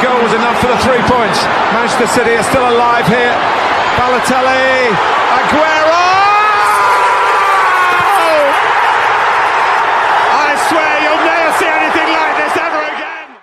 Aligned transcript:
goal 0.00 0.22
was 0.22 0.32
enough 0.32 0.58
for 0.60 0.68
the 0.68 0.78
three 0.78 1.02
points. 1.04 1.44
Manchester 1.76 2.08
City 2.08 2.32
are 2.32 2.42
still 2.42 2.64
alive 2.64 3.06
here. 3.06 3.36
Balotelli, 4.00 4.88
Aguero! 5.36 6.04
I 10.40 10.48
swear 10.68 10.92
you'll 11.04 11.24
never 11.28 11.52
see 11.60 11.68
anything 11.68 12.08
like 12.16 12.34
this 12.40 12.56
ever 12.56 12.82
again. 12.96 13.36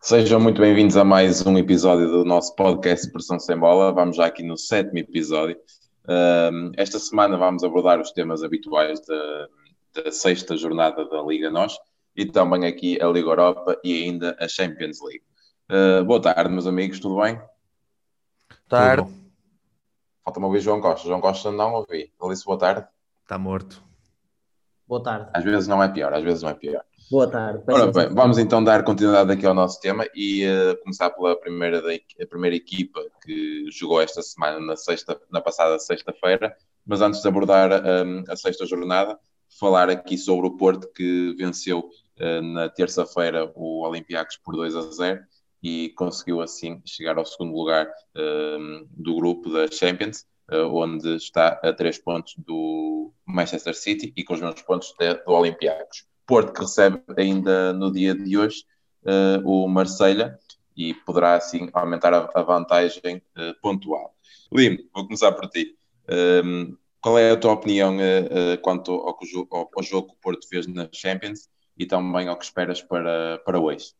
Sejam 0.00 0.40
muito 0.40 0.60
bem-vindos 0.60 0.96
a 0.96 1.04
mais 1.04 1.44
um 1.44 1.58
episódio 1.58 2.08
do 2.08 2.24
nosso 2.24 2.54
podcast 2.54 3.10
Pressão 3.10 3.40
Sem 3.40 3.58
Bola. 3.58 3.92
Vamos 3.92 4.16
já 4.16 4.26
aqui 4.26 4.44
no 4.44 4.56
sétimo 4.56 4.98
episódio. 4.98 5.56
Um, 6.08 6.70
esta 6.76 7.00
semana 7.00 7.36
vamos 7.36 7.64
abordar 7.64 8.00
os 8.00 8.12
temas 8.12 8.44
habituais 8.44 9.00
da, 9.04 9.48
da 10.04 10.12
sexta 10.12 10.56
jornada 10.56 11.08
da 11.08 11.20
Liga 11.22 11.50
Nós 11.50 11.76
e 12.16 12.24
também 12.24 12.66
aqui 12.66 13.02
a 13.02 13.06
Liga 13.08 13.30
Europa 13.30 13.76
e 13.82 14.04
ainda 14.04 14.36
a 14.38 14.46
Champions 14.46 15.00
League. 15.02 15.24
Uh, 15.70 16.04
boa 16.04 16.20
tarde, 16.20 16.50
meus 16.50 16.66
amigos, 16.66 17.00
tudo 17.00 17.22
bem? 17.22 17.40
Tarde. 18.68 19.10
Falta-me 20.22 20.44
ouvir 20.44 20.60
João 20.60 20.80
Costa. 20.80 21.08
João 21.08 21.22
Costa 21.22 21.50
não 21.50 21.74
ouvi. 21.74 22.12
Ele 22.20 22.30
disse 22.30 22.44
boa 22.44 22.58
tarde. 22.58 22.86
Está 23.22 23.38
morto. 23.38 23.82
Boa 24.86 25.02
tarde. 25.02 25.30
Às 25.32 25.42
vezes 25.42 25.66
não 25.66 25.82
é 25.82 25.88
pior, 25.88 26.12
às 26.12 26.22
vezes 26.22 26.42
não 26.42 26.50
é 26.50 26.54
pior. 26.54 26.84
Boa 27.10 27.30
tarde. 27.30 27.62
Ora 27.66 27.90
bem, 27.90 28.14
vamos 28.14 28.36
então 28.36 28.62
dar 28.62 28.84
continuidade 28.84 29.32
aqui 29.32 29.46
ao 29.46 29.54
nosso 29.54 29.80
tema 29.80 30.06
e 30.14 30.46
uh, 30.46 30.76
começar 30.82 31.08
pela 31.10 31.38
primeira, 31.38 31.80
da, 31.80 31.94
a 31.94 32.26
primeira 32.28 32.56
equipa 32.56 33.00
que 33.22 33.66
jogou 33.70 34.02
esta 34.02 34.20
semana 34.22 34.60
na, 34.60 34.76
sexta, 34.76 35.18
na 35.30 35.40
passada 35.40 35.78
sexta-feira. 35.78 36.54
Mas 36.84 37.00
antes 37.00 37.22
de 37.22 37.28
abordar 37.28 37.70
um, 37.72 38.24
a 38.28 38.36
sexta 38.36 38.66
jornada, 38.66 39.18
falar 39.58 39.88
aqui 39.88 40.18
sobre 40.18 40.46
o 40.46 40.56
Porto 40.56 40.92
que 40.92 41.34
venceu 41.38 41.88
uh, 42.20 42.42
na 42.42 42.68
terça-feira 42.68 43.50
o 43.54 43.82
Olympiacos 43.86 44.36
por 44.36 44.56
2 44.56 44.76
a 44.76 44.82
0 44.90 45.20
e 45.64 45.88
conseguiu 45.96 46.42
assim 46.42 46.82
chegar 46.84 47.16
ao 47.16 47.24
segundo 47.24 47.56
lugar 47.56 47.90
um, 48.14 48.86
do 48.90 49.16
grupo 49.16 49.50
da 49.50 49.66
Champions, 49.66 50.26
uh, 50.52 50.66
onde 50.66 51.16
está 51.16 51.58
a 51.62 51.72
três 51.72 51.96
pontos 51.96 52.34
do 52.36 53.10
Manchester 53.26 53.74
City 53.74 54.12
e 54.14 54.22
com 54.22 54.34
os 54.34 54.40
mesmos 54.42 54.60
pontos 54.60 54.94
de, 54.98 55.14
do 55.14 55.32
Olympiacos. 55.32 56.04
Porto 56.26 56.52
que 56.52 56.60
recebe 56.60 57.02
ainda 57.16 57.72
no 57.72 57.90
dia 57.90 58.14
de 58.14 58.36
hoje 58.36 58.62
uh, 59.04 59.48
o 59.48 59.66
Marselha 59.66 60.38
e 60.76 60.92
poderá 60.92 61.36
assim 61.36 61.70
aumentar 61.72 62.12
a, 62.12 62.30
a 62.34 62.42
vantagem 62.42 63.16
uh, 63.16 63.58
pontual. 63.62 64.14
Lim, 64.52 64.76
vou 64.94 65.04
começar 65.04 65.32
por 65.32 65.48
ti. 65.48 65.74
Um, 66.44 66.76
qual 67.00 67.18
é 67.18 67.30
a 67.30 67.36
tua 67.36 67.52
opinião 67.52 67.96
quanto 68.62 68.92
ao, 68.92 69.18
ao, 69.50 69.70
ao 69.76 69.82
jogo 69.82 70.08
que 70.08 70.14
o 70.14 70.20
Porto 70.22 70.48
fez 70.48 70.66
na 70.66 70.88
Champions 70.90 71.48
e 71.76 71.84
também 71.84 72.28
ao 72.28 72.38
que 72.38 72.44
esperas 72.44 72.80
para, 72.80 73.38
para 73.44 73.60
hoje? 73.60 73.94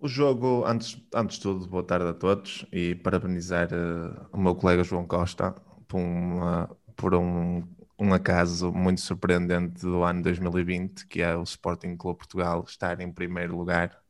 O 0.00 0.06
jogo, 0.08 0.64
antes, 0.64 1.00
antes 1.14 1.36
de 1.36 1.42
tudo, 1.42 1.66
boa 1.68 1.82
tarde 1.84 2.06
a 2.08 2.14
todos 2.14 2.64
e 2.72 2.94
parabenizar 2.94 3.68
uh, 3.72 4.28
o 4.32 4.38
meu 4.40 4.54
colega 4.54 4.84
João 4.84 5.04
Costa 5.06 5.52
por, 5.88 5.98
uma, 5.98 6.76
por 6.96 7.14
um, 7.14 7.62
um 7.98 8.14
acaso 8.14 8.72
muito 8.72 9.00
surpreendente 9.00 9.80
do 9.82 10.04
ano 10.04 10.22
2020, 10.22 11.06
que 11.06 11.20
é 11.20 11.36
o 11.36 11.42
Sporting 11.42 11.96
Clube 11.96 12.18
Portugal 12.18 12.64
estar 12.66 13.00
em 13.00 13.12
primeiro 13.12 13.56
lugar 13.56 14.00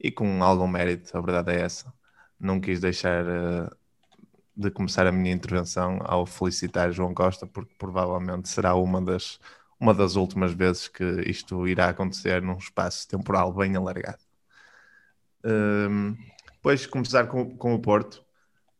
e 0.00 0.10
com 0.12 0.42
algum 0.44 0.66
mérito, 0.68 1.16
a 1.16 1.20
verdade 1.20 1.52
é 1.52 1.62
essa. 1.62 1.92
Não 2.38 2.60
quis 2.60 2.80
deixar 2.80 3.24
uh, 3.26 3.76
de 4.56 4.70
começar 4.70 5.06
a 5.06 5.12
minha 5.12 5.32
intervenção 5.34 5.98
ao 6.04 6.26
felicitar 6.26 6.92
João 6.92 7.14
Costa, 7.14 7.46
porque 7.46 7.74
provavelmente 7.78 8.48
será 8.48 8.74
uma 8.76 9.00
das, 9.02 9.40
uma 9.80 9.94
das 9.94 10.16
últimas 10.16 10.52
vezes 10.54 10.88
que 10.88 11.04
isto 11.28 11.66
irá 11.68 11.88
acontecer 11.90 12.42
num 12.42 12.58
espaço 12.58 13.08
temporal 13.08 13.52
bem 13.54 13.76
alargado. 13.76 14.21
Um, 15.44 16.16
começar 16.90 17.26
com, 17.26 17.56
com, 17.56 17.74
o 17.74 17.80
Porto, 17.80 18.24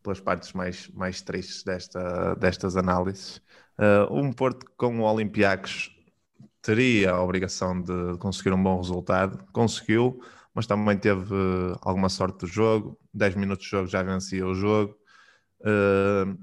pelas 0.02 0.20
partes 0.20 0.52
mais, 0.52 0.88
mais 0.88 1.20
tristes 1.20 1.62
desta, 1.64 2.34
destas 2.34 2.76
análises. 2.76 3.42
Uh, 3.78 4.12
um 4.12 4.32
Porto 4.32 4.66
com 4.76 5.00
o 5.00 5.02
Olympiacos 5.02 5.90
teria 6.60 7.12
a 7.12 7.22
obrigação 7.22 7.80
de 7.82 8.16
conseguir 8.18 8.52
um 8.52 8.62
bom 8.62 8.76
resultado, 8.76 9.44
conseguiu, 9.52 10.20
mas 10.54 10.66
também 10.66 10.96
teve 10.96 11.34
alguma 11.82 12.08
sorte 12.08 12.40
do 12.40 12.46
jogo. 12.46 12.98
10 13.12 13.34
minutos 13.34 13.64
de 13.64 13.70
jogo 13.70 13.88
já 13.88 14.02
vencia 14.02 14.46
o 14.46 14.54
jogo. 14.54 14.96
Uh, 15.60 16.38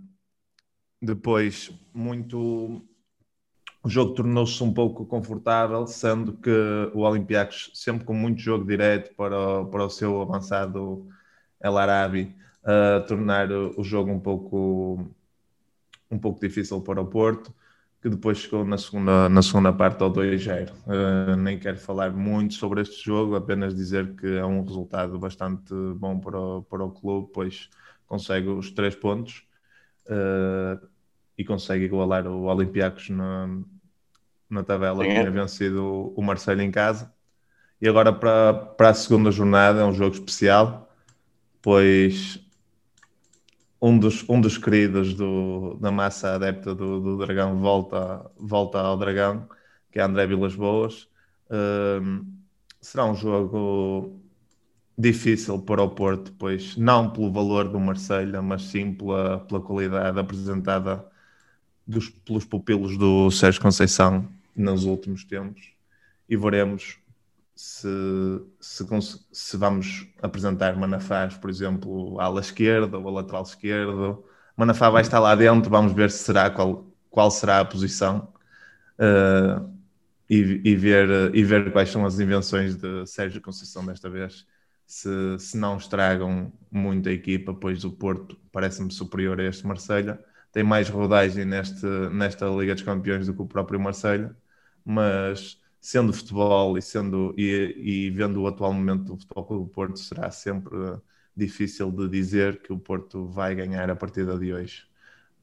depois, 1.01 1.71
muito 1.93 2.85
o 3.89 3.91
jogo 3.91 4.13
tornou-se 4.13 4.63
um 4.63 4.71
pouco 4.71 5.03
confortável, 5.03 5.87
sendo 5.87 6.33
que 6.33 6.51
o 6.93 6.99
Olympiacos, 6.99 7.71
sempre 7.73 8.05
com 8.05 8.13
muito 8.13 8.39
jogo 8.39 8.63
direto 8.63 9.15
para 9.15 9.61
o, 9.61 9.65
para 9.65 9.83
o 9.83 9.89
seu 9.89 10.21
avançado 10.21 11.07
El 11.59 11.75
Arabi, 11.75 12.35
uh, 12.61 13.03
tornar 13.07 13.51
o 13.51 13.83
jogo 13.83 14.11
um 14.11 14.19
pouco, 14.19 15.09
um 16.11 16.19
pouco 16.19 16.39
difícil 16.39 16.79
para 16.81 17.01
o 17.01 17.07
Porto, 17.07 17.51
que 17.99 18.09
depois 18.09 18.37
chegou 18.37 18.63
na 18.63 18.77
segunda, 18.77 19.27
na 19.27 19.41
segunda 19.41 19.73
parte 19.73 20.03
ao 20.03 20.13
2-0. 20.13 20.71
Uh, 20.85 21.35
nem 21.37 21.57
quero 21.57 21.79
falar 21.79 22.11
muito 22.11 22.53
sobre 22.53 22.81
este 22.81 23.03
jogo, 23.03 23.35
apenas 23.35 23.73
dizer 23.73 24.15
que 24.15 24.37
é 24.37 24.45
um 24.45 24.63
resultado 24.63 25.17
bastante 25.17 25.73
bom 25.95 26.19
para 26.19 26.39
o, 26.39 26.61
para 26.61 26.83
o 26.83 26.91
clube, 26.91 27.31
pois 27.33 27.71
consegue 28.05 28.49
os 28.49 28.69
três 28.69 28.95
pontos. 28.95 29.47
Uh, 30.05 30.87
e 31.39 31.45
consegue 31.45 31.85
igualar 31.85 32.27
o 32.27 32.43
Olympiacos 32.43 33.09
na 34.49 34.63
tabela, 34.63 35.03
Sim. 35.03 35.11
tinha 35.11 35.31
vencido 35.31 36.13
o 36.15 36.21
Marcelo 36.21 36.61
em 36.61 36.71
casa. 36.71 37.13
E 37.81 37.87
agora 37.87 38.11
para, 38.11 38.53
para 38.53 38.89
a 38.89 38.93
segunda 38.93 39.31
jornada 39.31 39.81
é 39.81 39.85
um 39.85 39.93
jogo 39.93 40.15
especial, 40.15 40.93
pois 41.61 42.39
um 43.81 43.97
dos, 43.97 44.27
um 44.27 44.41
dos 44.41 44.57
queridos 44.57 45.13
do, 45.13 45.77
da 45.79 45.91
massa 45.91 46.35
adepta 46.35 46.75
do, 46.75 46.99
do 46.99 47.17
Dragão 47.17 47.57
volta, 47.57 48.29
volta 48.37 48.79
ao 48.79 48.97
Dragão, 48.97 49.47
que 49.91 49.99
é 49.99 50.03
André 50.03 50.27
Vilas 50.27 50.55
Boas. 50.55 51.07
Um, 51.49 52.25
será 52.81 53.05
um 53.05 53.15
jogo 53.15 54.19
difícil 54.97 55.59
para 55.59 55.81
o 55.81 55.89
Porto, 55.89 56.33
pois 56.37 56.75
não 56.75 57.09
pelo 57.09 57.31
valor 57.31 57.69
do 57.69 57.79
Marselha, 57.79 58.41
mas 58.41 58.63
sim 58.63 58.93
pela, 58.93 59.39
pela 59.39 59.61
qualidade 59.61 60.19
apresentada 60.19 61.05
dos, 61.87 62.09
pelos 62.09 62.43
pupilos 62.43 62.97
do 62.97 63.31
Sérgio 63.31 63.61
Conceição 63.61 64.27
nos 64.59 64.83
últimos 64.83 65.23
tempos 65.23 65.73
e 66.27 66.35
veremos 66.35 66.99
se, 67.55 67.87
se, 68.59 68.85
se 69.31 69.57
vamos 69.57 70.07
apresentar 70.21 70.77
Manafás, 70.77 71.35
por 71.37 71.49
exemplo, 71.49 72.19
à 72.19 72.25
ala 72.25 72.41
esquerda 72.41 72.97
ou 72.97 73.07
à 73.07 73.11
lateral 73.11 73.43
esquerda. 73.43 74.17
Manafá 74.55 74.89
vai 74.89 75.01
estar 75.01 75.19
lá 75.19 75.35
dentro, 75.35 75.69
vamos 75.69 75.93
ver 75.93 76.11
se 76.11 76.19
será 76.19 76.49
qual, 76.49 76.87
qual 77.09 77.31
será 77.31 77.59
a 77.59 77.65
posição 77.65 78.31
uh, 78.99 79.69
e, 80.29 80.61
e, 80.63 80.75
ver, 80.75 81.33
e 81.33 81.43
ver 81.43 81.71
quais 81.71 81.89
são 81.89 82.05
as 82.05 82.19
invenções 82.19 82.75
de 82.75 83.05
Sérgio 83.05 83.41
Conceição 83.41 83.85
desta 83.85 84.09
vez. 84.09 84.45
Se, 84.85 85.37
se 85.39 85.57
não 85.57 85.77
estragam 85.77 86.51
muito 86.71 87.09
a 87.09 87.11
equipa, 87.11 87.53
pois 87.53 87.83
o 87.83 87.91
Porto 87.91 88.37
parece-me 88.51 88.91
superior 88.91 89.39
a 89.39 89.43
este 89.43 89.65
Marselha 89.65 90.19
tem 90.51 90.63
mais 90.63 90.89
rodagem 90.89 91.45
neste, 91.45 91.85
nesta 92.11 92.47
Liga 92.47 92.73
dos 92.73 92.83
Campeões 92.83 93.27
do 93.27 93.33
que 93.33 93.41
o 93.41 93.45
próprio 93.45 93.79
Marselha, 93.79 94.35
mas 94.89 95.59
sendo 95.79 96.11
futebol 96.11 96.77
e, 96.77 96.81
sendo, 96.81 97.33
e, 97.37 97.75
e 97.77 98.09
vendo 98.09 98.41
o 98.41 98.47
atual 98.47 98.73
momento 98.73 99.03
do 99.03 99.17
Futebol 99.17 99.65
do 99.65 99.67
Porto, 99.67 99.99
será 99.99 100.31
sempre 100.31 100.75
difícil 101.35 101.91
de 101.91 102.09
dizer 102.09 102.61
que 102.61 102.73
o 102.73 102.79
Porto 102.79 103.27
vai 103.27 103.55
ganhar 103.55 103.89
a 103.89 103.95
partida 103.95 104.37
de 104.37 104.51
hoje. 104.51 104.83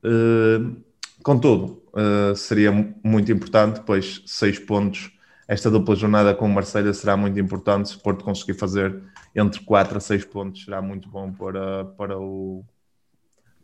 Uh, 0.04 0.76
contudo, 1.22 1.82
uh, 1.94 2.34
seria 2.36 2.72
muito 3.02 3.32
importante, 3.32 3.80
pois 3.86 4.22
seis 4.26 4.58
pontos, 4.58 5.12
esta 5.48 5.70
dupla 5.70 5.94
jornada 5.94 6.34
com 6.34 6.46
o 6.46 6.48
Marselha 6.48 6.92
será 6.92 7.16
muito 7.16 7.38
importante. 7.38 7.90
Se 7.90 7.96
o 7.96 8.00
Porto 8.00 8.24
conseguir 8.24 8.54
fazer 8.54 9.00
entre 9.34 9.60
4 9.60 9.96
a 9.96 10.00
6 10.00 10.24
pontos, 10.24 10.64
será 10.64 10.82
muito 10.82 11.08
bom 11.08 11.32
para, 11.32 11.84
para 11.84 12.18
o 12.18 12.64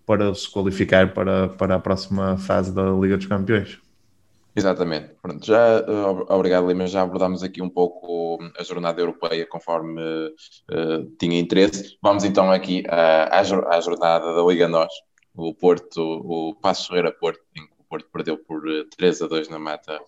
para 0.07 0.35
se 0.35 0.51
qualificar 0.51 1.15
para, 1.15 1.49
para 1.49 1.77
a 1.77 1.81
próxima 1.81 2.37
fase 2.37 2.73
da 2.75 2.91
Liga 2.91 3.17
dos 3.17 3.27
Campeões. 3.27 3.81
Exatamente. 4.55 5.15
Pronto, 5.23 5.45
já, 5.45 5.81
uh, 5.81 6.27
obrigado, 6.29 6.69
Lima. 6.69 6.87
Já 6.87 7.03
abordámos 7.03 7.43
aqui 7.43 7.63
um 7.63 7.71
pouco 7.71 8.39
a 8.59 8.63
jornada 8.63 9.01
europeia 9.01 9.47
conforme 9.47 10.01
uh, 10.03 11.17
tinha 11.19 11.39
interesse. 11.39 11.97
Vamos 12.03 12.23
então 12.25 12.51
aqui 12.51 12.83
uh, 12.87 12.91
à, 12.91 13.41
à 13.41 13.81
jornada 13.81 14.35
da 14.35 14.43
Liga 14.43 14.69
Nós. 14.69 14.93
O 15.35 15.55
Porto, 15.55 16.01
o 16.03 16.55
Passo 16.61 16.89
Ferreira 16.89 17.11
Porto, 17.11 17.41
em 17.57 17.67
que 17.67 17.73
o 17.79 17.85
Porto 17.85 18.11
perdeu 18.13 18.37
por 18.37 18.63
3 18.95 19.23
a 19.23 19.27
2 19.27 19.49
na 19.49 19.59
Mata, 19.59 19.99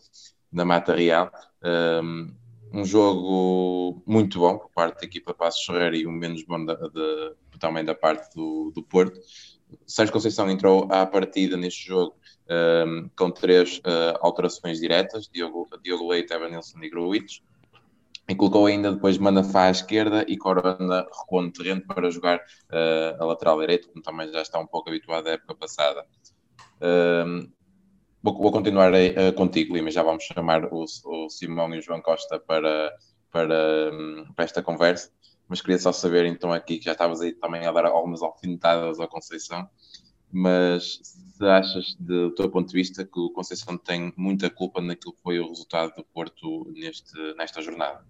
na 0.52 0.64
Mata 0.66 0.94
Real. 0.94 1.30
Um, 1.64 2.34
um 2.74 2.84
jogo 2.84 4.02
muito 4.04 4.40
bom 4.40 4.58
por 4.58 4.68
parte 4.70 5.00
da 5.00 5.06
equipa 5.06 5.32
Passo 5.32 5.64
Ferreira 5.64 5.96
e 5.96 6.06
um 6.06 6.12
menos 6.12 6.42
bom 6.42 6.62
da, 6.62 6.74
de, 6.74 7.34
também 7.58 7.84
da 7.84 7.94
parte 7.94 8.34
do, 8.34 8.72
do 8.74 8.82
Porto. 8.82 9.18
Sérgio 9.86 10.12
Conceição 10.12 10.50
entrou 10.50 10.88
à 10.90 11.04
partida 11.06 11.56
neste 11.56 11.86
jogo 11.86 12.14
um, 12.48 12.52
ehm, 12.54 13.10
com 13.16 13.30
três 13.30 13.78
uh, 13.78 14.18
alterações 14.20 14.78
diretas: 14.80 15.28
Diogo, 15.28 15.68
Diogo 15.82 16.08
Leite, 16.08 16.32
Evanilson 16.32 16.78
e 16.82 16.90
Gruitch. 16.90 17.40
e 18.28 18.34
colocou 18.34 18.66
ainda 18.66 18.92
depois 18.92 19.18
Manafá 19.18 19.64
à 19.64 19.70
esquerda 19.70 20.24
e 20.28 20.36
Corona 20.36 21.06
recuou 21.20 21.42
no 21.42 21.52
terreno 21.52 21.82
para 21.86 22.10
jogar 22.10 22.38
uh, 22.38 23.22
a 23.22 23.24
lateral 23.24 23.60
direito, 23.60 23.88
como 23.88 24.02
também 24.02 24.32
já 24.32 24.42
está 24.42 24.58
um 24.58 24.66
pouco 24.66 24.88
habituado 24.88 25.26
à 25.26 25.32
época 25.32 25.54
passada. 25.54 26.06
Uh, 26.76 27.50
vou, 28.22 28.34
vou, 28.38 28.52
continuar 28.52 28.92
uh, 28.92 29.32
contigo, 29.34 29.74
Lima, 29.74 29.90
já 29.90 30.02
vamos 30.02 30.24
chamar 30.24 30.64
o, 30.72 30.84
o, 31.04 31.28
Simão 31.28 31.74
e 31.74 31.78
o 31.78 31.82
João 31.82 32.00
Costa 32.00 32.38
para, 32.38 32.92
para, 33.30 33.90
um, 33.92 34.32
para 34.34 34.44
esta 34.44 34.62
conversa, 34.62 35.10
mas 35.48 35.60
queria 35.60 35.78
só 35.78 35.92
saber 35.92 36.26
então 36.26 36.52
aqui, 36.52 36.78
que 36.78 36.84
já 36.84 36.92
estavas 36.92 37.20
aí 37.20 37.32
também 37.32 37.66
a 37.66 37.72
dar 37.72 37.86
algumas 37.86 38.22
alfinetadas 38.22 38.98
ao 38.98 39.08
Conceição, 39.08 39.68
mas 40.32 41.00
se 41.02 41.44
achas, 41.46 41.94
do 41.98 42.34
teu 42.34 42.50
ponto 42.50 42.68
de 42.68 42.74
vista, 42.74 43.04
que 43.04 43.18
o 43.18 43.30
Conceição 43.30 43.76
tem 43.76 44.12
muita 44.16 44.48
culpa 44.50 44.80
naquilo 44.80 45.12
que 45.12 45.22
foi 45.22 45.38
o 45.38 45.48
resultado 45.48 45.94
do 45.96 46.04
Porto 46.04 46.72
neste, 46.74 47.16
nesta 47.36 47.60
jornada? 47.60 48.04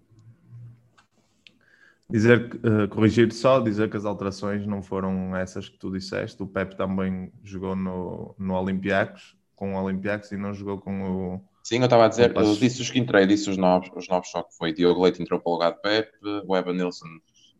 Dizer, 2.07 2.51
uh, 2.57 2.87
corrigir 2.87 3.33
só, 3.33 3.59
dizer 3.59 3.89
que 3.89 3.97
as 3.97 4.05
alterações 4.05 4.65
não 4.67 4.83
foram 4.83 5.35
essas 5.35 5.67
que 5.67 5.77
tu 5.77 5.91
disseste. 5.91 6.41
O 6.41 6.47
Pep 6.47 6.75
também 6.75 7.31
jogou 7.43 7.75
no, 7.75 8.35
no 8.37 8.53
Olympiacos, 8.53 9.35
com 9.55 9.73
o 9.73 9.83
Olympiacos 9.83 10.31
e 10.31 10.37
não 10.37 10.53
jogou 10.53 10.79
com 10.79 11.03
o. 11.03 11.41
Sim, 11.65 11.79
eu 11.79 11.85
estava 11.85 12.05
a 12.05 12.07
dizer, 12.07 12.31
eu 12.35 12.55
disse 12.55 12.79
os 12.79 12.91
que 12.91 12.99
entrei, 12.99 13.25
disse 13.25 13.49
os 13.49 13.57
novos, 13.57 13.89
os 13.95 14.07
novos 14.07 14.29
só 14.29 14.43
que 14.43 14.55
foi 14.55 14.71
Diogo 14.71 15.01
Leite 15.01 15.19
entrou 15.19 15.39
para 15.39 15.49
o 15.49 15.53
lugar 15.53 15.71
de 15.71 15.81
Pep, 15.81 16.11
o 16.47 16.55
Evan 16.55 16.73
Nilsson 16.73 17.07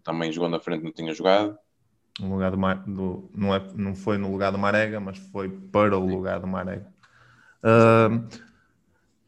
também 0.04 0.32
jogou 0.32 0.48
na 0.48 0.60
frente, 0.60 0.84
não 0.84 0.92
tinha 0.92 1.12
jogado. 1.12 1.58
No 2.20 2.36
lugar 2.36 2.52
do, 2.52 2.94
do, 2.94 3.32
não, 3.34 3.56
é, 3.56 3.68
não 3.74 3.96
foi 3.96 4.20
no 4.20 4.32
lugar 4.32 4.52
do 4.52 4.60
Marega, 4.60 5.00
mas 5.00 5.18
foi 5.18 5.50
para 5.50 5.98
o 5.98 6.06
lugar 6.06 6.40
do 6.40 6.46
Marega. 6.46 6.86
Uh, 7.64 8.28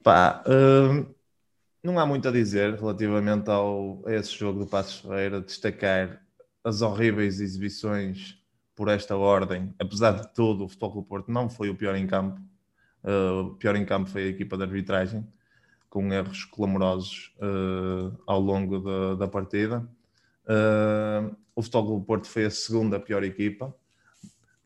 pá, 0.04 0.44
uh, 0.46 1.12
não 1.84 1.98
há 1.98 2.06
muito 2.06 2.28
a 2.28 2.32
dizer 2.32 2.76
relativamente 2.76 3.50
ao, 3.50 4.04
a 4.06 4.14
esse 4.14 4.38
jogo 4.38 4.60
do 4.60 4.68
Passos 4.68 5.00
Ferreira, 5.00 5.42
destacar 5.42 6.22
as 6.64 6.84
horríveis 6.84 7.42
exibições 7.42 8.38
por 8.76 8.90
esta 8.90 9.18
ordem. 9.18 9.74
Apesar 9.80 10.12
de 10.12 10.32
tudo, 10.36 10.66
o 10.66 10.70
Futebol 10.70 10.92
Clube 10.92 11.08
Porto 11.08 11.32
não 11.32 11.50
foi 11.50 11.68
o 11.68 11.76
pior 11.76 11.96
em 11.96 12.06
campo. 12.06 12.40
Uh, 13.04 13.42
o 13.42 13.56
pior 13.56 13.76
em 13.76 13.86
campo 13.86 14.10
foi 14.10 14.24
a 14.24 14.28
equipa 14.28 14.58
de 14.58 14.64
arbitragem, 14.64 15.26
com 15.90 16.12
erros 16.12 16.44
clamorosos 16.46 17.34
uh, 17.38 18.18
ao 18.26 18.40
longo 18.40 18.80
de, 18.80 19.18
da 19.18 19.28
partida. 19.28 19.88
Uh, 20.46 21.36
o 21.56 21.62
Futebol 21.62 21.86
Clube 21.86 22.06
Porto 22.06 22.28
foi 22.28 22.46
a 22.46 22.52
segunda 22.52 23.00
pior 23.00 23.24
equipa, 23.24 23.74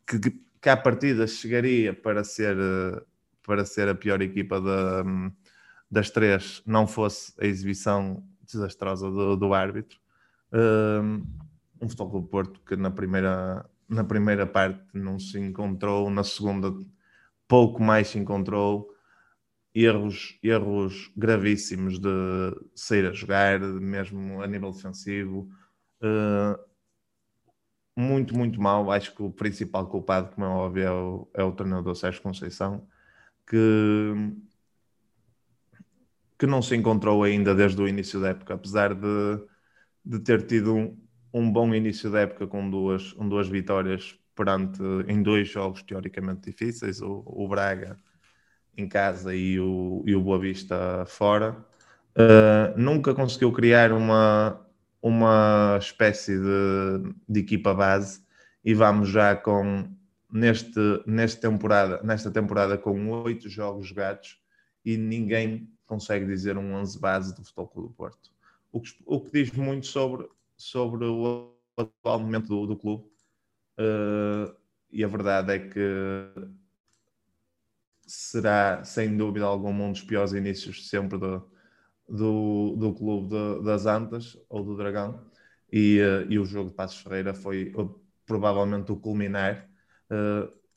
que, 0.08 0.20
que 0.62 0.70
à 0.70 0.76
partida 0.76 1.28
chegaria 1.28 1.94
para 1.94 2.24
ser, 2.24 2.58
para 3.46 3.66
ser 3.66 3.88
a 3.88 3.96
pior 3.96 4.22
equipa 4.22 4.60
da, 4.60 5.04
das 5.90 6.10
três 6.10 6.62
não 6.66 6.86
fosse 6.86 7.34
a 7.40 7.46
exibição 7.46 8.24
desastrosa 8.46 9.10
do, 9.10 9.38
do 9.38 9.54
árbitro. 9.54 10.00
Um 11.82 11.88
Futebol 11.88 12.22
do 12.22 12.28
Porto 12.28 12.60
que 12.66 12.76
na 12.76 12.92
primeira, 12.92 13.66
na 13.88 14.04
primeira 14.04 14.46
parte 14.46 14.84
não 14.94 15.18
se 15.18 15.40
encontrou, 15.40 16.10
na 16.10 16.24
segunda 16.24 16.74
pouco 17.52 17.84
mais 17.84 18.08
se 18.08 18.18
encontrou. 18.18 18.90
Erros, 19.76 20.40
erros 20.42 21.12
gravíssimos 21.18 22.00
de 22.00 22.08
sair 22.74 23.06
a 23.06 23.12
jogar, 23.12 23.60
mesmo 23.60 24.42
a 24.42 24.48
nível 24.48 24.72
defensivo. 24.72 25.50
Uh, 26.02 26.58
muito, 27.94 28.34
muito 28.38 28.62
mal. 28.62 28.90
Acho 28.90 29.14
que 29.14 29.22
o 29.22 29.30
principal 29.30 29.86
culpado, 29.90 30.34
como 30.34 30.46
é 30.46 30.50
óbvio, 30.50 30.84
é 30.84 30.92
o, 30.92 31.30
é 31.34 31.44
o 31.44 31.52
treinador 31.52 31.94
Sérgio 31.94 32.22
Conceição, 32.22 32.88
que 33.46 33.58
que 36.40 36.48
não 36.48 36.62
se 36.62 36.76
encontrou 36.76 37.24
ainda 37.24 37.54
desde 37.54 37.80
o 37.82 37.88
início 37.88 38.20
da 38.20 38.30
época, 38.30 38.56
apesar 38.56 38.96
de, 38.96 39.46
de 40.04 40.20
ter 40.20 40.44
tido 40.48 40.74
um, 40.74 40.98
um 41.32 41.52
bom 41.52 41.72
início 41.76 42.10
da 42.10 42.22
época 42.22 42.48
com 42.48 42.68
duas, 42.68 43.14
um, 43.14 43.30
duas 43.30 43.48
vitórias 43.48 44.21
perante 44.36 44.82
em 45.08 45.22
dois 45.22 45.50
jogos 45.50 45.84
teoricamente 45.84 46.50
difíceis, 46.50 47.02
o, 47.02 47.24
o 47.26 47.48
Braga 47.48 47.98
em 48.78 48.88
casa 48.88 49.36
e 49.36 49.60
o, 49.60 50.04
e 50.06 50.16
o 50.16 50.22
Boa 50.22 50.40
Vista 50.40 51.06
fora. 51.06 51.66
Uh, 52.16 52.78
nunca 52.78 53.14
conseguiu 53.14 53.52
criar 53.52 53.92
uma, 53.92 54.60
uma 55.02 55.78
espécie 55.80 56.38
de, 56.38 57.14
de 57.28 57.40
equipa 57.40 57.74
base 57.74 58.22
e 58.64 58.74
vamos 58.74 59.10
já 59.10 59.36
com 59.36 59.90
neste, 60.32 60.80
neste 61.06 61.40
temporada, 61.42 62.02
nesta 62.04 62.32
temporada 62.32 62.78
com 62.78 63.10
oito 63.24 63.50
jogos 63.50 63.88
jogados 63.88 64.40
e 64.84 64.98
ninguém 64.98 65.70
consegue 65.86 66.26
dizer 66.26 66.58
um 66.58 66.74
11 66.76 67.00
base 67.00 67.36
do 67.36 67.44
Futebol 67.44 67.68
Clube 67.68 67.90
do 67.90 67.94
Porto. 67.94 68.32
O 68.72 68.80
que, 68.80 68.92
o 69.06 69.20
que 69.20 69.32
diz 69.32 69.52
muito 69.52 69.88
sobre, 69.88 70.28
sobre 70.56 71.06
o 71.06 71.54
atual 71.76 72.20
momento 72.20 72.48
do, 72.48 72.68
do 72.68 72.78
clube. 72.78 73.11
Uh, 73.82 74.56
e 74.92 75.04
a 75.04 75.08
verdade 75.08 75.54
é 75.54 75.60
que 75.60 75.80
será, 78.06 78.84
sem 78.84 79.16
dúvida 79.18 79.46
alguma, 79.46 79.86
um 79.86 79.92
dos 79.92 80.02
piores 80.04 80.34
inícios 80.34 80.90
sempre 80.90 81.18
do, 81.18 81.50
do, 82.08 82.76
do 82.78 82.94
clube 82.94 83.30
de, 83.30 83.64
das 83.64 83.86
Antas 83.86 84.38
ou 84.50 84.64
do 84.64 84.76
Dragão. 84.78 85.26
E, 85.72 86.00
uh, 86.02 86.32
e 86.32 86.38
o 86.38 86.46
jogo 86.46 86.70
de 86.70 86.76
Passos 86.76 87.02
Ferreira 87.02 87.34
foi 87.34 87.74
uh, 87.76 88.00
provavelmente 88.26 88.92
o 88.92 88.98
culminar. 88.98 89.70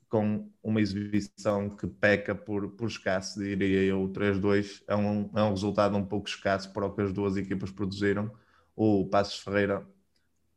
Com 0.09 0.49
uma 0.63 0.81
exibição 0.81 1.69
que 1.69 1.89
peca 1.89 2.37
por, 2.37 2.71
por 2.77 2.87
escasso, 2.87 3.41
diria 3.41 3.83
eu. 3.83 4.05
O 4.05 4.13
3-2 4.13 4.85
é 4.87 4.95
um, 4.95 5.29
é 5.35 5.43
um 5.43 5.51
resultado 5.51 5.97
um 5.97 6.07
pouco 6.07 6.29
escasso 6.29 6.73
para 6.73 6.87
o 6.87 6.95
que 6.95 7.03
as 7.03 7.13
duas 7.13 7.37
equipas 7.37 7.73
produziram. 7.73 8.31
O 8.77 9.09
Passos 9.09 9.41
Ferreira, 9.41 9.85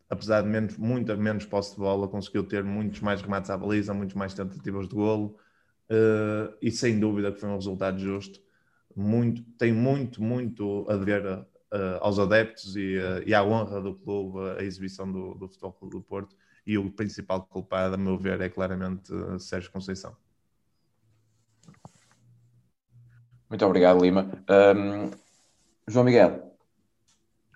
apesar 0.10 0.42
de 0.42 0.48
menos, 0.48 0.78
muito 0.78 1.16
menos 1.18 1.46
posse 1.46 1.72
de 1.72 1.78
bola, 1.78 2.08
conseguiu 2.08 2.44
ter 2.44 2.64
muitos 2.64 3.02
mais 3.02 3.22
remates 3.22 3.50
à 3.50 3.58
baliza, 3.58 3.94
muitos 3.94 4.16
mais 4.16 4.34
tentativas 4.34 4.88
de 4.88 4.96
golo 4.96 5.36
uh, 5.90 6.56
e 6.62 6.72
sem 6.72 7.00
dúvida 7.00 7.32
que 7.32 7.40
foi 7.40 7.50
um 7.50 7.56
resultado 7.56 8.00
justo. 8.00 8.40
Muito, 8.96 9.44
tem 9.58 9.72
muito, 9.72 10.22
muito 10.22 10.86
a 10.90 10.96
dever 10.96 11.26
uh, 11.26 11.46
aos 12.02 12.18
adeptos 12.18 12.76
e, 12.76 12.98
uh, 12.98 13.22
e 13.26 13.34
à 13.34 13.44
honra 13.44 13.82
do 13.82 13.94
clube 13.94 14.40
a 14.60 14.64
exibição 14.64 15.12
do, 15.12 15.36
do 15.36 15.48
Futebol 15.48 15.74
Clube 15.74 15.96
do 15.96 16.02
Porto 16.02 16.36
e 16.66 16.78
o 16.78 16.92
principal 16.92 17.44
culpado, 17.46 17.96
a 17.96 17.98
meu 17.98 18.18
ver, 18.18 18.42
é 18.42 18.50
claramente 18.50 19.12
Sérgio 19.40 19.72
Conceição. 19.72 20.16
Muito 23.50 23.66
obrigado, 23.66 24.02
Lima. 24.02 24.30
Um, 24.50 25.10
João 25.88 26.04
Miguel, 26.04 26.47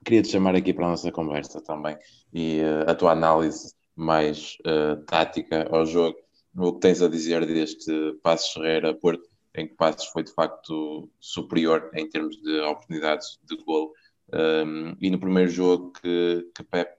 queria 0.03 0.21
te 0.21 0.30
chamar 0.30 0.56
aqui 0.56 0.74
para 0.74 0.86
a 0.86 0.89
nossa 0.89 1.12
conversa 1.12 1.62
também 1.62 1.98
e 2.33 2.62
uh, 2.62 2.89
a 2.89 2.95
tua 2.95 3.12
análise 3.12 3.74
mais 3.95 4.58
uh, 4.65 5.03
tática 5.05 5.67
ao 5.70 5.86
jogo. 5.86 6.17
O 6.55 6.74
que 6.74 6.79
tens 6.81 7.01
a 7.01 7.08
dizer 7.08 7.46
deste 7.46 7.91
Passos 8.22 8.53
Ferreira 8.53 8.93
Porto, 8.93 9.29
em 9.55 9.67
que 9.67 9.75
Passos 9.75 10.08
foi 10.08 10.24
de 10.24 10.34
facto 10.34 11.10
superior 11.20 11.89
em 11.93 12.10
termos 12.10 12.36
de 12.41 12.60
oportunidades 12.62 13.39
de 13.43 13.55
gol. 13.63 13.93
Um, 14.34 14.96
e 15.00 15.10
no 15.10 15.20
primeiro 15.20 15.50
jogo 15.50 15.91
que, 15.93 16.50
que 16.55 16.63
Pep 16.63 16.98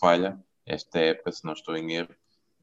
falha, 0.00 0.38
esta 0.66 0.98
época, 0.98 1.32
se 1.32 1.44
não 1.44 1.52
estou 1.52 1.76
em 1.76 1.92
erro, 1.92 2.14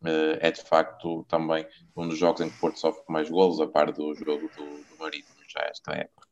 eh, 0.03 0.39
é 0.47 0.51
de 0.51 0.61
facto 0.63 1.23
também 1.25 1.65
um 1.95 2.07
dos 2.07 2.17
jogos 2.17 2.41
em 2.41 2.49
que 2.49 2.59
Porto 2.59 2.79
sofre 2.79 3.03
mais 3.07 3.29
golos, 3.29 3.59
a 3.61 3.67
par 3.67 3.91
do 3.91 4.13
jogo 4.15 4.49
do, 4.57 4.83
do 4.83 4.97
Marítimo, 4.99 5.37
já 5.47 5.61
esta 5.61 5.93
época. 5.93 6.30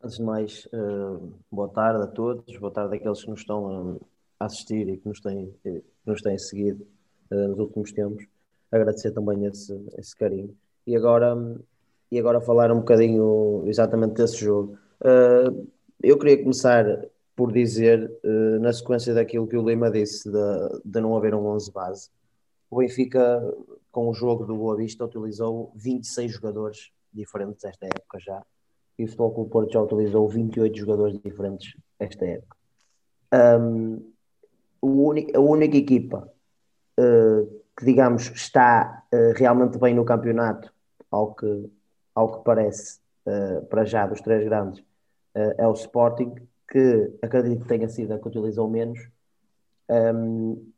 Antes 0.00 0.18
de 0.18 0.22
mais, 0.22 0.64
uh, 0.66 1.34
boa 1.50 1.68
tarde 1.68 2.04
a 2.04 2.06
todos, 2.06 2.56
boa 2.58 2.72
tarde 2.72 2.94
àqueles 2.94 3.20
que 3.20 3.30
nos 3.30 3.40
estão 3.40 3.98
a 4.38 4.44
assistir 4.44 4.88
e 4.88 4.96
que 4.96 5.08
nos 5.08 5.20
têm, 5.20 5.52
que 5.60 5.82
nos 6.06 6.22
têm 6.22 6.38
seguido 6.38 6.86
uh, 7.32 7.48
nos 7.48 7.58
últimos 7.58 7.90
tempos. 7.90 8.24
Agradecer 8.70 9.10
também 9.10 9.44
esse, 9.46 9.76
esse 9.98 10.14
carinho. 10.14 10.56
E 10.86 10.94
agora, 10.94 11.36
e 12.12 12.18
agora 12.18 12.40
falar 12.40 12.70
um 12.70 12.78
bocadinho 12.78 13.64
exatamente 13.66 14.14
desse 14.14 14.36
jogo. 14.36 14.78
Uh, 15.00 15.68
eu 16.00 16.16
queria 16.16 16.40
começar 16.40 16.84
por 17.34 17.52
dizer, 17.52 18.10
na 18.60 18.72
sequência 18.72 19.14
daquilo 19.14 19.46
que 19.46 19.56
o 19.56 19.68
Lima 19.68 19.88
disse, 19.88 20.28
de, 20.28 20.80
de 20.84 21.00
não 21.00 21.16
haver 21.16 21.36
um 21.36 21.46
11 21.46 21.70
base, 21.70 22.10
o 22.68 22.78
Benfica, 22.78 23.40
com 23.92 24.08
o 24.08 24.12
jogo 24.12 24.44
do 24.44 24.56
Boa 24.56 24.76
Vista, 24.76 25.04
utilizou 25.04 25.70
26 25.76 26.32
jogadores 26.32 26.90
diferentes 27.12 27.64
esta 27.64 27.86
época 27.86 28.18
já, 28.18 28.44
e 28.98 29.04
o 29.04 29.06
Futebol 29.06 29.32
Clube 29.32 29.50
Porto 29.50 29.72
já 29.72 29.80
utilizou 29.80 30.28
28 30.28 30.76
jogadores 30.76 31.18
diferentes 31.20 31.76
esta 31.98 32.24
época. 32.24 32.56
Um, 33.62 34.12
a 34.82 35.40
única 35.40 35.76
equipa 35.76 36.32
uh, 36.98 37.46
que, 37.76 37.84
digamos, 37.84 38.30
está 38.30 39.04
uh, 39.12 39.32
realmente 39.36 39.78
bem 39.78 39.94
no 39.94 40.04
campeonato, 40.04 40.72
ao 41.10 41.34
que, 41.34 41.70
ao 42.14 42.38
que 42.38 42.44
parece, 42.44 43.00
para 43.68 43.84
já, 43.84 44.06
dos 44.06 44.22
três 44.22 44.42
grandes, 44.42 44.82
é 45.34 45.66
o 45.66 45.72
Sporting, 45.72 46.34
que 46.66 47.12
acredito 47.20 47.62
que 47.62 47.68
tenha 47.68 47.88
sido 47.88 48.12
a 48.12 48.18
que 48.18 48.26
utilizou 48.26 48.68
menos, 48.68 48.98
um, 49.90 50.70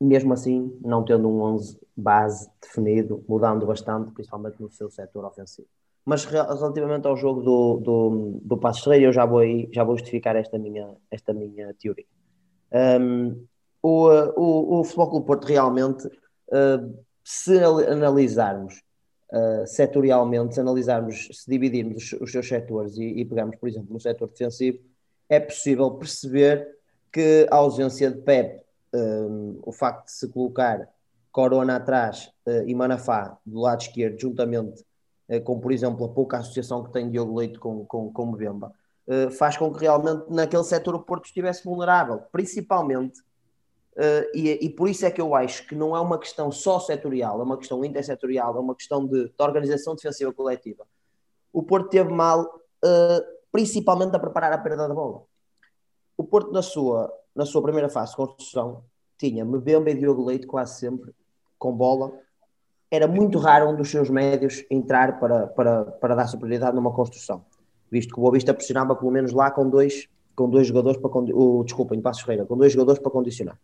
mesmo 0.00 0.32
assim, 0.32 0.78
não 0.80 1.04
tendo 1.04 1.28
um 1.28 1.40
11 1.40 1.78
base 1.96 2.48
definido, 2.60 3.24
mudando 3.28 3.66
bastante, 3.66 4.12
principalmente 4.12 4.60
no 4.60 4.70
seu 4.70 4.88
setor 4.90 5.24
ofensivo. 5.24 5.68
Mas 6.08 6.24
relativamente 6.24 7.06
ao 7.06 7.14
jogo 7.14 7.42
do, 7.42 7.80
do, 7.80 8.40
do 8.42 8.56
Passos 8.56 8.82
Ferreira, 8.82 9.04
eu 9.04 9.12
já 9.12 9.26
vou, 9.26 9.42
já 9.70 9.84
vou 9.84 9.94
justificar 9.94 10.34
esta 10.36 10.58
minha, 10.58 10.96
esta 11.10 11.34
minha 11.34 11.74
teoria. 11.74 12.06
Um, 12.72 13.44
o, 13.82 14.08
o, 14.08 14.80
o 14.80 14.84
Futebol 14.84 15.10
Clube 15.10 15.26
Porto 15.26 15.44
realmente, 15.44 16.06
uh, 16.06 17.04
se 17.22 17.62
analisarmos 17.62 18.82
uh, 19.30 19.66
setorialmente, 19.66 20.54
se 20.54 20.60
analisarmos, 20.60 21.28
se 21.30 21.50
dividirmos 21.50 22.14
os, 22.14 22.22
os 22.22 22.32
seus 22.32 22.48
setores 22.48 22.96
e, 22.96 23.04
e 23.04 23.24
pegarmos, 23.26 23.56
por 23.56 23.68
exemplo, 23.68 23.92
no 23.92 24.00
setor 24.00 24.28
defensivo, 24.28 24.78
é 25.28 25.38
possível 25.38 25.90
perceber 25.90 26.74
que 27.12 27.46
a 27.50 27.56
ausência 27.56 28.10
de 28.10 28.22
Pep, 28.22 28.62
um, 28.94 29.60
o 29.62 29.72
facto 29.72 30.06
de 30.06 30.12
se 30.12 30.26
colocar 30.28 30.88
Corona 31.30 31.76
atrás 31.76 32.32
uh, 32.46 32.66
e 32.66 32.74
Manafá 32.74 33.38
do 33.44 33.60
lado 33.60 33.82
esquerdo, 33.82 34.18
juntamente 34.18 34.87
uh, 35.28 35.40
com, 35.42 35.58
por 35.58 35.72
exemplo, 35.72 36.04
a 36.04 36.08
pouca 36.08 36.38
associação 36.38 36.84
que 36.84 36.92
tem 36.92 37.10
Diogo 37.10 37.38
Leite 37.38 37.58
com, 37.58 37.84
com, 37.84 38.12
com 38.12 38.26
Mbemba, 38.26 38.72
uh, 39.06 39.30
faz 39.30 39.56
com 39.56 39.72
que 39.72 39.80
realmente 39.80 40.24
naquele 40.28 40.64
setor 40.64 40.94
o 40.94 41.02
Porto 41.02 41.26
estivesse 41.26 41.64
vulnerável, 41.64 42.22
principalmente, 42.32 43.20
e, 44.32 44.64
e, 44.64 44.70
por 44.70 44.88
isso 44.88 45.04
é 45.04 45.10
que 45.10 45.20
eu 45.20 45.34
acho 45.34 45.66
que 45.66 45.74
não 45.74 45.96
é 45.96 46.00
uma 46.00 46.20
questão 46.20 46.52
só 46.52 46.78
setorial, 46.78 47.40
é 47.40 47.42
uma 47.42 47.58
questão 47.58 47.84
intersetorial, 47.84 48.56
é 48.56 48.60
uma 48.60 48.76
questão 48.76 49.04
de, 49.04 49.24
de 49.24 49.34
organização 49.40 49.96
defensiva 49.96 50.32
coletiva. 50.32 50.86
O 51.52 51.64
Porto 51.64 51.88
teve 51.88 52.08
mal, 52.08 52.60
principalmente 53.50 54.14
a 54.14 54.20
preparar 54.20 54.52
a 54.52 54.58
perda 54.58 54.86
da 54.86 54.94
bola. 54.94 55.24
O 56.16 56.22
Porto, 56.22 56.52
na 56.52 56.62
sua, 56.62 57.12
na 57.34 57.44
sua 57.44 57.60
primeira 57.60 57.88
fase 57.88 58.12
de 58.12 58.18
construção, 58.18 58.84
tinha 59.18 59.44
Mbemba 59.44 59.90
e 59.90 59.94
Diogo 59.94 60.24
Leite 60.24 60.46
quase 60.46 60.78
sempre 60.78 61.12
com 61.58 61.72
bola. 61.72 62.12
Era 62.90 63.06
muito 63.06 63.38
raro 63.38 63.70
um 63.70 63.76
dos 63.76 63.90
seus 63.90 64.08
médios 64.08 64.64
entrar 64.70 65.20
para, 65.20 65.46
para, 65.48 65.84
para 65.84 66.14
dar 66.14 66.26
superioridade 66.26 66.74
numa 66.74 66.92
construção, 66.92 67.44
visto 67.90 68.14
que 68.14 68.18
o 68.18 68.22
Boa 68.22 68.32
Vista 68.32 68.54
pressionava 68.54 68.96
pelo 68.96 69.10
menos 69.10 69.32
lá 69.32 69.50
com 69.50 69.68
dois, 69.68 70.08
com 70.34 70.48
dois 70.48 70.66
jogadores 70.66 70.98
para 71.00 71.10
o, 71.10 71.64
desculpa, 71.64 71.94
em 71.94 72.00
Passos 72.00 72.22
Ferreira, 72.22 72.46
com 72.46 72.56
dois 72.56 72.72
jogadores 72.72 73.00
para 73.00 73.10
condicionar. 73.10 73.58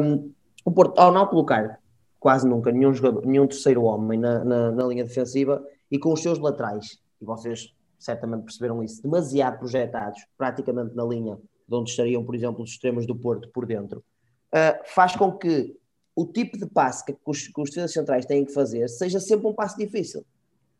Um, 0.00 0.32
o 0.64 0.70
Porto, 0.70 0.98
ao 0.98 1.12
não 1.12 1.26
colocar 1.26 1.78
quase 2.18 2.46
nunca 2.46 2.70
nenhum, 2.70 2.94
jogador, 2.94 3.26
nenhum 3.26 3.46
terceiro 3.46 3.82
homem 3.82 4.18
na, 4.18 4.44
na, 4.44 4.70
na 4.70 4.86
linha 4.86 5.04
defensiva 5.04 5.64
e 5.90 5.98
com 5.98 6.12
os 6.12 6.22
seus 6.22 6.38
laterais, 6.38 6.98
e 7.20 7.24
vocês 7.24 7.74
certamente 7.98 8.44
perceberam 8.44 8.82
isso, 8.82 9.02
demasiado 9.02 9.58
projetados, 9.58 10.24
praticamente 10.36 10.94
na 10.94 11.04
linha 11.04 11.36
de 11.68 11.74
onde 11.74 11.90
estariam, 11.90 12.24
por 12.24 12.34
exemplo, 12.34 12.62
os 12.62 12.70
extremos 12.70 13.06
do 13.06 13.14
Porto 13.14 13.48
por 13.48 13.66
dentro, 13.66 14.04
uh, 14.52 14.80
faz 14.84 15.16
com 15.16 15.32
que 15.32 15.76
o 16.14 16.26
tipo 16.26 16.58
de 16.58 16.66
passe 16.66 17.04
que 17.04 17.16
os, 17.24 17.48
que 17.48 17.60
os 17.60 17.70
defesas 17.70 17.92
centrais 17.92 18.26
têm 18.26 18.44
que 18.44 18.52
fazer 18.52 18.88
seja 18.88 19.18
sempre 19.18 19.46
um 19.46 19.54
passe 19.54 19.76
difícil. 19.76 20.24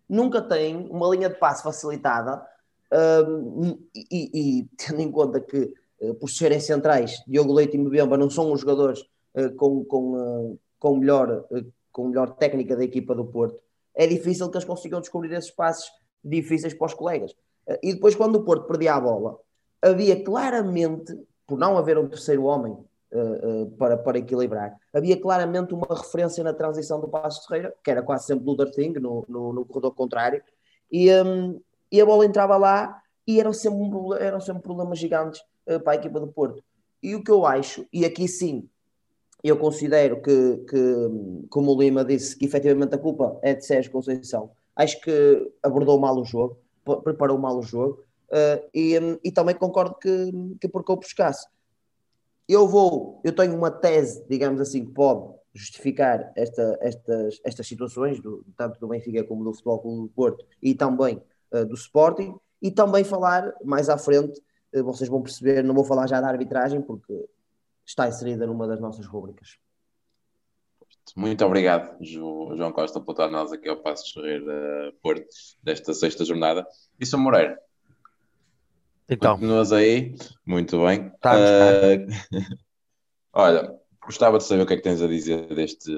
Nunca 0.09 0.43
tem 0.43 0.77
uma 0.91 1.09
linha 1.09 1.29
de 1.29 1.39
passe 1.39 1.63
facilitada 1.63 2.47
uh, 2.93 3.79
e, 3.95 4.31
e, 4.61 4.69
tendo 4.77 5.01
em 5.01 5.11
conta 5.11 5.41
que, 5.41 5.73
uh, 6.01 6.15
por 6.15 6.29
serem 6.29 6.61
centrais, 6.61 7.23
Diogo 7.27 7.53
Leite 7.53 7.77
e 7.77 7.81
Mbemba 7.81 8.17
não 8.17 8.29
são 8.29 8.53
os 8.53 8.61
jogadores 8.61 9.01
uh, 9.35 9.51
com, 9.57 9.85
com, 9.85 10.59
com, 10.79 10.97
melhor, 10.97 11.47
com 11.91 12.09
melhor 12.09 12.35
técnica 12.35 12.77
da 12.77 12.85
equipa 12.85 13.15
do 13.15 13.25
Porto, 13.25 13.59
é 13.95 14.07
difícil 14.07 14.51
que 14.51 14.57
eles 14.57 14.67
consigam 14.67 15.01
descobrir 15.01 15.33
esses 15.33 15.51
passes 15.51 15.91
difíceis 16.25 16.75
para 16.75 16.87
os 16.87 16.95
colegas. 16.95 17.35
e 17.83 17.95
depois, 17.95 18.15
quando 18.15 18.37
o 18.37 18.45
Porto 18.45 18.67
perdia 18.67 18.95
a 18.95 19.01
bola, 19.01 19.39
havia 19.83 20.23
claramente, 20.23 21.19
por 21.47 21.59
não 21.59 21.77
haver 21.77 21.99
um 21.99 22.09
terceiro 22.09 22.45
homem 22.45 22.77
uh, 23.13 23.63
uh, 23.63 23.71
para, 23.73 23.97
para 23.97 24.19
equilibrar. 24.19 24.77
Havia 24.93 25.21
claramente 25.21 25.75
uma 25.75 25.87
referência 25.91 26.43
na 26.43 26.53
transição 26.53 27.01
do 27.01 27.09
Passo 27.09 27.47
Ferreira, 27.47 27.75
que 27.83 27.91
era 27.91 28.03
quase 28.03 28.27
sempre 28.27 28.45
Luther 28.45 28.71
Thing, 28.71 28.93
no, 28.95 29.25
no, 29.29 29.53
no 29.53 29.65
corredor 29.65 29.95
contrário, 29.95 30.43
e, 30.91 31.11
um, 31.23 31.61
e 31.91 32.01
a 32.01 32.07
bola 32.07 32.25
entrava 32.25 32.57
lá 32.57 33.01
e 33.27 33.39
eram 33.39 33.53
sempre, 33.53 33.79
um, 33.79 34.15
eram 34.15 34.41
sempre 34.41 34.63
problemas 34.63 34.99
gigantes 34.99 35.41
uh, 35.67 35.81
para 35.81 35.93
a 35.93 35.97
equipa 35.97 36.19
do 36.19 36.29
Porto. 36.29 36.63
E 37.03 37.15
o 37.15 37.23
que 37.23 37.31
eu 37.31 37.45
acho, 37.45 37.87
e 37.93 38.05
aqui 38.05 38.29
sim, 38.29 38.69
eu 39.43 39.57
considero 39.57 40.23
que, 40.23 40.57
que, 40.69 41.47
como 41.51 41.73
o 41.73 41.81
Lima 41.81 42.05
disse, 42.05 42.37
que 42.37 42.45
efetivamente 42.45 42.95
a 42.95 42.99
culpa 42.99 43.39
é 43.43 43.55
de 43.55 43.67
Sérgio 43.67 43.91
Conceição. 43.91 44.51
Acho 44.77 45.01
que 45.01 45.53
abordou 45.63 45.99
mal 45.99 46.17
o 46.17 46.25
jogo, 46.25 46.59
preparou 47.03 47.37
mal 47.39 47.59
o 47.59 47.63
jogo, 47.63 48.05
uh, 48.31 48.69
e, 48.73 48.99
um, 48.99 49.19
e 49.25 49.33
também 49.33 49.55
concordo 49.55 49.97
que, 49.97 50.33
que 50.61 50.69
por 50.69 50.85
pescasse 50.99 51.47
eu 52.49 52.67
vou, 52.67 53.21
eu 53.25 53.35
tenho 53.35 53.57
uma 53.57 53.71
tese, 53.71 54.25
digamos 54.29 54.61
assim, 54.61 54.85
que 54.85 54.93
pode 54.93 55.33
justificar 55.55 56.33
esta, 56.35 56.79
estas, 56.81 57.41
estas 57.45 57.67
situações, 57.67 58.21
do, 58.21 58.45
tanto 58.57 58.81
do 58.81 58.89
Benfica 58.89 59.23
como 59.25 59.45
do 59.45 59.53
Futebol 59.53 59.81
Clube 59.81 60.03
do 60.03 60.15
Porto 60.15 60.47
e 60.63 60.75
também 60.75 61.23
uh, 61.53 61.65
do 61.67 61.75
Sporting, 61.75 62.35
e 62.61 62.71
também 62.71 63.05
falar 63.05 63.53
mais 63.65 63.89
à 63.89 63.99
frente, 63.99 64.41
uh, 64.75 64.83
vocês 64.85 65.09
vão 65.09 65.23
perceber, 65.23 65.63
não 65.63 65.75
vou 65.75 65.85
falar 65.85 66.07
já 66.07 66.21
da 66.21 66.29
arbitragem, 66.29 66.81
porque 66.81 67.29
está 67.85 68.09
inserida 68.09 68.47
numa 68.47 68.67
das 68.67 68.81
nossas 68.81 69.07
rubricas. 69.07 69.59
Muito 71.17 71.45
obrigado, 71.45 71.97
João 72.01 72.73
Costa, 72.73 73.01
por 73.01 73.13
estar 73.13 73.29
nós 73.29 73.53
aqui 73.53 73.69
ao 73.69 73.77
Passo 73.77 74.07
de 74.07 74.13
Ferreira 74.15 74.95
Porto, 75.03 75.27
desta 75.63 75.93
sexta 75.93 76.25
jornada. 76.25 76.67
E 76.99 77.05
São 77.05 77.19
Moreira, 77.21 77.61
então. 79.13 79.35
Continuas 79.35 79.73
aí? 79.73 80.15
Muito 80.47 80.85
bem. 80.85 81.11
Tá, 81.21 81.37
uh, 81.37 82.07
olha, 83.33 83.75
gostava 84.05 84.39
de 84.39 84.45
saber 84.45 84.63
o 84.63 84.67
que 84.67 84.75
é 84.75 84.77
que 84.77 84.83
tens 84.83 85.03
a 85.03 85.07
dizer 85.07 85.55
deste 85.55 85.93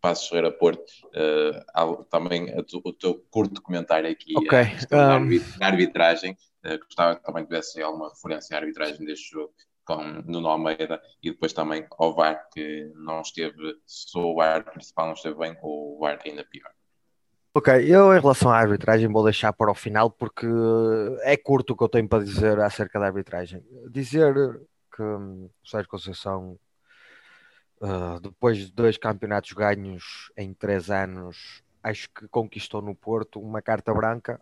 Passos 0.00 0.28
Ferreira 0.28 0.50
Porto. 0.50 0.90
Uh, 1.14 2.04
também 2.04 2.52
o 2.58 2.92
teu 2.92 3.24
curto 3.30 3.62
comentário 3.62 4.10
aqui 4.10 4.36
okay. 4.36 4.64
uh, 4.90 5.58
na 5.58 5.66
arbitragem. 5.66 6.36
Uh, 6.64 6.78
gostava 6.84 7.16
que 7.16 7.22
também 7.22 7.44
tivesse 7.44 7.80
alguma 7.80 8.08
referência 8.08 8.56
à 8.56 8.60
arbitragem 8.60 9.06
deste 9.06 9.30
jogo 9.30 9.54
com 9.84 10.02
Nuno 10.26 10.48
Almeida 10.48 11.00
e 11.22 11.30
depois 11.30 11.52
também 11.52 11.86
ao 11.98 12.14
VAR, 12.14 12.48
que 12.52 12.90
não 12.94 13.20
esteve, 13.20 13.76
se 13.86 14.16
o 14.16 14.34
VAR 14.34 14.64
principal 14.64 15.06
não 15.06 15.14
esteve 15.14 15.36
bem, 15.36 15.56
o 15.62 15.98
VAR 16.00 16.18
ainda 16.24 16.44
pior. 16.44 16.70
Ok, 17.54 17.68
eu 17.86 18.16
em 18.16 18.20
relação 18.20 18.50
à 18.50 18.56
arbitragem 18.58 19.06
vou 19.08 19.22
deixar 19.24 19.52
para 19.52 19.70
o 19.70 19.74
final 19.74 20.10
porque 20.10 20.46
é 21.22 21.36
curto 21.36 21.74
o 21.74 21.76
que 21.76 21.84
eu 21.84 21.88
tenho 21.88 22.08
para 22.08 22.24
dizer 22.24 22.58
acerca 22.58 22.98
da 22.98 23.04
arbitragem. 23.06 23.62
Dizer 23.90 24.34
que 24.90 25.02
hum, 25.02 25.50
o 25.62 25.68
Sérgio 25.68 25.90
Conceição, 25.90 26.58
uh, 27.82 28.18
depois 28.20 28.56
de 28.56 28.72
dois 28.72 28.96
campeonatos 28.96 29.52
ganhos 29.52 30.32
em 30.34 30.54
três 30.54 30.90
anos, 30.90 31.62
acho 31.82 32.08
que 32.10 32.26
conquistou 32.28 32.80
no 32.80 32.94
Porto 32.94 33.38
uma 33.38 33.60
carta 33.60 33.92
branca 33.92 34.40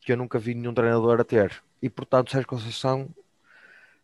que 0.00 0.12
eu 0.12 0.16
nunca 0.16 0.38
vi 0.38 0.54
nenhum 0.54 0.74
treinador 0.74 1.20
a 1.20 1.24
ter. 1.24 1.62
E 1.82 1.90
portanto, 1.90 2.30
Sérgio 2.30 2.48
Conceição 2.48 3.08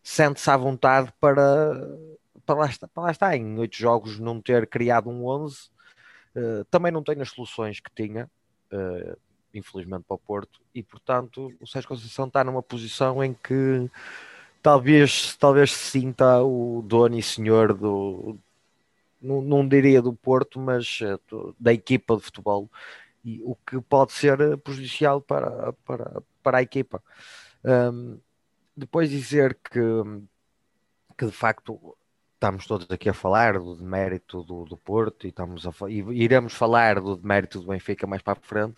sente-se 0.03 0.49
à 0.49 0.57
vontade 0.57 1.13
para, 1.19 1.73
para, 2.45 2.55
lá 2.55 2.67
estar, 2.67 2.87
para 2.89 3.03
lá 3.03 3.11
estar 3.11 3.35
em 3.37 3.57
oito 3.57 3.77
jogos 3.77 4.19
não 4.19 4.41
ter 4.41 4.67
criado 4.67 5.09
um 5.09 5.25
11. 5.25 5.69
Uh, 6.35 6.65
também 6.65 6.91
não 6.91 7.03
tem 7.03 7.21
as 7.21 7.29
soluções 7.29 7.79
que 7.79 7.91
tinha 7.95 8.29
uh, 8.71 9.17
infelizmente 9.53 10.03
para 10.07 10.15
o 10.15 10.19
Porto, 10.19 10.61
e 10.73 10.83
portanto 10.83 11.53
o 11.59 11.67
Sérgio 11.67 11.89
Conceição 11.89 12.27
está 12.27 12.43
numa 12.43 12.61
posição 12.61 13.23
em 13.23 13.33
que 13.33 13.89
talvez, 14.61 15.35
talvez 15.35 15.71
se 15.71 15.99
sinta 15.99 16.41
o 16.41 16.83
dono 16.85 17.17
e 17.17 17.23
senhor 17.23 17.73
do, 17.73 18.37
não, 19.21 19.41
não 19.41 19.67
diria 19.67 20.01
do 20.01 20.13
Porto, 20.13 20.59
mas 20.59 20.99
uh, 21.01 21.55
da 21.59 21.73
equipa 21.73 22.15
de 22.15 22.23
futebol, 22.23 22.69
e 23.23 23.41
o 23.43 23.55
que 23.55 23.81
pode 23.81 24.13
ser 24.13 24.57
prejudicial 24.59 25.21
para, 25.21 25.73
para, 25.85 26.21
para 26.41 26.57
a 26.59 26.61
equipa. 26.61 27.03
Um, 27.63 28.17
depois 28.75 29.09
dizer 29.09 29.55
que, 29.55 29.81
que 31.17 31.25
de 31.25 31.31
facto 31.31 31.97
estamos 32.39 32.65
todos 32.65 32.89
aqui 32.89 33.09
a 33.09 33.13
falar 33.13 33.59
do 33.59 33.75
demérito 33.75 34.41
do, 34.43 34.63
do 34.63 34.77
Porto 34.77 35.27
e, 35.27 35.29
estamos 35.29 35.67
a, 35.67 35.71
e 35.89 35.99
iremos 36.23 36.53
falar 36.53 37.01
do 37.01 37.17
demérito 37.17 37.59
do 37.59 37.67
Benfica 37.67 38.07
mais 38.07 38.21
para 38.21 38.39
a 38.39 38.41
frente, 38.41 38.77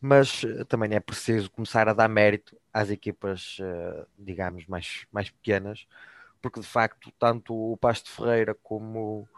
mas 0.00 0.42
eh, 0.44 0.64
também 0.64 0.94
é 0.94 1.00
preciso 1.00 1.50
começar 1.50 1.90
a 1.90 1.92
dar 1.92 2.08
mérito 2.08 2.56
às 2.72 2.88
equipas, 2.88 3.58
uh, 3.60 4.06
digamos, 4.18 4.66
mais, 4.66 5.06
mais 5.12 5.28
pequenas, 5.28 5.86
porque 6.40 6.58
de 6.58 6.66
facto 6.66 7.12
tanto 7.18 7.54
o 7.54 7.76
Pasto 7.76 8.10
Ferreira 8.10 8.56
como 8.62 9.28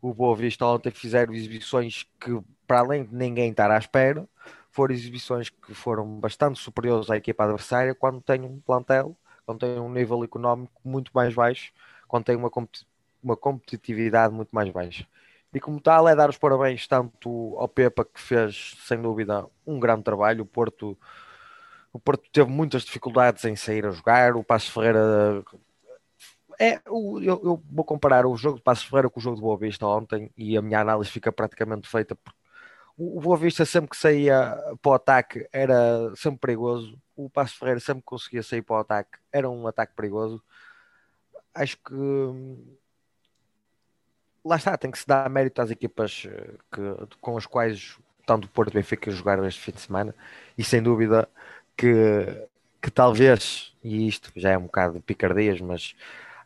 o 0.00 0.14
Boa 0.14 0.34
Vista 0.34 0.64
ontem 0.64 0.90
fizeram 0.90 1.34
exibições 1.34 2.06
que, 2.18 2.30
para 2.66 2.80
além 2.80 3.04
de 3.04 3.14
ninguém 3.14 3.50
estar 3.50 3.70
à 3.70 3.76
espera, 3.76 4.26
foram 4.70 4.94
exibições 4.94 5.50
que 5.50 5.74
foram 5.74 6.06
bastante 6.20 6.58
superiores 6.58 7.10
à 7.10 7.18
equipa 7.18 7.44
adversária 7.44 7.94
quando 7.94 8.22
tem 8.22 8.40
um 8.42 8.60
plantel, 8.60 9.14
quando 9.44 9.60
tem 9.60 9.78
um 9.78 9.92
nível 9.92 10.24
económico 10.24 10.80
muito 10.82 11.10
mais 11.14 11.34
baixo, 11.34 11.70
quando 12.08 12.24
tem 12.24 12.36
uma 12.36 12.50
uma 13.24 13.36
competitividade 13.36 14.32
muito 14.34 14.50
mais 14.52 14.70
baixa. 14.70 15.06
E 15.54 15.60
como 15.60 15.80
tal, 15.80 16.08
é 16.08 16.16
dar 16.16 16.28
os 16.28 16.36
parabéns 16.36 16.86
tanto 16.88 17.54
ao 17.58 17.68
Pepa, 17.68 18.04
que 18.04 18.20
fez, 18.20 18.76
sem 18.80 19.00
dúvida, 19.00 19.46
um 19.64 19.78
grande 19.78 20.02
trabalho. 20.02 20.42
O 20.42 20.46
Porto, 20.46 20.98
o 21.92 21.98
Porto 22.00 22.28
teve 22.32 22.50
muitas 22.50 22.82
dificuldades 22.82 23.44
em 23.44 23.54
sair 23.54 23.86
a 23.86 23.92
jogar. 23.92 24.36
O 24.36 24.42
Passo 24.42 24.72
Ferreira. 24.72 25.44
É, 26.58 26.80
eu, 26.86 27.20
eu 27.22 27.62
vou 27.70 27.84
comparar 27.84 28.26
o 28.26 28.36
jogo 28.36 28.58
de 28.58 28.64
Passo 28.64 28.88
Ferreira 28.88 29.08
com 29.08 29.20
o 29.20 29.22
jogo 29.22 29.36
de 29.36 29.42
Boa 29.42 29.56
Vista 29.56 29.86
ontem 29.86 30.30
e 30.36 30.56
a 30.56 30.62
minha 30.62 30.80
análise 30.80 31.10
fica 31.10 31.32
praticamente 31.32 31.88
feita. 31.88 32.18
O 32.96 33.20
Boa 33.20 33.36
Vista 33.36 33.64
sempre 33.64 33.90
que 33.90 33.96
saía 33.96 34.56
para 34.82 34.90
o 34.90 34.94
ataque 34.94 35.48
era 35.52 36.12
sempre 36.16 36.40
perigoso. 36.40 36.98
O 37.16 37.30
Passo 37.30 37.56
Ferreira 37.58 37.80
sempre 37.80 38.02
que 38.02 38.06
conseguia 38.06 38.42
sair 38.42 38.62
para 38.62 38.76
o 38.76 38.80
ataque 38.80 39.18
era 39.32 39.48
um 39.48 39.66
ataque 39.68 39.94
perigoso. 39.94 40.42
Acho 41.54 41.76
que 41.78 41.94
lá 44.44 44.56
está, 44.56 44.76
tem 44.76 44.90
que 44.90 44.98
se 44.98 45.06
dar 45.06 45.28
mérito 45.30 45.60
às 45.62 45.70
equipas 45.70 46.26
eh, 46.28 46.54
que, 46.72 47.16
com 47.20 47.36
as 47.36 47.46
quais 47.46 47.98
tanto 48.26 48.46
o 48.46 48.48
Porto 48.48 48.70
e 48.72 48.74
Benfica 48.74 49.10
jogaram 49.10 49.46
este 49.46 49.60
fim 49.60 49.72
de 49.72 49.80
semana 49.80 50.14
e 50.56 50.64
sem 50.64 50.82
dúvida 50.82 51.28
que, 51.76 52.48
que 52.82 52.90
talvez, 52.90 53.74
e 53.82 54.06
isto 54.08 54.30
já 54.36 54.50
é 54.52 54.58
um 54.58 54.62
bocado 54.64 54.94
de 54.94 55.00
picardias, 55.00 55.60
mas 55.60 55.94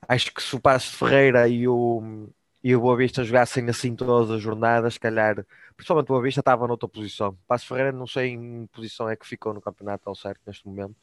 acho 0.08 0.32
que 0.34 0.42
se 0.42 0.54
o 0.56 0.60
Passo 0.60 0.96
Ferreira 0.96 1.48
e 1.48 1.68
o, 1.68 2.28
e 2.62 2.74
o 2.74 2.80
Boa 2.80 2.96
Vista 2.96 3.24
jogassem 3.24 3.68
assim 3.68 3.94
todas 3.94 4.30
as 4.30 4.40
jornadas, 4.42 4.94
se 4.94 5.00
calhar, 5.00 5.44
principalmente 5.76 6.06
o 6.06 6.14
Boa 6.14 6.22
Vista 6.22 6.40
estava 6.40 6.66
noutra 6.66 6.88
posição. 6.88 7.30
O 7.30 7.46
Passo 7.46 7.66
Ferreira 7.66 7.92
não 7.92 8.06
sei 8.06 8.30
em 8.30 8.66
posição 8.68 9.08
é 9.08 9.16
que 9.16 9.26
ficou 9.26 9.54
no 9.54 9.60
campeonato 9.60 10.08
ao 10.08 10.14
certo 10.14 10.40
neste 10.46 10.66
momento, 10.66 10.96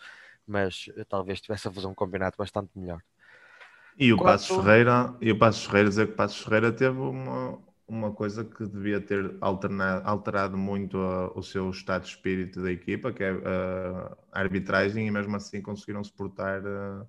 mas 0.48 0.90
eh, 0.98 1.04
talvez 1.06 1.38
estivesse 1.40 1.68
a 1.68 1.72
fazer 1.72 1.88
um 1.88 1.96
campeonato 1.96 2.38
bastante 2.38 2.70
melhor. 2.76 3.02
E 3.98 4.12
o 4.12 4.18
Quanto... 4.18 4.26
Passos 4.26 4.56
Ferreira, 4.58 5.16
e 5.22 5.32
o 5.32 5.38
Passos 5.38 5.66
Ferreira 5.66 5.90
dizer 5.90 6.08
que 6.08 6.14
o 6.14 6.16
Passos 6.16 6.42
Ferreira 6.42 6.72
teve 6.72 7.00
uma, 7.00 7.58
uma 7.88 8.12
coisa 8.12 8.44
que 8.44 8.66
devia 8.66 9.00
ter 9.00 9.36
alternado, 9.40 10.08
alterado 10.08 10.58
muito 10.58 10.98
a, 10.98 11.32
o 11.38 11.42
seu 11.42 11.70
estado 11.70 12.04
de 12.04 12.10
espírito 12.10 12.62
da 12.62 12.72
equipa, 12.72 13.14
que 13.14 13.24
é 13.24 13.30
a, 13.30 14.18
a 14.32 14.40
arbitragem, 14.40 15.08
e 15.08 15.12
mesmo 15.12 15.36
assim 15.36 15.62
conseguiram 15.62 16.04
suportar 16.04 16.62
uh, 16.62 17.08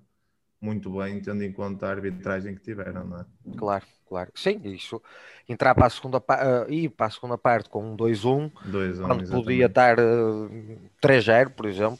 muito 0.61 0.89
bem, 0.97 1.19
tendo 1.21 1.43
em 1.43 1.51
conta 1.51 1.87
a 1.87 1.91
arbitragem 1.91 2.55
que 2.55 2.61
tiveram, 2.61 3.05
não 3.05 3.19
é? 3.19 3.25
Claro, 3.57 3.85
claro. 4.07 4.31
Sim, 4.33 4.61
isso. 4.63 5.01
Entrar 5.47 5.75
para 5.75 5.87
a 5.87 5.89
segunda, 5.89 6.19
uh, 6.19 6.71
ir 6.71 6.89
para 6.89 7.07
a 7.07 7.11
segunda 7.11 7.37
parte 7.37 7.69
com 7.69 7.93
um 7.93 7.97
2-1, 7.97 8.51
quando 8.51 8.83
exatamente. 8.83 9.29
podia 9.29 9.65
estar 9.65 9.99
uh, 9.99 10.49
3-0, 11.03 11.49
por 11.49 11.65
exemplo. 11.65 11.99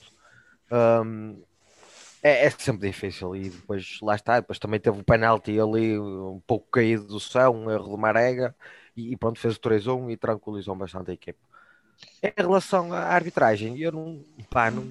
Um, 0.71 1.41
é, 2.27 2.45
é, 2.45 2.49
sempre 2.49 2.87
difícil 2.87 3.35
e 3.35 3.49
depois 3.49 3.99
lá 4.01 4.15
está, 4.15 4.39
depois 4.39 4.59
também 4.59 4.79
teve 4.79 4.99
o 4.99 5.03
penalti 5.03 5.59
ali 5.59 5.97
um 5.97 6.41
pouco 6.45 6.67
caído 6.71 7.05
do 7.05 7.19
céu, 7.19 7.53
um 7.53 7.71
erro 7.71 7.95
de 7.95 8.01
Marega 8.01 8.55
e, 8.95 9.13
e 9.13 9.17
pronto, 9.17 9.39
fez 9.39 9.55
o 9.55 9.59
3-1 9.59 10.11
e 10.11 10.17
tranquilizou 10.17 10.75
bastante 10.75 11.11
a 11.11 11.13
equipe. 11.13 11.39
Em 12.21 12.33
relação 12.37 12.93
à 12.93 12.99
arbitragem, 12.99 13.79
eu 13.79 13.91
não, 13.91 14.23
pá, 14.49 14.69
não, 14.69 14.87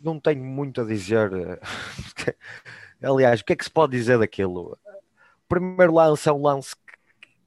não 0.00 0.18
tenho 0.18 0.44
muito 0.44 0.80
a 0.80 0.84
dizer. 0.84 1.30
Aliás, 3.02 3.40
o 3.40 3.44
que 3.44 3.52
é 3.52 3.56
que 3.56 3.64
se 3.64 3.70
pode 3.70 3.96
dizer 3.96 4.18
daquilo? 4.18 4.72
O 4.72 5.48
primeiro 5.48 5.94
lance 5.94 6.28
é 6.28 6.32
um 6.32 6.42
lance 6.42 6.74
que, 6.74 6.94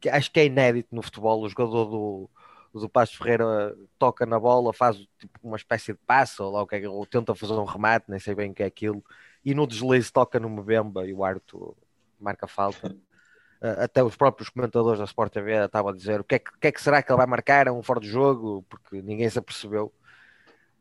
que 0.02 0.10
acho 0.10 0.32
que 0.32 0.40
é 0.40 0.46
inédito 0.46 0.96
no 0.96 1.02
futebol. 1.02 1.42
O 1.42 1.50
jogador 1.50 1.86
do, 1.86 2.30
do 2.74 2.90
Passo 2.90 3.18
Ferreira 3.18 3.76
toca 4.00 4.26
na 4.26 4.40
bola, 4.40 4.74
faz 4.74 4.98
tipo, 5.20 5.40
uma 5.44 5.58
espécie 5.58 5.94
de 5.94 6.00
passo, 6.06 6.44
ou, 6.44 6.52
lá, 6.52 6.66
é 6.72 6.88
ou 6.88 7.06
tenta 7.06 7.36
fazer 7.36 7.54
um 7.54 7.66
remate, 7.66 8.06
nem 8.10 8.20
sei 8.20 8.34
bem 8.34 8.52
o 8.52 8.54
que 8.54 8.64
é 8.64 8.66
aquilo, 8.66 9.04
e 9.44 9.54
no 9.54 9.66
deslize 9.68 10.12
toca 10.12 10.40
no 10.40 10.50
Mbemba 10.50 11.06
e 11.06 11.14
o 11.14 11.24
Arto 11.24 11.76
marca 12.20 12.48
falta. 12.48 12.96
Até 13.62 14.04
os 14.04 14.16
próprios 14.16 14.50
comentadores 14.50 14.98
da 14.98 15.06
Sport 15.06 15.32
TV 15.32 15.66
estavam 15.66 15.92
a 15.92 15.96
dizer 15.96 16.20
o 16.20 16.24
que 16.24 16.36
é 16.36 16.40
que, 16.40 16.52
que, 16.60 16.68
é 16.68 16.72
que 16.72 16.82
será 16.82 17.04
que 17.04 17.12
ele 17.12 17.18
vai 17.18 17.28
marcar? 17.28 17.68
É 17.68 17.72
um 17.72 17.84
fora 17.84 18.00
de 18.00 18.08
jogo, 18.08 18.66
porque 18.68 19.02
ninguém 19.04 19.30
se 19.30 19.38
apercebeu. 19.38 19.94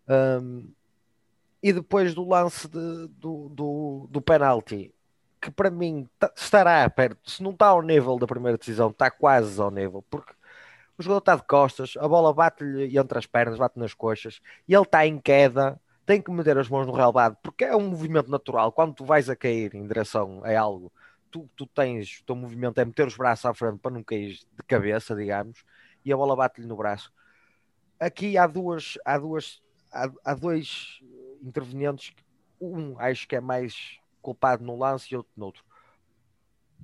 Um, 0.09 0.73
e 1.63 1.75
depois 1.75 2.15
do 2.15 2.27
lance 2.27 2.67
de, 2.67 3.07
do, 3.09 3.51
do, 3.51 4.09
do 4.11 4.21
penalti, 4.23 4.95
que 5.41 5.51
para 5.51 5.71
mim 5.71 6.09
estará 6.35 6.89
perto, 6.89 7.31
se 7.31 7.43
não 7.43 7.51
está 7.51 7.67
ao 7.67 7.83
nível 7.83 8.19
da 8.19 8.27
primeira 8.27 8.57
decisão, 8.57 8.89
está 8.89 9.11
quase 9.11 9.61
ao 9.61 9.71
nível, 9.71 10.03
porque 10.09 10.33
o 10.99 11.03
jogador 11.03 11.19
está 11.19 11.37
de 11.37 11.43
costas, 11.45 11.95
a 11.99 12.07
bola 12.07 12.33
bate-lhe 12.33 12.99
entre 12.99 13.19
as 13.19 13.27
pernas, 13.27 13.59
bate 13.59 13.79
nas 13.79 13.95
coxas, 13.95 14.41
e 14.69 14.75
ele 14.75 14.83
está 14.83 15.07
em 15.07 15.19
queda, 15.19 15.81
tem 16.11 16.21
que 16.21 16.33
meter 16.33 16.59
as 16.59 16.69
mãos 16.69 16.89
no 16.89 16.93
relvado, 16.93 17.37
porque 17.41 17.63
é 17.63 17.77
um 17.77 17.89
movimento 17.89 18.29
natural. 18.29 18.73
Quando 18.73 18.95
tu 18.95 19.05
vais 19.05 19.31
a 19.31 19.37
cair 19.37 19.77
em 19.77 19.87
direção 19.87 20.43
a 20.43 20.59
algo, 20.59 20.93
tu, 21.31 21.49
tu 21.55 21.65
tens, 21.69 22.19
o 22.19 22.25
teu 22.25 22.35
movimento 22.35 22.81
é 22.81 22.85
meter 22.85 23.07
os 23.07 23.17
braços 23.17 23.47
à 23.47 23.55
frente 23.55 23.79
para 23.79 23.93
não 23.93 24.03
cair 24.03 24.31
de 24.31 24.63
cabeça, 24.67 25.15
digamos, 25.15 25.63
e 26.05 26.13
a 26.13 26.17
bola 26.17 26.35
bate-lhe 26.35 26.67
no 26.67 26.75
braço. 26.75 27.13
Aqui 28.01 28.37
há 28.37 28.49
duas, 28.49 28.99
há 29.05 29.19
duas, 29.19 29.63
há, 29.93 30.11
há 30.25 30.35
dois 30.35 30.99
intervenientes, 31.41 32.13
um 32.61 32.99
acho 32.99 33.29
que 33.29 33.37
é 33.37 33.41
mais 33.41 34.01
culpado 34.21 34.65
num 34.65 34.77
lance 34.77 35.15
e 35.15 35.17
outro 35.17 35.31
no 35.37 35.47
outro. 35.47 35.65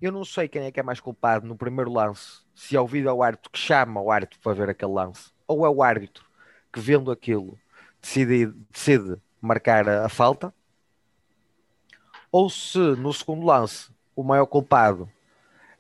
Eu 0.01 0.13
não 0.13 0.25
sei 0.25 0.47
quem 0.47 0.63
é 0.63 0.71
que 0.71 0.79
é 0.79 0.85
mais 0.85 1.01
culpado 1.01 1.45
no 1.49 1.57
primeiro 1.57 1.93
lance, 1.93 2.43
se 2.55 2.77
é 2.77 2.81
o 2.81 2.87
vídeo 2.87 3.21
árbitro 3.21 3.51
que 3.51 3.59
chama 3.59 4.01
o 4.01 4.09
árbitro 4.09 4.39
para 4.39 4.55
ver 4.55 4.71
aquele 4.71 4.93
lance, 4.93 5.33
ou 5.49 5.67
é 5.67 5.69
o 5.69 5.83
árbitro 5.83 6.25
que 6.73 6.79
vendo 6.79 7.11
aquilo 7.11 7.59
decide, 8.07 8.55
decide 8.71 9.17
marcar 9.41 9.89
a, 9.89 10.09
falta, 10.09 10.55
ou 12.31 12.49
se 12.49 12.79
no 12.79 13.13
segundo 13.13 13.45
lance 13.45 13.91
o 14.15 14.23
maior 14.23 14.47
culpado 14.47 15.11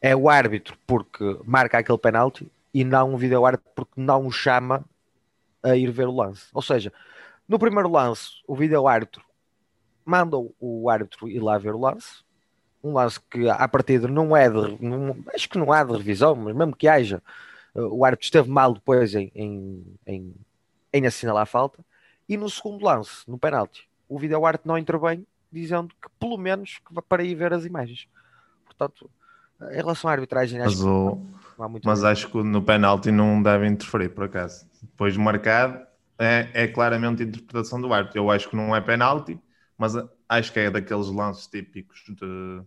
é 0.01 0.15
o 0.15 0.29
árbitro 0.29 0.77
porque 0.87 1.39
marca 1.45 1.79
aquele 1.79 1.99
penalti 1.99 2.51
e 2.75 2.85
não 2.85 3.15
o 3.15 3.17
vídeo 3.17 3.47
árbitro 3.47 3.71
porque 3.75 3.93
não 3.97 4.27
o 4.27 4.33
chama 4.33 4.85
a 5.63 5.77
ir 5.77 5.91
ver 5.91 6.07
o 6.07 6.15
lance. 6.15 6.49
Ou 6.53 6.61
seja, 6.61 6.93
no 7.49 7.59
primeiro 7.59 7.91
lance, 7.91 8.43
o 8.47 8.55
vídeo 8.55 8.87
árbitro 8.87 9.25
manda 10.05 10.37
o 10.61 10.91
árbitro 10.91 11.29
ir 11.29 11.41
lá 11.41 11.59
ver 11.59 11.75
o 11.75 11.81
lance, 11.81 12.25
um 12.83 12.93
lance 12.93 13.21
que 13.21 13.49
a 13.49 13.67
partida 13.67 14.07
não 14.07 14.37
é 14.37 14.49
de, 14.49 14.81
não, 14.81 15.17
acho 15.35 15.49
que 15.49 15.59
não 15.59 15.73
há 15.73 15.83
de 15.83 15.93
revisão, 15.93 16.37
mas 16.37 16.55
mesmo 16.55 16.77
que 16.77 16.87
haja, 16.87 17.23
eh, 17.75 17.81
o 17.81 18.05
árbitro 18.05 18.25
esteve 18.25 18.49
mal 18.49 18.73
depois 18.75 19.15
em, 19.15 19.33
em, 19.35 19.85
em, 20.07 20.35
em 20.93 21.07
assinalar 21.07 21.43
a 21.43 21.47
falta. 21.47 21.85
E 22.29 22.37
no 22.37 22.49
segundo 22.51 22.85
lance, 22.85 23.23
no 23.29 23.39
penalti, 23.39 23.89
o 24.09 24.19
vídeo 24.19 24.45
árbitro 24.45 24.69
não 24.69 24.79
intervém, 24.79 25.27
dizendo 25.51 25.95
que 26.01 26.09
pelo 26.19 26.37
menos 26.37 26.81
para 27.09 27.23
ir 27.23 27.35
ver 27.35 27.53
as 27.53 27.65
imagens. 27.65 28.09
Portanto, 28.65 29.11
em 29.71 29.77
relação 29.77 30.11
à 30.11 30.13
arbitragem, 30.13 30.61
acho 30.61 30.77
mas, 30.77 30.85
o... 30.85 31.21
mas 31.85 32.05
acho 32.05 32.31
que 32.31 32.43
no 32.43 32.63
penalti 32.63 33.11
não 33.11 33.43
deve 33.43 33.67
interferir, 33.67 34.11
por 34.11 34.25
acaso. 34.25 34.67
Depois 34.83 35.17
marcado, 35.17 35.87
é, 36.19 36.49
é 36.53 36.67
claramente 36.67 37.23
a 37.23 37.27
interpretação 37.27 37.81
do 37.81 37.93
árbitro. 37.93 38.19
Eu 38.19 38.31
acho 38.31 38.49
que 38.49 38.57
não 38.57 38.75
é 38.75 38.81
penalti, 38.81 39.41
mas 39.79 39.93
acho 40.29 40.53
que 40.53 40.61
é 40.61 40.71
daqueles 40.71 41.09
lances 41.09 41.47
típicos 41.47 42.03
de 42.09 42.63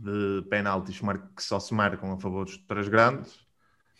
de 0.00 0.42
penaltis 0.48 0.98
que 1.36 1.42
só 1.42 1.60
se 1.60 1.74
marcam 1.74 2.12
a 2.12 2.16
favor 2.18 2.46
dos 2.46 2.56
três 2.56 2.88
grandes. 2.88 3.38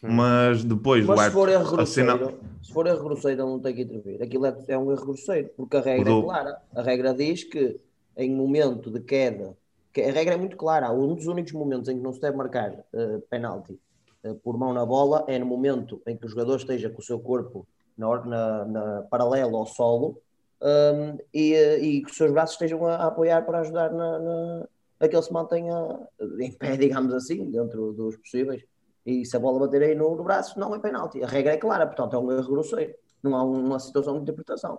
Mas 0.02 0.64
depois 0.64 1.04
mas 1.04 1.20
se 1.20 1.30
for 1.30 1.48
erro 1.48 1.76
grosseiro, 1.76 2.10
assina... 2.12 2.34
se 2.62 2.72
for 2.72 2.86
erro 2.86 3.04
grosseiro, 3.04 3.42
ele 3.42 3.50
não 3.50 3.60
tem 3.60 3.74
que 3.74 3.82
intervir. 3.82 4.22
Aquilo 4.22 4.46
é, 4.46 4.56
é 4.68 4.78
um 4.78 4.90
erro 4.90 5.06
grosseiro, 5.06 5.50
porque 5.56 5.76
a 5.76 5.80
regra 5.80 6.10
é 6.10 6.22
clara. 6.22 6.56
A 6.74 6.82
regra 6.82 7.14
diz 7.14 7.44
que 7.44 7.78
em 8.16 8.34
momento 8.34 8.90
de 8.90 9.00
queda, 9.00 9.56
que 9.92 10.00
a 10.00 10.12
regra 10.12 10.34
é 10.34 10.36
muito 10.36 10.56
clara, 10.56 10.90
um 10.90 11.14
dos 11.14 11.26
únicos 11.26 11.52
momentos 11.52 11.88
em 11.88 11.96
que 11.96 12.02
não 12.02 12.12
se 12.12 12.20
deve 12.20 12.36
marcar 12.36 12.72
uh, 12.72 13.20
penalti 13.28 13.78
uh, 14.24 14.34
por 14.36 14.56
mão 14.56 14.72
na 14.72 14.86
bola 14.86 15.24
é 15.26 15.38
no 15.38 15.46
momento 15.46 16.00
em 16.06 16.16
que 16.16 16.26
o 16.26 16.28
jogador 16.28 16.56
esteja 16.56 16.88
com 16.88 17.00
o 17.00 17.04
seu 17.04 17.18
corpo 17.18 17.66
na, 17.96 18.24
na, 18.24 18.64
na 18.64 19.02
paralelo 19.10 19.56
ao 19.56 19.66
solo 19.66 20.18
um, 20.62 21.18
e, 21.32 21.54
eh, 21.54 21.78
e 21.78 22.02
que 22.02 22.10
os 22.10 22.16
seus 22.16 22.30
braços 22.30 22.54
estejam 22.54 22.86
a, 22.86 22.96
a 22.96 23.06
apoiar 23.06 23.46
para 23.46 23.60
ajudar 23.60 23.90
na, 23.90 24.18
na 24.18 24.68
a 25.00 25.08
que 25.08 25.16
ele 25.16 25.22
se 25.22 25.32
mantenha 25.32 25.98
em 26.38 26.52
pé, 26.52 26.76
digamos 26.78 27.14
assim, 27.14 27.50
dentro 27.50 27.92
dos 27.92 28.16
possíveis. 28.18 28.62
E 29.04 29.24
se 29.24 29.36
a 29.36 29.40
bola 29.40 29.60
bater 29.60 29.82
aí 29.82 29.94
no, 29.94 30.14
no 30.14 30.22
braço, 30.22 30.58
não 30.58 30.74
é 30.74 30.78
penalti. 30.78 31.22
A 31.22 31.26
regra 31.26 31.52
é 31.52 31.56
clara, 31.56 31.86
portanto 31.86 32.16
é 32.16 32.18
um 32.18 32.32
erro 32.32 32.50
grosseiro. 32.50 32.94
Não 33.22 33.34
há 33.36 33.42
uma 33.42 33.78
situação 33.78 34.14
de 34.14 34.22
interpretação. 34.22 34.78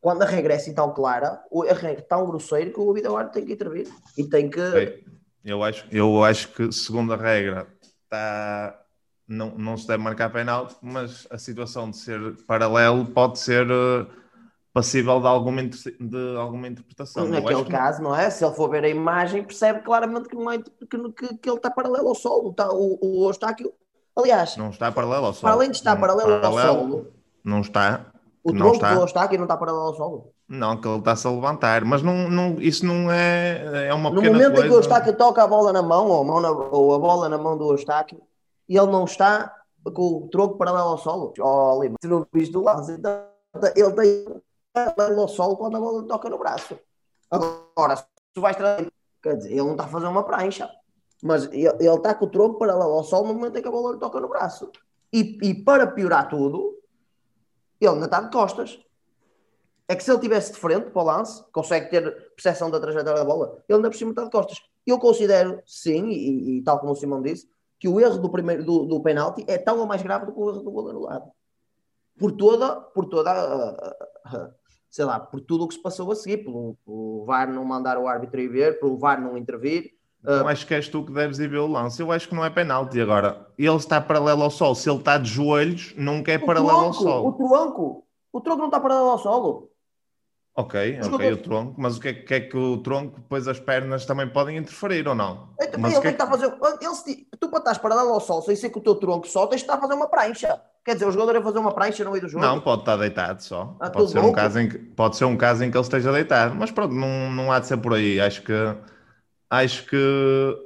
Quando 0.00 0.22
a 0.22 0.26
regra 0.26 0.54
é 0.54 0.56
assim 0.56 0.74
tão 0.74 0.92
clara, 0.92 1.42
a 1.52 1.74
regra 1.74 2.00
é 2.00 2.02
tão 2.02 2.26
grosseiro 2.26 2.72
que 2.72 2.80
o 2.80 2.92
vídeo 2.92 3.12
tem 3.30 3.44
que 3.44 3.52
intervir 3.52 3.88
e 4.16 4.24
tem 4.28 4.48
que. 4.48 5.04
Eu 5.44 5.62
acho, 5.62 5.86
eu 5.90 6.22
acho 6.22 6.52
que, 6.52 6.70
segundo 6.72 7.12
a 7.12 7.16
regra, 7.16 7.66
está 8.04 8.80
não, 9.30 9.56
não 9.56 9.76
se 9.76 9.86
deve 9.86 10.02
marcar 10.02 10.28
penalti, 10.30 10.74
mas 10.82 11.26
a 11.30 11.38
situação 11.38 11.90
de 11.90 11.96
ser 11.96 12.36
paralelo 12.46 13.06
pode 13.06 13.38
ser 13.38 13.70
uh, 13.70 14.06
passível 14.72 15.20
de 15.20 15.26
alguma, 15.26 15.62
de 15.62 16.36
alguma 16.36 16.68
interpretação. 16.68 17.26
Naquele 17.26 17.64
caso, 17.64 17.98
que... 17.98 18.04
não 18.04 18.14
é? 18.14 18.30
Se 18.30 18.44
ele 18.44 18.54
for 18.54 18.68
ver 18.68 18.84
a 18.84 18.88
imagem, 18.88 19.42
percebe 19.42 19.80
claramente 19.80 20.28
que, 20.28 20.36
não 20.36 20.50
é, 20.50 20.58
que, 20.58 20.86
que, 20.86 21.36
que 21.36 21.48
ele 21.48 21.56
está 21.56 21.70
paralelo 21.70 22.08
ao 22.08 22.14
solo. 22.14 22.50
Está, 22.50 22.70
o, 22.72 22.98
o 23.00 23.28
Eustáquio, 23.28 23.72
aliás, 24.16 24.56
não 24.56 24.70
está 24.70 24.90
paralelo 24.92 25.26
ao 25.26 25.32
solo. 25.32 25.42
Para 25.42 25.52
além 25.52 25.70
de 25.70 25.76
estar 25.76 25.98
paralelo, 25.98 26.40
paralelo, 26.40 26.58
ao 26.58 26.74
solo, 26.74 27.06
não 27.44 27.60
está. 27.60 28.06
O 28.42 28.52
não 28.52 28.72
está. 28.72 28.94
do 28.94 29.00
Eustáquio 29.00 29.38
não 29.38 29.44
está 29.44 29.56
paralelo 29.56 29.86
ao 29.86 29.94
solo. 29.94 30.32
Não, 30.48 30.80
que 30.80 30.88
ele 30.88 30.98
está-se 30.98 31.26
a 31.26 31.30
levantar, 31.30 31.84
mas 31.84 32.02
não, 32.02 32.28
não, 32.28 32.56
isso 32.58 32.84
não 32.84 33.10
é, 33.10 33.86
é 33.88 33.94
uma 33.94 34.10
no 34.10 34.16
pequena 34.16 34.32
No 34.32 34.38
momento 34.38 34.54
coisa. 34.54 34.66
em 34.66 34.68
que 34.68 34.74
o 34.74 34.78
Eustáquio 34.78 35.16
toca 35.16 35.44
a 35.44 35.46
bola 35.46 35.72
na 35.72 35.82
mão, 35.82 36.08
ou 36.08 36.22
a, 36.22 36.24
mão 36.24 36.40
na, 36.40 36.50
ou 36.50 36.94
a 36.94 36.98
bola 36.98 37.28
na 37.28 37.38
mão 37.38 37.56
do 37.56 37.70
Eustáquio, 37.70 38.20
e 38.68 38.76
ele 38.76 38.90
não 38.90 39.04
está 39.04 39.54
com 39.94 40.24
o 40.24 40.28
troco 40.28 40.58
paralelo 40.58 40.88
ao 40.88 40.98
solo. 40.98 41.32
Oh, 41.38 41.80
Lima, 41.80 41.96
se 42.02 42.08
não 42.08 42.26
viste 42.32 42.56
o 42.56 42.62
lance, 42.62 42.92
então 42.92 43.22
ele 43.76 43.92
tem 43.92 44.26
paralelo 44.72 45.22
ao 45.22 45.28
solo 45.28 45.56
quando 45.56 45.76
a 45.76 45.80
bola 45.80 46.06
toca 46.06 46.28
no 46.28 46.38
braço. 46.38 46.78
Agora, 47.30 47.96
se 47.96 48.04
tu 48.34 48.40
vais 48.40 48.56
trazer, 48.56 48.92
quer 49.22 49.36
dizer, 49.36 49.50
ele 49.50 49.62
não 49.62 49.72
está 49.72 49.84
a 49.84 49.88
fazer 49.88 50.06
uma 50.06 50.24
prancha, 50.24 50.70
mas 51.22 51.44
ele, 51.46 51.68
ele 51.68 51.88
está 51.88 52.14
com 52.14 52.24
o 52.24 52.30
tronco 52.30 52.58
paralelo 52.58 52.92
ao 52.92 53.04
solo 53.04 53.28
no 53.28 53.34
momento 53.34 53.56
em 53.58 53.62
que 53.62 53.68
a 53.68 53.70
bola 53.70 53.98
toca 53.98 54.20
no 54.20 54.28
braço. 54.28 54.70
E, 55.12 55.38
e 55.42 55.54
para 55.54 55.86
piorar 55.86 56.28
tudo, 56.28 56.78
ele 57.80 57.92
ainda 57.92 58.04
está 58.06 58.20
de 58.20 58.30
costas. 58.30 58.78
É 59.88 59.96
que 59.96 60.04
se 60.04 60.10
ele 60.10 60.20
tivesse 60.20 60.52
de 60.52 60.58
frente 60.58 60.90
para 60.90 61.02
o 61.02 61.04
lance, 61.04 61.44
consegue 61.50 61.90
ter 61.90 62.32
percepção 62.36 62.70
da 62.70 62.78
trajetória 62.78 63.18
da 63.18 63.24
bola, 63.24 63.62
ele 63.68 63.76
ainda 63.76 63.90
por 63.90 63.96
cima 63.96 64.10
está 64.10 64.24
de 64.24 64.30
costas. 64.30 64.62
Eu 64.86 64.98
considero, 64.98 65.60
sim, 65.66 66.06
e, 66.06 66.58
e 66.58 66.62
tal 66.62 66.78
como 66.78 66.92
o 66.92 66.96
Simão 66.96 67.20
disse, 67.20 67.48
que 67.78 67.88
o 67.88 67.98
erro 67.98 68.18
do 68.18 68.30
primeiro 68.30 68.62
do, 68.62 68.84
do 68.84 69.02
penalti 69.02 69.44
é 69.48 69.58
tão 69.58 69.78
ou 69.78 69.86
mais 69.86 70.02
grave 70.02 70.26
do 70.26 70.32
que 70.32 70.38
o 70.38 70.50
erro 70.50 70.62
do 70.62 70.70
gol 70.70 70.90
anulado. 70.90 71.30
Por 72.18 72.32
toda, 72.32 72.80
por 72.80 73.06
toda, 73.06 73.32
uh, 73.32 74.36
uh, 74.36 74.54
sei 74.90 75.04
lá, 75.04 75.20
por 75.20 75.40
tudo 75.40 75.64
o 75.64 75.68
que 75.68 75.74
se 75.74 75.82
passou 75.82 76.10
a 76.10 76.16
seguir, 76.16 76.38
pelo, 76.38 76.76
pelo 76.84 77.24
VAR 77.24 77.50
não 77.50 77.64
mandar 77.64 77.96
o 77.96 78.08
árbitro 78.08 78.40
ir 78.40 78.48
ver, 78.48 78.80
pelo 78.80 78.98
VAR 78.98 79.20
não 79.20 79.38
intervir. 79.38 79.92
Uh, 80.22 80.46
acho 80.48 80.66
que 80.66 80.74
és 80.74 80.86
tu 80.86 81.02
que 81.02 81.12
deves 81.12 81.38
ir 81.38 81.48
ver 81.48 81.58
o 81.58 81.66
lance. 81.66 82.02
Eu 82.02 82.12
acho 82.12 82.28
que 82.28 82.34
não 82.34 82.44
é 82.44 82.50
penalti 82.50 83.00
agora. 83.00 83.46
Ele 83.56 83.76
está 83.76 84.00
paralelo 84.00 84.42
ao 84.42 84.50
sol. 84.50 84.74
Se 84.74 84.90
ele 84.90 84.98
está 84.98 85.16
de 85.16 85.30
joelhos, 85.30 85.94
nunca 85.96 86.32
é 86.32 86.38
paralelo 86.38 86.72
tronco, 86.72 86.86
ao 86.86 86.92
sol. 86.92 87.28
O 87.28 87.32
tronco, 87.32 88.06
o 88.32 88.40
tronco 88.40 88.58
não 88.58 88.66
está 88.66 88.78
paralelo 88.78 89.08
ao 89.08 89.18
solo. 89.18 89.69
Ok, 90.54 90.98
ok, 91.00 91.32
o 91.32 91.36
tronco, 91.36 91.80
mas 91.80 91.96
o 91.96 92.00
que 92.00 92.08
é, 92.08 92.12
que 92.12 92.34
é, 92.34 92.40
que 92.40 92.56
o 92.56 92.78
tronco, 92.78 93.20
depois 93.20 93.46
as 93.46 93.60
pernas 93.60 94.04
também 94.04 94.28
podem 94.28 94.56
interferir 94.56 95.06
ou 95.06 95.14
não? 95.14 95.48
Então, 95.60 95.80
mas 95.80 95.92
ele 95.92 96.02
tem 96.02 96.14
que 96.14 96.22
estar 96.22 96.24
a 96.24 96.30
fazer. 96.30 96.52
Ele, 96.80 96.94
se, 96.94 97.28
tu 97.38 97.48
para 97.48 97.60
estás 97.60 97.78
paralelo 97.78 98.10
ao 98.10 98.20
sol, 98.20 98.42
sem 98.42 98.56
ser 98.56 98.68
que 98.68 98.78
o 98.78 98.80
teu 98.80 98.96
tronco 98.96 99.28
só, 99.28 99.46
tens 99.46 99.60
de 99.60 99.64
estar 99.64 99.74
a 99.74 99.80
fazer 99.80 99.94
uma 99.94 100.08
prancha. 100.08 100.60
Quer 100.84 100.94
dizer, 100.94 101.06
o 101.06 101.12
jogador 101.12 101.36
é 101.36 101.42
fazer 101.42 101.58
uma 101.58 101.72
prancha 101.72 102.02
no 102.04 102.10
meio 102.10 102.22
do 102.22 102.28
jogo? 102.28 102.44
Não, 102.44 102.60
pode 102.60 102.82
estar 102.82 102.96
deitado 102.96 103.42
só. 103.42 103.76
Ah, 103.78 103.90
pode, 103.90 104.10
ser 104.10 104.18
um 104.18 104.32
caso 104.32 104.58
em 104.58 104.68
que, 104.68 104.78
pode 104.78 105.16
ser 105.16 105.24
um 105.24 105.36
caso 105.36 105.62
em 105.62 105.70
que 105.70 105.76
ele 105.76 105.84
esteja 105.84 106.10
deitado. 106.10 106.54
Mas 106.56 106.70
pronto, 106.70 106.94
não, 106.94 107.30
não 107.30 107.52
há 107.52 107.60
de 107.60 107.66
ser 107.66 107.76
por 107.76 107.94
aí. 107.94 108.20
Acho 108.20 108.42
que 108.42 108.52
acho 109.48 109.86
que 109.86 110.56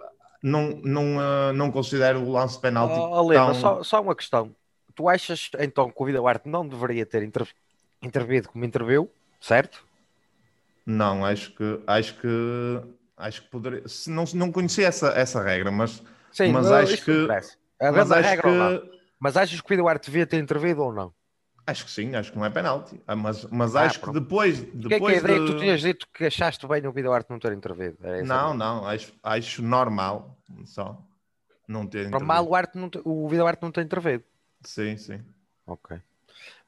não, 0.42 0.80
não, 0.82 1.16
uh, 1.16 1.52
não 1.54 1.70
considero 1.70 2.20
o 2.20 2.32
lance 2.32 2.58
penalti. 2.58 2.98
Oh, 2.98 3.22
oh 3.22 3.32
tão... 3.32 3.54
só, 3.54 3.82
só 3.82 4.00
uma 4.00 4.14
questão. 4.14 4.54
Tu 4.94 5.08
achas 5.08 5.50
então 5.58 5.90
que 5.90 6.02
o 6.02 6.06
Vida 6.06 6.22
Arte 6.22 6.48
não 6.48 6.66
deveria 6.66 7.04
ter 7.04 7.22
inter... 7.22 7.46
intervido 8.00 8.48
como 8.48 8.64
interviu, 8.64 9.10
certo? 9.44 9.84
Não, 10.86 11.24
acho 11.24 11.54
que 11.54 11.80
acho 11.86 12.14
que 12.20 12.82
acho 13.16 13.42
que 13.42 13.48
poderia. 13.48 13.86
Se 13.88 14.10
não, 14.10 14.24
não 14.34 14.50
conhecia 14.50 14.86
essa, 14.86 15.08
essa 15.08 15.42
regra, 15.42 15.70
mas, 15.70 16.02
Sim, 16.32 16.52
mas 16.52 16.70
acho 16.70 17.04
que. 17.04 17.26
Mas, 17.80 18.10
acho 18.10 18.42
que... 18.42 18.98
mas 19.18 19.36
achas 19.36 19.60
que 19.60 19.74
o 19.74 19.88
Arte 19.88 20.06
devia 20.06 20.26
ter 20.26 20.38
intervido 20.38 20.82
ou 20.82 20.92
não? 20.92 21.12
Acho 21.66 21.86
que 21.86 21.90
sim, 21.90 22.14
acho 22.14 22.30
que 22.30 22.38
não 22.38 22.44
é 22.44 22.50
penalti. 22.50 23.00
Ah, 23.06 23.16
mas, 23.16 23.44
mas 23.44 23.74
ah, 23.74 23.84
acho 23.84 24.00
pronto. 24.00 24.14
que 24.14 24.20
depois. 24.20 24.60
depois 24.60 24.88
que 24.88 24.94
é 24.94 25.00
que 25.00 25.06
é 25.06 25.08
a 25.08 25.18
ideia 25.18 25.40
de... 25.40 25.46
tu 25.46 25.58
tinhas 25.58 25.80
dito 25.80 26.06
que 26.12 26.24
achaste 26.26 26.66
bem 26.66 26.86
o 26.86 26.92
Vida 26.92 27.10
Arte 27.10 27.30
não 27.30 27.38
ter 27.38 27.52
intervido? 27.52 27.96
Não, 28.24 28.52
não, 28.54 28.86
acho, 28.86 29.14
acho 29.22 29.62
normal 29.62 30.38
só 30.66 31.02
não 31.66 31.86
ter 31.86 32.10
Normal 32.10 32.46
o, 32.46 32.54
arte 32.54 32.76
não, 32.76 32.90
o 33.04 33.26
Vida 33.28 33.44
Arte 33.46 33.62
não 33.62 33.70
ter 33.70 33.82
intervido. 33.82 34.24
Sim, 34.62 34.98
sim. 34.98 35.22
Ok. 35.66 35.98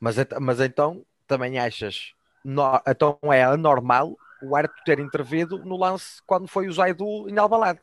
Mas, 0.00 0.16
mas 0.40 0.60
então 0.60 1.04
também 1.26 1.58
achas. 1.58 2.15
No, 2.48 2.80
então 2.86 3.18
é 3.24 3.42
anormal 3.42 4.16
o 4.40 4.54
Arte 4.54 4.72
ter 4.84 5.00
intervido 5.00 5.58
no 5.64 5.76
lance 5.76 6.22
quando 6.24 6.46
foi 6.46 6.68
o 6.68 6.72
Zaidu 6.72 7.28
em 7.28 7.36
Albalade. 7.36 7.80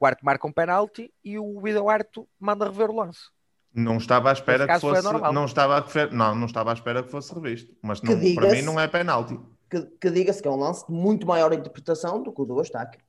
O 0.00 0.06
Arte 0.06 0.24
marca 0.24 0.46
um 0.46 0.52
penalti 0.52 1.12
e 1.22 1.38
o 1.38 1.60
Vida 1.60 1.82
Arte 1.86 2.26
manda 2.40 2.64
rever 2.64 2.88
o 2.88 2.96
lance. 2.96 3.20
Não 3.74 3.98
estava 3.98 4.30
à 4.30 4.32
espera 4.32 4.66
que 4.66 4.80
fosse. 4.80 5.02
Não 5.02 5.44
estava, 5.44 5.76
a, 5.76 6.06
não, 6.10 6.34
não 6.34 6.46
estava 6.46 6.70
à 6.70 6.72
espera 6.72 7.02
que 7.02 7.10
fosse 7.10 7.34
revisto. 7.34 7.76
Mas 7.82 8.00
não, 8.00 8.14
para 8.34 8.52
mim 8.52 8.62
não 8.62 8.80
é 8.80 8.88
penalti. 8.88 9.38
Que, 9.68 9.82
que 9.82 10.10
diga-se 10.10 10.40
que 10.40 10.48
é 10.48 10.50
um 10.50 10.56
lance 10.56 10.86
de 10.86 10.92
muito 10.92 11.26
maior 11.26 11.52
interpretação 11.52 12.22
do 12.22 12.32
que 12.32 12.40
o 12.40 12.46
do 12.46 12.58
Eustáquio. 12.58 13.02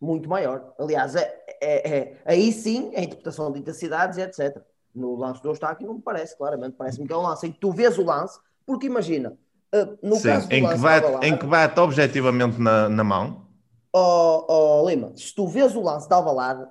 Muito 0.00 0.28
maior. 0.28 0.72
Aliás, 0.78 1.16
é, 1.16 1.36
é, 1.60 1.98
é, 1.98 2.22
aí 2.24 2.52
sim 2.52 2.94
a 2.94 3.00
interpretação 3.00 3.50
de 3.50 3.58
intensidades 3.58 4.18
e 4.18 4.22
etc. 4.22 4.62
No 4.94 5.16
lance 5.16 5.42
do 5.42 5.48
Eustáquio 5.48 5.84
não 5.84 5.94
me 5.94 6.00
parece, 6.00 6.36
claramente. 6.36 6.76
Parece-me 6.76 7.08
que 7.08 7.12
é 7.12 7.16
um 7.16 7.22
lance 7.22 7.44
em 7.48 7.50
que 7.50 7.58
tu 7.58 7.72
vês 7.72 7.98
o 7.98 8.04
lance, 8.04 8.38
porque 8.70 8.86
imagina, 8.86 9.36
uh, 9.74 9.98
no 10.00 10.14
sim, 10.14 10.28
caso 10.28 10.48
do 10.48 10.54
em, 10.54 10.68
que 10.68 10.76
bate, 10.76 11.26
em 11.26 11.36
que 11.36 11.44
bate 11.44 11.80
objetivamente 11.80 12.60
na, 12.60 12.88
na 12.88 13.02
mão. 13.02 13.48
Oh, 13.92 14.44
oh, 14.48 14.88
Lima, 14.88 15.12
se 15.16 15.34
tu 15.34 15.48
vês 15.48 15.74
o 15.74 15.82
lance 15.82 16.06
de 16.06 16.14
Alvalade, 16.14 16.68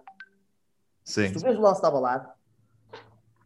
Sim. 1.04 1.28
se 1.28 1.34
tu 1.34 1.42
vês 1.42 1.58
o 1.58 1.62
lance 1.62 1.82
de 1.82 1.86
Alvalade, 1.86 2.26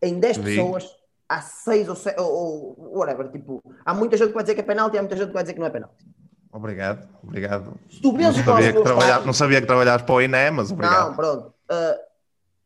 em 0.03 0.19
10 0.19 0.37
pessoas 0.37 0.95
há 1.27 1.41
6 1.41 1.89
ou 1.89 1.95
7, 1.95 2.21
ou, 2.21 2.75
ou 2.77 2.97
whatever, 2.99 3.31
tipo, 3.31 3.59
há 3.83 3.91
muita 3.91 4.17
gente 4.17 4.27
que 4.27 4.35
vai 4.35 4.43
dizer 4.43 4.53
que 4.53 4.61
é 4.61 4.63
penalti 4.63 4.93
e 4.93 4.99
há 4.99 5.01
muita 5.01 5.17
gente 5.17 5.29
que 5.29 5.33
vai 5.33 5.41
dizer 5.41 5.55
que 5.55 5.59
não 5.59 5.65
é 5.65 5.71
penalti. 5.71 6.05
Obrigado, 6.51 7.09
obrigado. 7.23 7.73
Se 7.89 7.99
tu 7.99 8.15
vês 8.15 8.37
não, 8.37 8.43
sabia 8.43 8.71
que 8.71 8.83
trabalha, 8.83 9.19
não 9.21 9.33
sabia 9.33 9.61
que 9.61 9.65
trabalhavas 9.65 10.05
para 10.05 10.13
o 10.13 10.21
INE, 10.21 10.51
mas 10.51 10.71
obrigado. 10.71 11.07
Não, 11.07 11.15
pronto. 11.15 11.47
Uh, 11.71 11.99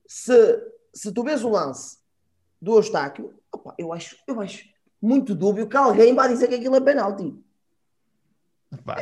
se, 0.06 0.64
se 0.94 1.14
tu 1.14 1.24
vês 1.24 1.46
o 1.46 1.50
lance 1.50 1.98
do 2.62 2.76
Eustáquio, 2.76 3.34
opa, 3.50 3.74
eu, 3.78 3.94
acho, 3.94 4.18
eu 4.28 4.42
acho 4.42 4.66
muito 5.02 5.36
dúbio 5.36 5.68
que 5.68 5.78
alguém 5.78 6.14
vai 6.14 6.28
dizer 6.30 6.48
que 6.48 6.56
aquilo 6.56 6.76
é 6.76 6.82
penalti. 6.82 7.36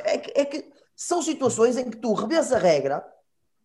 É 0.03 0.17
que, 0.17 0.39
é 0.39 0.45
que 0.45 0.71
são 0.95 1.21
situações 1.21 1.77
em 1.77 1.89
que 1.89 1.97
tu 1.97 2.13
revês 2.13 2.51
a 2.51 2.57
regra, 2.57 3.05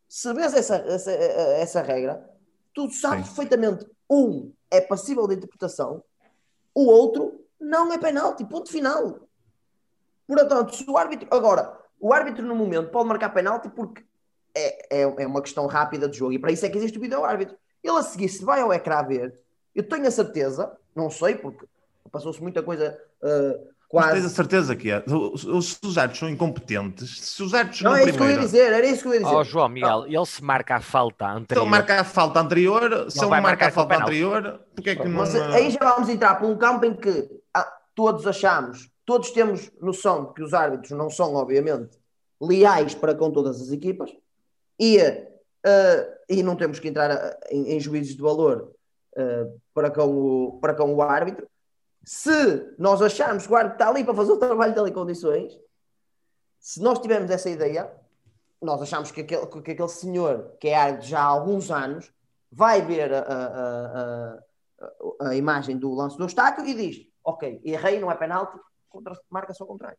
se 0.09 0.33
vês 0.33 0.55
essa, 0.55 0.77
essa, 0.77 1.11
essa 1.13 1.83
regra, 1.83 2.29
tu 2.75 2.91
sabes 2.91 3.27
Sim. 3.27 3.35
perfeitamente, 3.35 3.87
um, 4.09 4.53
é 4.71 4.81
passível 4.81 5.27
de 5.29 5.37
interpretação, 5.37 6.03
o 6.75 6.87
outro 6.87 7.45
não 7.61 7.93
é 7.93 7.99
penalti, 7.99 8.45
ponto 8.45 8.71
final. 8.71 9.29
Portanto, 10.27 10.75
se 10.75 10.89
o 10.89 10.97
árbitro. 10.97 11.29
Agora, 11.31 11.79
o 11.99 12.13
árbitro 12.13 12.45
no 12.45 12.55
momento 12.55 12.91
pode 12.91 13.09
marcar 13.09 13.31
penalti 13.31 13.69
porque 13.69 14.05
é, 14.55 15.01
é, 15.01 15.03
é 15.03 15.27
uma 15.27 15.43
questão 15.43 15.67
rápida 15.67 16.09
de 16.09 16.19
jogo 16.19 16.33
e 16.33 16.39
para 16.39 16.53
isso 16.53 16.65
é 16.65 16.71
que 16.71 16.79
existe 16.79 16.99
o 16.99 17.01
vídeo 17.01 17.25
árbitro. 17.25 17.57
Ele 17.83 17.99
a 17.99 18.03
seguir, 18.03 18.29
se 18.29 18.45
vai 18.45 18.61
ao 18.61 18.73
ecrã 18.73 19.03
ver, 19.03 19.39
eu 19.75 19.87
tenho 19.87 20.07
a 20.07 20.11
certeza, 20.11 20.77
não 20.95 21.11
sei 21.11 21.35
porque 21.35 21.67
passou-se 22.11 22.43
muita 22.43 22.63
coisa 22.63 22.99
uh, 23.23 23.69
quase. 23.89 24.09
Mas 24.09 24.23
tens 24.23 24.27
a 24.27 24.35
certeza 24.35 24.77
que 24.77 24.91
é. 24.91 25.03
Se 25.07 25.87
os 25.87 25.99
árbitros 25.99 26.19
são 26.19 26.29
incompetentes, 26.29 27.21
se 27.21 27.43
os 27.43 27.55
árbitros 27.55 27.83
não, 27.83 27.93
não 27.93 27.97
é 27.99 28.03
isso 28.03 28.13
primeira... 28.13 28.35
que 28.35 28.39
eu 28.39 28.43
ia 28.43 28.47
dizer, 28.47 28.73
era 28.73 28.87
isso 28.87 29.03
que 29.03 29.09
eu 29.09 29.15
ia 29.15 29.21
dizer. 29.21 29.35
Oh, 29.35 29.45
João 29.45 29.69
Miguel, 29.69 30.07
ele 30.07 30.27
se 30.27 30.43
marca 30.45 30.77
a 30.77 30.81
falta 30.81 31.27
anterior. 31.27 31.63
Se 31.63 31.67
ele 31.67 31.71
marca 31.71 32.01
a 32.01 32.05
falta 32.05 32.41
anterior, 32.41 33.11
se 33.11 33.25
ele 33.25 33.41
marca 33.41 33.67
a 33.67 33.71
falta 33.71 33.97
anterior, 33.97 34.61
porque 34.75 34.91
é 34.91 34.97
que 34.97 35.09
não. 35.09 35.19
Mas 35.19 35.35
aí 35.35 35.71
já 35.71 35.81
vamos 35.81 36.09
entrar 36.09 36.37
por 36.37 36.49
um 36.49 36.57
campo 36.57 36.85
em 36.85 36.95
que 36.95 37.29
ah, 37.55 37.73
todos 37.95 38.27
achamos 38.27 38.91
todos 39.11 39.33
temos 39.33 39.73
noção 39.81 40.27
de 40.27 40.35
que 40.35 40.43
os 40.45 40.55
árbitros 40.55 40.93
não 40.93 41.11
são, 41.11 41.35
obviamente, 41.35 41.99
leais 42.41 42.95
para 42.95 43.13
com 43.13 43.29
todas 43.29 43.61
as 43.61 43.73
equipas 43.73 44.09
e, 44.79 44.99
uh, 44.99 46.15
e 46.29 46.45
não 46.45 46.55
temos 46.55 46.79
que 46.79 46.87
entrar 46.87 47.37
em, 47.51 47.73
em, 47.73 47.81
juízes 47.81 48.15
de 48.15 48.23
valor 48.23 48.73
uh, 49.17 49.61
para, 49.75 49.91
com 49.91 50.05
o, 50.05 50.61
para 50.61 50.75
com 50.75 50.95
o 50.95 51.03
árbitro. 51.03 51.49
Se 52.05 52.75
nós 52.79 53.03
acharmos 53.03 53.47
que 53.47 53.53
o 53.53 53.57
árbitro 53.57 53.77
está 53.77 53.89
ali 53.89 54.05
para 54.05 54.15
fazer 54.15 54.33
o 54.33 54.39
trabalho 54.39 54.75
dele 54.75 54.91
em 54.91 54.93
condições, 54.95 55.53
se 56.59 56.81
nós 56.83 56.99
tivermos 56.99 57.31
essa 57.31 57.49
ideia, 57.49 57.91
nós 58.61 58.83
achamos 58.83 59.11
que 59.11 59.23
aquele, 59.23 59.47
que 59.47 59.71
aquele 59.71 59.89
senhor, 59.89 60.57
que 60.61 60.69
é 60.69 60.77
árbitro 60.77 61.09
já 61.09 61.21
há 61.21 61.25
alguns 61.25 61.71
anos, 61.71 62.13
vai 62.51 62.83
ver 62.83 63.13
a, 63.13 63.21
a, 63.21 64.39
a, 65.21 65.29
a 65.29 65.37
imagem 65.37 65.79
do 65.79 65.95
lance 65.95 66.17
do 66.17 66.25
obstáculo 66.25 66.67
e 66.67 66.75
diz: 66.75 67.07
Ok, 67.25 67.61
errei, 67.65 68.01
não 68.01 68.11
é 68.11 68.17
penalti, 68.17 68.59
contra, 68.89 69.19
marca 69.31 69.55
só 69.55 69.65
contrário. 69.65 69.99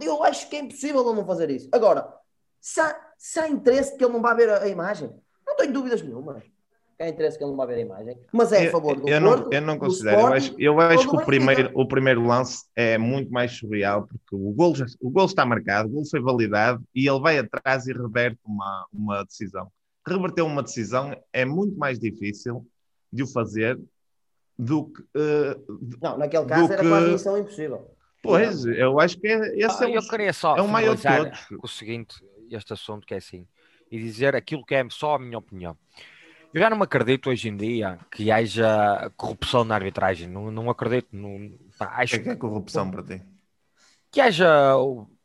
Eu 0.00 0.22
acho 0.22 0.48
que 0.48 0.56
é 0.56 0.60
impossível 0.60 1.04
ele 1.04 1.16
não 1.16 1.26
fazer 1.26 1.50
isso. 1.50 1.68
Agora, 1.72 2.14
se 2.60 2.80
há, 2.80 3.12
se 3.18 3.38
há 3.40 3.48
interesse 3.48 3.96
que 3.96 4.04
ele 4.04 4.12
não 4.12 4.22
vá 4.22 4.32
ver 4.32 4.48
a 4.48 4.68
imagem, 4.68 5.10
não 5.46 5.56
tenho 5.56 5.72
dúvidas 5.72 6.02
nenhuma. 6.02 6.42
Há 6.98 7.08
interesse 7.08 7.36
que 7.36 7.44
ele 7.44 7.50
não 7.50 7.58
vá 7.58 7.66
ver 7.66 7.74
a 7.74 7.80
imagem, 7.80 8.18
mas 8.32 8.52
é 8.52 8.68
a 8.68 8.70
favor 8.70 8.98
do 8.98 9.06
eu, 9.06 9.16
eu 9.16 9.20
não, 9.20 9.52
eu 9.52 9.60
não 9.60 9.78
considero. 9.78 10.18
Eu 10.18 10.26
acho, 10.28 10.54
eu 10.58 10.80
acho 10.80 11.08
que 11.08 11.14
o 11.14 11.24
primeiro, 11.26 11.70
o 11.74 11.86
primeiro 11.86 12.26
lance 12.26 12.64
é 12.74 12.96
muito 12.96 13.30
mais 13.30 13.52
surreal, 13.52 14.06
porque 14.06 14.34
o 14.34 14.50
gol, 14.52 14.74
já, 14.74 14.86
o 15.00 15.10
gol 15.10 15.26
está 15.26 15.44
marcado, 15.44 15.90
o 15.90 15.92
gol 15.92 16.06
foi 16.06 16.20
validado 16.20 16.82
e 16.94 17.06
ele 17.06 17.20
vai 17.20 17.38
atrás 17.38 17.86
e 17.86 17.92
reverte 17.92 18.40
uma, 18.46 18.86
uma 18.90 19.24
decisão. 19.24 19.70
Reverter 20.06 20.42
uma 20.42 20.62
decisão 20.62 21.14
é 21.34 21.44
muito 21.44 21.76
mais 21.76 21.98
difícil 21.98 22.66
de 23.12 23.24
o 23.24 23.26
fazer 23.26 23.78
do 24.58 24.86
que. 24.86 25.02
Uh, 25.02 25.98
não, 26.00 26.16
naquele 26.16 26.46
caso 26.46 26.72
era 26.72 26.82
que... 26.82 26.88
quase 26.88 27.12
missão 27.12 27.38
impossível. 27.38 27.90
Pois, 28.22 28.64
eu 28.64 28.98
acho 28.98 29.18
que 29.20 29.28
é, 29.28 29.58
esse 29.58 29.84
ah, 29.84 29.88
é, 29.88 29.96
eu 29.96 30.02
queria 30.08 30.32
só 30.32 30.56
é 30.56 30.62
o 30.62 30.68
maior 30.68 30.96
de 30.96 31.02
todos. 31.02 31.46
o 31.62 31.68
seguinte, 31.68 32.16
este 32.50 32.72
assunto 32.72 33.06
que 33.06 33.14
é 33.14 33.18
assim, 33.18 33.46
e 33.90 33.98
dizer 33.98 34.34
aquilo 34.34 34.64
que 34.64 34.74
é 34.74 34.84
só 34.90 35.14
a 35.14 35.18
minha 35.18 35.38
opinião. 35.38 35.76
Eu 36.56 36.60
já 36.62 36.70
não 36.70 36.78
me 36.78 36.84
acredito 36.84 37.28
hoje 37.28 37.50
em 37.50 37.56
dia 37.56 37.98
que 38.10 38.30
haja 38.30 39.12
corrupção 39.14 39.62
na 39.62 39.74
arbitragem. 39.74 40.26
Não, 40.26 40.50
não 40.50 40.70
acredito. 40.70 41.08
Não, 41.12 41.50
pá, 41.78 41.96
acho 41.98 42.18
que 42.18 42.30
é 42.30 42.34
corrupção 42.34 42.90
para 42.90 43.02
ti? 43.02 43.22
Que 44.10 44.22
haja 44.22 44.72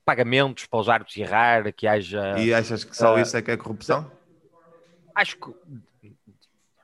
pagamentos 0.04 0.66
para 0.66 0.80
os 0.82 0.90
árbitros 0.90 1.16
errar, 1.16 1.72
que 1.72 1.88
haja. 1.88 2.38
E 2.38 2.54
achas 2.54 2.84
que 2.84 2.94
só 2.94 3.16
uh, 3.16 3.20
isso 3.20 3.38
é 3.38 3.42
que 3.42 3.50
é 3.50 3.56
corrupção? 3.56 4.12
Acho 5.16 5.38
que 5.38 5.56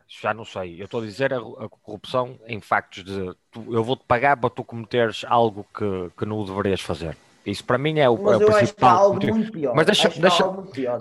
já 0.07 0.33
não 0.33 0.45
sei. 0.45 0.79
Eu 0.79 0.85
estou 0.85 1.01
a 1.01 1.05
dizer 1.05 1.33
a, 1.33 1.39
a 1.39 1.67
corrupção 1.67 2.39
em 2.47 2.61
factos 2.61 3.03
de 3.03 3.35
tu, 3.51 3.65
eu 3.69 3.83
vou-te 3.83 4.05
pagar 4.07 4.37
para 4.37 4.49
tu 4.49 4.63
cometeres 4.63 5.25
algo 5.27 5.67
que, 5.77 6.09
que 6.17 6.25
não 6.25 6.39
o 6.39 6.45
deverias 6.45 6.79
fazer. 6.79 7.17
Isso 7.45 7.65
para 7.65 7.77
mim 7.77 7.99
é 7.99 8.09
o, 8.09 8.17
mas 8.17 8.39
é 8.39 8.45
o 8.45 8.53
principal. 8.53 8.97
algo 8.97 9.25
muito 9.25 9.51
pior. 9.51 9.75
Mas 9.75 9.85
deixa-me 9.85 10.19
deixa, 10.19 10.43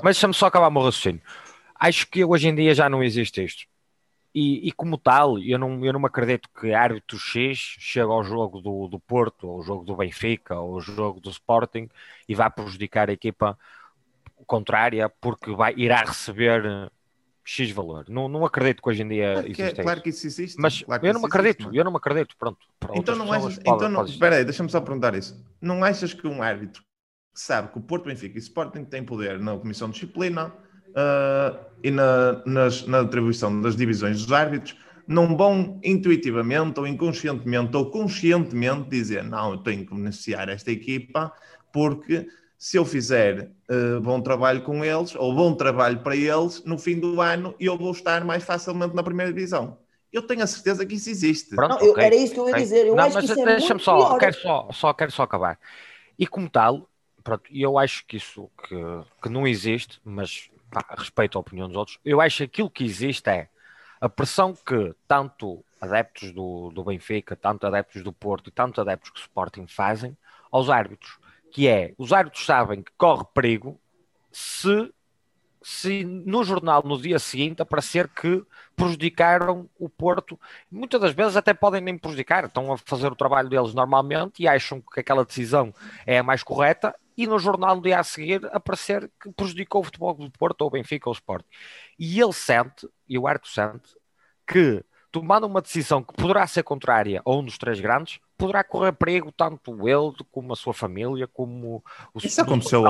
deixa 0.02 0.32
só 0.32 0.46
acabar 0.46 0.66
o 0.66 0.70
meu 0.72 0.82
raciocínio. 0.82 1.22
Acho 1.78 2.06
que 2.08 2.24
hoje 2.24 2.48
em 2.48 2.54
dia 2.54 2.74
já 2.74 2.88
não 2.88 3.02
existe 3.02 3.44
isto. 3.44 3.66
e, 4.34 4.68
e, 4.68 4.72
como 4.72 4.98
tal, 4.98 5.38
eu 5.38 5.58
não, 5.58 5.82
eu 5.84 5.92
não 5.94 6.00
me 6.00 6.06
acredito 6.06 6.48
que 6.60 6.74
árbitro 6.74 7.18
X 7.18 7.58
chegue 7.78 8.10
ao 8.10 8.22
jogo 8.22 8.60
do, 8.60 8.86
do 8.86 9.00
Porto, 9.00 9.48
ou 9.48 9.56
ao 9.56 9.62
jogo 9.62 9.84
do 9.84 9.96
Benfica, 9.96 10.56
ou 10.60 10.74
ao 10.74 10.80
jogo 10.80 11.20
do 11.20 11.30
Sporting 11.30 11.88
e 12.28 12.34
vá 12.34 12.50
prejudicar 12.50 13.08
a 13.08 13.14
equipa 13.14 13.58
contrária 14.46 15.08
porque 15.08 15.54
vai, 15.54 15.72
irá 15.76 16.04
receber 16.04 16.90
X 17.42 17.70
valor. 17.70 18.04
Não, 18.08 18.28
não 18.28 18.44
acredito 18.44 18.82
que 18.82 18.88
hoje 18.90 19.02
em 19.02 19.08
dia 19.08 19.32
claro 19.32 19.46
que, 19.54 19.62
exista 19.62 19.82
claro 19.82 20.02
que 20.02 20.08
isso 20.10 20.26
existe. 20.26 20.60
Mas 20.60 20.82
claro 20.82 21.06
eu 21.06 21.14
não 21.14 21.20
me 21.20 21.26
acredito, 21.26 21.62
existe, 21.62 21.76
eu 21.78 21.84
não 21.84 21.92
me 21.92 21.96
acredito. 21.96 22.36
Pronto. 22.36 22.58
Então 22.94 23.16
não 23.16 23.32
achas. 23.32 23.58
Então 23.58 23.88
não, 23.88 24.04
espera 24.04 24.36
aí, 24.36 24.44
deixa-me 24.44 24.68
só 24.68 24.80
perguntar 24.80 25.14
isso. 25.14 25.42
Não 25.60 25.82
achas 25.82 26.12
que 26.12 26.26
um 26.26 26.42
árbitro 26.42 26.82
que 27.32 27.40
sabe 27.40 27.72
que 27.72 27.78
o 27.78 27.80
Porto 27.80 28.04
Benfica 28.04 28.36
e 28.36 28.40
Sporting 28.40 28.84
têm 28.84 29.04
poder 29.04 29.38
na 29.38 29.56
Comissão 29.56 29.88
de 29.88 29.94
Disciplina 29.94 30.52
uh, 30.96 31.56
e 31.82 31.90
na, 31.90 32.42
nas, 32.44 32.86
na 32.86 33.00
atribuição 33.00 33.60
das 33.60 33.76
divisões 33.76 34.22
dos 34.22 34.32
árbitros 34.32 34.76
não 35.06 35.36
vão 35.36 35.78
intuitivamente 35.84 36.80
ou 36.80 36.86
inconscientemente 36.86 37.76
ou 37.76 37.90
conscientemente 37.90 38.88
dizer 38.88 39.22
não, 39.22 39.52
eu 39.52 39.58
tenho 39.58 39.86
que 39.86 39.94
beneficiar 39.94 40.48
esta 40.48 40.70
equipa 40.72 41.32
porque 41.72 42.26
se 42.58 42.76
eu 42.76 42.84
fizer 42.84 43.52
uh, 43.70 44.00
bom 44.00 44.20
trabalho 44.20 44.62
com 44.62 44.84
eles 44.84 45.14
ou 45.14 45.34
bom 45.34 45.54
trabalho 45.54 46.00
para 46.00 46.16
eles, 46.16 46.64
no 46.64 46.78
fim 46.78 46.98
do 46.98 47.20
ano 47.20 47.54
eu 47.60 47.76
vou 47.76 47.92
estar 47.92 48.24
mais 48.24 48.42
facilmente 48.42 48.94
na 48.94 49.02
primeira 49.02 49.32
divisão. 49.32 49.78
Eu 50.12 50.22
tenho 50.22 50.42
a 50.42 50.46
certeza 50.46 50.86
que 50.86 50.94
isso 50.94 51.10
existe. 51.10 51.54
Pronto, 51.54 51.84
não, 51.84 51.90
okay, 51.90 52.04
era 52.04 52.14
isso 52.14 52.32
que 52.32 52.40
eu 52.40 52.48
ia 52.48 52.54
dizer. 52.54 52.86
Eu 52.86 52.96
não, 52.96 53.04
acho 53.04 53.14
mas 53.16 53.26
que 53.26 53.32
isso 53.32 53.40
é 53.40 53.44
deixa-me 53.44 53.80
só, 53.80 54.16
quero 54.16 54.34
só, 54.34 54.68
só, 54.72 54.94
quero 54.94 55.12
só 55.12 55.22
acabar. 55.24 55.58
E 56.18 56.26
como 56.26 56.48
tal, 56.48 56.88
pronto, 57.22 57.42
eu 57.52 57.78
acho 57.78 58.06
que 58.06 58.16
isso 58.16 58.48
que, 58.66 58.76
que 59.22 59.28
não 59.28 59.46
existe, 59.46 60.00
mas 60.02 60.48
pá, 60.76 60.94
respeito 60.98 61.38
a 61.38 61.40
opinião 61.40 61.68
dos 61.68 61.76
outros, 61.76 61.98
eu 62.04 62.20
acho 62.20 62.38
que 62.38 62.44
aquilo 62.44 62.70
que 62.70 62.84
existe 62.84 63.30
é 63.30 63.48
a 63.98 64.10
pressão 64.10 64.54
que 64.54 64.94
tanto 65.08 65.64
adeptos 65.80 66.32
do, 66.32 66.70
do 66.70 66.84
Benfica, 66.84 67.34
tanto 67.34 67.66
adeptos 67.66 68.02
do 68.02 68.12
Porto 68.12 68.48
e 68.48 68.50
tanto 68.50 68.80
adeptos 68.80 69.10
que 69.10 69.20
Sporting 69.20 69.66
fazem 69.66 70.14
aos 70.52 70.68
árbitros, 70.68 71.18
que 71.50 71.66
é, 71.66 71.94
os 71.96 72.12
árbitros 72.12 72.44
sabem 72.44 72.82
que 72.82 72.92
corre 72.98 73.24
perigo 73.32 73.80
se, 74.30 74.92
se 75.62 76.04
no 76.04 76.44
jornal 76.44 76.82
no 76.82 77.00
dia 77.00 77.18
seguinte 77.18 77.62
aparecer 77.62 78.08
que 78.08 78.44
prejudicaram 78.74 79.70
o 79.78 79.88
Porto, 79.88 80.38
muitas 80.70 81.00
das 81.00 81.14
vezes 81.14 81.36
até 81.36 81.54
podem 81.54 81.80
nem 81.80 81.96
prejudicar, 81.96 82.44
estão 82.44 82.70
a 82.70 82.76
fazer 82.76 83.10
o 83.10 83.16
trabalho 83.16 83.48
deles 83.48 83.72
normalmente 83.72 84.42
e 84.42 84.48
acham 84.48 84.82
que 84.82 85.00
aquela 85.00 85.24
decisão 85.24 85.72
é 86.04 86.18
a 86.18 86.22
mais 86.22 86.42
correta 86.42 86.94
e 87.16 87.26
no 87.26 87.38
jornal 87.38 87.76
no 87.76 87.82
dia 87.82 87.98
a 87.98 88.04
seguir 88.04 88.46
aparecer 88.52 89.10
que 89.20 89.32
prejudicou 89.32 89.80
o 89.80 89.84
futebol 89.84 90.14
do 90.14 90.30
Porto 90.30 90.62
ou 90.62 90.68
o 90.68 90.70
Benfica 90.70 91.08
ou 91.08 91.12
o 91.12 91.16
Sport. 91.16 91.44
E 91.98 92.20
ele 92.20 92.32
sente, 92.32 92.88
e 93.08 93.18
o 93.18 93.26
Arto 93.26 93.48
sente, 93.48 93.96
que 94.46 94.84
tomando 95.10 95.46
uma 95.46 95.62
decisão 95.62 96.02
que 96.02 96.12
poderá 96.12 96.46
ser 96.46 96.62
contrária 96.62 97.22
a 97.24 97.30
um 97.30 97.42
dos 97.42 97.56
três 97.56 97.80
grandes, 97.80 98.20
poderá 98.36 98.62
correr 98.62 98.92
perigo 98.92 99.32
tanto 99.34 99.88
ele 99.88 100.12
como 100.30 100.52
a 100.52 100.56
sua 100.56 100.74
família, 100.74 101.26
como 101.26 101.82
o 102.12 102.18
Isso 102.18 102.38
aconteceu 102.38 102.82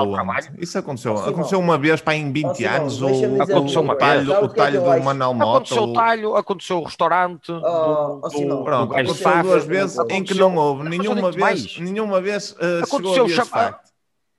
Isso 0.59 0.77
aconteceu, 0.77 1.17
aconteceu 1.17 1.61
uma 1.61 1.79
vez 1.79 2.01
para 2.01 2.17
em 2.17 2.33
20 2.33 2.65
anos 2.65 3.01
ou 3.01 3.41
aconteceu 3.41 3.81
uma 3.81 3.95
talho, 3.95 4.43
o 4.43 4.49
talho 4.49 4.83
do 4.83 5.05
Manuel 5.05 5.35
Mota. 5.35 5.57
Aconteceu 5.59 5.83
o 5.85 5.93
talho, 5.93 6.37
aconteceu 6.37 6.79
o 6.81 6.85
restaurante, 6.85 7.53
oh, 7.53 8.29
do, 8.29 8.49
do, 8.49 8.65
pronto, 8.65 8.89
do 8.89 8.97
aconteceu 8.97 9.43
duas 9.45 9.65
vezes 9.65 9.99
em 10.11 10.25
que 10.25 10.35
não 10.35 10.57
houve 10.57 10.89
nenhuma 10.89 11.31
vez, 11.31 11.79
nenhuma 11.79 12.21
vez 12.21 12.51
uh, 12.53 12.83
aconteceu 12.83 13.29
chegou 13.29 13.61
a 13.61 13.81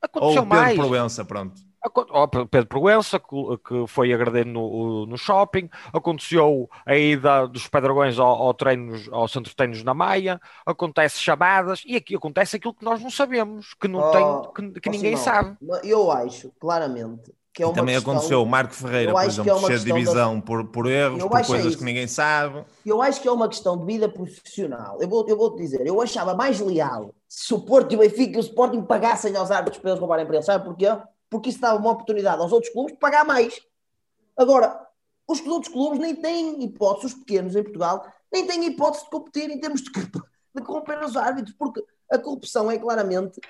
Aconteceu 0.01 0.43
Ou 0.43 0.47
Pedro 0.47 0.47
mais. 0.47 0.77
Proença, 0.77 1.25
pronto. 1.25 1.67
Oh, 2.09 2.27
Pedro 2.27 2.67
Proença, 2.67 3.19
que 3.19 3.87
foi 3.87 4.11
agredir 4.11 4.45
no, 4.45 5.05
no 5.05 5.17
shopping, 5.17 5.69
aconteceu 5.93 6.69
a 6.85 6.95
ida 6.95 7.47
dos 7.47 7.67
Pedragões 7.67 8.19
ao, 8.19 8.27
ao, 8.27 8.53
treinos, 8.53 9.07
ao 9.11 9.27
centro 9.27 9.49
de 9.49 9.55
treinos 9.55 9.83
na 9.83 9.93
Maia, 9.93 10.41
acontece 10.65 11.19
chamadas, 11.19 11.83
e 11.85 11.95
aqui 11.95 12.15
acontece 12.15 12.57
aquilo 12.57 12.73
que 12.73 12.83
nós 12.83 13.01
não 13.01 13.09
sabemos, 13.09 13.73
que, 13.75 13.87
não 13.87 13.99
oh, 13.99 14.47
tem, 14.47 14.73
que, 14.73 14.81
que 14.81 14.89
ninguém 14.89 15.15
sabe. 15.15 15.55
Eu 15.83 16.11
acho, 16.11 16.51
claramente, 16.59 17.31
que 17.57 17.63
é 17.63 17.65
uma 17.65 17.73
também 17.73 17.95
questão... 17.95 18.13
aconteceu 18.13 18.43
o 18.43 18.45
Marco 18.45 18.71
Ferreira, 18.71 19.11
por 19.11 19.23
exemplo, 19.23 19.51
é 19.51 19.77
ser 19.77 19.79
divisão 19.79 20.35
da... 20.35 20.41
por, 20.43 20.67
por 20.67 20.85
erros, 20.85 21.19
eu 21.19 21.27
por 21.27 21.43
coisas 21.43 21.73
é 21.73 21.75
que 21.75 21.83
ninguém 21.83 22.05
sabe. 22.05 22.63
Eu 22.85 23.01
acho 23.01 23.19
que 23.19 23.27
é 23.27 23.31
uma 23.31 23.49
questão 23.49 23.75
de 23.75 23.83
vida 23.83 24.07
profissional. 24.07 25.01
Eu 25.01 25.09
vou, 25.09 25.27
eu 25.27 25.35
vou 25.35 25.55
te 25.55 25.63
dizer, 25.63 25.83
eu 25.83 25.99
achava 25.99 26.35
mais 26.35 26.59
leal 26.59 27.15
se 27.27 27.51
o 27.55 27.59
Porto 27.59 27.93
e 27.93 27.95
o 27.95 27.99
Benfica 27.99 28.35
e 28.35 28.37
o 28.37 28.41
Sporting 28.41 28.83
pagassem 28.83 29.35
aos 29.35 29.49
árbitros 29.49 29.81
para 29.81 29.89
eles 29.89 29.99
roubarem 29.99 30.23
para 30.23 30.35
eles. 30.35 30.45
Sabe 30.45 30.65
porquê? 30.65 30.85
Porque 31.31 31.49
isso 31.49 31.59
dava 31.59 31.79
uma 31.79 31.89
oportunidade 31.89 32.39
aos 32.39 32.51
outros 32.51 32.71
clubes 32.71 32.93
de 32.93 32.99
pagar 32.99 33.25
mais. 33.25 33.59
Agora, 34.37 34.79
os 35.27 35.43
outros 35.47 35.73
clubes 35.73 35.97
nem 35.99 36.15
têm 36.15 36.63
hipótese, 36.63 37.07
os 37.07 37.13
pequenos 37.15 37.55
em 37.55 37.63
Portugal, 37.63 38.05
nem 38.31 38.45
têm 38.45 38.67
hipótese 38.67 39.05
de 39.05 39.09
competir 39.09 39.49
em 39.49 39.59
termos 39.59 39.81
de, 39.81 39.89
de 40.55 40.61
corromper 40.61 41.03
os 41.03 41.17
árbitros, 41.17 41.55
porque 41.57 41.83
a 42.11 42.19
corrupção 42.19 42.69
é 42.69 42.77
claramente 42.77 43.41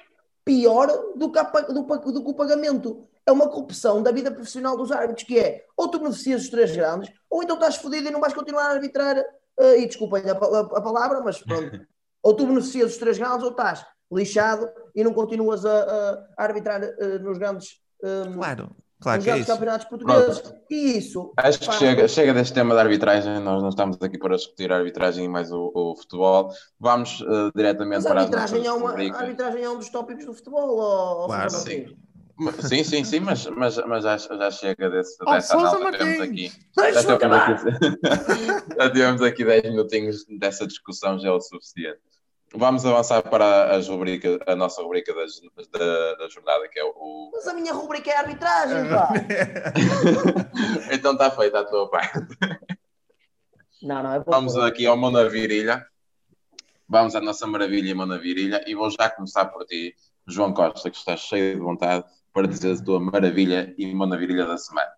pior 0.47 0.88
do 1.15 1.29
que, 1.29 1.38
a, 1.38 1.43
do, 1.43 1.83
do 1.83 2.23
que 2.23 2.29
o 2.29 2.33
pagamento 2.33 3.05
é 3.25 3.31
uma 3.31 3.49
corrupção 3.49 4.01
da 4.01 4.12
vida 4.12 4.31
profissional 4.31 4.77
dos 4.77 4.89
árbitros, 4.89 5.27
que 5.27 5.38
é 5.38 5.65
ou 5.75 5.89
tu 5.89 5.99
beneficias 5.99 6.43
os 6.43 6.49
três 6.49 6.73
grandes, 6.73 7.12
ou 7.29 7.43
então 7.43 7.57
estás 7.57 7.75
fodido 7.75 8.07
e 8.07 8.12
não 8.12 8.21
vais 8.21 8.33
continuar 8.33 8.67
a 8.67 8.71
arbitrar. 8.71 9.19
Uh, 9.60 9.73
e 9.79 9.88
desculpem 9.88 10.23
a, 10.29 10.33
a, 10.33 10.60
a, 10.60 10.81
palavra, 10.81 11.19
mas 11.19 11.41
pronto. 11.41 11.81
ou 12.23 12.33
tu 12.36 12.45
beneficias 12.45 12.91
os 12.91 12.97
três 12.97 13.17
grandes, 13.17 13.43
ou 13.43 13.51
estás 13.51 13.86
lixado 14.10 14.69
e 14.95 15.03
não 15.03 15.13
continuas 15.13 15.65
a, 15.65 16.23
a 16.38 16.43
arbitrar 16.43 16.81
uh, 16.81 17.19
nos 17.19 17.38
grandes. 17.38 17.81
Um, 18.01 18.33
claro. 18.36 18.69
Claro 18.99 19.21
que 19.21 19.29
é 19.29 19.38
isso. 19.38 19.51
campeonatos 19.51 19.88
portugueses. 19.88 20.39
Pronto. 20.39 20.57
E 20.69 20.97
isso. 20.97 21.31
Acho 21.38 21.60
que 21.60 21.71
chega, 21.73 22.07
chega 22.07 22.33
deste 22.33 22.53
tema 22.53 22.73
da 22.73 22.81
arbitragem. 22.81 23.39
Nós 23.39 23.62
não 23.62 23.69
estamos 23.69 23.97
aqui 24.01 24.17
para 24.17 24.36
discutir 24.36 24.71
a 24.71 24.77
arbitragem 24.77 25.25
e 25.25 25.27
mais 25.27 25.51
o, 25.51 25.71
o 25.73 25.95
futebol. 25.95 26.51
Vamos 26.79 27.21
uh, 27.21 27.51
diretamente 27.55 28.03
Mas 28.03 28.07
para 28.07 28.19
a 28.19 28.23
arbitragem, 28.23 28.65
é 28.65 28.71
uma, 28.71 28.91
a 28.91 29.19
arbitragem 29.19 29.63
é 29.63 29.69
um 29.69 29.77
dos 29.77 29.89
tópicos 29.89 30.25
do 30.25 30.33
futebol. 30.33 30.69
Ou, 30.77 31.27
claro, 31.27 31.49
sim. 31.51 31.95
Sim, 32.62 32.83
sim, 32.83 33.03
sim, 33.03 33.19
mas, 33.19 33.47
mas, 33.47 33.77
mas 33.77 34.03
já, 34.03 34.15
já 34.17 34.51
chega 34.51 34.89
desse, 34.91 35.17
oh, 35.25 35.31
dessa 35.31 35.57
análise. 35.57 35.97
Temos 35.97 36.21
aqui, 36.21 36.51
já, 36.77 37.01
tivemos 37.01 37.23
aqui, 37.23 38.75
já 38.77 38.91
tivemos 38.91 39.21
aqui 39.23 39.45
10 39.45 39.63
minutinhos 39.63 40.25
dessa 40.38 40.67
discussão, 40.67 41.17
já 41.17 41.29
é 41.29 41.31
o 41.31 41.41
suficiente. 41.41 41.99
Vamos 42.55 42.86
avançar 42.86 43.21
para 43.23 43.75
as 43.75 43.88
rubrica, 43.89 44.39
a 44.47 44.55
nossa 44.55 44.81
rubrica 44.81 45.13
da, 45.13 45.25
da, 45.77 46.15
da, 46.15 46.29
jornada, 46.29 46.67
que 46.69 46.79
é 46.79 46.83
o. 46.83 47.29
Mas 47.33 47.47
a 47.47 47.53
minha 47.53 47.73
rubrica 47.73 48.10
é 48.10 48.17
arbitragem, 48.17 48.89
pá! 48.89 49.10
então 50.91 51.13
está 51.13 51.29
feita 51.29 51.60
a 51.60 51.65
tua 51.65 51.89
parte. 51.89 52.25
Não, 53.81 54.01
não, 54.01 54.13
é 54.13 54.19
Vamos 54.21 54.57
aqui 54.57 54.86
ao 54.86 54.95
Mão 54.95 55.12
na 55.12 55.25
Virilha. 55.25 55.86
Vamos 56.88 57.15
à 57.15 57.21
nossa 57.21 57.45
maravilha 57.45 57.93
Mão 57.93 58.05
na 58.05 58.17
Virilha 58.17 58.63
e 58.65 58.73
vou 58.73 58.89
já 58.89 59.10
começar 59.10 59.45
por 59.47 59.65
ti, 59.65 59.93
João 60.25 60.53
Costa, 60.53 60.89
que 60.89 60.97
está 60.97 61.17
cheio 61.17 61.55
de 61.55 61.62
vontade 61.62 62.05
para 62.33 62.47
dizer 62.47 62.77
a 62.77 62.83
tua 62.83 62.99
maravilha 62.99 63.75
e 63.77 63.93
maravilha 63.93 64.45
da 64.45 64.57
semana. 64.57 64.96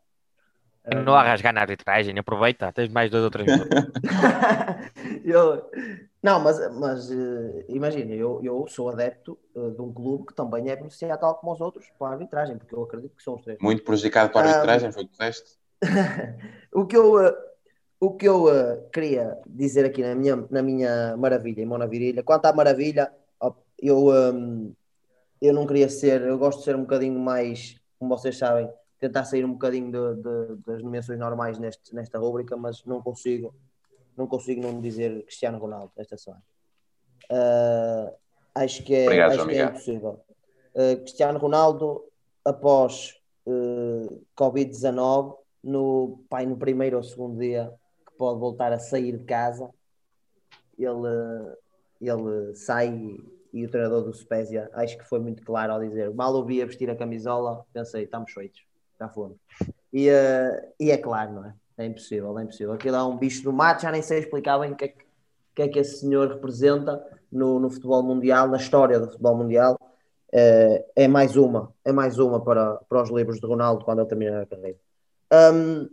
Não 1.05 1.13
a 1.13 1.23
rasgar 1.23 1.53
na 1.53 1.61
arbitragem, 1.61 2.17
aproveita, 2.17 2.71
tens 2.71 2.89
mais 2.89 3.11
dois 3.11 3.23
ou 3.23 3.29
três 3.29 3.47
minutos. 3.47 3.91
eu, 5.23 5.69
não, 6.23 6.39
mas, 6.39 6.73
mas 6.75 7.11
uh, 7.11 7.65
imagina, 7.67 8.13
eu, 8.13 8.39
eu 8.43 8.65
sou 8.67 8.89
adepto 8.89 9.37
uh, 9.55 9.71
de 9.71 9.81
um 9.81 9.93
clube 9.93 10.27
que 10.27 10.33
também 10.33 10.69
é 10.69 10.75
beneficiado, 10.75 11.19
tal 11.19 11.35
como 11.35 11.53
os 11.53 11.61
outros, 11.61 11.85
para 11.97 12.07
a 12.07 12.11
arbitragem, 12.11 12.57
porque 12.57 12.73
eu 12.73 12.83
acredito 12.83 13.15
que 13.15 13.23
são 13.23 13.35
os 13.35 13.43
três. 13.43 13.59
Muito 13.61 13.83
prejudicado 13.83 14.31
para 14.31 14.47
a 14.47 14.51
arbitragem, 14.51 14.89
um, 14.89 14.93
foi 14.93 15.03
o 15.03 15.07
que 15.07 15.11
disseste? 15.11 15.57
o 16.73 16.85
que 16.85 16.97
eu, 16.97 17.15
uh, 17.15 17.33
o 17.99 18.11
que 18.15 18.27
eu 18.27 18.89
queria 18.91 19.37
dizer 19.45 19.85
aqui 19.85 20.01
na 20.01 20.15
minha, 20.15 20.47
na 20.49 20.63
minha 20.63 21.15
maravilha, 21.17 21.61
em 21.61 21.65
Mona 21.65 21.87
Virilha, 21.87 22.23
quanto 22.23 22.45
à 22.45 22.53
maravilha, 22.53 23.11
eu. 23.77 24.07
Um, 24.07 24.73
eu 25.41 25.53
não 25.53 25.65
queria 25.65 25.87
ser, 25.87 26.21
eu 26.21 26.37
gosto 26.37 26.59
de 26.59 26.65
ser 26.65 26.75
um 26.75 26.81
bocadinho 26.81 27.17
mais, 27.17 27.79
como 27.97 28.15
vocês 28.15 28.37
sabem, 28.37 28.69
tentar 28.99 29.23
sair 29.23 29.45
um 29.45 29.53
bocadinho 29.53 29.91
de, 29.91 30.21
de, 30.21 30.55
das 30.65 30.83
nomeações 30.83 31.17
normais 31.17 31.57
neste, 31.57 31.95
nesta 31.95 32.19
rúbrica, 32.19 32.57
mas 32.57 32.83
não 32.85 33.01
consigo, 33.01 33.55
não 34.17 34.27
consigo 34.27 34.61
não 34.61 34.79
dizer 34.81 35.23
Cristiano 35.23 35.57
Ronaldo 35.57 35.91
esta 35.97 36.17
semana. 36.17 36.43
Uh, 37.31 38.13
acho 38.53 38.83
que 38.83 38.93
é, 38.93 39.03
Obrigado, 39.05 39.31
acho 39.31 39.47
que 39.47 39.55
é 39.55 39.63
impossível. 39.63 40.21
Uh, 40.75 40.97
Cristiano 40.97 41.39
Ronaldo, 41.39 42.03
após 42.43 43.15
uh, 43.45 44.25
Covid-19, 44.37 45.37
no, 45.63 46.23
pai, 46.29 46.45
no 46.45 46.57
primeiro 46.57 46.97
ou 46.97 47.03
segundo 47.03 47.39
dia 47.39 47.73
que 48.05 48.13
pode 48.17 48.39
voltar 48.39 48.73
a 48.73 48.79
sair 48.79 49.17
de 49.17 49.23
casa, 49.23 49.69
ele, 50.77 51.55
ele 52.01 52.55
sai 52.55 53.17
e 53.51 53.65
o 53.65 53.69
treinador 53.69 54.03
do 54.03 54.13
Spezia 54.13 54.69
acho 54.73 54.97
que 54.97 55.03
foi 55.03 55.19
muito 55.19 55.43
claro 55.43 55.73
ao 55.73 55.79
dizer 55.79 56.13
mal 56.13 56.33
ouvia 56.33 56.65
vestir 56.65 56.89
a 56.89 56.95
camisola, 56.95 57.65
pensei, 57.73 58.03
estamos 58.03 58.31
feitos, 58.31 58.61
já 58.99 59.09
fomos. 59.09 59.37
E, 59.93 60.09
uh, 60.09 60.73
e 60.79 60.91
é 60.91 60.97
claro, 60.97 61.33
não 61.33 61.45
é? 61.45 61.53
É 61.77 61.85
impossível, 61.85 62.37
é 62.37 62.43
impossível. 62.43 62.73
Aquilo 62.73 62.95
é 62.97 63.03
um 63.03 63.17
bicho 63.17 63.41
do 63.43 63.53
mato, 63.53 63.83
já 63.83 63.91
nem 63.91 64.01
sei 64.01 64.19
explicar 64.19 64.59
bem 64.59 64.73
o 64.73 64.75
que 64.75 64.85
é 64.85 64.87
que, 64.89 65.05
que, 65.55 65.61
é 65.61 65.67
que 65.69 65.79
esse 65.79 66.01
senhor 66.01 66.27
representa 66.27 67.01
no, 67.31 67.59
no 67.59 67.69
futebol 67.69 68.03
mundial, 68.03 68.49
na 68.49 68.57
história 68.57 68.99
do 68.99 69.07
futebol 69.07 69.37
mundial. 69.37 69.77
Uh, 70.31 70.83
é 70.95 71.07
mais 71.07 71.35
uma, 71.35 71.73
é 71.83 71.91
mais 71.91 72.19
uma 72.19 72.43
para, 72.43 72.75
para 72.87 73.01
os 73.01 73.09
livros 73.09 73.39
de 73.39 73.47
Ronaldo 73.47 73.83
quando 73.83 73.99
ele 73.99 74.09
terminar 74.09 74.41
a 74.41 74.45
carreira. 74.45 74.77
Um, 75.53 75.89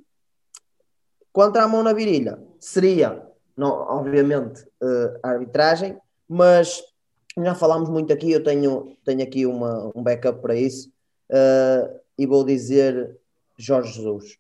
quanto 1.33 1.57
à 1.59 1.69
mão 1.69 1.83
na 1.83 1.93
virilha, 1.93 2.39
seria, 2.59 3.23
não, 3.57 3.71
obviamente, 3.71 4.63
uh, 4.83 5.19
a 5.23 5.31
arbitragem, 5.31 5.97
mas 6.29 6.83
já 7.39 7.55
falámos 7.55 7.89
muito 7.89 8.13
aqui, 8.13 8.33
eu 8.33 8.43
tenho, 8.43 8.97
tenho 9.05 9.23
aqui 9.23 9.47
uma, 9.47 9.93
um 9.95 10.03
backup 10.03 10.41
para 10.41 10.55
isso, 10.55 10.91
uh, 11.31 12.01
e 12.19 12.27
vou 12.27 12.45
dizer 12.45 13.19
Jorge 13.57 13.93
Jesus. 13.93 14.39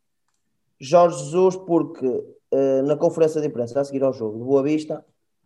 Jorge 0.78 1.18
Jesus, 1.24 1.56
porque 1.56 2.06
uh, 2.06 2.82
na 2.84 2.96
conferência 2.96 3.40
de 3.40 3.46
imprensa 3.46 3.80
a 3.80 3.84
seguir 3.84 4.02
ao 4.02 4.12
jogo 4.12 4.38
de 4.38 4.44
Boa 4.44 4.62
Vista, 4.62 5.04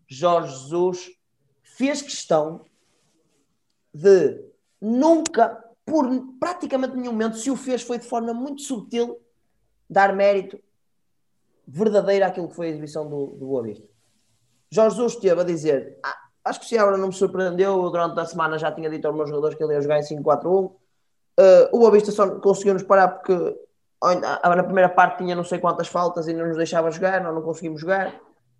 Jorge 0.08 0.52
Jesus 0.52 1.10
fez 1.62 2.02
questão 2.02 2.64
de 3.92 4.44
nunca, 4.80 5.64
por 5.84 6.08
praticamente 6.38 6.96
nenhum 6.96 7.12
momento, 7.12 7.36
se 7.36 7.50
o 7.50 7.56
fez 7.56 7.82
foi 7.82 7.98
de 7.98 8.06
forma 8.06 8.32
muito 8.32 8.62
sutil, 8.62 9.20
dar 9.88 10.14
mérito 10.14 10.60
verdadeiro 11.66 12.24
àquilo 12.24 12.48
que 12.48 12.56
foi 12.56 12.66
a 12.66 12.70
exibição 12.70 13.08
do, 13.08 13.26
do 13.28 13.46
Boa 13.46 13.62
Vista. 13.62 13.86
Jorge 14.70 14.96
Jesus 14.96 15.14
esteve 15.14 15.40
a 15.40 15.44
dizer, 15.44 15.98
ah, 16.04 16.16
acho 16.44 16.60
que 16.60 16.66
o 16.66 16.68
Seabra 16.68 16.96
não 16.96 17.08
me 17.08 17.14
surpreendeu, 17.14 17.90
durante 17.90 18.18
a 18.18 18.24
semana 18.24 18.58
já 18.58 18.72
tinha 18.72 18.90
dito 18.90 19.06
aos 19.06 19.16
meus 19.16 19.28
jogadores 19.28 19.56
que 19.56 19.62
ele 19.62 19.74
ia 19.74 19.80
jogar 19.80 19.98
em 19.98 20.02
5-4-1, 20.02 20.72
uh, 21.40 21.68
o 21.72 21.78
Boa 21.78 21.90
Vista 21.90 22.12
só 22.12 22.28
conseguiu 22.38 22.74
nos 22.74 22.82
parar 22.82 23.08
porque 23.08 23.32
na 24.02 24.62
primeira 24.62 24.88
parte 24.88 25.18
tinha 25.18 25.34
não 25.34 25.44
sei 25.44 25.58
quantas 25.58 25.88
faltas 25.88 26.28
e 26.28 26.32
não 26.32 26.46
nos 26.46 26.56
deixava 26.56 26.90
jogar, 26.90 27.22
nós 27.22 27.34
não 27.34 27.42
conseguimos 27.42 27.80
jogar. 27.80 28.14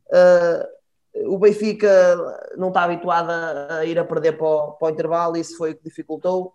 Uh, 0.08 1.34
o 1.34 1.38
Benfica 1.38 2.16
não 2.56 2.68
está 2.68 2.84
habituado 2.84 3.30
a, 3.30 3.84
ir 3.84 3.98
a 3.98 4.04
perder 4.04 4.38
para 4.38 4.46
o, 4.46 4.72
para 4.72 4.88
o 4.88 4.90
intervalo, 4.90 5.36
isso 5.36 5.56
foi 5.56 5.72
o 5.72 5.76
que 5.76 5.84
dificultou. 5.84 6.54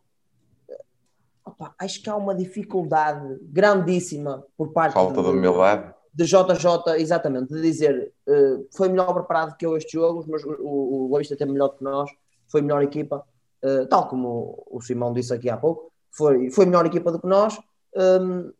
Opa, 1.43 1.73
acho 1.79 2.01
que 2.01 2.09
há 2.09 2.15
uma 2.15 2.33
dificuldade 2.33 3.37
grandíssima 3.43 4.43
por 4.57 4.71
parte 4.71 4.93
Falta 4.93 5.21
de 5.21 5.29
humildade 5.29 5.93
de 6.15 6.23
JJ, 6.23 6.95
exatamente, 6.97 7.53
de 7.53 7.61
dizer 7.61 8.13
uh, 8.25 8.65
foi 8.73 8.87
melhor 8.87 9.13
preparado 9.13 9.57
que 9.57 9.65
eu 9.65 9.75
este 9.75 9.91
jogo, 9.91 10.25
mas 10.29 10.45
o, 10.45 11.05
o 11.05 11.07
Boa 11.09 11.19
Vista 11.19 11.35
teve 11.35 11.51
melhor 11.51 11.69
que 11.69 11.83
nós, 11.83 12.09
foi 12.47 12.61
melhor 12.61 12.81
equipa, 12.81 13.21
uh, 13.61 13.85
tal 13.87 14.07
como 14.07 14.63
o 14.71 14.81
Simão 14.81 15.11
disse 15.11 15.33
aqui 15.33 15.49
há 15.49 15.57
pouco, 15.57 15.91
foi, 16.15 16.49
foi 16.49 16.65
melhor 16.65 16.85
equipa 16.85 17.11
do 17.11 17.19
que 17.19 17.27
nós, 17.27 17.59
um, 17.95 18.51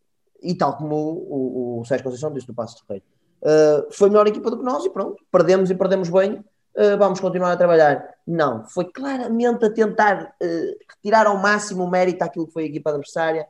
e 0.42 0.54
tal 0.54 0.76
como 0.76 0.94
o, 0.94 1.78
o, 1.78 1.80
o 1.80 1.84
Sérgio 1.84 2.04
Conceição 2.04 2.32
disse 2.32 2.46
do 2.46 2.54
Passo 2.54 2.76
de 2.76 2.82
Rei. 2.88 3.02
Uh, 3.42 3.92
foi 3.92 4.08
melhor 4.08 4.26
equipa 4.26 4.50
do 4.50 4.58
que 4.58 4.64
nós 4.64 4.84
e 4.84 4.90
pronto, 4.90 5.22
perdemos 5.30 5.70
e 5.70 5.74
perdemos 5.74 6.08
bem, 6.08 6.34
uh, 6.34 6.98
vamos 6.98 7.20
continuar 7.20 7.52
a 7.52 7.56
trabalhar. 7.56 8.14
Não, 8.26 8.64
foi 8.66 8.86
claramente 8.86 9.64
a 9.64 9.70
tentar 9.70 10.34
uh, 10.42 10.76
retirar 10.94 11.26
ao 11.26 11.36
máximo 11.38 11.84
o 11.84 11.90
mérito 11.90 12.22
àquilo 12.22 12.46
que 12.46 12.52
foi 12.52 12.64
a 12.64 12.66
equipa 12.66 12.90
adversária 12.90 13.46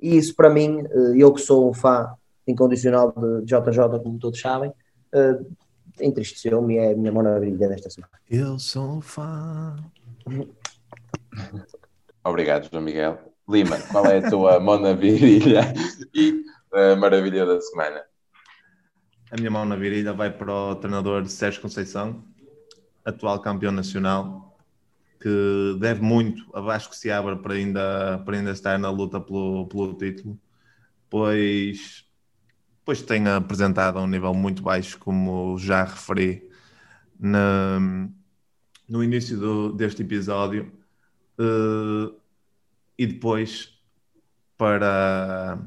e 0.00 0.16
isso 0.16 0.34
para 0.34 0.48
mim, 0.48 0.82
eu 1.14 1.30
que 1.30 1.42
sou 1.42 1.68
um 1.68 1.74
fã 1.74 2.14
incondicional 2.46 3.12
de 3.14 3.44
JJ, 3.44 4.00
como 4.02 4.18
todos 4.18 4.40
sabem, 4.40 4.72
entristeceu-me 6.00 6.76
e 6.76 6.78
é 6.78 6.92
a 6.92 6.96
minha 6.96 7.12
maravilha 7.12 7.68
desta 7.68 7.90
semana. 7.90 8.14
Eu 8.30 8.58
sou 8.58 8.96
um 8.96 9.00
fã. 9.02 9.76
Obrigado, 12.24 12.66
João 12.70 12.82
Miguel. 12.82 13.29
Lima, 13.50 13.78
qual 13.90 14.06
é 14.06 14.18
a 14.18 14.30
tua 14.30 14.60
mão 14.60 14.80
virilha 14.96 15.74
e 16.14 16.44
a 16.72 16.94
maravilha 16.94 17.44
da 17.44 17.60
semana? 17.60 18.02
A 19.30 19.36
minha 19.36 19.50
mão 19.50 19.64
na 19.64 19.74
virilha 19.74 20.12
vai 20.12 20.30
para 20.30 20.52
o 20.52 20.76
treinador 20.76 21.26
Sérgio 21.26 21.60
Conceição, 21.60 22.24
atual 23.04 23.40
campeão 23.40 23.72
nacional, 23.72 24.56
que 25.20 25.76
deve 25.80 26.00
muito 26.00 26.48
a 26.54 26.60
Vasco 26.60 26.94
Seabra 26.94 27.36
para 27.36 27.54
ainda, 27.54 28.22
para 28.24 28.36
ainda 28.36 28.52
estar 28.52 28.78
na 28.78 28.88
luta 28.88 29.20
pelo, 29.20 29.66
pelo 29.66 29.94
título, 29.94 30.38
pois, 31.08 32.04
pois 32.84 33.02
tem 33.02 33.26
apresentado 33.26 33.98
a 33.98 34.02
um 34.02 34.06
nível 34.06 34.32
muito 34.32 34.62
baixo, 34.62 34.96
como 34.98 35.58
já 35.58 35.82
referi 35.82 36.48
na, 37.18 37.80
no 38.88 39.02
início 39.02 39.36
do, 39.36 39.72
deste 39.72 40.02
episódio. 40.02 40.72
Uh, 41.38 42.19
e 43.00 43.06
depois 43.06 43.72
para, 44.58 45.58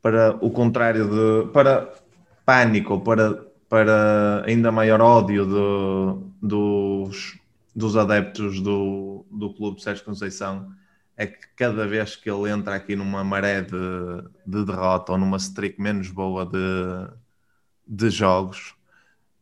para 0.00 0.36
o 0.40 0.52
contrário 0.52 1.08
de 1.10 1.52
para 1.52 1.92
pânico, 2.44 3.00
para, 3.00 3.44
para 3.68 4.44
ainda 4.46 4.70
maior 4.70 5.00
ódio 5.00 5.44
do, 5.44 6.30
dos, 6.40 7.36
dos 7.74 7.96
adeptos 7.96 8.60
do, 8.60 9.26
do 9.32 9.52
Clube 9.52 9.82
Sérgio 9.82 10.04
Conceição, 10.04 10.70
é 11.16 11.26
que 11.26 11.48
cada 11.56 11.88
vez 11.88 12.14
que 12.14 12.30
ele 12.30 12.48
entra 12.48 12.76
aqui 12.76 12.94
numa 12.94 13.24
maré 13.24 13.62
de, 13.62 13.72
de 14.46 14.64
derrota 14.64 15.10
ou 15.10 15.18
numa 15.18 15.38
streak 15.38 15.80
menos 15.80 16.08
boa 16.08 16.46
de, 16.46 17.10
de 17.84 18.10
jogos, 18.10 18.76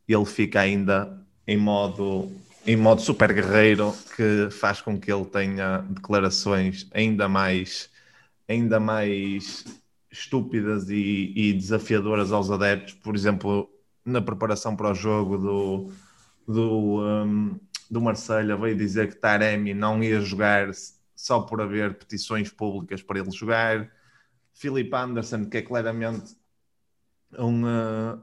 ele 0.09 0.25
fica 0.25 0.61
ainda 0.61 1.23
em 1.47 1.59
modo 1.59 2.33
em 2.67 2.77
modo 2.77 3.01
super 3.01 3.33
guerreiro 3.33 3.95
que 4.17 4.51
faz 4.51 4.81
com 4.81 4.99
que 4.99 5.13
ele 5.13 5.25
tenha 5.27 5.79
declarações 5.89 6.89
ainda 6.93 7.29
mais 7.29 7.91
ainda 8.49 8.81
mais 8.81 9.65
estúpidas 10.11 10.89
e, 10.91 11.33
e 11.35 11.53
desafiadoras 11.53 12.31
aos 12.31 12.51
adeptos, 12.51 12.95
por 12.95 13.17
exemplo, 13.17 13.69
na 14.05 14.21
preparação 14.21 14.77
para 14.77 14.91
o 14.93 14.95
jogo 14.95 15.39
do, 15.39 15.93
do, 16.47 17.03
um, 17.03 17.59
do 17.91 18.01
Marselha 18.01 18.57
veio 18.57 18.77
dizer 18.77 19.09
que 19.09 19.17
Taremi 19.17 19.75
não 19.75 20.03
ia 20.03 20.21
jogar 20.21 20.71
só 21.17 21.41
por 21.41 21.61
haver 21.61 21.95
petições 21.99 22.51
públicas 22.51 23.03
para 23.03 23.19
ele 23.19 23.31
jogar. 23.31 23.91
Filipe 24.53 24.95
Anderson, 24.95 25.47
que 25.47 25.57
é 25.57 25.63
claramente 25.63 26.37
um, 27.39 27.65
uh, 27.65 28.23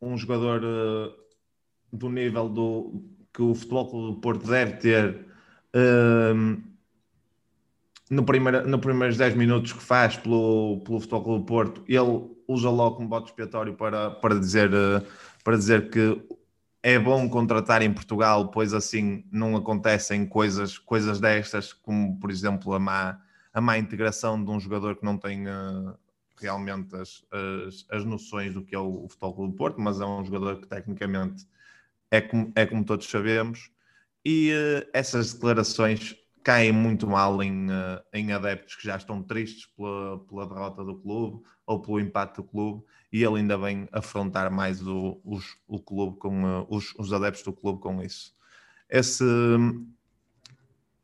um 0.00 0.16
jogador 0.16 0.64
uh, 0.64 1.25
do 1.96 2.08
nível 2.08 2.48
do, 2.48 3.02
que 3.32 3.42
o 3.42 3.54
Futebol 3.54 3.90
Clube 3.90 4.14
do 4.14 4.20
Porto 4.20 4.46
deve 4.46 4.72
ter 4.74 5.26
um, 5.74 6.62
no 8.10 8.24
primeiro, 8.24 8.66
no 8.68 8.78
primeiros 8.78 9.16
10 9.16 9.34
minutos 9.34 9.72
que 9.72 9.82
faz 9.82 10.16
pelo, 10.16 10.80
pelo 10.84 11.00
Futebol 11.00 11.22
Clube 11.22 11.40
do 11.40 11.46
Porto, 11.46 11.84
ele 11.88 12.36
usa 12.48 12.70
logo 12.70 13.02
um 13.02 13.06
bote 13.06 13.30
expiatório 13.30 13.74
para, 13.74 14.10
para, 14.10 14.38
dizer, 14.38 14.70
para 15.42 15.56
dizer 15.56 15.90
que 15.90 16.22
é 16.82 16.98
bom 16.98 17.28
contratar 17.28 17.82
em 17.82 17.92
Portugal, 17.92 18.48
pois 18.50 18.72
assim 18.72 19.24
não 19.32 19.56
acontecem 19.56 20.24
coisas, 20.24 20.78
coisas 20.78 21.18
destas, 21.18 21.72
como 21.72 22.18
por 22.20 22.30
exemplo 22.30 22.72
a 22.72 22.78
má, 22.78 23.20
a 23.52 23.60
má 23.60 23.76
integração 23.76 24.42
de 24.42 24.50
um 24.50 24.60
jogador 24.60 24.94
que 24.94 25.04
não 25.04 25.18
tem 25.18 25.48
uh, 25.48 25.92
realmente 26.40 26.94
as, 26.94 27.24
as, 27.32 27.86
as, 27.90 28.04
noções 28.04 28.54
do 28.54 28.62
que 28.62 28.74
é 28.74 28.78
o, 28.78 29.04
o 29.04 29.08
Futebol 29.08 29.34
Clube 29.34 29.52
do 29.52 29.56
Porto, 29.56 29.80
mas 29.80 30.00
é 30.00 30.06
um 30.06 30.24
jogador 30.24 30.60
que 30.60 30.68
tecnicamente 30.68 31.44
é 32.10 32.20
como, 32.20 32.52
é 32.54 32.66
como 32.66 32.84
todos 32.84 33.08
sabemos, 33.08 33.70
e 34.24 34.50
uh, 34.52 34.88
essas 34.92 35.32
declarações 35.32 36.16
caem 36.42 36.72
muito 36.72 37.06
mal 37.06 37.42
em, 37.42 37.70
uh, 37.70 38.00
em 38.12 38.32
adeptos 38.32 38.76
que 38.76 38.84
já 38.84 38.96
estão 38.96 39.22
tristes 39.22 39.66
pela, 39.76 40.18
pela 40.26 40.46
derrota 40.46 40.84
do 40.84 40.96
clube 40.96 41.42
ou 41.66 41.80
pelo 41.80 42.00
impacto 42.00 42.42
do 42.42 42.48
clube, 42.48 42.84
e 43.12 43.22
ele 43.22 43.36
ainda 43.36 43.56
vem 43.56 43.88
afrontar 43.92 44.50
mais 44.50 44.84
o, 44.86 45.20
os, 45.24 45.56
o 45.66 45.80
clube 45.80 46.18
com 46.18 46.44
uh, 46.44 46.66
os, 46.68 46.94
os 46.98 47.12
adeptos 47.12 47.42
do 47.42 47.52
clube 47.52 47.80
com 47.80 48.02
isso. 48.02 48.34
Esse, 48.88 49.24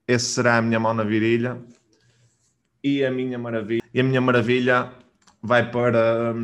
esse 0.06 0.26
será 0.26 0.58
a 0.58 0.62
minha 0.62 0.78
mão 0.78 0.94
na 0.94 1.04
virilha 1.04 1.60
e 2.82 3.04
a 3.04 3.10
minha 3.10 3.38
maravilha. 3.38 3.82
E 3.92 4.00
a 4.00 4.04
minha 4.04 4.20
maravilha 4.20 4.92
vai 5.40 5.70
para 5.70 6.34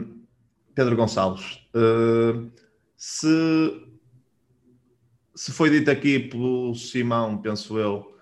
Pedro 0.74 0.96
Gonçalves. 0.96 1.60
Se 2.96 3.87
se 5.38 5.52
foi 5.52 5.70
dito 5.70 5.88
aqui 5.88 6.18
pelo 6.18 6.74
Simão, 6.74 7.38
penso 7.38 7.78
eu, 7.78 8.12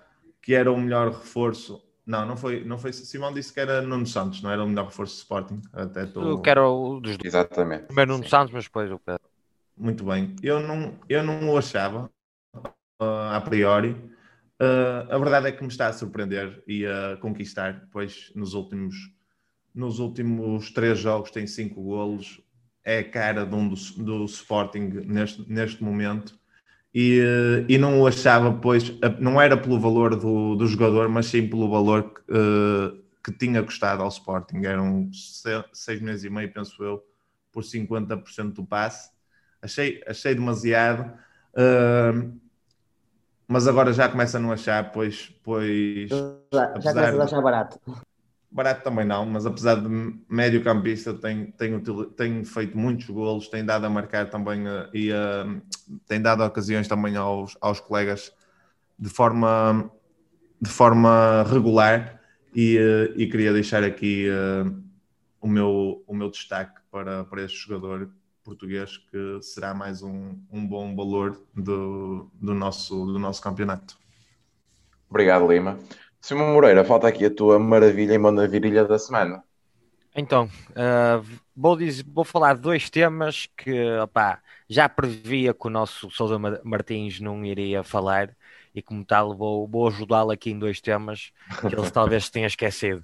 que 0.43 0.53
era 0.53 0.71
o 0.71 0.79
melhor 0.79 1.09
reforço. 1.09 1.83
Não, 2.05 2.27
não 2.27 2.37
foi, 2.37 2.63
não 2.63 2.77
foi. 2.77 2.93
Simão 2.93 3.33
disse 3.33 3.55
que 3.55 3.59
era 3.59 3.81
Nuno 3.81 4.07
Santos, 4.07 4.43
não 4.43 4.51
era 4.51 4.63
o 4.63 4.69
melhor 4.69 4.85
reforço 4.85 5.15
do 5.15 5.19
Sporting. 5.21 5.63
Até 5.73 6.05
tô... 6.05 6.21
Eu 6.21 6.43
quero 6.43 6.71
o 6.71 7.01
dos 7.01 7.17
dois. 7.17 7.33
Exatamente. 7.33 7.85
Primeiro 7.87 8.13
Nuno 8.13 8.29
Santos, 8.29 8.53
mas 8.53 8.65
depois 8.65 8.93
o 8.93 8.99
Pedro. 8.99 9.23
Muito 9.79 10.05
bem. 10.05 10.37
Eu 10.43 10.61
não, 10.61 10.95
eu 11.09 11.23
não 11.23 11.49
o 11.49 11.57
achava 11.57 12.11
uh, 12.55 13.33
a 13.33 13.41
priori. 13.41 13.93
Uh, 14.61 15.11
a 15.11 15.17
verdade 15.17 15.47
é 15.49 15.53
que 15.53 15.63
me 15.63 15.69
está 15.69 15.87
a 15.87 15.95
surpreender 15.95 16.63
e 16.69 16.85
a 16.85 17.17
conquistar, 17.17 17.89
pois 17.91 18.31
nos 18.37 18.53
últimos, 18.53 18.95
nos 19.75 20.01
últimos 20.01 20.71
três 20.71 20.99
jogos 20.99 21.31
tem 21.31 21.47
cinco 21.47 21.83
golos. 21.83 22.43
É 22.85 22.99
a 22.99 23.11
cara 23.11 23.47
de 23.47 23.55
um 23.55 23.67
do, 23.67 23.75
do 24.05 24.25
Sporting 24.27 24.91
neste, 25.07 25.51
neste 25.51 25.83
momento 25.83 26.39
e, 26.95 27.65
e 27.69 27.79
não 27.79 28.01
o 28.01 28.07
achava, 28.07 28.53
pois, 28.53 28.93
não 29.21 29.41
era 29.41 29.57
pelo 29.57 29.79
valor 29.79 30.17
do, 30.17 30.57
do 30.57 30.67
jogador, 30.67 31.09
mas 31.09 31.27
sim 31.27 31.47
pelo 31.47 31.71
valor 31.71 32.15
que, 32.15 32.21
uh, 32.33 33.03
que 33.23 33.33
tinha 33.33 33.63
custado 33.63 34.03
ao 34.03 34.09
Sporting. 34.09 34.65
Eram 34.65 35.11
seis 35.73 36.01
meses 36.01 36.25
e 36.25 36.31
meio, 36.31 36.53
penso 36.53 36.83
eu, 36.83 37.05
por 37.53 37.63
50% 37.63 38.53
do 38.53 38.65
passe. 38.65 39.11
Achei, 39.61 40.03
achei 40.07 40.35
demasiado, 40.35 41.13
uh, 41.53 42.33
mas 43.49 43.67
agora 43.69 43.93
já 43.93 44.09
começa 44.09 44.39
a 44.39 44.41
não 44.41 44.53
achar, 44.53 44.93
pois. 44.93 45.33
pois 45.43 46.09
já, 46.53 46.81
já 46.81 46.93
começa 46.93 47.21
a 47.21 47.25
achar 47.25 47.43
barato. 47.43 47.81
Barato 48.57 48.83
também 48.83 49.05
não, 49.05 49.27
mas 49.27 49.45
apesar 49.45 49.77
de 49.77 49.89
médio 50.29 50.65
campista, 50.65 51.13
tem, 51.13 51.53
tem, 51.53 51.79
tem 52.17 52.45
feito 52.45 52.77
muitos 52.77 53.07
golos, 53.11 53.49
tem 53.49 53.63
dado 53.63 53.85
a 53.85 53.91
marcar 53.91 54.31
também 54.31 54.67
uh, 54.67 54.89
e 54.95 55.13
uh, 55.13 55.61
tem 56.09 56.21
dado 56.21 56.43
ocasiões 56.43 56.89
também 56.89 57.17
aos, 57.17 57.57
aos 57.61 57.81
colegas 57.81 58.33
de 58.99 59.11
forma, 59.11 59.91
de 60.59 60.71
forma 60.71 61.45
regular 61.45 62.19
e, 62.55 62.79
uh, 62.79 63.13
e 63.15 63.29
queria 63.29 63.53
deixar 63.53 63.85
aqui 63.85 64.27
o, 65.39 65.47
meu, 65.47 66.03
o 66.07 66.15
meu 66.17 66.31
destaque 66.31 66.81
para, 66.91 67.25
para 67.25 67.43
este 67.43 67.59
jogador 67.59 68.11
português 68.43 68.97
que 68.97 69.39
será 69.43 69.75
mais 69.75 70.03
um, 70.03 70.35
um 70.51 70.67
bom 70.67 70.97
valor 70.97 71.43
do, 71.55 72.31
do, 72.41 72.55
nosso, 72.55 73.05
do 73.05 73.19
nosso 73.19 73.43
campeonato. 73.43 73.99
Obrigado, 75.11 75.47
Lima. 75.47 75.79
Simão 76.27 76.53
Moreira, 76.53 76.85
falta 76.85 77.07
aqui 77.07 77.25
a 77.25 77.31
tua 77.31 77.57
maravilha 77.57 78.13
e 78.13 78.19
mão 78.19 78.35
virilha 78.49 78.85
da 78.85 78.99
semana. 78.99 79.45
Então, 80.13 80.51
uh, 80.71 81.25
vou, 81.57 81.77
dizer, 81.77 82.05
vou 82.13 82.25
falar 82.25 82.55
de 82.55 82.63
dois 82.63 82.91
temas 82.91 83.49
que 83.57 83.97
opá, 84.01 84.41
já 84.69 84.89
previa 84.89 85.55
que 85.55 85.67
o 85.69 85.71
nosso 85.71 86.11
Sousa 86.11 86.37
Martins 86.65 87.21
não 87.21 87.45
iria 87.45 87.85
falar 87.85 88.36
e 88.77 88.83
como 88.83 89.03
tal 89.03 89.35
vou, 89.35 89.67
vou 89.67 89.89
ajudá-lo 89.89 90.31
aqui 90.31 90.51
em 90.51 90.59
dois 90.59 90.83
temas 90.83 91.33
que 91.61 91.67
ele 91.67 91.91
talvez 91.91 92.29
tenha 92.29 92.47
esquecido. 92.47 93.03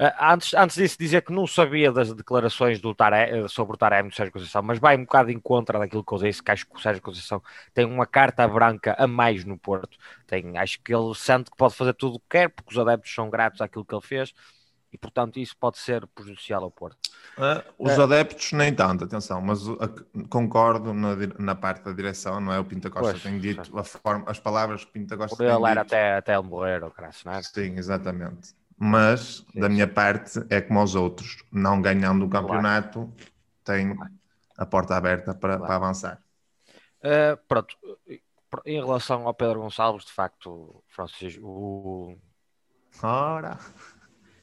Uh, 0.00 0.12
antes, 0.20 0.52
antes 0.52 0.76
disso 0.76 0.98
dizer 0.98 1.22
que 1.22 1.32
não 1.32 1.46
sabia 1.46 1.92
das 1.92 2.12
declarações 2.12 2.80
do 2.80 2.92
Taré, 2.92 3.46
sobre 3.46 3.74
o 3.74 3.78
Taremi 3.78 4.08
do 4.08 4.14
Sérgio 4.16 4.32
Conceição, 4.32 4.62
mas 4.62 4.80
vai 4.80 4.96
um 4.96 5.04
bocado 5.04 5.30
em 5.30 5.38
contra 5.38 5.78
daquilo 5.78 6.02
que 6.02 6.12
eu 6.12 6.18
disse, 6.18 6.42
que 6.42 6.50
acho 6.50 6.66
que 6.66 6.74
o 6.74 6.80
Sérgio 6.80 7.00
Conceição 7.00 7.40
tem 7.72 7.84
uma 7.84 8.04
carta 8.04 8.46
branca 8.48 8.96
a 8.98 9.06
mais 9.06 9.44
no 9.44 9.56
Porto. 9.56 9.96
Tem, 10.26 10.58
acho 10.58 10.82
que 10.82 10.92
ele 10.92 11.14
sente 11.14 11.52
que 11.52 11.56
pode 11.56 11.74
fazer 11.74 11.94
tudo 11.94 12.16
o 12.16 12.20
que 12.20 12.26
quer, 12.30 12.48
porque 12.48 12.72
os 12.72 12.78
adeptos 12.78 13.14
são 13.14 13.30
gratos 13.30 13.60
àquilo 13.60 13.84
que 13.84 13.94
ele 13.94 14.02
fez 14.02 14.34
e 14.92 14.98
portanto 14.98 15.38
isso 15.38 15.56
pode 15.56 15.78
ser 15.78 16.06
prejudicial 16.08 16.62
ao 16.62 16.70
Porto. 16.70 16.98
Uh, 17.38 17.64
os 17.78 17.96
uh, 17.96 18.02
adeptos 18.02 18.52
nem 18.52 18.74
tanto, 18.74 19.04
atenção, 19.04 19.40
mas 19.40 19.66
uh, 19.66 19.78
concordo 20.28 20.92
na, 20.92 21.16
na, 21.38 21.54
parte 21.54 21.84
da 21.84 21.92
direção, 21.92 22.40
não 22.40 22.52
é? 22.52 22.58
O 22.58 22.64
Pinta 22.64 22.90
Costa 22.90 23.12
pois, 23.12 23.22
tem 23.22 23.38
dito 23.38 23.78
a 23.78 23.82
forma, 23.82 24.30
as 24.30 24.38
palavras 24.38 24.84
que 24.84 24.92
Pinta 24.92 25.16
Costa 25.16 25.34
Por 25.34 25.46
tem 25.46 25.54
ele 25.54 25.66
era 25.66 25.80
até, 25.80 26.16
até 26.16 26.34
ele 26.34 26.46
morrer, 26.46 26.84
o 26.84 26.90
crasso, 26.90 27.26
não 27.26 27.32
é? 27.32 27.42
Sim, 27.42 27.78
exatamente. 27.78 28.54
Mas 28.76 29.46
sim, 29.50 29.60
da 29.60 29.68
minha 29.68 29.88
parte 29.88 30.44
é 30.50 30.60
como 30.60 30.80
aos 30.80 30.94
outros, 30.94 31.42
não 31.50 31.80
ganhando 31.80 32.26
o 32.26 32.28
campeonato, 32.28 33.10
tem 33.64 33.96
a 34.58 34.66
porta 34.66 34.96
aberta 34.96 35.34
para, 35.34 35.58
para 35.58 35.76
avançar. 35.76 36.22
Uh, 36.98 37.36
pronto, 37.48 37.76
em 38.66 38.80
relação 38.80 39.26
ao 39.26 39.32
Pedro 39.32 39.60
Gonçalves, 39.60 40.04
de 40.04 40.12
facto, 40.12 40.84
Francisco, 40.88 41.46
o... 41.46 42.18
Ora. 43.02 43.58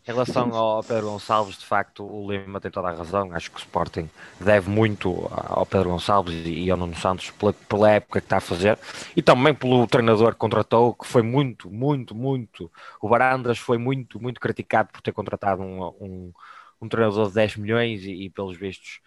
Em 0.10 0.12
relação 0.12 0.52
ao 0.56 0.84
Pedro 0.84 1.12
Gonçalves, 1.12 1.56
de 1.56 1.66
facto, 1.68 2.04
o 2.04 2.32
Lima 2.32 2.60
tem 2.60 2.72
toda 2.72 2.88
a 2.88 2.96
razão. 2.96 3.32
Acho 3.32 3.52
que 3.52 3.58
o 3.58 3.60
Sporting 3.60 4.10
deve 4.40 4.68
muito 4.68 5.30
ao 5.32 5.68
Pedro 5.68 5.92
Gonçalves 5.92 6.34
e 6.48 6.72
ao 6.72 6.76
Nuno 6.80 6.96
Santos 6.96 7.30
pela, 7.30 7.54
pela 7.54 7.92
época 7.92 8.20
que 8.20 8.26
está 8.26 8.38
a 8.38 8.42
fazer 8.42 8.80
e 9.16 9.22
também 9.22 9.54
pelo 9.54 9.86
treinador 9.86 10.32
que 10.32 10.40
contratou, 10.40 10.96
que 10.96 11.06
foi 11.06 11.22
muito, 11.22 11.70
muito, 11.70 12.16
muito. 12.16 12.72
O 13.00 13.08
Barandras 13.08 13.60
foi 13.60 13.78
muito, 13.78 14.20
muito 14.20 14.40
criticado 14.40 14.90
por 14.92 15.00
ter 15.00 15.12
contratado 15.12 15.62
um, 15.62 15.84
um, 16.02 16.34
um 16.82 16.90
treinador 16.90 17.28
de 17.28 17.36
10 17.36 17.58
milhões 17.58 18.04
e, 18.04 18.24
e, 18.24 18.30
pelos 18.32 18.58
vistos, 18.58 19.02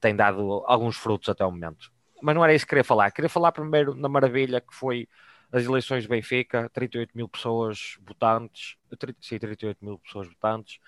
tem 0.00 0.14
dado 0.14 0.62
alguns 0.68 0.96
frutos 0.96 1.28
até 1.28 1.44
o 1.44 1.50
momento. 1.50 1.90
Mas 2.22 2.36
não 2.36 2.44
era 2.44 2.54
isso 2.54 2.64
que 2.64 2.68
queria 2.70 2.84
falar. 2.84 3.10
Queria 3.10 3.28
falar 3.28 3.50
primeiro 3.50 3.96
na 3.96 4.08
maravilha 4.08 4.60
que 4.60 4.72
foi 4.72 5.08
as 5.52 5.64
eleições 5.64 6.02
de 6.02 6.08
Benfica, 6.08 6.68
38 6.70 7.12
mil 7.14 7.28
pessoas 7.28 7.96
votantes, 8.00 8.76
30, 8.98 9.18
sim, 9.20 9.38
38 9.38 9.84
mil 9.84 9.98
pessoas 9.98 10.28
votantes. 10.28 10.78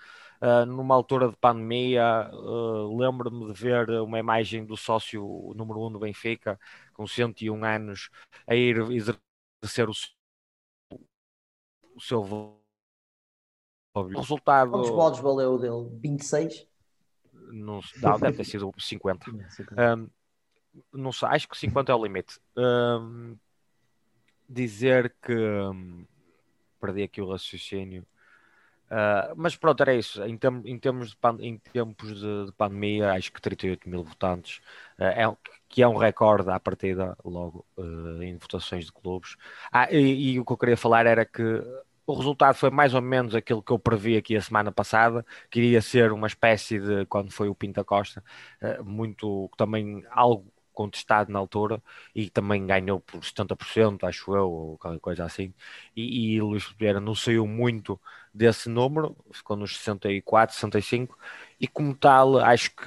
Uh, 0.40 0.64
numa 0.66 0.94
altura 0.94 1.28
de 1.28 1.36
pandemia, 1.36 2.30
uh, 2.32 2.96
lembro-me 2.96 3.52
de 3.52 3.60
ver 3.60 3.90
uma 3.90 4.18
imagem 4.18 4.64
do 4.64 4.76
sócio 4.76 5.52
número 5.56 5.80
1 5.80 5.86
um 5.86 5.92
do 5.92 5.98
Benfica, 5.98 6.58
com 6.92 7.06
101 7.06 7.64
anos, 7.64 8.10
a 8.46 8.54
ir 8.54 8.78
exercer 8.90 9.88
o, 9.88 9.92
o 11.94 12.00
seu 12.00 12.22
voto. 12.22 12.58
O 13.94 14.02
resultado. 14.02 14.70
Quantos 14.70 14.90
votos 14.90 15.20
valeu 15.20 15.58
dele? 15.58 15.88
26? 16.00 16.68
Não, 17.50 17.80
não 18.00 18.18
deve 18.20 18.36
ter 18.36 18.44
sido 18.44 18.72
50. 18.78 19.30
Um, 19.30 20.08
não 20.92 21.10
sei, 21.10 21.28
acho 21.28 21.48
que 21.48 21.58
50 21.58 21.90
é 21.90 21.94
o 21.94 22.04
limite. 22.04 22.38
Um, 22.56 23.36
dizer 24.48 25.14
que 25.22 25.34
hum, 25.34 26.06
perdi 26.80 27.02
aqui 27.02 27.20
o 27.20 27.30
raciocínio. 27.30 28.06
Uh, 28.90 29.34
mas 29.36 29.54
pronto, 29.54 29.82
era 29.82 29.94
isso. 29.94 30.22
Em, 30.24 30.36
term, 30.36 30.62
em 30.64 30.78
termos 30.78 31.10
de 31.10 31.16
em 31.40 31.58
tempos 31.58 32.20
de, 32.20 32.46
de, 32.46 32.52
pandemia, 32.52 33.12
acho 33.12 33.30
que 33.30 33.40
38 33.40 33.88
mil 33.88 34.02
votantes 34.02 34.60
uh, 34.98 35.04
é, 35.04 35.36
que 35.68 35.82
é 35.82 35.88
um 35.88 35.96
recorde 35.96 36.50
à 36.50 36.58
partida 36.58 37.16
logo 37.22 37.66
uh, 37.76 38.22
em 38.22 38.36
votações 38.38 38.86
de 38.86 38.92
clubes. 38.92 39.36
Ah, 39.70 39.92
e, 39.92 40.32
e, 40.32 40.40
o 40.40 40.44
que 40.44 40.52
eu 40.52 40.56
queria 40.56 40.76
falar 40.76 41.04
era 41.04 41.26
que 41.26 41.42
o 42.06 42.14
resultado 42.14 42.54
foi 42.54 42.70
mais 42.70 42.94
ou 42.94 43.02
menos 43.02 43.34
aquilo 43.34 43.62
que 43.62 43.70
eu 43.70 43.78
previ 43.78 44.16
aqui 44.16 44.34
a 44.34 44.40
semana 44.40 44.72
passada, 44.72 45.24
que 45.50 45.60
iria 45.60 45.82
ser 45.82 46.10
uma 46.10 46.26
espécie 46.26 46.80
de 46.80 47.04
quando 47.06 47.30
foi 47.30 47.50
o 47.50 47.54
Pinta 47.54 47.84
Costa, 47.84 48.24
muito 48.82 49.50
também 49.58 50.02
algo 50.10 50.50
contestado 50.78 51.32
na 51.32 51.40
altura 51.40 51.82
e 52.14 52.30
também 52.30 52.64
ganhou 52.64 53.00
por 53.00 53.20
70%, 53.20 54.04
acho 54.04 54.32
eu, 54.32 54.48
ou 54.48 54.78
qualquer 54.78 55.00
coisa 55.00 55.24
assim. 55.24 55.52
E, 55.96 56.36
e 56.36 56.40
Luís 56.40 56.68
Pereira 56.72 57.00
não 57.00 57.16
saiu 57.16 57.48
muito 57.48 58.00
desse 58.32 58.68
número, 58.68 59.16
ficou 59.32 59.56
nos 59.56 59.76
64, 59.76 60.54
65, 60.54 61.18
e 61.60 61.66
como 61.66 61.96
tal, 61.96 62.38
acho 62.38 62.70
que 62.76 62.84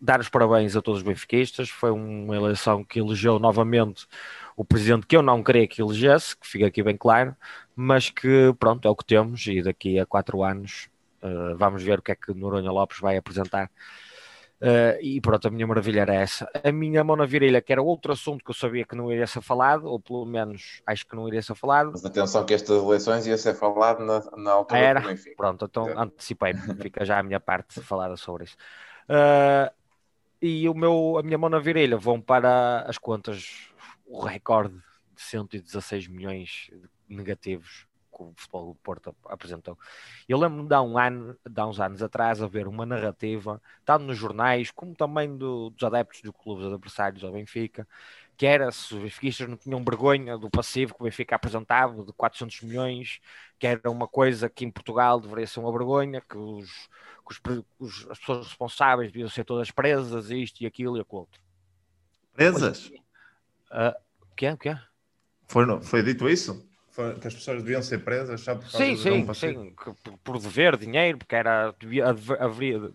dar 0.00 0.20
os 0.20 0.30
parabéns 0.30 0.74
a 0.74 0.80
todos 0.80 1.02
os 1.02 1.06
benfiquistas. 1.06 1.68
Foi 1.68 1.90
uma 1.90 2.34
eleição 2.34 2.82
que 2.82 2.98
elegeu 2.98 3.38
novamente 3.38 4.06
o 4.56 4.64
presidente 4.64 5.06
que 5.06 5.16
eu 5.16 5.22
não 5.22 5.42
queria 5.42 5.68
que 5.68 5.82
elegesse, 5.82 6.34
que 6.34 6.46
fica 6.46 6.66
aqui 6.66 6.82
bem 6.82 6.96
claro, 6.96 7.36
mas 7.76 8.08
que 8.08 8.54
pronto, 8.58 8.88
é 8.88 8.90
o 8.90 8.96
que 8.96 9.04
temos 9.04 9.46
e 9.46 9.60
daqui 9.60 9.98
a 9.98 10.06
quatro 10.06 10.42
anos 10.42 10.88
uh, 11.22 11.54
vamos 11.58 11.82
ver 11.82 11.98
o 11.98 12.02
que 12.02 12.12
é 12.12 12.14
que 12.14 12.32
Noronha 12.32 12.70
Lopes 12.70 13.00
vai 13.00 13.18
apresentar 13.18 13.70
Uh, 14.60 14.96
e 15.02 15.20
pronto, 15.20 15.48
a 15.48 15.50
minha 15.50 15.66
maravilha 15.66 16.00
era 16.00 16.14
essa. 16.14 16.48
A 16.62 16.72
minha 16.72 17.02
mão 17.04 17.16
na 17.16 17.26
virilha, 17.26 17.60
que 17.60 17.72
era 17.72 17.82
outro 17.82 18.12
assunto 18.12 18.44
que 18.44 18.50
eu 18.50 18.54
sabia 18.54 18.84
que 18.84 18.96
não 18.96 19.12
iria 19.12 19.26
ser 19.26 19.42
falado, 19.42 19.86
ou 19.86 20.00
pelo 20.00 20.24
menos 20.24 20.80
acho 20.86 21.06
que 21.06 21.14
não 21.14 21.28
iria 21.28 21.42
ser 21.42 21.54
falado. 21.54 21.90
Mas 21.92 22.04
atenção 22.04 22.44
que 22.46 22.54
estas 22.54 22.82
eleições 22.82 23.26
ia 23.26 23.36
ser 23.36 23.54
falado 23.54 24.04
na, 24.04 24.22
na 24.36 24.52
altura 24.52 24.80
era? 24.80 25.00
do 25.00 25.08
Benfica. 25.08 25.36
Pronto, 25.36 25.64
então 25.64 25.88
é. 25.88 25.94
antecipei, 25.96 26.54
fica 26.80 27.04
já 27.04 27.18
a 27.18 27.22
minha 27.22 27.40
parte 27.40 27.80
falada 27.80 28.16
sobre 28.16 28.44
isso. 28.44 28.56
Uh, 29.08 29.70
e 30.40 30.68
o 30.68 30.74
meu, 30.74 31.18
a 31.18 31.22
minha 31.22 31.36
mão 31.36 31.50
na 31.50 31.58
virilha 31.58 31.96
vão 31.96 32.20
para 32.20 32.84
as 32.88 32.96
contas, 32.96 33.68
o 34.06 34.24
recorde 34.24 34.74
de 35.14 35.22
116 35.22 36.08
milhões 36.08 36.70
negativos 37.08 37.86
que 38.14 38.22
o 38.22 38.32
futebol 38.36 38.66
do 38.68 38.74
Porto 38.76 39.14
apresentou. 39.26 39.78
Eu 40.28 40.38
lembro-me 40.38 40.68
de 40.68 40.74
há, 40.74 40.82
um 40.82 40.98
ano, 40.98 41.36
de 41.48 41.60
há 41.60 41.66
uns 41.66 41.80
anos 41.80 42.02
atrás 42.02 42.40
a 42.42 42.46
ver 42.46 42.68
uma 42.68 42.86
narrativa, 42.86 43.60
tanto 43.84 44.04
nos 44.04 44.16
jornais 44.16 44.70
como 44.70 44.94
também 44.94 45.36
do, 45.36 45.70
dos 45.70 45.82
adeptos 45.82 46.22
do 46.22 46.32
clube 46.32 46.66
adversários 46.66 47.24
ao 47.24 47.32
Benfica, 47.32 47.86
que 48.36 48.46
era 48.46 48.70
se 48.72 48.94
os 48.94 49.02
benfiquistas 49.02 49.48
não 49.48 49.56
tinham 49.56 49.84
vergonha 49.84 50.36
do 50.36 50.50
passivo 50.50 50.94
que 50.94 51.00
o 51.00 51.04
Benfica 51.04 51.36
apresentava 51.36 52.04
de 52.04 52.12
400 52.12 52.62
milhões, 52.62 53.20
que 53.58 53.66
era 53.66 53.90
uma 53.90 54.08
coisa 54.08 54.48
que 54.48 54.64
em 54.64 54.70
Portugal 54.70 55.20
deveria 55.20 55.46
ser 55.46 55.60
uma 55.60 55.72
vergonha, 55.72 56.20
que, 56.20 56.36
os, 56.36 56.88
que 57.26 57.64
os, 57.78 58.06
as 58.10 58.18
pessoas 58.18 58.46
responsáveis 58.46 59.12
deviam 59.12 59.28
ser 59.28 59.44
todas 59.44 59.70
presas, 59.70 60.30
isto 60.30 60.60
e 60.62 60.66
aquilo 60.66 60.96
e 60.96 61.00
aquilo 61.00 61.20
outro. 61.20 61.40
Presas? 62.32 62.86
Uh, 63.70 63.94
o 64.20 64.34
que 64.34 64.46
é? 64.46 64.52
O 64.52 64.58
que 64.58 64.68
é? 64.68 64.80
Foi, 65.46 65.64
foi 65.82 66.02
dito 66.02 66.28
isso? 66.28 66.68
Que 67.20 67.26
as 67.26 67.34
pessoas 67.34 67.62
deviam 67.62 67.82
ser 67.82 67.98
presas 67.98 68.40
só 68.40 68.54
por 68.54 68.68
sim, 68.70 68.96
sim, 68.96 69.34
sim, 69.34 69.74
por, 70.02 70.18
por 70.18 70.38
dever 70.38 70.76
dinheiro, 70.76 71.18
porque 71.18 71.34
era, 71.34 71.74
devia, 71.78 72.08
haveria, 72.08 72.90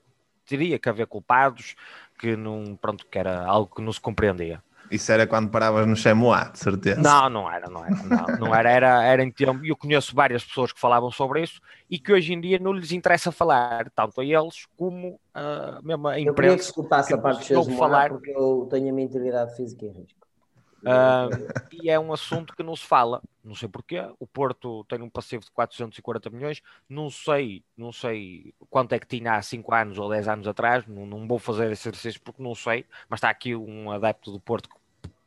teria 0.46 0.80
que 0.80 0.90
haver 0.90 1.06
culpados 1.08 1.76
que 2.18 2.36
não, 2.36 2.76
pronto, 2.76 3.06
que 3.06 3.18
era 3.18 3.46
algo 3.46 3.74
que 3.76 3.82
não 3.82 3.92
se 3.92 4.00
compreendia. 4.00 4.62
Isso 4.90 5.12
era 5.12 5.28
quando 5.28 5.50
paravas 5.50 5.86
no 5.86 5.96
Chemoá, 5.96 6.46
de 6.46 6.60
certeza. 6.60 7.02
Não, 7.02 7.30
não 7.30 7.52
era, 7.52 7.70
não 7.70 7.86
era, 7.86 7.96
não, 8.04 8.40
não 8.40 8.56
era, 8.56 8.72
era, 8.72 9.04
era 9.04 9.24
em 9.24 9.32
tempo, 9.32 9.64
eu 9.64 9.76
conheço 9.76 10.16
várias 10.16 10.44
pessoas 10.44 10.74
que 10.74 10.80
falavam 10.80 11.12
sobre 11.12 11.44
isso 11.44 11.62
e 11.90 12.00
que 12.00 12.12
hoje 12.12 12.34
em 12.34 12.42
dia 12.42 12.58
não 12.58 12.74
lhes 12.74 12.92
interessa 12.92 13.32
falar, 13.32 13.90
tanto 13.92 14.20
a 14.20 14.26
eles 14.26 14.66
como 14.76 15.20
a 15.34 15.80
mesma 15.84 16.20
imprensa. 16.20 16.30
Eu 16.30 16.34
queria 16.34 16.56
que 16.56 16.64
escutasse 16.64 17.14
a 17.14 17.18
parte 17.18 17.54
do 17.54 17.66
falar 17.66 18.10
porque 18.10 18.32
eu 18.32 18.68
tenho 18.72 18.90
a 18.90 18.94
minha 18.94 19.06
integridade 19.06 19.56
física 19.56 19.86
em 19.86 19.92
risco. 19.92 20.19
E 21.72 21.90
é 21.90 22.00
um 22.00 22.14
assunto 22.14 22.56
que 22.56 22.64
não 22.64 22.76
se 22.76 22.86
fala, 22.86 23.22
não 23.44 23.56
sei 23.56 23.68
porquê. 23.68 24.02
O 24.20 24.28
Porto 24.28 24.84
tem 24.86 25.02
um 25.02 25.10
passivo 25.10 25.44
de 25.44 25.52
440 25.52 26.30
milhões, 26.30 26.62
não 26.88 27.10
sei, 27.10 27.64
não 27.78 27.92
sei 27.92 28.54
quanto 28.70 28.94
é 28.94 29.00
que 29.00 29.08
tinha 29.08 29.34
há 29.34 29.42
5 29.42 29.74
anos 29.74 30.00
ou 30.00 30.10
10 30.10 30.28
anos 30.28 30.48
atrás, 30.48 30.86
não, 30.88 31.06
não 31.06 31.28
vou 31.28 31.40
fazer 31.40 31.72
esse 31.72 31.88
exercício 31.90 32.22
porque 32.22 32.42
não 32.42 32.56
sei, 32.56 32.86
mas 33.10 33.18
está 33.18 33.30
aqui 33.30 33.56
um 33.56 33.92
adepto 33.92 34.32
do 34.32 34.40
Porto 34.40 34.70
que 34.70 34.79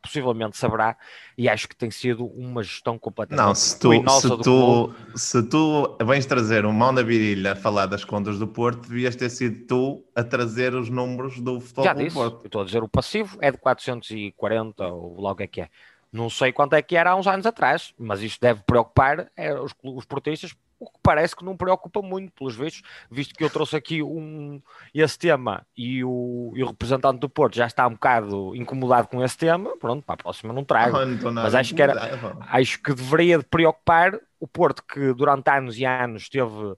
possivelmente 0.03 0.57
saberá, 0.57 0.95
e 1.37 1.47
acho 1.49 1.67
que 1.67 1.75
tem 1.75 1.89
sido 1.89 2.25
uma 2.25 2.61
gestão 2.61 2.99
completamente 2.99 3.43
Não, 3.43 3.55
se 3.55 3.79
tu, 3.79 3.91
se, 4.09 4.27
do 4.27 4.37
clube. 4.37 4.43
tu, 4.43 5.17
se 5.17 5.43
tu 5.43 5.97
vens 6.05 6.25
trazer 6.25 6.65
um 6.65 6.73
mão 6.73 6.91
na 6.91 7.01
virilha 7.01 7.53
a 7.53 7.55
falar 7.55 7.85
das 7.87 8.03
contas 8.03 8.37
do 8.37 8.47
Porto, 8.47 8.87
devias 8.89 9.15
ter 9.15 9.29
sido 9.29 9.65
tu 9.65 10.05
a 10.13 10.23
trazer 10.23 10.75
os 10.75 10.89
números 10.89 11.39
do 11.39 11.59
Futebol 11.61 11.85
Já 11.85 11.93
Clube 11.93 12.03
disse, 12.05 12.17
Porto. 12.17 12.45
estou 12.45 12.61
a 12.61 12.65
dizer, 12.65 12.83
o 12.83 12.87
passivo 12.89 13.37
é 13.41 13.49
de 13.51 13.57
440 13.57 14.85
ou 14.87 15.19
logo 15.19 15.41
é 15.41 15.47
que 15.47 15.61
é. 15.61 15.69
Não 16.11 16.29
sei 16.29 16.51
quanto 16.51 16.73
é 16.73 16.81
que 16.81 16.95
era 16.95 17.11
há 17.11 17.15
uns 17.15 17.25
anos 17.25 17.45
atrás, 17.45 17.93
mas 17.97 18.21
isto 18.21 18.39
deve 18.39 18.61
preocupar 18.67 19.31
é, 19.35 19.51
os, 19.59 19.73
os 19.81 20.05
portistas, 20.05 20.53
o 20.83 20.85
que 20.85 20.99
parece 21.01 21.35
que 21.35 21.45
não 21.45 21.55
preocupa 21.55 22.01
muito, 22.01 22.33
pelos 22.33 22.55
vistos, 22.55 22.81
visto 23.09 23.33
que 23.33 23.43
eu 23.43 23.49
trouxe 23.49 23.75
aqui 23.75 24.03
um, 24.03 24.61
esse 24.93 25.17
tema 25.17 25.65
e 25.75 26.03
o, 26.03 26.51
e 26.55 26.63
o 26.63 26.67
representante 26.67 27.19
do 27.19 27.29
Porto 27.29 27.55
já 27.55 27.65
está 27.65 27.87
um 27.87 27.93
bocado 27.93 28.55
incomodado 28.55 29.07
com 29.07 29.23
esse 29.23 29.37
tema, 29.37 29.77
pronto, 29.77 30.05
para 30.05 30.15
a 30.15 30.17
próxima 30.17 30.53
não 30.53 30.63
trago. 30.63 30.97
Ah, 30.97 31.05
não 31.05 31.31
Mas 31.31 31.55
acho 31.55 31.73
que 31.73 31.81
era-. 31.81 32.37
Acho 32.49 32.81
que 32.81 32.93
deveria 32.93 33.37
de 33.37 33.45
preocupar 33.45 34.19
o 34.39 34.47
Porto, 34.47 34.83
que 34.83 35.13
durante 35.13 35.49
anos 35.49 35.77
e 35.77 35.85
anos 35.85 36.27
teve 36.27 36.75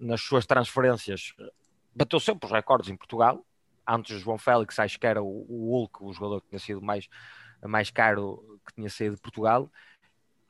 nas 0.00 0.20
suas 0.20 0.44
transferências, 0.44 1.32
bateu 1.94 2.18
sempre 2.18 2.46
os 2.46 2.52
recordes 2.52 2.90
em 2.90 2.96
Portugal. 2.96 3.44
Antes 3.88 4.20
João 4.20 4.36
Félix, 4.36 4.78
acho 4.80 4.98
que 4.98 5.06
era 5.06 5.22
o, 5.22 5.46
o 5.48 5.70
Hulk, 5.70 6.02
o 6.02 6.12
jogador 6.12 6.40
que 6.40 6.48
tinha 6.48 6.58
sido 6.58 6.82
mais, 6.82 7.08
mais 7.62 7.90
caro 7.90 8.58
que 8.66 8.74
tinha 8.74 8.90
saído 8.90 9.14
de 9.14 9.22
Portugal. 9.22 9.70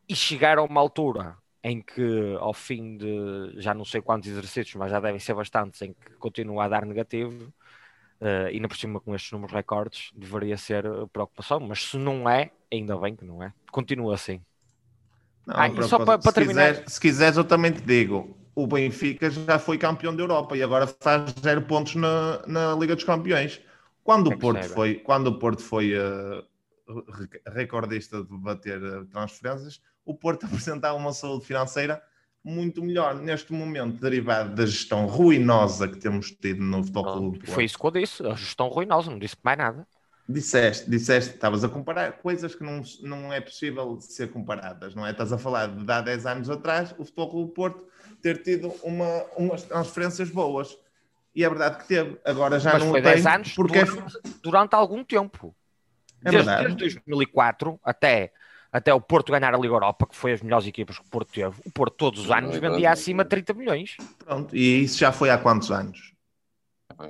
E 0.08 0.16
chegaram 0.16 0.62
a 0.62 0.66
uma 0.66 0.80
altura 0.80 1.36
em 1.70 1.82
que, 1.82 2.02
ao 2.40 2.54
fim 2.54 2.96
de 2.98 3.60
já 3.60 3.74
não 3.74 3.84
sei 3.84 4.00
quantos 4.02 4.28
exercícios, 4.30 4.76
mas 4.76 4.90
já 4.92 5.00
devem 5.00 5.20
ser 5.20 5.34
bastantes, 5.34 5.82
em 5.82 5.94
que 5.94 6.12
continua 6.18 6.64
a 6.64 6.68
dar 6.68 6.86
negativo. 6.86 7.52
eh, 8.20 8.50
e 8.52 8.56
ainda 8.56 8.68
por 8.68 8.76
cima 8.78 9.00
com 9.00 9.14
estes 9.14 9.32
números 9.32 9.54
recordes, 9.54 10.10
deveria 10.14 10.56
ser 10.58 10.84
eh, 10.86 11.06
preocupação, 11.12 11.60
mas 11.60 11.82
se 11.84 11.98
não 11.98 12.28
é, 12.30 12.52
ainda 12.72 12.96
bem 12.98 13.16
que 13.16 13.24
não 13.24 13.42
é. 13.42 13.52
Continua 13.72 14.14
assim. 14.16 14.42
Não, 15.46 15.54
Ah, 15.60 15.68
e 15.68 15.70
por 15.74 15.84
só 15.84 15.98
para- 15.98 16.18
para 16.18 16.32
se 16.32 16.34
terminar- 16.34 16.74
quiseres- 16.74 16.92
se 16.92 17.00
quiseres, 17.00 17.36
eu 17.36 17.44
também 17.44 17.72
te 17.72 17.80
digo: 17.82 18.36
o 18.54 18.66
Benfica 18.66 19.30
já 19.30 19.58
foi 19.58 19.78
campeão 19.78 20.14
da 20.14 20.22
Europa 20.22 20.56
e 20.56 20.62
agora 20.62 20.86
faz 20.86 21.32
zero 21.42 21.62
pontos 21.62 21.94
na, 21.94 22.44
na 22.46 22.74
Liga 22.74 22.94
dos 22.94 23.04
Campeões. 23.04 23.60
Quando 24.02 24.28
É 24.28 24.34
o 24.34 24.38
Porto 24.38 24.64
foi, 24.64 24.96
quando 24.96 25.28
o 25.28 25.38
Porto 25.38 25.62
foi 25.62 25.92
re- 26.88 27.42
recordista 27.54 28.22
de 28.24 28.36
bater 28.38 28.80
transferências, 29.08 29.80
o 30.06 30.14
Porto 30.14 30.46
apresentava 30.46 30.96
uma 30.96 31.12
saúde 31.12 31.44
financeira 31.44 32.00
muito 32.42 32.80
melhor 32.80 33.16
neste 33.16 33.52
momento, 33.52 34.00
derivado 34.00 34.54
da 34.54 34.64
gestão 34.64 35.04
ruinosa 35.06 35.88
que 35.88 35.98
temos 35.98 36.30
tido 36.30 36.62
no 36.62 36.78
Futebol 36.78 37.04
Clube 37.04 37.38
do 37.38 37.44
Porto. 37.44 37.52
Foi 37.52 37.64
isso 37.64 37.76
que 37.76 37.84
eu 37.84 37.90
disse, 37.90 38.24
a 38.24 38.34
gestão 38.34 38.68
ruinosa, 38.68 39.10
não 39.10 39.18
disse 39.18 39.36
mais 39.42 39.58
nada. 39.58 39.86
Disseste, 40.28 40.88
disseste, 40.88 41.34
estavas 41.34 41.64
a 41.64 41.68
comparar 41.68 42.12
coisas 42.12 42.54
que 42.54 42.62
não, 42.62 42.82
não 43.02 43.32
é 43.32 43.40
possível 43.40 44.00
ser 44.00 44.30
comparadas, 44.30 44.94
não 44.94 45.04
é? 45.04 45.10
Estás 45.10 45.32
a 45.32 45.38
falar 45.38 45.66
de 45.68 45.92
há 45.92 46.00
10 46.00 46.26
anos 46.26 46.50
atrás, 46.50 46.92
o 46.98 47.04
Futebol 47.04 47.30
Clube 47.30 47.48
do 47.48 47.54
Porto 47.54 47.86
ter 48.22 48.42
tido 48.42 48.72
uma, 48.82 49.24
umas 49.36 49.62
transferências 49.64 50.30
boas. 50.30 50.76
E 51.34 51.44
é 51.44 51.48
verdade 51.48 51.78
que 51.78 51.88
teve, 51.88 52.18
agora 52.24 52.58
já 52.58 52.72
Mas 52.72 52.82
não 52.82 52.90
foi 52.90 53.02
tem, 53.02 53.12
10 53.12 53.26
anos 53.26 53.52
porque 53.54 53.78
é, 53.78 53.84
durante, 53.84 54.20
durante 54.42 54.74
algum 54.74 55.04
tempo. 55.04 55.54
é 56.24 56.30
desde, 56.30 56.48
verdade. 56.48 56.76
desde 56.76 56.98
2004 57.00 57.80
até, 57.84 58.32
até 58.76 58.92
o 58.92 59.00
Porto 59.00 59.32
ganhar 59.32 59.54
a 59.54 59.58
Liga 59.58 59.74
Europa, 59.74 60.06
que 60.06 60.14
foi 60.14 60.32
as 60.32 60.42
melhores 60.42 60.66
equipas 60.66 60.98
que 60.98 61.06
o 61.06 61.08
Porto 61.08 61.32
teve, 61.32 61.54
o 61.64 61.72
Porto 61.72 61.94
todos 61.96 62.26
os 62.26 62.30
anos 62.30 62.56
vendia 62.58 62.90
acima 62.90 63.24
de 63.24 63.30
30 63.30 63.54
milhões. 63.54 63.96
Pronto, 64.18 64.54
e 64.54 64.82
isso 64.82 64.98
já 64.98 65.10
foi 65.12 65.30
há 65.30 65.38
quantos 65.38 65.70
anos? 65.70 66.12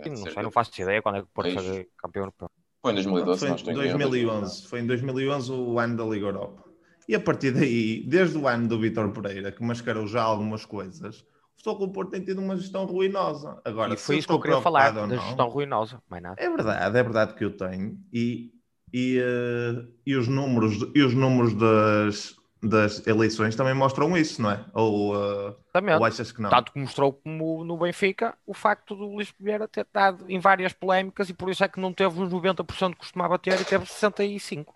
E 0.04 0.08
não 0.08 0.16
sei, 0.16 0.42
não 0.44 0.50
faço 0.50 0.80
ideia 0.80 1.02
quando 1.02 1.16
é 1.16 1.22
que 1.22 1.26
o 1.26 1.30
Porto 1.30 1.52
foi 1.52 1.88
campeão 1.98 2.22
europeu. 2.22 2.48
Foi 2.80 2.92
em 2.92 2.94
2012, 2.94 3.40
Foi 3.40 3.48
não 3.48 3.54
em 3.54 3.58
estou 3.58 3.72
em 3.72 3.86
erro, 3.88 3.98
2011, 3.98 4.68
foi 4.68 4.80
em 4.80 4.86
2011 4.86 5.52
o 5.52 5.78
ano 5.80 5.96
da 5.96 6.04
Liga 6.04 6.26
Europa. 6.26 6.64
E 7.08 7.14
a 7.16 7.20
partir 7.20 7.50
daí, 7.50 8.04
desde 8.06 8.38
o 8.38 8.46
ano 8.46 8.68
do 8.68 8.78
Vítor 8.78 9.10
Pereira, 9.10 9.50
que 9.50 9.62
mascarou 9.64 10.06
já 10.06 10.22
algumas 10.22 10.64
coisas, 10.64 11.20
o 11.20 11.62
Futebol 11.64 11.92
Porto 11.92 12.10
tem 12.10 12.22
tido 12.22 12.40
uma 12.40 12.56
gestão 12.56 12.84
ruinosa. 12.84 13.60
Agora, 13.64 13.94
e 13.94 13.96
foi 13.96 14.18
isso 14.18 14.28
que 14.28 14.32
eu 14.32 14.40
queria 14.40 14.60
falar, 14.60 14.92
preocupado 14.92 15.08
da 15.08 15.14
ou 15.14 15.20
não, 15.20 15.28
gestão 15.28 15.48
ruinosa, 15.48 16.02
mais 16.08 16.22
nada. 16.22 16.36
É 16.40 16.48
verdade, 16.48 16.96
é 16.96 17.02
verdade 17.02 17.34
que 17.34 17.44
eu 17.44 17.56
tenho. 17.56 17.98
E, 18.12 18.52
e, 18.97 19.18
eh, 19.18 19.84
e 20.07 20.16
os 20.16 20.26
números, 20.26 20.88
e 20.94 21.03
os 21.03 21.12
números 21.12 21.53
das, 21.53 22.34
das 22.62 23.07
eleições 23.07 23.55
também 23.55 23.74
mostram 23.74 24.16
isso, 24.16 24.40
não 24.40 24.51
é? 24.51 24.64
Ou, 24.72 25.53
Também. 25.70 25.94
ou 25.94 26.03
achas 26.03 26.32
que 26.32 26.40
não? 26.40 26.49
Tanto 26.49 26.72
que 26.72 26.78
mostrou 26.78 27.12
como 27.12 27.62
no 27.62 27.76
Benfica 27.76 28.34
o 28.47 28.55
facto 28.55 28.97
do 28.97 29.05
Luís 29.05 29.34
Vieira 29.38 29.68
ter 29.68 29.82
estado 29.82 30.24
em 30.30 30.40
várias 30.40 30.72
polémicas 30.72 31.28
e 31.28 31.34
por 31.34 31.51
isso 31.51 31.62
é 31.62 31.68
que 31.68 31.78
não 31.78 31.92
teve 31.92 32.22
os 32.22 32.32
90% 32.32 32.92
que 32.92 33.01
costumava 33.01 33.38
ter 33.38 33.61
e 33.61 33.64
teve 33.66 33.84
65%. 33.84 34.66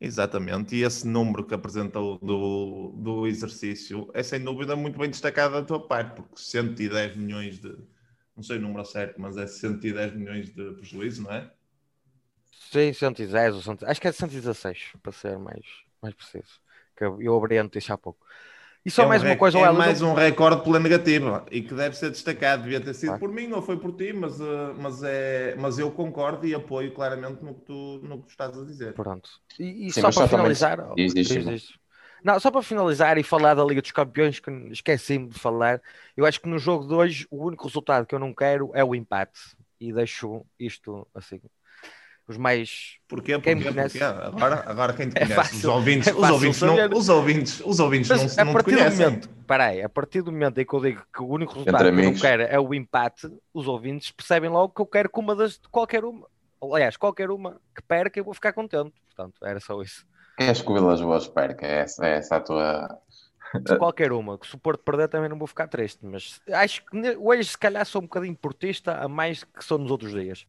Exatamente, 0.00 0.74
e 0.74 0.82
esse 0.82 1.06
número 1.06 1.44
que 1.44 1.54
apresentou 1.54 2.18
do, 2.18 2.92
do 2.96 3.26
exercício 3.26 4.10
é 4.14 4.22
sem 4.22 4.42
dúvida 4.42 4.74
muito 4.74 4.98
bem 4.98 5.10
destacado 5.10 5.54
da 5.54 5.62
tua 5.62 5.86
parte, 5.86 6.16
porque 6.16 6.40
110 6.40 7.16
milhões 7.16 7.60
de, 7.60 7.76
não 8.34 8.42
sei 8.42 8.56
o 8.56 8.62
número 8.62 8.84
certo, 8.84 9.20
mas 9.20 9.36
é 9.36 9.46
110 9.46 10.14
milhões 10.16 10.46
de 10.52 10.72
prejuízo, 10.72 11.22
não 11.22 11.30
é? 11.30 11.50
Sim, 12.70 12.92
110 12.92 13.54
ou 13.56 13.62
100, 13.62 13.76
acho 13.84 14.00
que 14.00 14.06
é 14.06 14.12
116, 14.12 14.92
para 15.02 15.10
ser 15.10 15.36
mais, 15.38 15.64
mais 16.00 16.14
preciso. 16.14 16.60
Que 16.96 17.04
eu, 17.04 17.36
abri 17.36 17.60
notícia 17.60 17.94
há 17.94 17.98
pouco. 17.98 18.24
E 18.84 18.90
só 18.90 19.02
é 19.02 19.06
um 19.06 19.08
mais 19.08 19.22
uma 19.22 19.28
rec- 19.30 19.40
coisa, 19.40 19.58
é 19.58 19.70
mais 19.72 20.02
um 20.02 20.14
recorde 20.14 20.62
pela 20.62 20.78
negativa 20.78 21.44
e 21.50 21.62
que 21.62 21.74
deve 21.74 21.96
ser 21.96 22.10
destacado. 22.10 22.62
Devia 22.62 22.80
ter 22.80 22.94
sido 22.94 23.08
Claro. 23.08 23.20
por 23.20 23.32
mim 23.32 23.52
ou 23.52 23.60
foi 23.60 23.76
por 23.76 23.92
ti, 23.96 24.12
mas, 24.12 24.40
eh, 24.40 24.44
mas, 24.78 25.02
é, 25.02 25.54
mas 25.58 25.78
eu 25.78 25.90
concordo 25.90 26.46
e 26.46 26.54
apoio 26.54 26.92
claramente 26.94 27.42
no 27.44 27.54
que 27.54 27.62
tu, 27.62 28.00
no 28.04 28.18
que 28.20 28.26
tu 28.26 28.30
estás 28.30 28.56
a 28.56 28.64
dizer. 28.64 28.94
Pronto. 28.94 29.28
E, 29.58 29.88
e 29.88 29.92
Sim, 29.92 30.00
só 30.02 30.12
para 30.12 30.28
finalizar. 30.28 30.78
Diz, 30.94 31.12
diz, 31.12 31.28
diz. 31.28 31.72
Não, 32.22 32.38
só 32.38 32.50
para 32.50 32.62
finalizar 32.62 33.18
e 33.18 33.22
falar 33.22 33.54
da 33.54 33.64
Liga 33.64 33.80
dos 33.82 33.90
Campeões, 33.92 34.38
que 34.38 34.50
esqueci-me 34.70 35.28
de 35.28 35.38
falar, 35.38 35.80
eu 36.16 36.26
acho 36.26 36.40
que 36.40 36.48
no 36.48 36.58
jogo 36.58 36.86
de 36.86 36.94
hoje 36.94 37.26
o 37.30 37.46
único 37.46 37.66
resultado 37.66 38.06
que 38.06 38.14
eu 38.14 38.18
não 38.18 38.34
quero 38.34 38.70
é 38.74 38.84
o 38.84 38.94
empate. 38.94 39.40
E 39.80 39.92
deixo 39.92 40.44
isto 40.58 41.06
assim. 41.14 41.40
Os 42.30 42.36
mais. 42.36 42.96
Porquê? 43.08 43.36
Quem 43.40 43.60
conhece- 43.60 43.98
Porquê? 43.98 44.04
Agora, 44.04 44.62
agora 44.64 44.92
quem 44.92 45.08
te 45.08 45.16
É 45.18 45.26
conhece? 45.26 45.34
fácil- 45.34 45.56
os 45.58 45.64
ouvintes, 45.64 46.06
é 46.08 46.14
os 46.14 46.30
ouvintes, 46.30 46.58
saber. 46.58 46.88
não, 46.88 46.96
os 46.98 47.08
ouvintes, 47.08 47.62
os 47.66 47.80
ouvintes 47.80 48.08
Mas 48.08 48.36
não, 48.36 48.42
a 48.42 48.44
não 48.44 48.52
te 48.52 48.54
partir 48.54 48.70
do 48.70 48.76
conhecem. 48.78 49.04
momento, 49.06 49.28
peraí, 49.48 49.82
a 49.82 49.88
partir 49.88 50.22
do 50.22 50.30
momento 50.30 50.58
em 50.58 50.64
que 50.64 50.72
eu 50.72 50.80
digo 50.80 51.02
que 51.12 51.22
o 51.22 51.26
único 51.26 51.54
resultado 51.54 51.88
Entre 51.88 52.02
que 52.12 52.16
eu 52.16 52.20
quero 52.20 52.42
é 52.44 52.60
o 52.60 52.72
empate, 52.72 53.28
os 53.52 53.66
ouvintes 53.66 54.12
percebem 54.12 54.48
logo 54.48 54.72
que 54.72 54.80
eu 54.80 54.86
quero 54.86 55.10
que 55.10 55.18
uma 55.18 55.34
das 55.34 55.58
qualquer 55.72 56.04
uma. 56.04 56.24
Aliás, 56.72 56.96
qualquer 56.96 57.30
uma 57.32 57.60
que 57.74 57.82
perca, 57.82 58.20
eu 58.20 58.24
vou 58.24 58.32
ficar 58.34 58.52
contente. 58.52 58.92
Portanto, 59.08 59.44
era 59.44 59.58
só 59.58 59.82
isso. 59.82 60.06
Queres 60.38 60.62
que 60.62 60.70
o 60.70 60.74
Vilas 60.74 61.00
Boas 61.00 61.26
perca? 61.26 61.66
É 61.66 61.80
essa, 61.80 62.06
é 62.06 62.14
essa 62.18 62.36
a 62.36 62.40
tua. 62.40 62.98
Qualquer 63.76 64.12
uma, 64.12 64.38
que 64.38 64.46
se 64.46 64.54
o 64.54 64.58
Porto 64.58 64.84
perder 64.84 65.08
também 65.08 65.28
não 65.28 65.36
vou 65.36 65.48
ficar 65.48 65.66
triste, 65.66 65.98
mas 66.06 66.40
acho 66.52 66.84
que 66.86 67.16
hoje 67.18 67.44
se 67.44 67.58
calhar 67.58 67.84
sou 67.84 68.00
um 68.00 68.04
bocadinho 68.04 68.36
portista 68.36 68.94
a 68.98 69.08
mais 69.08 69.42
que 69.42 69.64
sou 69.64 69.76
nos 69.78 69.90
outros 69.90 70.12
dias. 70.12 70.46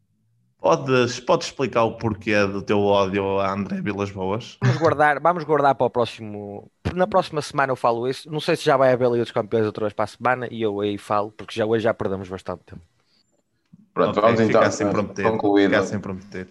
Podes, 0.61 1.19
podes 1.19 1.47
explicar 1.47 1.83
o 1.85 1.97
porquê 1.97 2.45
do 2.45 2.61
teu 2.61 2.79
ódio 2.81 3.39
a 3.39 3.51
André 3.51 3.81
Vilas 3.81 4.11
Boas? 4.11 4.59
Vamos 4.61 4.77
guardar, 4.77 5.19
vamos 5.19 5.43
guardar 5.43 5.73
para 5.73 5.87
o 5.87 5.89
próximo. 5.89 6.71
Na 6.93 7.07
próxima 7.07 7.41
semana 7.41 7.71
eu 7.71 7.75
falo 7.75 8.07
isso. 8.07 8.29
Não 8.31 8.39
sei 8.39 8.55
se 8.55 8.63
já 8.65 8.77
vai 8.77 8.93
haver 8.93 9.09
Liga 9.09 9.23
dos 9.23 9.31
Campeões 9.31 9.65
outra 9.65 9.85
vez 9.85 9.93
para 9.93 10.03
a 10.03 10.07
semana 10.07 10.47
e 10.51 10.61
eu 10.61 10.79
aí 10.79 10.99
falo, 10.99 11.31
porque 11.31 11.55
já 11.55 11.65
hoje 11.65 11.83
já 11.85 11.93
perdemos 11.95 12.29
bastante 12.29 12.61
tempo. 12.63 12.81
Pronto, 13.91 14.11
Ok, 14.11 14.21
vamos 14.21 14.39
então. 14.39 14.61
ficar 14.61 14.71
sem 14.71 14.87
prometer. 14.91 15.23
concluído, 15.23 15.71
Ficar 15.71 15.83
sem 15.83 15.99
prometer. 15.99 16.47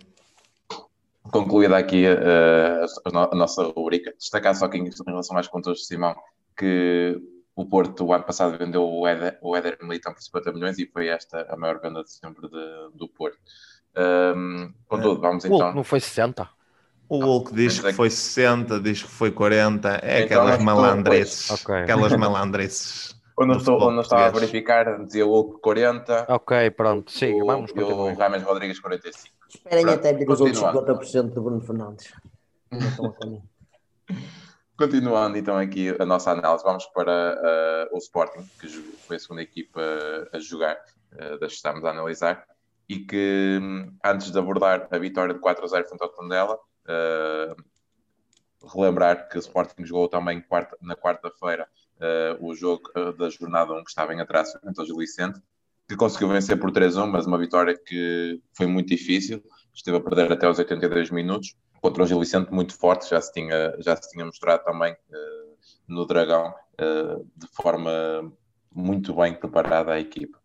concluída 1.31 1.77
aqui 1.79 2.05
eh, 2.05 2.85
a, 3.07 3.11
no- 3.13 3.31
a 3.33 3.35
nossa 3.37 3.63
rubrica. 3.63 4.13
Destacar 4.19 4.57
só 4.57 4.67
que 4.67 4.77
em, 4.77 4.87
em 4.89 4.91
relação 5.07 5.39
às 5.39 5.47
contas 5.47 5.79
de 5.79 5.87
Simão, 5.87 6.17
que 6.59 7.17
o 7.55 7.65
Porto 7.65 8.05
o 8.07 8.13
ano 8.13 8.25
passado 8.25 8.59
vendeu 8.59 8.83
o 8.85 9.07
Éder, 9.07 9.39
o 9.41 9.57
Éder 9.57 9.79
Militão 9.83 10.13
por 10.13 10.21
50 10.21 10.53
milhões 10.53 10.79
e 10.81 10.87
foi 10.87 11.07
esta 11.07 11.47
a 11.49 11.57
maior 11.57 11.81
venda 11.81 12.03
de 12.03 12.11
sempre 12.11 12.49
de- 12.49 12.91
do 12.99 13.09
Porto. 13.09 13.39
Um, 13.97 14.73
contudo, 14.89 15.21
vamos 15.21 15.45
O 15.45 15.49
Hulk 15.49 15.63
então. 15.65 15.75
não 15.75 15.85
foi 15.85 16.01
60. 16.01 16.49
O 17.09 17.19
Hulk 17.25 17.53
diz 17.55 17.77
Mas 17.77 17.85
é 17.87 17.89
que 17.91 17.97
foi 17.97 18.11
60, 18.11 18.81
diz 18.81 19.03
que 19.03 19.09
foi 19.11 19.31
40. 19.33 20.01
É 20.03 20.23
Então, 20.23 20.43
aquelas 20.43 20.63
malandreces. 20.63 21.47
pois. 21.49 21.61
Ok. 21.61 21.75
Aquelas 21.75 22.17
malandreces. 22.17 23.21
Quando 23.35 23.53
eu, 23.53 23.55
do 23.55 23.61
estou, 23.61 23.75
futebol 23.75 23.89
quando 23.89 23.97
eu 23.97 24.03
estava 24.03 24.27
a 24.27 24.31
verificar, 24.31 25.05
dizia 25.05 25.27
o 25.27 25.31
Hulk 25.31 25.61
40, 25.63 26.27
Ok, 26.29 26.71
pronto, 26.73 27.11
siga, 27.11 27.43
o, 27.43 27.47
vamos 27.47 27.71
e 27.75 27.81
o. 27.81 28.13
Rames 28.15 28.43
Rodrigues 28.43 28.79
45. 28.81 29.35
Esperem 29.49 29.85
Pronto, 29.87 29.99
até 29.99 30.13
vir 30.13 30.29
os 30.29 30.41
outros 30.43 30.61
continuando. 30.61 31.01
50% 31.01 31.29
de 31.29 31.41
Bruno 31.41 31.61
Fernandes. 31.63 32.13
Ainda 32.71 32.85
estão 32.85 33.07
a 33.07 33.13
caminho. 33.15 33.43
Continuando 34.77 35.37
então 35.37 35.57
aqui 35.59 35.95
a 35.99 36.07
nossa 36.07 36.31
análise, 36.31 36.65
vamos 36.65 36.87
para 36.87 37.39
eh, 37.43 37.89
o 37.93 37.99
Sporting, 37.99 38.49
que 38.59 38.67
foi 39.07 39.17
a 39.17 39.19
segunda 39.19 39.43
equipa 39.43 39.81
a 40.33 40.39
jogar, 40.39 40.75
uh, 41.13 41.39
das 41.39 41.51
que 41.51 41.57
estamos 41.57 41.85
a 41.85 41.91
analisar, 41.91 42.47
e 42.91 42.99
que 42.99 43.61
hum, 43.63 43.97
antes 44.05 44.33
de 44.33 44.39
abordar 44.41 44.89
a 44.91 44.99
vitória 44.99 45.33
de 45.33 45.39
4 45.39 45.65
a 45.65 45.69
0 45.69 45.87
frente 45.87 46.03
ao 46.03 46.09
Tondela, 46.09 46.59
eh, 46.89 47.55
relembrar 48.75 49.29
que 49.29 49.39
o 49.39 49.39
Sporting 49.39 49.85
jogou 49.85 50.09
também 50.09 50.41
quarta- 50.41 50.77
na 50.83 50.97
quarta-feira 50.97 51.69
eh, 52.01 52.37
o 52.41 52.53
jogo 52.53 52.91
da 53.17 53.31
jornada 53.31 53.73
1 53.75 53.85
que 53.85 53.91
estava 53.91 54.13
em 54.13 54.21
atraso 54.21 54.59
frente 54.59 54.81
ao 54.81 54.85
Gil 54.85 54.97
Vicente, 54.97 55.41
que 55.89 55.95
conseguiu 55.95 56.29
vencer 56.31 56.59
por 56.59 56.73
3-1, 56.73 57.07
mas 57.07 57.27
uma 57.27 57.39
vitória 57.39 57.79
que 57.79 58.43
foi 58.55 58.67
muito 58.67 58.89
difícil, 58.89 59.41
esteve 59.73 59.99
a 59.99 60.01
perder 60.01 60.33
até 60.33 60.47
aos 60.47 60.59
82 60.59 61.13
minutos, 61.13 61.55
contra 61.81 62.03
o 62.03 62.07
Gil 62.07 62.19
Vicente 62.19 62.51
muito 62.53 62.77
forte, 62.77 63.09
já 63.09 63.21
se 63.21 63.33
tinha, 63.33 63.77
já 63.79 63.95
se 63.95 64.11
tinha 64.11 64.25
mostrado 64.25 64.65
também 64.65 64.95
uh, 64.95 65.57
no 65.87 66.07
Dragão, 66.07 66.49
uh, 66.81 67.25
de 67.37 67.47
forma 67.53 68.33
muito 68.75 69.15
bem 69.15 69.33
preparada 69.35 69.93
a 69.93 70.01
equipa. 70.01 70.40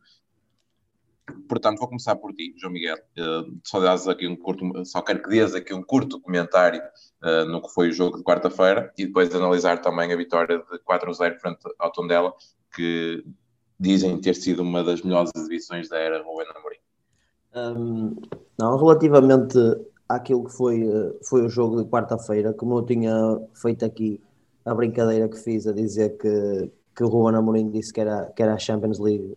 Portanto, 1.47 1.79
vou 1.79 1.87
começar 1.87 2.15
por 2.15 2.33
ti, 2.33 2.53
João 2.57 2.73
Miguel. 2.73 2.97
Uh, 3.17 3.59
só, 3.63 3.79
aqui 4.11 4.27
um 4.27 4.35
curto, 4.35 4.85
só 4.85 5.01
quero 5.01 5.21
que 5.21 5.29
dês 5.29 5.55
aqui 5.55 5.73
um 5.73 5.81
curto 5.81 6.19
comentário 6.19 6.81
uh, 7.23 7.45
no 7.45 7.61
que 7.61 7.73
foi 7.73 7.89
o 7.89 7.91
jogo 7.91 8.17
de 8.17 8.23
quarta-feira 8.23 8.93
e 8.97 9.05
depois 9.05 9.33
analisar 9.33 9.81
também 9.81 10.11
a 10.13 10.15
vitória 10.15 10.59
de 10.59 10.79
4-0 10.79 11.39
frente 11.39 11.59
ao 11.79 11.91
Tondela, 11.91 12.33
que 12.75 13.23
dizem 13.79 14.19
ter 14.21 14.35
sido 14.35 14.61
uma 14.61 14.83
das 14.83 15.01
melhores 15.01 15.31
exibições 15.35 15.89
da 15.89 15.97
era 15.97 16.23
Rubén 16.23 16.47
Amorim. 16.55 16.77
Um, 17.55 18.15
não, 18.59 18.77
relativamente 18.77 19.57
àquilo 20.07 20.45
que 20.45 20.51
foi, 20.51 20.83
eh, 20.83 21.13
foi 21.23 21.45
o 21.45 21.49
jogo 21.49 21.83
de 21.83 21.89
quarta-feira, 21.89 22.53
como 22.53 22.77
eu 22.77 22.85
tinha 22.85 23.13
feito 23.53 23.83
aqui 23.85 24.21
a 24.65 24.73
brincadeira 24.73 25.27
que 25.29 25.37
fiz 25.37 25.67
a 25.67 25.73
dizer 25.73 26.17
que, 26.17 26.71
que 26.95 27.03
o 27.03 27.07
Ruben 27.07 27.37
Amorim 27.37 27.69
disse 27.69 27.93
que 27.93 28.01
era, 28.01 28.25
que 28.35 28.41
era 28.41 28.53
a 28.53 28.57
Champions 28.57 28.99
League 28.99 29.35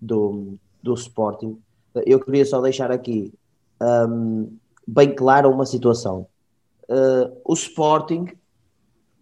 do, 0.00 0.58
do 0.84 0.94
Sporting, 0.94 1.58
eu 2.06 2.20
queria 2.20 2.44
só 2.44 2.60
deixar 2.60 2.90
aqui 2.90 3.32
um, 3.80 4.56
bem 4.86 5.14
clara 5.14 5.48
uma 5.48 5.64
situação. 5.64 6.26
Uh, 6.88 7.32
o 7.44 7.54
Sporting, 7.54 8.26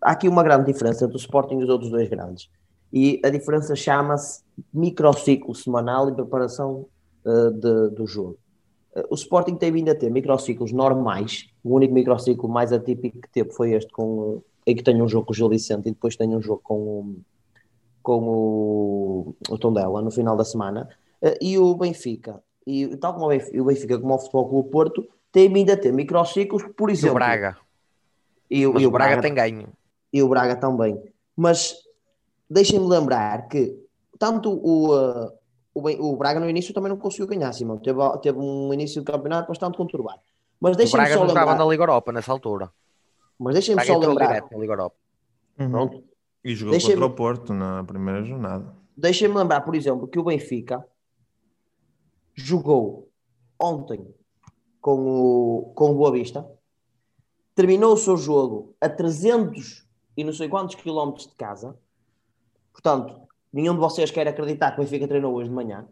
há 0.01 0.11
aqui 0.13 0.29
uma 0.29 0.43
grande 0.43 0.73
diferença 0.73 1.05
entre 1.05 1.17
o 1.17 1.19
Sporting 1.19 1.59
e 1.59 1.63
os 1.63 1.69
outros 1.69 1.91
dois 1.91 2.09
grandes. 2.09 2.51
E 2.93 3.21
a 3.25 3.31
diferença 3.31 3.75
chama-se 3.77 4.43
microciclo 4.75 5.55
semanal 5.55 6.09
e 6.09 6.13
preparação 6.15 6.87
uh, 7.25 7.51
de, 7.53 7.91
do 7.91 8.07
jogo. 8.07 8.39
Uh, 8.95 9.05
o 9.11 9.15
Sporting 9.15 9.55
tem 9.55 9.71
vindo 9.71 9.91
a 9.91 9.95
ter 9.95 10.11
microciclos 10.11 10.73
normais. 10.73 11.49
O 11.63 11.77
único 11.77 11.95
microciclo 11.95 12.49
mais 12.49 12.73
atípico 12.73 13.21
que 13.21 13.29
teve 13.31 13.53
foi 13.53 13.73
este, 13.75 13.93
com, 13.93 14.43
em 14.67 14.75
que 14.75 14.83
tem 14.83 15.01
um 15.01 15.09
jogo 15.09 15.27
com 15.27 15.33
o 15.33 15.37
Gil 15.37 15.49
Vicente 15.49 15.89
e 15.89 15.93
depois 15.93 16.17
tem 16.17 16.35
um 16.35 16.43
jogo 16.43 16.61
com 16.65 16.75
o, 16.75 17.17
com 18.03 18.19
o, 18.21 19.35
o 19.49 19.59
Tondela 19.59 20.03
no 20.03 20.11
final 20.11 20.37
da 20.37 20.45
semana. 20.45 20.89
Uh, 21.23 21.37
e 21.41 21.59
o 21.59 21.75
Benfica, 21.75 22.43
e 22.67 22.97
tal 22.97 23.15
como 23.15 23.27
o 23.27 23.29
Benfica, 23.29 23.63
o 23.63 23.65
Benfica 23.65 23.99
como 23.99 24.15
o 24.15 24.19
Futebol 24.19 24.49
Clube 24.49 24.71
Porto, 24.71 25.09
tem 25.31 25.53
vindo 25.53 25.71
a 25.71 25.77
ter 25.77 25.93
microciclos, 25.93 26.65
por 26.77 26.91
exemplo. 26.91 27.09
E 27.09 27.11
o 27.11 27.15
Braga. 27.15 27.57
E, 28.51 28.61
e 28.61 28.67
o, 28.67 28.71
o 28.71 28.91
Braga, 28.91 28.91
Braga 28.91 29.23
tem 29.23 29.35
ganho. 29.35 29.69
E 30.13 30.23
o 30.23 30.29
Braga 30.29 30.57
também. 30.57 31.01
Mas 31.37 31.75
deixem-me 32.51 32.87
lembrar 32.87 33.49
que 33.49 33.75
tanto 34.19 34.51
o, 34.51 34.95
uh, 34.95 35.33
o, 35.75 36.13
o, 36.13 36.17
Braga 36.17 36.39
no 36.39 36.51
início 36.51 36.75
também 36.75 36.91
não 36.91 36.99
conseguiu 36.99 37.27
ganhar, 37.27 37.53
Simão. 37.53 37.79
Teve, 37.79 37.99
teve 38.21 38.39
um 38.39 38.73
início 38.75 39.01
de 39.01 39.11
campeonato 39.11 39.49
bastante 39.49 39.77
conturbado. 39.77 40.21
Mas 40.61 40.77
o 40.77 40.93
Braga 40.93 41.15
só 41.15 41.21
não 41.21 41.27
lembrar... 41.27 41.43
estava 41.43 41.55
na 41.59 41.71
Liga 41.71 41.83
Europa 41.83 42.13
nessa 42.13 42.31
altura. 42.31 42.71
Mas 43.39 43.55
deixem-me 43.55 43.85
só 43.85 43.99
lembrar. 43.99 44.45
Na 44.51 44.59
Liga 44.59 44.73
Europa. 44.73 44.97
Uhum. 45.59 45.71
Pronto. 45.71 46.05
E 46.45 46.55
jogou 46.55 46.79
contra 46.79 47.07
o 47.07 47.11
Porto 47.11 47.55
na 47.55 47.83
primeira 47.85 48.23
jornada. 48.23 48.75
Deixem-me 48.97 49.35
lembrar, 49.35 49.63
por 49.63 49.75
exemplo, 49.75 50.07
que 50.07 50.19
o 50.19 50.25
Benfica 50.25 50.85
jogou 52.35 53.11
ontem 53.59 54.07
com 54.81 55.07
o, 55.07 55.73
com 55.75 55.91
o 55.91 55.95
Boa 55.95 56.13
Vista, 56.13 56.49
terminou 57.55 57.95
o 57.95 57.99
seu 57.99 58.17
jogo 58.17 58.75
a 58.81 58.89
300 58.89 59.87
e 60.17 60.25
não 60.25 60.33
sei 60.33 60.49
quantos 60.49 60.75
quilómetros 60.75 61.27
de 61.27 61.35
casa, 61.35 61.79
Portanto, 62.73 63.29
nenhum 63.53 63.75
de 63.75 63.81
vocês 63.81 64.11
quer 64.11 64.27
acreditar 64.27 64.73
que 64.73 64.81
o 64.81 64.85
Benfica 64.85 65.07
treinou 65.07 65.35
hoje 65.35 65.49
de 65.49 65.55
manhã. 65.55 65.87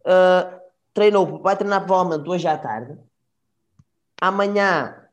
Uh, 0.00 0.60
treinou, 0.92 1.40
vai 1.40 1.56
treinar 1.56 1.86
provavelmente 1.86 2.28
hoje 2.28 2.46
à 2.46 2.58
tarde. 2.58 2.98
Amanhã, 4.20 5.08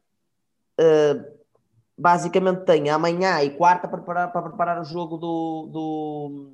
uh, 0.79 1.39
basicamente, 1.97 2.65
tem 2.65 2.89
amanhã 2.89 3.41
e 3.41 3.51
quarta 3.51 3.87
para 3.87 3.99
preparar, 3.99 4.33
para 4.33 4.41
preparar 4.41 4.81
o 4.81 4.85
jogo 4.85 5.17
do, 5.17 5.69
do, 5.71 6.53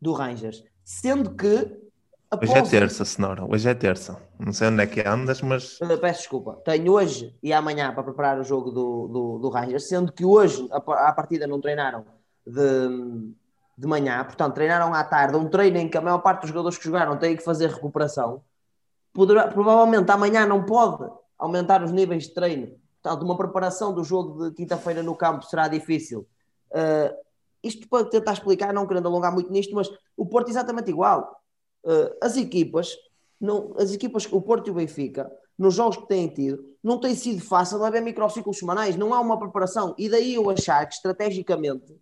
do 0.00 0.12
Rangers. 0.12 0.64
Sendo 0.84 1.34
que. 1.34 1.87
Após... 2.30 2.50
Hoje 2.50 2.58
é 2.58 2.62
terça, 2.62 3.04
Senhora. 3.04 3.44
Hoje 3.44 3.68
é 3.68 3.74
terça. 3.74 4.20
Não 4.38 4.52
sei 4.52 4.68
onde 4.68 4.82
é 4.82 4.86
que 4.86 5.00
andas, 5.00 5.40
mas. 5.40 5.80
Uh, 5.80 5.98
peço 5.98 6.20
desculpa. 6.20 6.60
Tenho 6.64 6.92
hoje 6.92 7.34
e 7.42 7.52
amanhã 7.52 7.92
para 7.94 8.02
preparar 8.02 8.38
o 8.38 8.44
jogo 8.44 8.70
do, 8.70 9.08
do, 9.08 9.38
do 9.38 9.48
Rangers, 9.48 9.88
sendo 9.88 10.12
que 10.12 10.24
hoje, 10.24 10.68
a, 10.70 10.76
a 11.08 11.12
partida, 11.12 11.46
não 11.46 11.60
treinaram 11.60 12.04
de 12.46 13.34
de 13.78 13.86
manhã, 13.86 14.24
portanto, 14.24 14.54
treinaram 14.54 14.92
à 14.92 15.04
tarde, 15.04 15.36
um 15.36 15.48
treino 15.48 15.78
em 15.78 15.88
que 15.88 15.96
a 15.96 16.00
maior 16.00 16.18
parte 16.18 16.40
dos 16.40 16.50
jogadores 16.50 16.76
que 16.76 16.84
jogaram 16.84 17.16
têm 17.16 17.36
que 17.36 17.44
fazer 17.44 17.70
recuperação, 17.70 18.42
poderá, 19.12 19.46
provavelmente 19.46 20.10
amanhã 20.10 20.44
não 20.44 20.64
pode 20.64 21.08
aumentar 21.38 21.84
os 21.84 21.92
níveis 21.92 22.24
de 22.24 22.34
treino. 22.34 22.72
Portanto, 23.00 23.22
uma 23.22 23.36
preparação 23.36 23.94
do 23.94 24.02
jogo 24.02 24.48
de 24.48 24.56
quinta-feira 24.56 25.00
no 25.00 25.14
campo 25.14 25.44
será 25.44 25.68
difícil. 25.68 26.26
Uh, 26.72 27.16
isto 27.62 27.88
para 27.88 28.04
tentar 28.04 28.32
explicar, 28.32 28.74
não 28.74 28.84
querendo 28.84 29.06
alongar 29.06 29.32
muito 29.32 29.52
nisto, 29.52 29.72
mas 29.76 29.88
o 30.16 30.26
Porto 30.26 30.48
é 30.48 30.50
exatamente 30.50 30.90
igual. 30.90 31.37
Uh, 31.88 32.14
as 32.20 32.36
equipas, 32.36 32.94
não, 33.40 33.72
as 33.78 33.94
equipas, 33.94 34.30
o 34.30 34.42
Porto 34.42 34.66
e 34.66 34.70
o 34.70 34.74
Benfica, 34.74 35.32
nos 35.58 35.74
jogos 35.74 35.96
que 35.96 36.06
têm 36.06 36.28
tido, 36.28 36.62
não 36.84 37.00
tem 37.00 37.14
sido 37.14 37.40
fácil 37.40 37.82
haver 37.82 38.02
microciclos 38.02 38.58
semanais, 38.58 38.94
não 38.94 39.14
há 39.14 39.20
uma 39.20 39.38
preparação. 39.38 39.94
E 39.96 40.06
daí 40.08 40.34
eu 40.34 40.50
achar 40.50 40.86
que 40.86 40.94
estrategicamente 40.94 41.96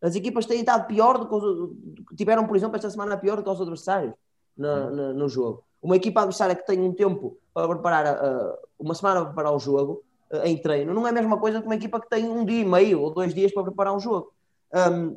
as 0.00 0.16
equipas 0.16 0.46
têm 0.46 0.60
estado 0.60 0.86
pior 0.86 1.18
do 1.18 1.28
que 1.28 1.34
os, 1.34 2.16
tiveram, 2.16 2.46
por 2.46 2.56
exemplo, 2.56 2.74
esta 2.74 2.90
semana 2.90 3.16
pior 3.16 3.36
do 3.36 3.44
que 3.44 3.50
os 3.50 3.60
adversários 3.60 4.14
no, 4.56 4.90
no, 4.90 5.14
no 5.14 5.28
jogo. 5.28 5.62
Uma 5.80 5.96
equipa 5.96 6.20
adversária 6.20 6.56
que 6.56 6.66
tem 6.66 6.80
um 6.80 6.92
tempo 6.92 7.38
para 7.54 7.68
preparar, 7.68 8.16
uh, 8.16 8.56
uma 8.78 8.94
semana 8.94 9.20
para 9.20 9.26
preparar 9.26 9.54
o 9.54 9.60
jogo 9.60 10.02
uh, 10.32 10.44
em 10.44 10.56
treino, 10.56 10.92
não 10.92 11.06
é 11.06 11.10
a 11.10 11.12
mesma 11.12 11.38
coisa 11.38 11.60
que 11.60 11.66
uma 11.66 11.76
equipa 11.76 12.00
que 12.00 12.08
tem 12.08 12.28
um 12.28 12.44
dia 12.44 12.62
e 12.62 12.64
meio 12.64 13.00
ou 13.00 13.12
dois 13.12 13.32
dias 13.32 13.52
para 13.52 13.62
preparar 13.62 13.94
um 13.94 14.00
jogo. 14.00 14.32
Um, 14.74 15.16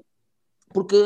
porque 0.74 0.98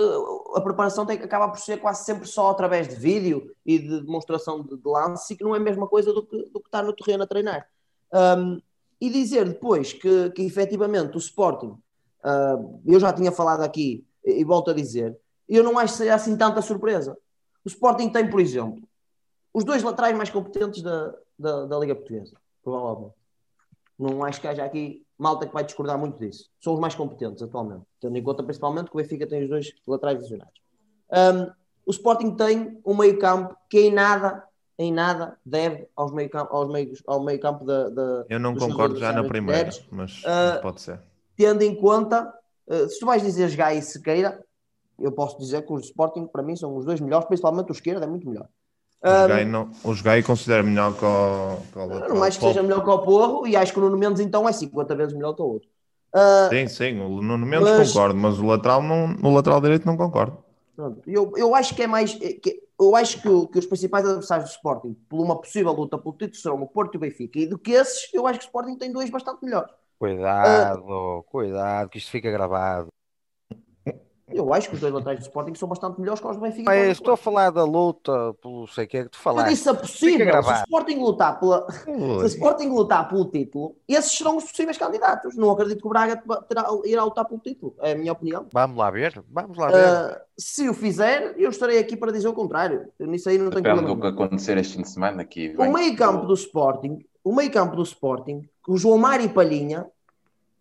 a 0.55 0.61
preparação 0.61 1.05
tem, 1.05 1.17
acaba 1.17 1.49
por 1.49 1.59
ser 1.59 1.77
quase 1.77 2.03
sempre 2.03 2.27
só 2.27 2.49
através 2.49 2.87
de 2.87 2.95
vídeo 2.95 3.55
e 3.65 3.77
de 3.77 4.01
demonstração 4.01 4.63
de, 4.63 4.75
de 4.75 4.89
lance, 4.89 5.33
e 5.33 5.37
que 5.37 5.43
não 5.43 5.53
é 5.53 5.57
a 5.57 5.61
mesma 5.61 5.87
coisa 5.87 6.13
do 6.13 6.25
que, 6.25 6.37
do 6.45 6.59
que 6.59 6.67
estar 6.67 6.83
no 6.83 6.93
terreno 6.93 7.23
a 7.23 7.27
treinar. 7.27 7.67
Um, 8.13 8.59
e 8.99 9.09
dizer 9.09 9.47
depois 9.47 9.93
que, 9.93 10.31
que 10.31 10.41
efetivamente 10.43 11.15
o 11.15 11.19
Sporting 11.19 11.77
Uh, 12.19 12.81
eu 12.85 12.99
já 12.99 13.13
tinha 13.13 13.31
falado 13.31 13.61
aqui 13.61 14.05
e, 14.25 14.41
e 14.41 14.43
volto 14.43 14.71
a 14.71 14.73
dizer, 14.73 15.17
eu 15.47 15.63
não 15.63 15.79
acho 15.79 15.93
que 15.93 15.99
seja 15.99 16.15
assim 16.15 16.37
tanta 16.37 16.61
surpresa. 16.61 17.17
O 17.63 17.67
Sporting 17.67 18.09
tem, 18.09 18.29
por 18.29 18.39
exemplo, 18.39 18.81
os 19.53 19.63
dois 19.63 19.81
laterais 19.83 20.15
mais 20.15 20.29
competentes 20.29 20.81
da, 20.81 21.15
da, 21.37 21.65
da 21.65 21.79
Liga 21.79 21.95
Portuguesa, 21.95 22.35
provavelmente. 22.63 23.15
Não 23.97 24.23
acho 24.23 24.39
que 24.39 24.47
haja 24.47 24.63
aqui 24.63 25.05
malta 25.19 25.45
que 25.45 25.53
vai 25.53 25.63
discordar 25.63 25.97
muito 25.97 26.17
disso. 26.17 26.49
São 26.59 26.73
os 26.73 26.79
mais 26.79 26.95
competentes 26.95 27.43
atualmente, 27.43 27.83
tendo 27.99 28.17
em 28.17 28.23
conta 28.23 28.41
principalmente 28.41 28.89
que 28.89 28.95
o 28.95 29.01
Benfica 29.01 29.27
tem 29.27 29.43
os 29.43 29.49
dois 29.49 29.73
laterais 29.87 30.19
lesionados. 30.21 30.53
Um, 31.11 31.51
o 31.85 31.91
Sporting 31.91 32.35
tem 32.35 32.79
um 32.85 32.95
meio 32.95 33.19
campo 33.19 33.55
que 33.69 33.79
em 33.79 33.91
nada, 33.91 34.43
em 34.77 34.91
nada 34.91 35.37
deve 35.45 35.87
aos 35.95 36.11
meio 36.11 36.29
campo, 36.29 36.55
aos 36.55 36.71
meios, 36.71 37.03
ao 37.05 37.21
meio 37.21 37.39
campo 37.39 37.65
da, 37.65 37.89
da 37.89 38.25
Eu 38.29 38.39
não 38.39 38.55
concordo 38.55 38.97
já 38.97 39.11
na 39.11 39.23
primeira, 39.23 39.69
mas 39.91 40.23
uh, 40.23 40.61
pode 40.61 40.81
ser 40.81 40.99
tendo 41.39 41.61
em 41.61 41.73
conta, 41.73 42.33
uh, 42.67 42.89
se 42.89 42.99
tu 42.99 43.05
vais 43.05 43.23
dizer 43.23 43.55
Gai 43.55 43.77
e 43.77 43.81
Sequeira, 43.81 44.43
eu 44.99 45.09
posso 45.09 45.39
dizer 45.39 45.65
que 45.65 45.71
os 45.71 45.85
Sporting 45.85 46.27
para 46.27 46.43
mim 46.43 46.53
são 46.53 46.75
os 46.75 46.83
dois 46.83 46.99
melhores, 46.99 47.25
principalmente 47.25 47.69
o 47.69 47.71
esquerdo 47.71 48.03
é 48.03 48.07
muito 48.07 48.27
melhor. 48.27 48.49
Os 49.01 49.27
Gai, 49.27 49.45
não, 49.45 49.71
os 49.83 50.01
Gai 50.01 50.21
considera 50.21 50.61
melhor 50.61 50.93
que 50.93 51.05
o, 51.05 51.57
que 51.71 51.79
o 51.79 52.09
Não 52.09 52.23
acho 52.23 52.37
que 52.37 52.45
seja 52.45 52.61
melhor 52.61 52.83
que 52.83 52.89
o 52.89 52.99
Porro 52.99 53.47
e 53.47 53.55
acho 53.55 53.71
que 53.71 53.79
o 53.79 53.81
Nuno 53.81 53.97
Mendes 53.97 54.19
então 54.19 54.47
é 54.47 54.51
50 54.51 54.95
vezes 54.95 55.13
melhor 55.13 55.33
que 55.33 55.41
o 55.41 55.45
outro. 55.45 55.69
Uh, 56.13 56.49
sim, 56.49 56.67
sim, 56.67 56.99
o 56.99 57.21
Nuno 57.21 57.45
Mendes 57.45 57.69
mas, 57.69 57.93
concordo, 57.93 58.19
mas 58.19 58.37
o 58.39 58.45
lateral, 58.45 58.83
não, 58.83 59.07
no 59.07 59.33
lateral 59.33 59.61
direito 59.61 59.85
não 59.85 59.95
concordo. 59.95 60.37
Eu, 61.07 61.33
eu 61.35 61.55
acho 61.55 61.75
que 61.75 61.83
é 61.83 61.87
mais. 61.87 62.13
Que, 62.13 62.61
eu 62.79 62.95
acho 62.95 63.21
que, 63.21 63.47
que, 63.47 63.59
os 63.59 63.65
principais 63.65 64.05
adversários 64.05 64.49
do 64.49 64.53
Sporting, 64.53 64.93
por 65.07 65.21
uma 65.21 65.39
possível 65.39 65.71
luta 65.73 65.97
pelo 65.97 66.15
título, 66.15 66.35
serão 66.35 66.61
o 66.61 66.67
Porto 66.67 66.95
e 66.95 66.97
o 66.97 66.99
Benfica. 66.99 67.39
E 67.39 67.45
do 67.45 67.57
que 67.57 67.71
esses, 67.71 68.13
eu 68.13 68.25
acho 68.25 68.39
que 68.39 68.45
o 68.45 68.47
Sporting 68.47 68.77
tem 68.77 68.91
dois 68.91 69.09
bastante 69.09 69.43
melhores. 69.43 69.71
Cuidado, 69.97 70.83
uh, 70.87 71.23
cuidado, 71.23 71.89
que 71.89 71.97
isto 71.97 72.09
fica 72.09 72.31
gravado. 72.31 72.87
Eu 74.31 74.53
acho 74.53 74.69
que 74.69 74.75
os 74.75 74.81
dois 74.81 74.93
laterais 74.93 75.19
do 75.19 75.23
Sporting 75.23 75.55
são 75.55 75.67
bastante 75.67 75.99
melhores 75.99 76.19
que 76.19 76.27
os 76.27 76.35
do 76.35 76.41
Benfica. 76.41 76.75
Estou 76.87 77.13
a 77.13 77.17
falar 77.17 77.49
da 77.49 77.63
luta 77.63 78.33
pelo 78.41 78.67
sei 78.67 78.87
que 78.87 78.97
é 78.97 79.03
que 79.03 79.09
tu 79.09 79.17
falaste. 79.17 79.47
Eu 79.47 79.53
disse 79.53 79.69
a 79.69 79.73
possível. 79.73 80.43
Se 80.43 80.49
o 80.49 80.53
Sporting 80.53 80.99
lutar 80.99 81.39
pela... 81.39 81.71
se 81.71 81.89
o 81.89 82.25
Sporting 82.25 82.67
lutar 82.67 83.07
pelo 83.07 83.25
título, 83.25 83.75
esses 83.87 84.11
serão 84.11 84.37
os 84.37 84.45
possíveis 84.45 84.77
candidatos. 84.77 85.35
Não 85.35 85.51
acredito 85.51 85.81
que 85.81 85.87
o 85.87 85.89
Braga 85.89 86.21
terá, 86.47 86.67
irá 86.85 87.03
lutar 87.03 87.25
pelo 87.25 87.39
título. 87.39 87.75
É 87.79 87.93
a 87.93 87.95
minha 87.95 88.11
opinião. 88.11 88.45
Vamos 88.51 88.77
lá 88.77 88.89
ver. 88.89 89.23
Vamos 89.29 89.57
lá 89.57 89.67
ver. 89.67 90.15
Uh, 90.15 90.21
se 90.37 90.69
o 90.69 90.73
fizer, 90.73 91.35
eu 91.37 91.49
estarei 91.49 91.79
aqui 91.79 91.97
para 91.97 92.11
dizer 92.11 92.27
o 92.27 92.33
contrário. 92.33 92.87
Nisso 92.99 93.29
aí 93.29 93.37
não 93.37 93.49
tenho 93.49 93.63
Depende 93.63 93.83
problema. 93.83 93.95
do 93.95 94.01
que 94.01 94.23
acontecer 94.23 94.57
este 94.57 94.77
fim 94.77 94.81
de 94.83 94.89
semana 94.89 95.21
aqui. 95.21 95.55
O 95.57 95.71
meio 95.71 95.95
campo 95.95 96.25
do 96.25 96.33
Sporting, 96.33 96.99
o 97.23 97.33
meio 97.33 97.51
campo 97.51 97.75
do 97.75 97.83
Sporting 97.83 98.47
o 98.69 98.77
João 98.77 98.99
Mário 98.99 99.25
e 99.25 99.29
Palhinha 99.29 99.87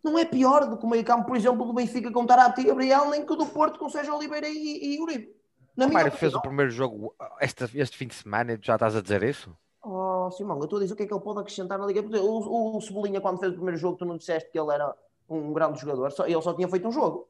não 0.02 0.18
é 0.18 0.24
pior 0.24 0.66
do 0.66 0.76
que 0.76 0.84
o 0.84 0.88
meio 0.88 1.04
campo, 1.04 1.26
por 1.26 1.36
exemplo, 1.36 1.66
do 1.66 1.72
Benfica 1.72 2.10
com 2.10 2.26
Tarapti 2.26 2.62
e 2.62 2.64
Gabriel, 2.64 3.10
nem 3.10 3.24
que 3.24 3.32
o 3.32 3.36
do 3.36 3.46
Porto 3.46 3.78
com 3.78 3.88
Sérgio 3.88 4.14
Oliveira 4.14 4.48
e, 4.48 4.94
e 4.94 5.00
Uribe. 5.00 5.36
Na 5.76 5.86
o 5.86 5.92
Mário 5.92 6.10
fez 6.10 6.34
o 6.34 6.40
primeiro 6.40 6.70
jogo 6.70 7.14
este, 7.40 7.64
este 7.78 7.96
fim 7.96 8.08
de 8.08 8.14
semana 8.14 8.52
e 8.52 8.58
já 8.60 8.74
estás 8.74 8.96
a 8.96 9.00
dizer 9.00 9.22
isso? 9.22 9.56
Oh, 9.82 10.28
Simão, 10.32 10.58
eu 10.58 10.64
estou 10.64 10.78
a 10.78 10.82
dizer 10.82 10.94
o 10.94 10.96
que 10.96 11.04
é 11.04 11.06
que 11.06 11.14
ele 11.14 11.22
pode 11.22 11.40
acrescentar 11.40 11.78
na 11.78 11.86
Liga 11.86 12.02
Portuguesa. 12.02 12.28
O, 12.28 12.76
o 12.76 12.80
Cebolinha, 12.80 13.20
quando 13.20 13.38
fez 13.38 13.52
o 13.52 13.56
primeiro 13.56 13.78
jogo, 13.78 13.96
tu 13.96 14.04
não 14.04 14.16
disseste 14.16 14.50
que 14.50 14.58
ele 14.58 14.72
era 14.72 14.92
um 15.28 15.52
grande 15.52 15.80
jogador, 15.80 16.10
só, 16.10 16.26
ele 16.26 16.42
só 16.42 16.52
tinha 16.54 16.68
feito 16.68 16.88
um 16.88 16.92
jogo. 16.92 17.28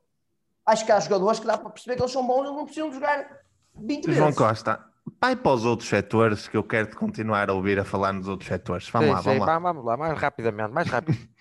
Acho 0.65 0.85
que 0.85 0.93
há 0.93 1.01
jogadores 1.01 1.41
que 1.41 1.47
dá 1.47 1.59
para 1.59 1.71
perceber 1.71 1.97
que 1.97 2.03
eles 2.03 2.13
são 2.13 2.27
bons, 2.27 2.45
eles 2.45 2.57
não 2.57 2.65
precisam 2.65 2.89
de 2.89 2.95
jogar 2.95 3.41
20 3.75 4.07
vezes. 4.07 4.19
João 4.19 4.33
Costa, 4.33 4.85
vai 5.21 5.35
para 5.37 5.53
os 5.53 5.65
outros 5.65 5.89
setores 5.89 6.49
que 6.49 6.57
eu 6.57 6.63
quero 6.63 6.89
te 6.89 6.97
continuar 6.97 7.51
a 7.51 7.53
ouvir 7.55 7.79
a 7.79 7.85
falar 7.85 8.13
nos 8.13 8.29
outros 8.29 8.49
setores. 8.49 8.89
Vamos 8.89 9.09
Sim, 9.09 9.15
lá, 9.15 9.19
sim, 9.19 9.25
vamos 9.25 9.47
lá. 9.47 9.59
vamos 9.59 9.85
lá, 9.85 9.97
mais 9.97 10.19
rapidamente, 10.19 10.73
mais 10.73 10.89
rápido. 10.89 11.19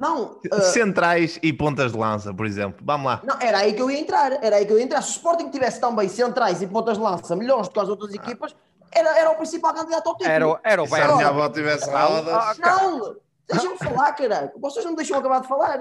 Não, 0.00 0.40
uh, 0.52 0.60
Centrais 0.72 1.38
e 1.42 1.52
pontas 1.52 1.92
de 1.92 1.98
lança, 1.98 2.32
por 2.32 2.46
exemplo. 2.46 2.80
Vamos 2.82 3.06
lá. 3.06 3.20
não, 3.22 3.36
era 3.38 3.58
aí 3.58 3.74
que 3.74 3.82
eu 3.82 3.90
ia 3.90 4.00
entrar. 4.00 4.42
Era 4.42 4.56
aí 4.56 4.64
que 4.64 4.72
eu 4.72 4.78
ia 4.78 4.84
entrar. 4.84 5.02
Se 5.02 5.10
o 5.10 5.12
Sporting 5.12 5.50
tivesse 5.50 5.78
também 5.80 6.08
centrais 6.08 6.62
e 6.62 6.66
pontas 6.66 6.96
de 6.96 7.02
lança 7.04 7.36
melhores 7.36 7.68
do 7.68 7.74
que 7.74 7.80
as 7.80 7.88
outras 7.88 8.14
equipas, 8.14 8.56
era, 8.90 9.18
era 9.18 9.30
o 9.30 9.34
principal 9.36 9.74
candidato 9.74 10.08
ao 10.08 10.16
título. 10.16 10.32
Era, 10.34 10.48
o- 10.48 10.58
era 10.64 10.82
o 10.82 10.86
Se 10.86 10.94
a 10.94 10.96
Bayern. 10.96 11.16
minha 11.16 11.28
avó 11.28 11.48
tivesse 11.50 11.84
rodas. 11.90 12.28
Ah, 12.34 12.54
Não, 12.58 13.16
deixa-me 13.46 13.76
falar, 13.76 14.12
caralho. 14.14 14.50
Vocês 14.58 14.82
não 14.84 14.92
me 14.92 14.96
deixam 14.96 15.18
acabar 15.18 15.42
de 15.42 15.48
falar. 15.48 15.78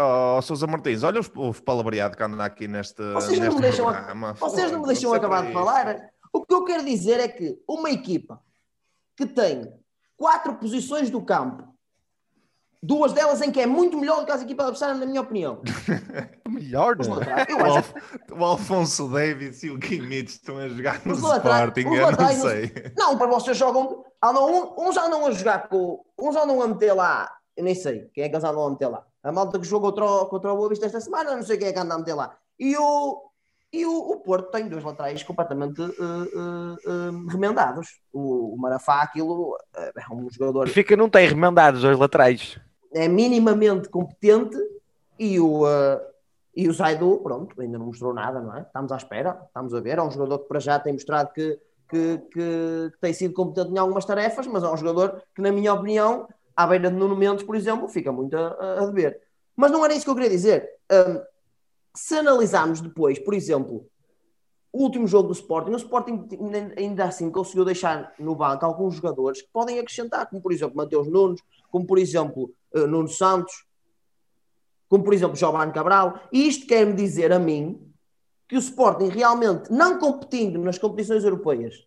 Oh, 0.00 0.42
Sousa 0.42 0.66
Martins, 0.66 1.02
olha 1.02 1.20
o, 1.36 1.54
palavreado 1.54 2.16
que 2.16 2.22
anda 2.22 2.44
aqui 2.44 2.68
neste, 2.68 3.02
Vocês 3.14 3.38
não 3.38 3.46
neste 3.46 3.54
me 3.56 3.62
deixam, 3.62 3.86
programa. 3.86 4.32
vocês 4.34 4.70
não 4.72 4.80
me 4.80 4.86
deixam 4.86 5.12
acabar 5.14 5.46
de 5.46 5.52
falar. 5.52 6.10
O 6.32 6.44
que 6.44 6.54
eu 6.54 6.64
quero 6.64 6.84
dizer 6.84 7.18
é 7.20 7.26
que 7.28 7.58
uma 7.68 7.90
equipa 7.90 8.40
que 9.16 9.26
tem 9.26 9.72
quatro 10.16 10.54
posições 10.54 11.08
do 11.10 11.20
campo, 11.22 11.64
duas 12.82 13.12
delas 13.12 13.40
em 13.42 13.50
que 13.50 13.60
é 13.60 13.66
muito 13.66 13.98
melhor 13.98 14.20
do 14.20 14.26
que 14.26 14.32
as 14.32 14.42
equipas 14.42 14.66
adversárias, 14.66 14.98
na 14.98 15.06
minha 15.06 15.20
opinião. 15.20 15.60
Melhor, 16.48 16.96
não 16.96 17.20
é? 17.22 17.46
O, 17.54 17.64
Alf- 17.66 17.92
o 18.32 18.44
Alfonso 18.44 19.08
Davis 19.08 19.62
e 19.62 19.70
o 19.70 19.78
Kimmich 19.78 20.30
estão 20.32 20.58
a 20.58 20.68
jogar 20.68 21.00
no 21.04 21.14
Sporting, 21.14 21.80
eu 21.94 22.10
não 22.12 22.28
sei. 22.50 22.92
Não, 22.96 23.18
para 23.18 23.26
vocês 23.26 23.56
jogam. 23.56 24.04
Andam, 24.22 24.50
um- 24.76 24.88
uns 24.88 24.96
andam 24.96 25.26
a 25.26 25.30
jogar 25.32 25.68
com. 25.68 26.02
Uns 26.18 26.36
andam 26.36 26.60
a 26.62 26.68
meter 26.68 26.92
lá. 26.94 27.30
Eu 27.56 27.64
nem 27.64 27.74
sei 27.74 28.08
quem 28.14 28.24
é 28.24 28.28
que 28.28 28.34
eles 28.34 28.44
andam 28.44 28.66
a 28.66 28.70
meter 28.70 28.88
lá. 28.88 29.04
A 29.22 29.32
malta 29.32 29.58
que 29.58 29.66
jogou 29.66 29.90
contra 29.90 30.04
o, 30.04 30.26
contra 30.26 30.52
o 30.52 30.56
Boa 30.56 30.68
Vista 30.68 30.86
esta 30.86 31.00
semana, 31.00 31.30
eu 31.30 31.36
não 31.36 31.42
sei 31.42 31.58
quem 31.58 31.68
é 31.68 31.72
que 31.72 31.78
anda 31.78 31.94
a 31.94 31.98
meter 31.98 32.14
lá. 32.14 32.36
E 32.58 32.76
o, 32.76 33.22
e 33.72 33.84
o, 33.84 33.92
o 34.12 34.20
Porto 34.20 34.50
tem 34.50 34.68
dois 34.68 34.82
laterais 34.84 35.22
completamente 35.22 35.82
eh, 35.82 35.86
eh, 35.86 36.76
eh, 36.86 37.30
remendados. 37.32 37.88
O, 38.12 38.54
o 38.54 38.58
Marafá, 38.58 39.02
aquilo 39.02 39.56
é 39.74 39.92
um 40.14 40.28
jogador 40.30 40.68
Fica, 40.68 40.96
não 40.96 41.10
tem 41.10 41.28
remendados 41.28 41.82
os 41.84 41.98
laterais. 41.98 42.58
É 42.92 43.08
minimamente 43.08 43.88
competente 43.88 44.56
e 45.18 45.38
o, 45.40 45.66
eh, 45.68 46.00
e 46.56 46.68
o 46.68 46.72
Zaidu, 46.72 47.18
pronto, 47.22 47.60
ainda 47.60 47.78
não 47.78 47.86
mostrou 47.86 48.12
nada, 48.14 48.40
não 48.40 48.56
é? 48.56 48.62
Estamos 48.62 48.90
à 48.92 48.96
espera, 48.96 49.40
estamos 49.46 49.74
a 49.74 49.80
ver. 49.80 49.98
É 49.98 50.02
um 50.02 50.10
jogador 50.10 50.40
que 50.40 50.48
para 50.48 50.60
já 50.60 50.78
tem 50.78 50.92
mostrado 50.92 51.32
que, 51.32 51.58
que, 51.88 52.18
que- 52.32 52.92
tem 53.00 53.12
sido 53.12 53.34
competente 53.34 53.72
em 53.74 53.78
algumas 53.78 54.04
tarefas, 54.04 54.46
mas 54.46 54.62
é 54.64 54.68
um 54.68 54.76
jogador 54.76 55.22
que, 55.34 55.42
na 55.42 55.52
minha 55.52 55.72
opinião, 55.72 56.28
à 56.56 56.66
beira 56.66 56.90
de 56.90 56.96
Nuno 56.96 57.16
Mendes, 57.16 57.44
por 57.44 57.54
exemplo, 57.56 57.88
fica 57.88 58.10
muito 58.12 58.36
a, 58.36 58.48
a- 58.82 58.86
dever. 58.86 59.20
Mas 59.56 59.70
não 59.70 59.84
era 59.84 59.94
isso 59.94 60.04
que 60.04 60.10
eu 60.10 60.14
queria 60.14 60.30
dizer. 60.30 60.68
Hum, 60.90 61.20
se 61.94 62.14
analisarmos 62.16 62.80
depois, 62.80 63.18
por 63.18 63.34
exemplo, 63.34 63.86
o 64.72 64.82
último 64.84 65.06
jogo 65.06 65.28
do 65.28 65.32
Sporting, 65.32 65.70
o 65.72 65.76
Sporting 65.76 66.28
ainda 66.76 67.04
assim 67.04 67.30
conseguiu 67.30 67.64
deixar 67.64 68.12
no 68.18 68.34
banco 68.34 68.64
alguns 68.64 68.94
jogadores 68.94 69.42
que 69.42 69.48
podem 69.52 69.78
acrescentar, 69.78 70.28
como 70.28 70.42
por 70.42 70.52
exemplo 70.52 70.76
Mateus 70.76 71.08
Nunes, 71.08 71.40
como 71.70 71.86
por 71.86 71.98
exemplo 71.98 72.52
Nuno 72.86 73.08
Santos, 73.08 73.66
como 74.88 75.04
por 75.04 75.12
exemplo 75.12 75.36
Giovanni 75.36 75.72
Cabral, 75.72 76.20
e 76.32 76.46
isto 76.48 76.66
quer-me 76.66 76.94
dizer 76.94 77.32
a 77.32 77.38
mim 77.38 77.84
que 78.48 78.56
o 78.56 78.58
Sporting 78.58 79.08
realmente, 79.08 79.70
não 79.70 79.98
competindo 79.98 80.58
nas 80.58 80.78
competições 80.78 81.22
europeias 81.22 81.86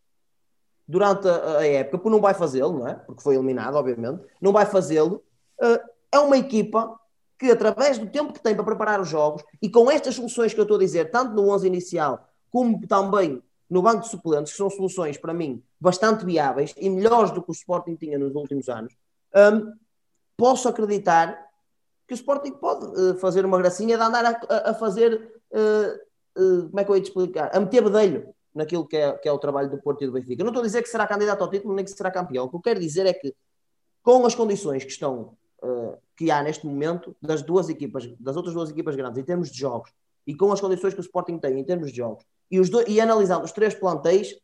durante 0.88 1.28
a, 1.28 1.58
a 1.58 1.68
época, 1.68 1.98
porque 1.98 2.10
não 2.10 2.22
vai 2.22 2.34
fazê-lo, 2.34 2.80
não 2.80 2.88
é? 2.88 2.96
Porque 2.96 3.24
foi 3.24 3.36
eliminado, 3.36 3.76
obviamente, 3.76 4.24
não 4.40 4.52
vai 4.52 4.66
fazê-lo, 4.66 5.24
eh, 5.60 5.82
é 6.12 6.20
uma 6.20 6.38
equipa 6.38 7.00
que 7.40 7.50
através 7.50 7.98
do 7.98 8.08
tempo 8.08 8.34
que 8.34 8.42
tem 8.42 8.54
para 8.54 8.64
preparar 8.64 9.02
os 9.02 9.10
jogos 9.10 9.44
e 9.60 9.70
com 9.70 9.90
estas 9.90 10.14
soluções 10.14 10.54
que 10.54 10.60
eu 10.60 10.64
estou 10.64 10.78
a 10.78 10.80
dizer, 10.80 11.10
tanto 11.10 11.34
no 11.34 11.50
11 11.50 11.66
inicial 11.66 12.28
como 12.52 12.86
também 12.86 13.42
no 13.70 13.82
banco 13.82 14.02
de 14.02 14.10
suplentes, 14.10 14.52
que 14.52 14.58
são 14.58 14.70
soluções 14.70 15.18
para 15.18 15.34
mim 15.34 15.64
bastante 15.80 16.26
viáveis 16.26 16.76
e 16.78 16.90
melhores 16.90 17.32
do 17.32 17.42
que 17.42 17.50
o 17.50 17.54
Sporting 17.54 17.96
tinha 17.96 18.20
nos 18.20 18.36
últimos 18.36 18.68
anos, 18.68 18.94
hum, 19.34 19.72
posso 20.42 20.68
acreditar 20.68 21.48
que 22.08 22.14
o 22.14 22.20
Sporting 22.22 22.54
pode 22.54 22.86
eh, 23.00 23.14
fazer 23.16 23.46
uma 23.46 23.60
gracinha 23.60 23.96
de 23.96 24.04
andar 24.04 24.26
a, 24.26 24.72
a- 24.72 24.74
fazer, 24.74 25.32
eh, 25.54 26.00
como 26.36 26.80
é 26.80 26.84
que 26.84 26.90
eu 26.92 26.96
ia 26.96 27.02
te 27.02 27.10
explicar? 27.10 27.56
A 27.56 27.60
meter 27.60 27.84
bedelho 27.84 28.34
naquilo 28.56 28.88
que 28.88 28.98
é, 28.98 29.12
que 29.14 29.30
é 29.30 29.32
o 29.32 29.38
trabalho 29.38 29.70
do 29.70 29.78
Porto 29.78 30.04
e 30.04 30.08
do 30.08 30.14
Benfica. 30.14 30.42
Eu 30.42 30.46
não 30.46 30.52
estou 30.52 30.64
a 30.64 30.66
dizer 30.66 30.82
que 30.82 30.90
será 30.90 31.06
candidato 31.06 31.44
ao 31.44 31.50
título 31.50 31.76
nem 31.76 31.86
que 31.86 31.92
será 31.92 32.10
campeão. 32.10 32.46
O 32.46 32.50
que 32.50 32.56
eu 32.56 32.62
quero 32.62 32.80
dizer 32.80 33.06
é 33.06 33.14
que, 33.14 33.34
com 34.02 34.26
as 34.26 34.34
condições 34.34 34.84
que 34.84 34.92
estão 34.92 35.38
que 36.18 36.32
há 36.32 36.42
neste 36.42 36.66
momento 36.66 37.16
das 37.22 37.44
duas 37.44 37.70
equipas, 37.70 38.08
das 38.20 38.36
outras 38.36 38.56
duas 38.56 38.72
equipas 38.72 38.96
grandes, 38.96 39.20
em 39.20 39.24
termos 39.24 39.52
de 39.52 39.60
jogos, 39.60 39.92
e 40.26 40.34
com 40.36 40.52
as 40.52 40.60
condições 40.60 40.96
que 40.96 41.00
o 41.00 41.08
Sporting 41.10 41.38
tem 41.38 41.60
em 41.60 41.64
termos 41.64 41.92
de 41.92 41.98
jogos, 41.98 42.26
e, 42.50 42.60
os 42.60 42.68
dois, 42.68 42.88
e 42.88 43.00
analisando 43.00 43.46
os 43.46 43.52
três 43.52 43.76
plantéis, 43.76 44.36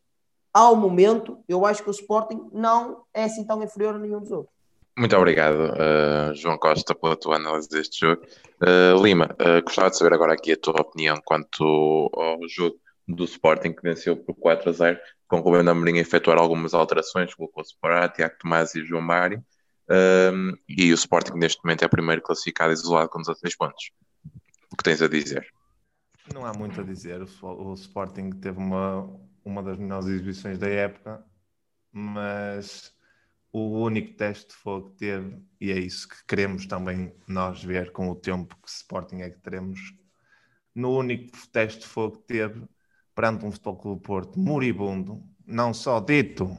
ao 0.54 0.76
momento, 0.76 1.44
eu 1.48 1.66
acho 1.66 1.84
que 1.84 1.90
o 1.90 1.92
Sporting 1.92 2.50
não 2.52 3.04
é 3.14 3.24
assim 3.24 3.44
tão 3.44 3.62
inferior 3.64 3.96
a 3.96 4.00
nenhum 4.00 4.20
dos 4.20 4.32
outros. 4.32 4.56
Muito 4.98 5.16
obrigado, 5.16 5.60
uh, 5.60 6.34
João 6.34 6.58
Costa, 6.58 6.96
pela 6.96 7.16
tua 7.16 7.36
análise 7.36 7.70
deste 7.70 8.00
jogo. 8.00 8.24
Uh, 8.60 9.00
Lima, 9.04 9.30
uh, 9.34 9.62
gostava 9.64 9.92
de 9.92 9.98
saber 9.98 10.16
agora 10.16 10.34
aqui 10.34 10.54
a 10.54 10.58
tua 10.58 10.82
opinião 10.82 11.22
quanto 11.24 11.64
ao 12.16 12.40
jogo 12.50 12.80
do 13.08 13.24
Sporting 13.24 13.74
que 13.74 13.84
venceu 13.84 14.18
por 14.18 14.34
4 14.34 14.72
a 14.72 14.74
0, 14.74 15.00
com 15.28 15.38
o 15.38 15.42
Rubén 15.42 15.70
Amorim 15.70 16.00
a 16.00 16.02
efetuar 16.02 16.40
algumas 16.40 16.74
alterações, 16.74 17.36
colocou 17.36 17.64
Separado, 17.64 18.14
Tiago 18.14 18.36
Tomás 18.40 18.74
e 18.74 18.84
João 18.84 19.04
Mário, 19.04 19.46
um, 19.88 20.54
e 20.68 20.92
o 20.92 20.96
Sporting 20.96 21.38
neste 21.38 21.64
momento 21.64 21.86
é 21.86 21.88
primeiro 21.88 22.24
classificado 22.24 22.74
isolado 22.74 23.10
com 23.10 23.22
16 23.22 23.56
pontos. 23.56 23.92
O 24.74 24.76
que 24.76 24.84
tens 24.84 25.00
a 25.00 25.08
dizer? 25.08 25.48
Não 26.34 26.44
há 26.44 26.54
muito 26.54 26.82
a 26.82 26.84
dizer. 26.84 27.22
O, 27.22 27.70
o 27.70 27.74
Sporting 27.76 28.32
teve 28.32 28.58
uma, 28.58 29.08
uma 29.46 29.62
das 29.62 29.78
melhores 29.78 30.08
exibições 30.08 30.58
da 30.58 30.68
época, 30.68 31.24
mas 31.94 32.97
o 33.58 33.84
único 33.84 34.14
teste 34.16 34.50
de 34.50 34.56
fogo 34.56 34.92
que 34.92 34.98
teve, 34.98 35.42
e 35.60 35.72
é 35.72 35.80
isso 35.80 36.08
que 36.08 36.16
queremos 36.28 36.66
também 36.66 37.14
nós 37.28 37.64
ver 37.64 37.92
com 37.92 38.10
o 38.10 38.16
tempo 38.16 38.56
que 38.62 38.70
Sporting 38.70 39.18
é 39.18 39.30
que 39.30 39.40
teremos, 39.40 39.80
no 40.74 40.98
único 40.98 41.32
teste 41.52 41.82
de 41.82 41.88
fogo 41.88 42.18
que 42.20 42.28
teve 42.28 42.64
perante 43.16 43.46
um 43.46 43.52
Futebol 43.52 43.78
Clube 43.78 44.02
Porto 44.04 44.40
moribundo, 44.40 45.24
não 45.46 45.74
só 45.74 46.00
dito 46.00 46.56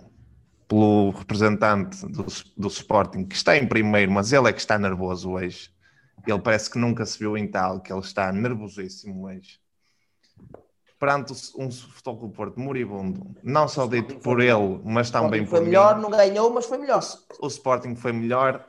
pelo 0.66 1.10
representante 1.10 2.04
do, 2.06 2.26
do 2.56 2.68
Sporting, 2.68 3.24
que 3.24 3.36
está 3.36 3.56
em 3.56 3.66
primeiro, 3.66 4.10
mas 4.12 4.32
ele 4.32 4.48
é 4.48 4.52
que 4.52 4.60
está 4.60 4.78
nervoso 4.78 5.30
hoje. 5.30 5.70
Ele 6.26 6.40
parece 6.40 6.68
que 6.70 6.78
nunca 6.78 7.06
se 7.06 7.18
viu 7.18 7.38
em 7.38 7.46
tal, 7.46 7.80
que 7.80 7.92
ele 7.92 8.00
está 8.00 8.32
nervosíssimo 8.32 9.26
hoje. 9.26 9.60
Perante 10.98 11.32
um 11.56 11.70
Futebol 11.70 12.28
Porto 12.30 12.58
moribundo, 12.58 13.24
não 13.42 13.68
só 13.68 13.86
dito 13.86 14.16
por 14.16 14.40
ele, 14.40 14.80
mas 14.84 15.10
também 15.10 15.46
foi 15.46 15.60
por 15.60 15.66
melhor, 15.66 15.96
mim, 15.96 16.02
não 16.02 16.10
ganhou, 16.10 16.50
mas 16.52 16.66
foi 16.66 16.78
melhor. 16.78 17.02
o 17.40 17.46
Sporting 17.46 17.94
foi 17.94 18.12
melhor 18.12 18.66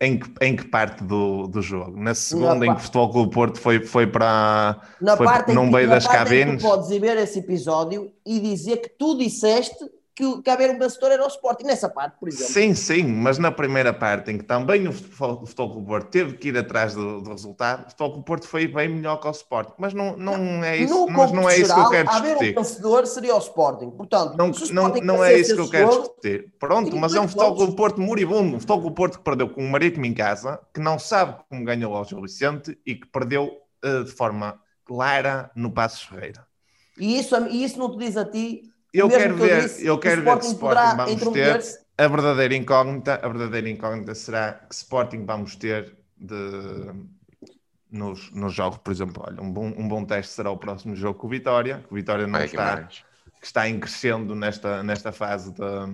em 0.00 0.18
que, 0.18 0.32
em 0.40 0.56
que 0.56 0.68
parte 0.68 1.02
do, 1.02 1.46
do 1.48 1.60
jogo? 1.60 2.00
Na 2.00 2.14
segunda, 2.14 2.64
em 2.64 2.72
que 2.72 2.80
o 2.80 2.82
Futebol 2.82 3.10
Clube 3.10 3.34
Porto 3.34 3.60
foi, 3.60 3.84
foi 3.84 4.06
para 4.06 4.80
Na 5.00 5.16
foi 5.16 5.26
parte, 5.26 5.52
num 5.52 5.70
meio 5.70 5.88
na 5.88 5.96
das 5.96 6.06
parte 6.06 6.18
em 6.18 6.28
que 6.28 6.34
cabines. 6.36 6.62
tu 6.62 6.68
podes 6.68 6.90
ir 6.90 7.00
ver 7.00 7.16
esse 7.16 7.40
episódio 7.40 8.12
e 8.24 8.38
dizer 8.40 8.78
que 8.78 8.88
tu 8.90 9.18
disseste 9.18 9.84
que, 10.18 10.24
o- 10.24 10.42
que 10.42 10.50
haver 10.50 10.68
um 10.68 10.78
vencedor 10.80 11.12
era 11.12 11.24
o 11.24 11.28
Sporting. 11.28 11.64
Nessa 11.64 11.88
parte, 11.88 12.18
por 12.18 12.28
exemplo. 12.28 12.52
Sim, 12.52 12.74
sim, 12.74 13.04
mas 13.04 13.38
na 13.38 13.52
primeira 13.52 13.92
parte, 13.92 14.32
em 14.32 14.38
que 14.38 14.42
também 14.42 14.88
o 14.88 14.92
Futebol, 14.92 15.42
o 15.42 15.46
Futebol 15.46 15.70
Clube 15.74 15.86
Porto 15.86 16.08
teve 16.10 16.36
que 16.36 16.48
ir 16.48 16.58
atrás 16.58 16.92
do, 16.92 17.20
do 17.20 17.30
resultado, 17.30 17.82
o 17.86 17.90
Futebol 17.90 18.08
Clube 18.10 18.22
do 18.24 18.26
Porto 18.26 18.48
foi 18.48 18.66
bem 18.66 18.88
melhor 18.88 19.18
que 19.18 19.28
o 19.28 19.30
Sporting. 19.30 19.74
Mas 19.78 19.94
não, 19.94 20.16
não, 20.16 20.64
é 20.64 20.76
isso, 20.76 21.06
mas 21.08 21.30
não 21.30 21.48
é 21.48 21.56
isso 21.58 21.72
que 21.72 21.80
eu 21.80 21.88
quero 21.88 22.10
haver 22.10 22.30
um 22.36 22.38
discutir. 22.40 22.54
vencedor 22.56 23.06
seria 23.06 23.34
o 23.36 23.38
Sporting. 23.38 23.90
Portanto, 23.92 24.36
Não, 24.36 24.46
o 24.46 24.48
não, 24.48 24.54
Sporting 24.58 25.00
não 25.02 25.24
é 25.24 25.38
isso 25.38 25.54
que 25.54 25.60
eu 25.60 25.70
quero 25.70 25.92
jogo, 25.92 26.02
discutir. 26.08 26.52
Pronto, 26.58 26.96
mas 26.96 27.14
é 27.14 27.20
um 27.20 27.28
Futebol. 27.28 27.54
Clube 27.54 27.70
do 27.70 27.76
Porto 27.76 28.00
moribundo. 28.00 28.56
Um 28.56 28.60
Futebol 28.60 28.80
Clube 28.80 28.94
do 28.94 28.96
Porto 28.96 29.18
que 29.18 29.24
perdeu 29.24 29.48
com 29.48 29.64
o 29.64 29.68
Marítimo 29.70 30.04
em 30.04 30.12
casa, 30.14 30.58
que 30.74 30.80
não 30.80 30.98
sabe 30.98 31.36
como 31.48 31.64
ganhou 31.64 31.94
ao 31.94 32.04
Gil 32.04 32.20
Vicente 32.20 32.76
e 32.84 32.96
que 32.96 33.06
perdeu 33.06 33.50
eh, 33.84 34.02
de 34.02 34.10
forma 34.10 34.60
clara 34.84 35.50
no 35.54 35.70
Passos 35.70 36.02
Ferreira. 36.02 36.44
E 36.98 37.20
isso, 37.20 37.36
e 37.48 37.62
isso 37.62 37.78
não 37.78 37.92
te 37.92 37.98
diz 38.04 38.16
a 38.16 38.24
ti. 38.24 38.62
Eu 38.92 39.08
quero 39.08 39.34
que 39.34 39.40
ver, 39.40 39.62
disse, 39.62 39.86
eu 39.86 39.98
que 39.98 40.08
quero 40.08 40.22
ver 40.22 40.38
que 40.38 40.46
Sporting 40.46 40.96
vamos 40.96 41.32
ter. 41.32 41.60
A 41.98 42.06
verdadeira 42.06 42.54
incógnita, 42.54 43.14
a 43.22 43.28
verdadeira 43.28 43.68
incógnita 43.68 44.14
será 44.14 44.52
que 44.52 44.74
Sporting 44.74 45.24
vamos 45.24 45.56
ter 45.56 45.96
de 46.16 46.92
nos, 47.90 48.30
nos 48.32 48.52
jogos, 48.54 48.78
por 48.78 48.92
exemplo, 48.92 49.22
olha, 49.26 49.40
um 49.42 49.50
bom, 49.52 49.66
um 49.76 49.88
bom 49.88 50.04
teste 50.04 50.32
será 50.32 50.50
o 50.50 50.56
próximo 50.56 50.94
jogo 50.94 51.18
com 51.18 51.26
o 51.26 51.30
Vitória, 51.30 51.84
que 51.86 51.92
o 51.92 51.96
Vitória 51.96 52.26
não 52.26 52.38
Vai, 52.38 52.44
está, 52.46 52.82
que 52.84 53.04
está 53.46 53.68
em 53.68 53.80
crescendo 53.80 54.34
nesta, 54.34 54.82
nesta 54.82 55.10
fase 55.10 55.52
da, 55.54 55.88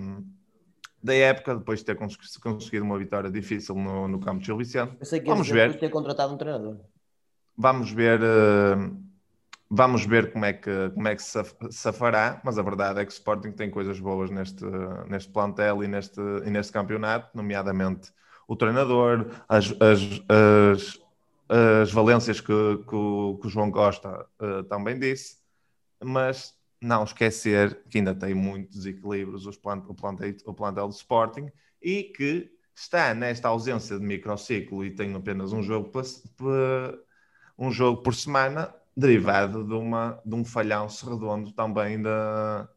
da 1.02 1.14
época, 1.14 1.54
depois 1.56 1.78
de 1.80 1.84
ter 1.86 1.94
cons- 1.96 2.36
conseguido 2.38 2.84
uma 2.84 2.98
vitória 2.98 3.30
difícil 3.30 3.74
no, 3.76 4.08
no 4.08 4.18
campo 4.20 4.40
de 4.40 4.46
Gil 4.46 4.56
Vicente. 4.56 4.96
Eu 4.98 5.06
sei 5.06 5.20
que 5.20 5.26
Vamos 5.26 5.48
ver. 5.48 5.78
ter 5.78 5.88
contratado 5.88 6.34
um 6.34 6.36
treinador. 6.36 6.78
Vamos 7.56 7.90
ver, 7.92 8.20
eh, 8.20 8.90
Vamos 9.76 10.06
ver 10.06 10.30
como 10.30 10.44
é 10.44 10.52
que, 10.52 10.90
como 10.90 11.08
é 11.08 11.16
que 11.16 11.22
se 11.22 11.42
safará, 11.72 12.40
mas 12.44 12.56
a 12.58 12.62
verdade 12.62 13.00
é 13.00 13.04
que 13.04 13.10
o 13.10 13.12
Sporting 13.12 13.50
tem 13.50 13.68
coisas 13.68 13.98
boas 13.98 14.30
neste, 14.30 14.64
neste 15.08 15.32
plantel 15.32 15.82
e 15.82 15.88
neste, 15.88 16.20
e 16.20 16.48
neste 16.48 16.72
campeonato, 16.72 17.36
nomeadamente 17.36 18.12
o 18.46 18.54
treinador, 18.54 19.26
as, 19.48 19.74
as, 19.80 20.00
as, 20.28 21.00
as 21.48 21.90
valências 21.90 22.40
que, 22.40 22.46
que, 22.88 22.94
o, 22.94 23.36
que 23.40 23.48
o 23.48 23.50
João 23.50 23.72
Costa 23.72 24.24
uh, 24.40 24.62
também 24.62 24.96
disse, 24.96 25.38
mas 26.00 26.54
não 26.80 27.02
esquecer 27.02 27.82
que 27.90 27.98
ainda 27.98 28.14
tem 28.14 28.32
muitos 28.32 28.76
desequilíbrios 28.76 29.44
os 29.44 29.56
plant, 29.56 29.84
o, 29.88 29.94
plantel, 29.94 30.36
o 30.46 30.54
plantel 30.54 30.86
do 30.86 30.94
Sporting 30.94 31.50
e 31.82 32.04
que 32.04 32.48
está 32.76 33.12
nesta 33.12 33.48
ausência 33.48 33.98
de 33.98 34.04
microciclo 34.04 34.84
e 34.84 34.94
tem 34.94 35.12
apenas 35.16 35.52
um 35.52 35.64
jogo, 35.64 35.90
um 37.58 37.72
jogo 37.72 38.02
por 38.02 38.14
semana 38.14 38.72
derivado 38.96 39.64
de, 39.64 39.74
uma, 39.74 40.20
de 40.24 40.34
um 40.34 40.44
falhanço 40.44 41.08
redondo 41.10 41.52
também 41.52 42.00
da, 42.00 42.68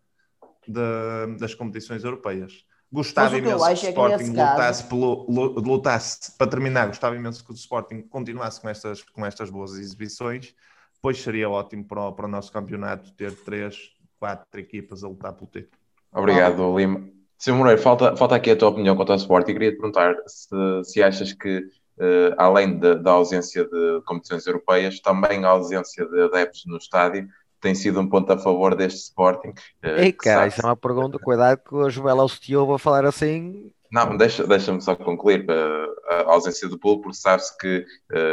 da, 0.67 1.25
das 1.39 1.53
competições 1.53 2.03
europeias. 2.03 2.65
Gostava 2.91 3.37
imenso 3.37 3.57
que 3.57 3.63
o 3.63 3.67
é 3.67 3.73
Sporting 3.73 4.29
lutasse, 4.29 4.83
pelo, 4.85 5.25
lutasse, 5.29 6.31
para 6.37 6.47
terminar, 6.47 6.87
gostava 6.87 7.15
imenso 7.15 7.43
que 7.43 7.51
o 7.51 7.53
Sporting 7.53 8.01
continuasse 8.03 8.61
com 8.61 8.69
estas, 8.69 9.03
com 9.03 9.25
estas 9.25 9.49
boas 9.49 9.77
exibições, 9.77 10.55
pois 11.01 11.21
seria 11.21 11.49
ótimo 11.49 11.83
para 11.83 12.01
o, 12.07 12.13
para 12.13 12.25
o 12.25 12.29
nosso 12.29 12.51
campeonato 12.51 13.11
ter 13.11 13.35
três, 13.43 13.91
quatro 14.17 14.59
equipas 14.59 15.03
a 15.03 15.09
lutar 15.09 15.33
pelo 15.33 15.47
título. 15.47 15.77
Obrigado, 16.13 16.63
ah. 16.63 16.77
Lima. 16.77 17.09
Sr. 17.37 17.53
Moreira, 17.53 17.79
falta, 17.79 18.15
falta 18.15 18.35
aqui 18.35 18.49
a 18.49 18.55
tua 18.55 18.69
opinião 18.69 18.95
quanto 18.95 19.11
ao 19.11 19.17
Sporting. 19.17 19.53
Queria 19.53 19.71
te 19.71 19.77
perguntar 19.77 20.15
se, 20.25 20.83
se 20.85 21.03
achas 21.03 21.33
que 21.33 21.67
uh, 21.99 22.35
além 22.37 22.77
da 22.79 23.11
ausência 23.11 23.65
de 23.65 24.01
competições 24.05 24.45
europeias, 24.45 24.99
também 24.99 25.43
a 25.43 25.49
ausência 25.49 26.05
de 26.05 26.21
adeptos 26.21 26.65
no 26.65 26.77
estádio 26.77 27.27
tem 27.59 27.73
sido 27.73 27.99
um 27.99 28.07
ponto 28.07 28.31
a 28.31 28.37
favor 28.37 28.75
deste 28.75 28.99
Sporting. 28.99 29.49
Uh, 29.83 29.97
Ei, 29.97 30.11
cara, 30.13 30.47
isso 30.47 30.61
é 30.61 30.65
uma 30.65 30.75
pergunta, 30.75 31.17
cuidado 31.19 31.59
que 31.67 31.75
o 31.75 31.89
Joel 31.89 32.21
Alstio 32.21 32.65
vai 32.67 32.77
falar 32.77 33.05
assim. 33.05 33.71
Não, 33.91 34.15
deixa-me 34.17 34.49
deixa 34.49 34.79
só 34.79 34.95
concluir 34.95 35.45
uh, 35.49 36.27
a 36.27 36.33
ausência 36.33 36.67
do 36.67 36.77
público, 36.77 37.03
porque 37.03 37.17
sabe-se 37.17 37.57
que 37.57 37.85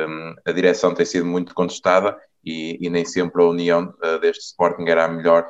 um, 0.09 0.35
a 0.45 0.53
direção 0.53 0.93
tem 0.93 1.07
sido 1.07 1.25
muito 1.25 1.55
contestada 1.55 2.19
e, 2.45 2.77
e 2.85 2.91
nem 2.91 3.05
sempre 3.05 3.41
a 3.41 3.47
união 3.47 3.95
deste 4.21 4.45
Sporting 4.45 4.85
era 4.87 5.07
a 5.07 5.09
melhor 5.09 5.47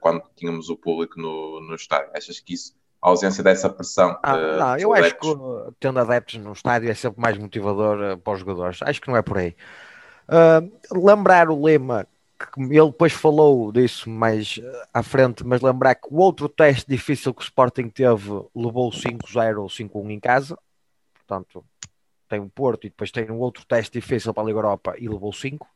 quando 0.00 0.22
tínhamos 0.36 0.68
o 0.68 0.76
público 0.76 1.18
no, 1.18 1.60
no 1.62 1.74
estádio. 1.74 2.12
Achas 2.14 2.38
que 2.38 2.54
isso 2.54 2.74
a 3.02 3.08
ausência 3.08 3.42
dessa 3.42 3.68
pressão. 3.68 4.18
Ah, 4.22 4.36
uh, 4.36 4.58
não, 4.58 4.76
eu 4.76 4.92
acho 4.92 5.14
que 5.16 5.28
tendo 5.78 5.98
adeptos 5.98 6.36
no 6.36 6.52
estádio 6.52 6.90
é 6.90 6.94
sempre 6.94 7.20
mais 7.20 7.38
motivador 7.38 8.14
uh, 8.14 8.18
para 8.18 8.32
os 8.34 8.40
jogadores. 8.40 8.80
Acho 8.82 9.00
que 9.00 9.08
não 9.08 9.16
é 9.16 9.22
por 9.22 9.38
aí. 9.38 9.56
Uh, 10.28 11.06
lembrar 11.06 11.48
o 11.48 11.62
lema 11.62 12.06
que 12.38 12.60
ele 12.60 12.86
depois 12.86 13.12
falou 13.12 13.70
disso 13.72 14.08
mais 14.08 14.60
à 14.94 15.02
frente, 15.02 15.44
mas 15.44 15.60
lembrar 15.60 15.94
que 15.94 16.08
o 16.10 16.18
outro 16.18 16.48
teste 16.48 16.88
difícil 16.88 17.34
que 17.34 17.42
o 17.42 17.44
Sporting 17.44 17.88
teve 17.88 18.30
levou 18.54 18.90
5-0 18.90 19.58
ou 19.58 19.66
5-1 19.68 20.10
em 20.10 20.20
casa. 20.20 20.58
Portanto, 21.14 21.64
tem 22.28 22.40
o 22.40 22.48
Porto 22.48 22.86
e 22.86 22.90
depois 22.90 23.10
tem 23.10 23.30
um 23.30 23.38
outro 23.38 23.64
teste 23.66 23.98
difícil 23.98 24.32
para 24.32 24.42
a 24.42 24.46
Liga 24.46 24.58
Europa 24.58 24.94
e 24.98 25.08
levou 25.08 25.32
5. 25.32 25.66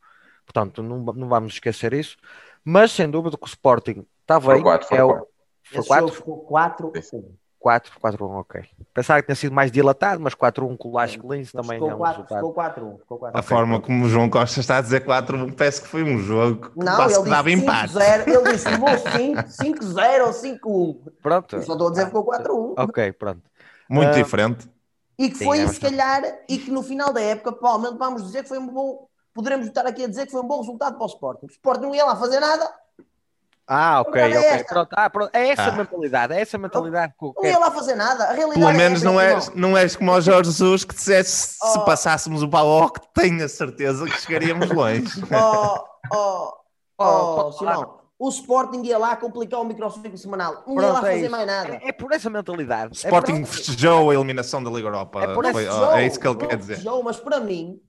Portanto, 0.46 0.82
não, 0.82 1.00
não 1.00 1.28
vamos 1.28 1.54
esquecer 1.54 1.92
isso. 1.92 2.16
Mas 2.64 2.92
sem 2.92 3.10
dúvida 3.10 3.36
que 3.36 3.44
o 3.44 3.46
Sporting 3.46 4.06
está 4.22 4.40
bem. 4.40 4.62
Quatro, 4.62 4.96
é 4.96 5.04
o, 5.04 5.26
foi 5.64 5.80
Esse 5.80 5.88
4? 5.88 6.08
ficou 6.12 6.38
4 6.38 6.92
4, 7.64 7.98
4, 7.98 8.26
1, 8.26 8.36
ok. 8.36 8.62
Pensava 8.92 9.22
que 9.22 9.26
tinha 9.26 9.36
sido 9.36 9.54
mais 9.54 9.72
dilatado, 9.72 10.20
mas 10.20 10.34
4, 10.34 10.66
1 10.66 10.76
com 10.76 10.90
o 10.90 10.92
Lasco 10.92 11.32
Lins 11.32 11.50
também 11.50 11.78
ficou 11.78 11.90
é 11.90 11.94
um 11.94 11.98
4, 11.98 12.16
resultado. 12.16 12.38
Ficou 12.38 12.52
4, 12.52 12.86
1. 12.86 12.98
Ficou 12.98 13.18
4, 13.18 13.38
a 13.38 13.42
forma 13.42 13.80
como 13.80 14.04
o 14.04 14.08
João 14.10 14.28
Costa 14.28 14.60
está 14.60 14.76
a 14.76 14.80
dizer 14.82 15.00
4, 15.00 15.38
1, 15.38 15.52
parece 15.52 15.80
que 15.80 15.88
foi 15.88 16.02
um 16.02 16.18
jogo 16.18 16.68
que 16.68 16.78
não, 16.78 17.10
ele 17.10 17.30
dava 17.30 17.50
empate. 17.50 17.94
0, 17.94 18.30
ele 18.30 18.52
disse 18.52 18.68
5, 19.62 19.82
0 19.82 20.26
ou 20.26 20.32
5, 20.34 20.90
1. 20.90 21.12
Pronto. 21.22 21.56
Eu 21.56 21.62
só 21.62 21.72
estou 21.72 21.88
a 21.88 21.90
dizer 21.90 22.02
que 22.02 22.08
ficou 22.08 22.24
4, 22.24 22.54
1. 22.54 22.74
Ok, 22.76 23.12
pronto. 23.12 23.42
Muito 23.88 24.10
uh, 24.10 24.14
diferente. 24.14 24.68
E 25.18 25.30
que 25.30 25.42
foi, 25.42 25.56
Sim, 25.56 25.64
é 25.64 25.68
se 25.68 25.80
calhar, 25.80 26.22
e 26.46 26.58
que 26.58 26.70
no 26.70 26.82
final 26.82 27.14
da 27.14 27.22
época, 27.22 27.50
provavelmente 27.52 27.98
vamos 27.98 28.24
dizer 28.24 28.42
que 28.42 28.48
foi 28.50 28.58
um 28.58 28.66
bom. 28.66 29.06
Poderemos 29.32 29.66
estar 29.66 29.86
aqui 29.86 30.04
a 30.04 30.08
dizer 30.08 30.26
que 30.26 30.32
foi 30.32 30.42
um 30.42 30.46
bom 30.46 30.60
resultado 30.60 30.96
para 30.96 31.04
o 31.04 31.08
Sporting. 31.08 31.46
O 31.46 31.50
Sporting 31.50 31.86
não 31.86 31.94
ia 31.94 32.04
lá 32.04 32.14
fazer 32.14 32.40
nada, 32.40 32.70
ah, 33.66 34.02
ok, 34.02 34.20
é 34.20 34.38
ok. 34.38 34.64
Pronto, 34.64 34.88
ah, 34.92 35.10
pronto. 35.10 35.30
É 35.32 35.48
essa 35.48 35.68
ah. 35.68 35.72
mentalidade, 35.72 36.34
é 36.34 36.40
essa 36.40 36.58
mentalidade 36.58 37.14
que 37.18 37.24
eu 37.24 37.34
Não 37.36 37.44
ia 37.44 37.58
lá 37.58 37.70
fazer 37.70 37.94
nada. 37.94 38.24
A 38.24 38.32
realidade 38.32 38.60
Pelo 38.60 38.70
é 38.70 38.72
menos 38.72 39.02
é 39.02 39.04
não, 39.04 39.20
és, 39.20 39.54
não 39.54 39.76
és 39.76 39.96
como 39.96 40.12
o 40.12 40.20
Jorge 40.20 40.50
Jesus 40.50 40.84
que 40.84 40.94
dissesse 40.94 41.56
oh. 41.62 41.66
se 41.68 41.84
passássemos 41.84 42.42
o 42.42 42.48
Paloc, 42.48 42.98
tenho 43.14 43.44
a 43.44 43.48
certeza 43.48 44.04
que 44.04 44.20
chegaríamos 44.20 44.70
longe. 44.70 45.24
Oh, 45.34 45.84
oh, 46.12 46.52
oh, 46.98 47.46
oh 47.48 47.52
Simão, 47.52 47.98
o 48.18 48.28
Sporting 48.28 48.82
ia 48.82 48.98
lá 48.98 49.16
complicar 49.16 49.60
o 49.60 49.64
microciclo 49.64 50.16
semanal. 50.16 50.62
Não 50.66 50.80
ia 50.80 50.92
lá 50.92 50.98
é 50.98 51.12
fazer 51.14 51.28
mais 51.28 51.46
nada. 51.46 51.74
É, 51.76 51.88
é, 51.88 51.92
por 51.92 52.12
essa 52.12 52.28
mentalidade. 52.28 52.92
O 52.92 52.94
Sporting 52.94 53.42
é 53.42 53.44
festejou 53.44 54.10
a 54.10 54.14
eliminação 54.14 54.62
da 54.62 54.70
Liga 54.70 54.88
Europa. 54.88 55.22
É, 55.22 55.34
por 55.34 55.44
Foi, 55.50 55.68
oh, 55.68 55.92
é 55.92 56.06
isso 56.06 56.20
que 56.20 56.28
ele 56.28 56.36
quer 56.36 56.56
dizer. 56.56 56.74
Festejou, 56.74 57.02
mas 57.02 57.18
para 57.18 57.40
mim, 57.40 57.80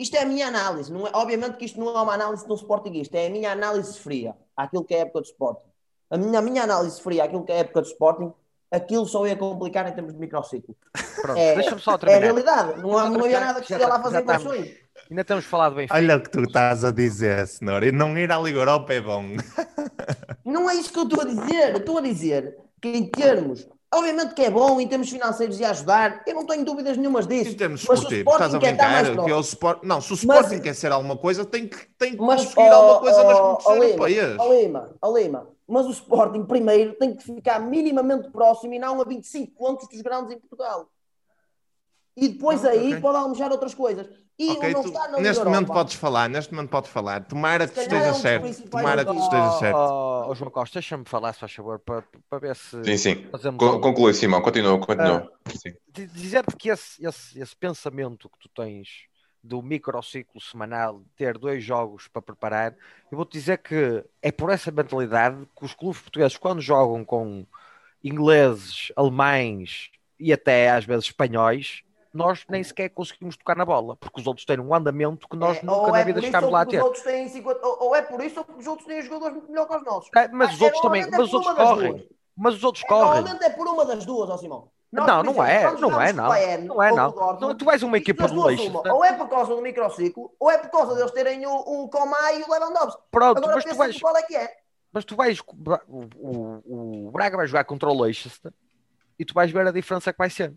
isto 0.00 0.16
é 0.16 0.22
a 0.22 0.26
minha 0.26 0.48
análise. 0.48 0.92
Não 0.92 1.06
é, 1.06 1.10
obviamente 1.12 1.56
que 1.56 1.64
isto 1.66 1.78
não 1.78 1.96
é 1.96 2.00
uma 2.00 2.14
análise 2.14 2.46
de 2.46 2.52
um 2.52 2.56
Sportingista, 2.56 3.18
é 3.18 3.26
a 3.26 3.30
minha 3.30 3.52
análise 3.52 3.98
fria 3.98 4.34
àquilo 4.56 4.84
que 4.84 4.94
é 4.94 4.98
a 4.98 5.00
época 5.02 5.20
do 5.20 5.26
Sporting. 5.26 5.68
A 6.10 6.16
minha, 6.16 6.38
a 6.38 6.42
minha 6.42 6.62
análise 6.62 7.00
fria 7.00 7.24
àquilo 7.24 7.44
que 7.44 7.52
é 7.52 7.56
a 7.56 7.58
época 7.58 7.82
do 7.82 7.86
Sporting, 7.86 8.32
aquilo 8.70 9.06
só 9.06 9.26
ia 9.26 9.36
complicar 9.36 9.86
em 9.86 9.92
termos 9.92 10.14
de 10.14 10.18
microciclo. 10.18 10.74
Pronto, 11.20 11.38
é, 11.38 11.54
deixa-me 11.54 11.80
só 11.80 11.98
terminar. 11.98 12.20
É 12.20 12.22
a 12.22 12.32
realidade. 12.32 12.80
Não, 12.80 12.96
há, 12.96 13.10
não 13.10 13.24
havia 13.24 13.40
nada 13.40 13.60
que 13.60 13.66
se 13.66 13.76
lá 13.76 14.02
fazer 14.02 14.18
equações. 14.18 14.74
Ainda 15.10 15.24
temos 15.24 15.44
falado 15.44 15.74
bem. 15.74 15.88
Olha 15.90 16.16
o 16.16 16.20
que 16.22 16.30
tu 16.30 16.42
estás 16.42 16.84
a 16.84 16.90
dizer, 16.90 17.46
senhor. 17.46 17.82
E 17.82 17.92
não 17.92 18.16
ir 18.16 18.30
à 18.32 18.38
Liga 18.38 18.58
Europa 18.58 18.94
é 18.94 19.00
bom. 19.00 19.24
Não 20.44 20.70
é 20.70 20.74
isso 20.74 20.92
que 20.92 20.98
eu 20.98 21.02
estou 21.02 21.20
a 21.20 21.24
dizer. 21.24 21.76
estou 21.76 21.98
a 21.98 22.00
dizer 22.00 22.56
que 22.80 22.88
em 22.88 23.10
termos 23.10 23.68
Obviamente 23.92 24.34
que 24.34 24.42
é 24.42 24.50
bom 24.50 24.80
em 24.80 24.86
termos 24.86 25.10
financeiros 25.10 25.58
e 25.58 25.64
ajudar, 25.64 26.22
eu 26.24 26.34
não 26.34 26.46
tenho 26.46 26.64
dúvidas 26.64 26.96
nenhumas 26.96 27.26
disso. 27.26 27.50
Em 27.50 27.54
termos 27.54 27.80
esportivos, 27.80 28.32
estás 28.32 28.54
a 28.54 28.58
brincar 28.58 29.04
que 29.04 29.30
é 29.30 29.34
o. 29.34 29.42
Não, 29.82 30.00
se 30.00 30.12
o 30.12 30.14
Sporting 30.14 30.54
mas, 30.54 30.60
quer 30.60 30.74
ser 30.74 30.92
alguma 30.92 31.16
coisa, 31.16 31.44
tem 31.44 31.66
que, 31.66 31.88
tem 31.98 32.12
que 32.12 32.22
mas, 32.22 32.44
conseguir 32.44 32.70
oh, 32.70 32.74
alguma 32.74 33.00
coisa 33.00 33.20
oh, 33.20 33.26
nas 33.26 33.40
competições 33.40 33.80
oh, 33.80 33.84
europeias. 33.84 34.36
Lima, 34.48 34.90
Lima, 35.12 35.48
mas 35.66 35.86
o 35.86 35.90
Sporting 35.90 36.44
primeiro 36.44 36.94
tem 36.94 37.16
que 37.16 37.24
ficar 37.24 37.58
minimamente 37.58 38.30
próximo 38.30 38.72
e 38.74 38.78
não 38.78 39.00
a 39.00 39.04
25 39.04 39.56
pontos 39.56 39.88
dos 39.88 40.00
grandes 40.02 40.32
em 40.32 40.38
Portugal. 40.38 40.88
E 42.16 42.28
depois 42.28 42.64
ah, 42.64 42.70
aí 42.70 42.88
okay. 42.88 43.00
pode 43.00 43.16
almejar 43.18 43.50
outras 43.50 43.74
coisas. 43.74 44.08
E 44.38 44.50
okay, 44.52 44.72
não 44.72 44.82
tu, 44.82 44.88
está 44.88 45.08
na 45.08 45.18
neste 45.18 45.38
Europa. 45.38 45.44
momento 45.44 45.72
podes 45.72 45.94
falar, 45.94 46.28
neste 46.28 46.54
momento 46.54 46.70
podes 46.70 46.90
falar. 46.90 47.24
Tomara 47.24 47.68
que 47.68 47.78
esteja 47.78 48.06
é 48.06 48.10
um 48.10 48.14
certo. 48.14 48.70
Tomara 48.70 49.04
que 49.04 49.14
esteja 49.14 49.50
certo. 49.58 49.76
Oh, 49.76 50.30
oh, 50.30 50.34
João 50.34 50.50
Costa, 50.50 50.80
deixa-me 50.80 51.04
falar, 51.04 51.34
se 51.34 51.40
faz 51.40 51.52
favor, 51.52 51.78
para, 51.78 52.02
para 52.28 52.38
ver 52.38 52.56
se. 52.56 52.82
Sim, 52.84 52.96
sim. 52.96 53.26
Con 53.58 53.80
conclui, 53.80 54.14
Simão, 54.14 54.40
continua, 54.40 54.78
continua. 54.78 55.30
Uh, 55.46 56.08
Dizer-te 56.14 56.56
que 56.56 56.70
esse, 56.70 57.04
esse, 57.06 57.38
esse 57.38 57.54
pensamento 57.54 58.30
que 58.30 58.38
tu 58.38 58.48
tens 58.48 59.10
do 59.42 59.62
microciclo 59.62 60.40
semanal, 60.40 61.02
ter 61.16 61.36
dois 61.38 61.62
jogos 61.62 62.08
para 62.08 62.22
preparar, 62.22 62.74
eu 63.10 63.16
vou-te 63.16 63.32
dizer 63.32 63.58
que 63.58 64.04
é 64.22 64.30
por 64.30 64.50
essa 64.50 64.70
mentalidade 64.70 65.46
que 65.54 65.64
os 65.64 65.74
clubes 65.74 66.00
portugueses, 66.00 66.36
quando 66.36 66.60
jogam 66.60 67.04
com 67.04 67.46
ingleses, 68.02 68.92
alemães 68.96 69.90
e 70.18 70.32
até 70.32 70.70
às 70.70 70.84
vezes 70.84 71.06
espanhóis, 71.06 71.82
nós 72.12 72.44
nem 72.48 72.62
sequer 72.62 72.88
conseguimos 72.90 73.36
tocar 73.36 73.56
na 73.56 73.64
bola, 73.64 73.96
porque 73.96 74.20
os 74.20 74.26
outros 74.26 74.44
têm 74.44 74.58
um 74.58 74.74
andamento 74.74 75.28
que 75.28 75.36
nós 75.36 75.58
é, 75.58 75.62
nunca 75.62 75.92
na 75.92 76.00
é 76.00 76.04
vida 76.04 76.20
chegámos 76.20 76.50
lá 76.50 76.62
a 76.62 76.66
ter. 76.66 76.82
50, 76.82 77.66
ou, 77.66 77.84
ou, 77.84 77.96
é 77.96 78.02
por 78.02 78.22
isso 78.22 78.38
ou 78.40 78.44
porque 78.44 78.60
os 78.60 78.66
outros 78.66 78.86
têm 78.86 79.00
jogadores 79.02 79.34
muito 79.34 79.50
melhor 79.50 79.66
que 79.66 79.76
os 79.76 79.84
nossos. 79.84 80.10
É, 80.16 80.28
mas, 80.28 80.54
os 80.54 80.60
outros 80.60 80.82
também, 80.82 81.08
mas 81.10 81.20
os 81.20 81.34
outros 81.34 81.54
correm. 81.54 82.08
Mas 82.36 82.54
os 82.54 82.64
outros 82.64 82.84
correm. 82.84 83.22
Normalmente 83.22 83.44
é 83.44 83.50
por 83.50 83.66
uma 83.68 83.84
das 83.84 84.04
duas, 84.04 84.30
ó 84.30 84.36
Simão. 84.36 84.70
Nós, 84.92 85.06
não, 85.06 85.22
não 85.22 85.44
é, 85.44 85.72
não 85.78 86.00
é, 86.00 86.12
não. 86.12 86.28
Bayern, 86.28 86.66
não 86.66 86.82
é, 86.82 86.90
não. 86.90 87.12
Dortmund, 87.12 87.40
não. 87.40 87.54
Tu 87.54 87.64
vais 87.64 87.82
uma 87.84 87.96
equipa 87.96 88.26
do 88.26 88.44
Leicester. 88.44 88.92
Ou 88.92 89.04
é 89.04 89.12
por 89.12 89.28
causa 89.28 89.54
do 89.54 89.62
microciclo, 89.62 90.34
ou 90.38 90.50
é 90.50 90.58
por 90.58 90.68
causa 90.68 90.96
deles 90.96 91.12
terem 91.12 91.46
o, 91.46 91.52
o 91.52 91.88
e 91.88 92.42
o 92.42 92.52
Lewandowski. 92.52 93.00
Pronto, 93.08 93.38
Agora, 93.38 93.54
mas 93.54 93.64
tu 93.64 93.74
vais... 93.76 94.00
qual 94.00 94.16
é 94.16 94.22
que 94.22 94.34
é. 94.34 94.52
Mas 94.92 95.04
tu 95.04 95.14
vais... 95.14 95.38
O, 95.86 96.08
o, 96.16 97.06
o 97.06 97.10
Braga 97.12 97.36
vai 97.36 97.46
jogar 97.46 97.62
contra 97.62 97.88
o 97.88 98.02
Leicester 98.02 98.52
e 99.16 99.24
tu 99.24 99.32
vais 99.32 99.52
ver 99.52 99.64
a 99.68 99.70
diferença 99.70 100.12
que 100.12 100.18
vai 100.18 100.28
ser. 100.28 100.52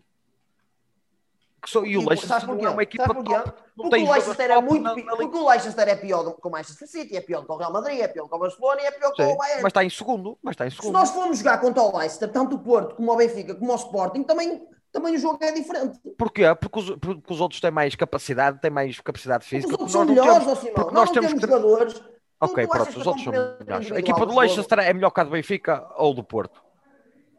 So, 1.66 1.86
e 1.86 1.96
o 1.96 2.08
Leicester 2.08 2.46
não 2.46 2.58
é 2.58 2.70
uma 2.70 2.82
equipa 2.82 3.14
top. 3.14 3.52
Não 3.76 3.88
porque 3.88 4.04
o 4.04 4.12
Leicester 4.12 4.50
é 4.50 4.60
muito 4.60 4.94
porque 4.94 5.36
o 5.36 5.48
Leicester 5.48 5.88
é 5.88 5.96
pior 5.96 6.22
do 6.22 6.34
que 6.34 6.46
o 6.46 6.50
Manchester 6.50 6.88
City, 6.88 7.16
é 7.16 7.20
pior 7.20 7.40
do 7.40 7.46
que 7.46 7.52
o 7.52 7.56
Real 7.56 7.72
Madrid, 7.72 8.00
é 8.00 8.08
pior 8.08 8.24
do 8.24 8.28
que 8.28 8.36
o 8.36 8.38
Barcelona 8.38 8.82
e 8.82 8.84
é 8.84 8.90
pior 8.92 9.10
do 9.10 9.16
que 9.16 9.22
o 9.22 9.36
Bayern. 9.36 9.62
Mas 9.62 9.70
está 9.70 9.84
em 9.84 9.90
segundo, 9.90 10.38
mas 10.42 10.52
está 10.52 10.66
em 10.66 10.70
segundo. 10.70 10.86
Se 10.86 10.92
nós 10.92 11.10
formos 11.10 11.38
jogar 11.38 11.60
contra 11.60 11.82
o 11.82 11.96
Leicester, 11.96 12.30
tanto 12.30 12.56
o 12.56 12.58
Porto 12.58 12.94
como 12.94 13.12
o 13.12 13.16
Benfica, 13.16 13.54
como 13.54 13.72
o 13.72 13.76
Sporting, 13.76 14.22
também 14.22 14.62
também 14.94 15.16
o 15.16 15.18
jogo 15.18 15.42
é 15.42 15.50
diferente. 15.50 15.98
Porquê? 16.16 16.42
Porque 16.54 16.78
os, 16.78 16.90
porque 16.90 17.32
os 17.32 17.40
outros 17.40 17.60
têm 17.60 17.72
mais 17.72 17.96
capacidade, 17.96 18.60
têm 18.60 18.70
mais 18.70 19.00
capacidade 19.00 19.44
física. 19.44 19.68
Porque 19.68 19.84
os 19.84 19.94
outros 19.94 20.14
são 20.14 20.24
melhores, 20.24 20.46
assim, 20.46 20.72
Porque 20.72 20.94
nós, 20.94 21.10
nós 21.10 21.10
temos 21.10 21.40
jogadores. 21.40 22.00
Ok, 22.40 22.66
pronto, 22.68 23.00
os 23.00 23.06
outros 23.06 23.24
são 23.24 23.32
melhores. 23.32 23.90
A 23.90 23.98
equipa 23.98 24.24
do 24.24 24.38
Leicester 24.38 24.78
é 24.78 24.92
melhor 24.92 25.10
que 25.10 25.20
a 25.20 25.24
do 25.24 25.30
Benfica 25.30 25.84
ou 25.96 26.14
do 26.14 26.22
Porto? 26.22 26.62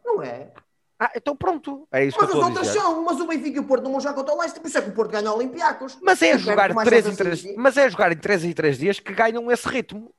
Não 0.03 0.21
é. 0.21 0.51
Ah, 0.99 1.11
então 1.15 1.35
pronto. 1.35 1.87
É 1.91 2.05
isso 2.05 2.17
Mas 2.17 2.29
que 2.29 2.37
as 2.37 2.41
eu 2.41 2.47
estou 2.47 2.57
a 2.61 2.61
outras 2.61 2.67
são, 2.81 3.03
mas 3.03 3.19
o 3.19 3.27
Benfica 3.27 3.57
e 3.57 3.59
o 3.59 3.65
Porto 3.65 3.83
não 3.83 3.91
vão 3.91 3.99
jogar 3.99 4.13
contra 4.15 4.33
o 4.33 4.37
Leicester, 4.39 4.61
por 4.61 4.67
isso 4.69 4.77
é 4.77 4.81
que 4.81 4.89
o 4.89 4.93
Porto 4.93 5.11
ganha 5.11 5.29
o 5.31 5.35
Olympiacos. 5.35 5.97
Mas 6.01 6.21
é 6.21 6.37
jogar 6.37 6.73
3 6.73 7.05
em 7.05 7.09
assim, 7.09 7.17
3 7.17 7.41
sim. 7.41 7.55
Mas 7.57 7.75
é 7.77 7.89
jogar 7.89 8.11
em 8.13 8.17
3 8.17 8.45
em 8.45 8.53
3 8.53 8.77
dias 8.77 8.99
que 8.99 9.13
ganham 9.13 9.51
esse 9.51 9.67
ritmo. 9.67 10.13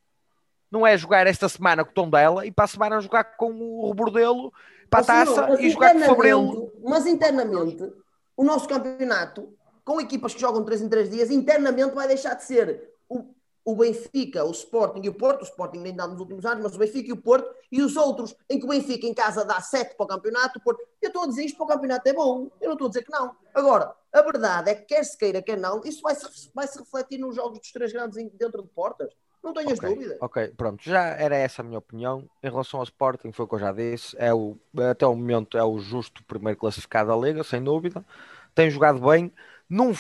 Não 0.71 0.87
é 0.87 0.97
jogar 0.99 1.27
esta 1.27 1.49
semana 1.49 1.85
com 1.85 1.91
o 1.93 1.95
Tondela 1.95 2.45
e 2.45 2.51
para 2.51 2.65
a 2.67 2.69
semana 2.69 3.01
jogar 3.01 3.25
com 3.25 3.53
o 3.53 3.89
Rebordelo 3.89 4.53
para 4.91 5.01
a 5.01 5.03
senhor, 5.05 5.25
taça 5.35 5.47
mas 5.49 5.61
e 5.61 5.71
jogar 5.71 5.93
com 5.93 5.99
o 5.99 6.05
Fabril. 6.05 6.39
internamente- 6.43 6.73
Mas 6.85 7.07
internamente, 7.07 7.93
o 8.37 8.45
nosso 8.45 8.69
campeonato, 8.69 9.49
com 9.85 10.01
equipas 10.01 10.35
que 10.35 10.41
jogam 10.41 10.63
3 10.65 10.83
em 10.83 10.89
3 10.89 11.09
dias, 11.09 11.31
internamente 11.31 11.95
vai 11.95 12.07
deixar 12.09 12.35
de 12.35 12.45
ser 12.45 12.91
o, 13.67 13.75
Benfica, 13.75 14.45
o 14.45 14.53
Sporting 14.53 15.01
e 15.03 15.09
o 15.09 15.15
Porto. 15.15 15.43
O 15.43 15.45
Sporting 15.45 15.79
nem 15.79 15.95
dá 15.95 16.07
nos 16.07 16.21
últimos 16.21 16.47
anos, 16.47 16.63
mas 16.63 16.77
o 16.77 16.79
Benfica 16.79 17.09
e 17.11 17.13
o 17.13 17.17
Porto. 17.17 17.53
E 17.71 17.83
os 17.83 17.97
outros, 17.97 18.35
em 18.49 18.61
que 18.61 18.65
o 18.65 18.69
Benfica 18.69 19.07
em 19.07 19.13
casa 19.13 19.45
dá 19.45 19.61
7 19.61 19.97
para 19.97 20.05
o 20.05 20.07
campeonato, 20.07 20.61
o 20.61 20.63
Porto. 20.63 20.81
Eu 21.03 21.09
estou 21.09 21.25
a 21.25 21.27
dizer 21.27 21.45
isto 21.45 21.57
para 21.57 21.65
o 21.65 21.69
campeonato 21.69 22.09
é 22.09 22.13
bom. 22.13 22.49
Eu 22.61 22.69
não 22.69 22.75
estou 22.75 22.87
a 22.87 22.91
dizer 22.91 23.03
que 23.03 23.11
não. 23.11 23.35
Agora, 23.53 23.93
a 24.13 24.23
verdade 24.23 24.71
é 24.71 24.75
que 24.77 24.85
quer 24.85 25.05
se 25.05 25.19
queira, 25.19 25.43
quer 25.43 25.59
não, 25.59 25.83
isso 25.85 26.01
vai 26.01 26.15
se, 26.15 26.51
vai 26.55 26.67
-se 26.67 26.79
refletir 26.79 27.19
nos 27.19 27.35
jogos 27.35 27.59
dos 27.59 27.73
três 27.73 27.93
grandes 27.93 28.17
dentro 28.35 28.63
de 28.63 28.69
portas. 28.69 29.13
Não 29.43 29.53
tenhas 29.53 29.79
Ok, 29.79 29.95
dúvida. 29.95 30.17
Ok, 30.21 30.49
pronto, 30.57 30.83
já 30.83 31.03
era 31.09 31.37
essa 31.37 31.63
a 31.63 31.65
minha 31.65 31.79
opinião. 31.79 32.29
Em 32.43 32.49
relação 32.49 32.81
ao 32.81 32.85
Sporting, 32.85 33.33
foi 33.33 33.45
o 33.45 33.49
que 33.49 33.55
eu 33.57 33.59
já 33.59 33.73
disse. 33.73 34.17
É 34.19 34.33
o, 34.33 34.57
até 34.91 35.07
o 35.07 35.15
momento 35.15 35.59
é 35.59 35.65
o 35.65 35.79
justo 35.79 36.23
primeiro 36.25 36.59
classificado 36.59 37.11
da 37.11 37.17
Liga, 37.17 37.43
sem 37.45 37.63
dúvida. 37.63 38.05
Tem 38.55 38.71
jogado 38.71 39.01
bem. 39.01 39.33
Não, 39.69 39.93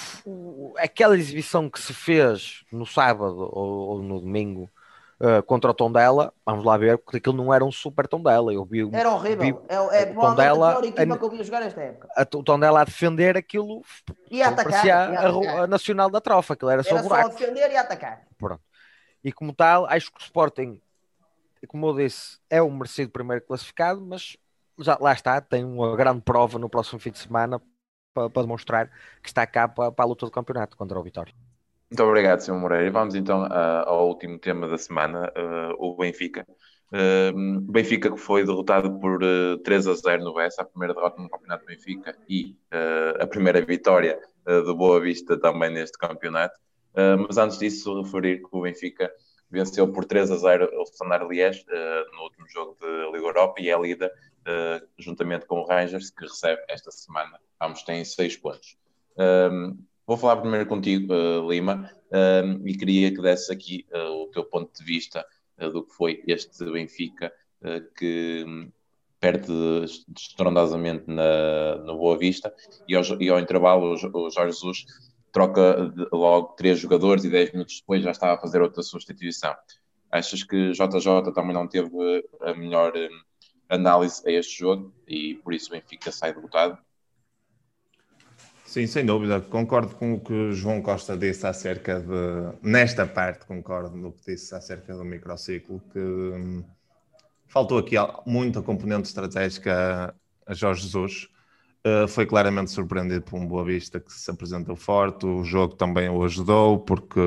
aquela 0.79 1.17
exibição 1.17 1.69
que 1.69 1.81
se 1.81 1.93
fez 1.93 2.64
no 2.71 2.87
sábado 2.87 3.49
ou, 3.53 3.89
ou 3.89 4.03
no 4.03 4.21
domingo 4.21 4.71
eh, 5.19 5.43
contra 5.43 5.71
o 5.71 5.75
Tondela, 5.75 6.33
vamos 6.45 6.64
lá 6.64 6.77
ver, 6.77 6.99
porque 6.99 7.17
aquilo 7.17 7.37
não 7.37 7.53
era 7.53 7.64
um 7.64 7.73
super 7.73 8.07
Tondela. 8.07 8.53
Eu 8.53 8.64
vi, 8.64 8.89
Era 8.93 9.11
horrível. 9.11 9.39
vi 9.39 9.59
É, 9.69 10.03
é 10.03 10.07
Tondela- 10.14 10.69
a 10.69 10.73
pior 10.75 10.85
equipa 10.85 11.14
a- 11.14 11.19
que 11.19 11.25
eu 11.25 11.31
vi 11.31 11.43
jogar 11.43 11.62
esta 11.62 11.81
época. 11.81 12.09
a, 12.17 12.23
o 12.23 12.43
Tondela 12.45 12.81
a 12.81 12.85
defender 12.85 13.37
aquilo. 13.37 13.83
E 14.31 14.41
a 14.41 14.49
atacar. 14.51 14.87
e 14.87 14.91
a 14.91 15.05
atacar. 15.05 15.59
a 15.64 15.67
Nacional 15.67 16.11
da 16.11 16.21
Trofa, 16.21 16.55
aquilo 16.55 16.71
era 16.71 16.83
só 16.85 16.91
Era 16.91 17.03
só 17.03 17.09
buraco. 17.09 17.31
defender 17.31 17.71
e 17.73 17.77
atacar. 17.77 18.23
Pronto. 18.39 18.62
E 19.25 19.33
como 19.33 19.53
tal, 19.53 19.87
acho 19.87 20.12
que 20.12 20.21
o 20.21 20.23
Sporting, 20.23 20.81
como 21.67 21.89
eu 21.89 21.97
disse, 21.97 22.39
é 22.49 22.62
o 22.62 22.71
merecido 22.71 23.11
primeiro 23.11 23.45
classificado, 23.45 24.01
mas 24.01 24.37
já, 24.79 24.97
lá 25.01 25.12
está, 25.12 25.41
tem 25.41 25.64
uma 25.64 25.97
grande 25.97 26.21
prova 26.21 26.57
no 26.59 26.69
próximo 26.69 27.01
fim 27.01 27.11
de 27.11 27.19
semana 27.19 27.61
para, 28.17 28.31
para 28.31 28.43
demonstrar 28.43 28.91
que 29.23 29.29
está 29.29 29.47
cá 29.47 29.69
para, 29.69 29.93
para 29.93 30.05
a 30.07 30.09
luta 30.09 30.25
do 30.25 30.33
campeonato 30.33 30.75
contra 30.75 30.99
o 30.99 31.03
Vitória. 31.03 31.35
Muito 31.91 32.03
obrigado, 32.03 32.41
Sr. 32.41 32.55
Moreira. 32.55 32.91
Vamos 32.91 33.14
então 33.14 33.45
ah, 33.45 33.85
ao 33.87 34.09
último 34.09 34.39
tema 34.39 34.67
da 34.67 34.79
semana, 34.79 35.31
ah, 35.37 35.73
o 35.79 35.95
Benfica. 35.95 36.47
O 36.89 37.73
Benfica 37.73 38.11
que 38.11 38.17
foi 38.17 38.45
derrotado 38.45 38.99
por 38.99 39.23
ah, 39.23 39.59
3 39.62 39.87
a 39.89 39.95
0 39.95 40.25
no 40.25 40.35
Bessa, 40.35 40.62
a 40.62 40.64
primeira 40.64 40.95
derrota 40.95 41.21
no 41.21 41.29
Campeonato 41.29 41.64
do 41.64 41.69
Benfica 41.69 42.17
e 42.29 42.57
ah, 42.71 43.23
a 43.23 43.27
primeira 43.27 43.61
vitória 43.61 44.19
ah, 44.47 44.61
do 44.62 44.75
Boa 44.75 45.01
Vista 45.01 45.39
também 45.39 45.71
neste 45.71 45.99
campeonato. 45.99 46.59
Mas 47.29 47.37
antes 47.37 47.59
disso, 47.59 48.01
referir 48.01 48.39
que 48.39 48.49
o 48.53 48.62
Benfica 48.62 49.12
venceu 49.51 49.87
por 49.93 50.07
3 50.07 50.31
a 50.31 50.37
0 50.37 50.71
o 50.73 50.83
Standard 50.85 51.29
Liège 51.29 51.62
no 52.14 52.23
último 52.23 52.49
jogo 52.49 52.75
de 52.81 53.12
Liga 53.12 53.27
Europa 53.27 53.61
e 53.61 53.69
é 53.69 53.79
líder 53.79 54.11
ah, 54.47 54.80
juntamente 54.97 55.44
com 55.44 55.61
o 55.61 55.66
Rangers, 55.66 56.11
que 56.11 56.24
recebe 56.24 56.62
esta 56.68 56.90
semana. 56.92 57.40
Ambos 57.61 57.82
têm 57.82 58.05
6 58.05 58.36
pontos. 58.36 58.76
Um, 59.18 59.76
vou 60.07 60.16
falar 60.16 60.36
primeiro 60.36 60.66
contigo, 60.66 61.12
uh, 61.12 61.51
Lima, 61.51 61.90
um, 62.12 62.66
e 62.66 62.76
queria 62.76 63.12
que 63.12 63.20
desse 63.20 63.53
aqui 63.53 63.86
uh, 63.92 64.22
o 64.22 64.28
teu 64.28 64.44
ponto 64.44 64.70
de 64.72 64.84
vista 64.84 65.26
uh, 65.59 65.70
do 65.70 65.82
que 65.82 65.92
foi 65.94 66.22
este 66.28 66.64
Benfica, 66.70 67.32
uh, 67.62 67.92
que 67.97 68.44
um, 68.47 68.70
perde 69.18 69.53
estrondosamente 70.14 71.05
na, 71.09 71.92
Boa 71.94 72.16
Vista, 72.16 72.55
e 72.86 72.94
ao, 72.94 73.03
e 73.20 73.28
ao 73.28 73.40
intervalo 73.40 73.97
o, 73.97 74.26
o 74.26 74.30
Jorge 74.30 74.53
Jesus 74.53 74.84
troca 75.32 75.92
logo 76.12 76.55
três 76.55 76.78
jogadores 76.78 77.24
e 77.24 77.30
10 77.30 77.53
minutos 77.53 77.80
depois 77.80 78.03
já 78.03 78.12
estava 78.12 78.34
a 78.34 78.40
fazer 78.40 78.62
outra 78.62 78.82
substituição. 78.82 79.55
Achas 80.12 80.44
que 80.44 80.70
JJ 80.70 81.32
também 81.34 81.53
não 81.53 81.66
teve 81.66 81.90
a 82.42 82.55
melhor 82.55 82.92
um, 82.97 83.26
análise 83.69 84.23
a 84.27 84.31
este 84.31 84.59
jogo 84.59 84.93
e 85.07 85.35
por 85.37 85.53
isso 85.53 85.69
o 85.69 85.73
Benfica 85.73 86.12
sai 86.12 86.33
derrotado? 86.33 86.79
Sim, 88.64 88.87
sem 88.87 89.07
dúvida. 89.07 89.41
Concordo 89.41 89.95
com 89.95 90.14
o 90.14 90.21
que 90.21 90.53
João 90.53 90.83
Costa 90.83 91.17
disse 91.17 91.47
acerca 91.47 92.01
de. 92.01 92.59
Nesta 92.69 93.07
parte, 93.07 93.47
concordo 93.47 93.97
no 93.97 94.12
que 94.12 94.33
disse 94.33 94.55
acerca 94.55 94.95
do 94.95 95.05
microciclo, 95.05 95.81
que 95.93 95.99
hum, 95.99 96.64
faltou 97.47 97.79
aqui 97.79 97.95
muita 98.27 98.61
componente 98.61 99.09
estratégica 99.09 100.14
a 100.45 100.53
Jorge 100.53 100.83
Jesus. 100.83 101.29
Uh, 101.87 102.09
foi 102.09 102.27
claramente 102.27 102.73
surpreendido 102.73 103.23
por 103.23 103.39
um 103.39 103.47
Boa 103.47 103.64
Vista 103.64 104.01
que 104.01 104.12
se 104.12 104.29
apresentou 104.29 104.75
forte. 104.75 105.25
O 105.25 105.45
jogo 105.45 105.77
também 105.77 106.09
o 106.09 106.25
ajudou, 106.25 106.81
porque 106.81 107.21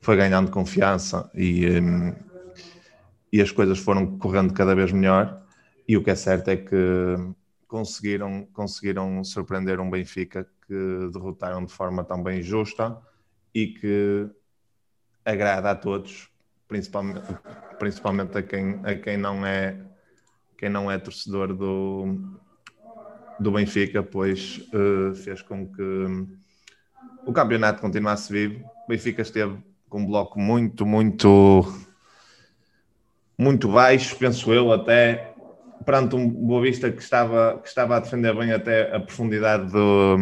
foi 0.00 0.16
ganhando 0.16 0.50
confiança 0.50 1.30
e, 1.32 1.80
hum, 1.80 2.12
e 3.32 3.40
as 3.40 3.52
coisas 3.52 3.78
foram 3.78 4.18
correndo 4.18 4.52
cada 4.52 4.74
vez 4.74 4.90
melhor. 4.90 5.43
E 5.86 5.96
o 5.96 6.02
que 6.02 6.10
é 6.10 6.14
certo 6.14 6.48
é 6.48 6.56
que 6.56 6.76
conseguiram, 7.66 8.46
conseguiram 8.52 9.22
surpreender 9.24 9.80
um 9.80 9.90
Benfica 9.90 10.48
que 10.66 11.10
derrotaram 11.12 11.64
de 11.64 11.72
forma 11.72 12.04
também 12.04 12.42
justa 12.42 12.96
e 13.54 13.66
que 13.66 14.28
agrada 15.24 15.70
a 15.70 15.74
todos, 15.74 16.30
principalmente, 16.66 17.26
principalmente 17.78 18.38
a, 18.38 18.42
quem, 18.42 18.80
a 18.84 18.94
quem, 18.94 19.16
não 19.16 19.44
é, 19.44 19.76
quem 20.56 20.68
não 20.68 20.90
é 20.90 20.98
torcedor 20.98 21.54
do, 21.54 22.16
do 23.38 23.52
Benfica, 23.52 24.02
pois 24.02 24.66
eh, 24.72 25.14
fez 25.14 25.42
com 25.42 25.66
que 25.66 26.08
o 27.26 27.32
campeonato 27.32 27.80
continuasse 27.80 28.32
vivo. 28.32 28.64
O 28.84 28.88
Benfica 28.88 29.22
esteve 29.22 29.58
com 29.88 30.00
um 30.00 30.06
bloco 30.06 30.38
muito, 30.38 30.86
muito, 30.86 31.64
muito 33.36 33.68
baixo, 33.68 34.16
penso 34.16 34.52
eu, 34.52 34.72
até 34.72 35.33
perante 35.84 36.16
um 36.16 36.28
Boa 36.28 36.62
Vista 36.62 36.90
que 36.90 37.02
estava, 37.02 37.58
que 37.60 37.68
estava 37.68 37.96
a 37.96 38.00
defender 38.00 38.34
bem 38.36 38.52
até 38.52 38.94
a 38.94 39.00
profundidade 39.00 39.70
do, 39.70 40.16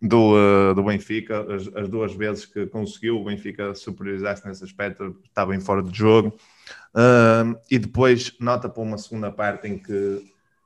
do, 0.00 0.36
eh, 0.36 0.74
do 0.74 0.82
Benfica, 0.82 1.40
as, 1.54 1.68
as 1.74 1.88
duas 1.88 2.14
vezes 2.14 2.46
que 2.46 2.66
conseguiu 2.66 3.16
o 3.16 3.24
Benfica 3.24 3.74
superiorizar-se 3.74 4.46
nesse 4.46 4.64
aspecto, 4.64 5.16
estava 5.24 5.54
em 5.54 5.60
fora 5.60 5.82
de 5.82 5.96
jogo. 5.96 6.34
Ah, 6.94 7.54
e 7.70 7.78
depois 7.78 8.36
nota 8.40 8.68
para 8.68 8.82
uma 8.82 8.98
segunda 8.98 9.30
parte 9.30 9.68
em 9.68 9.78
que 9.78 10.24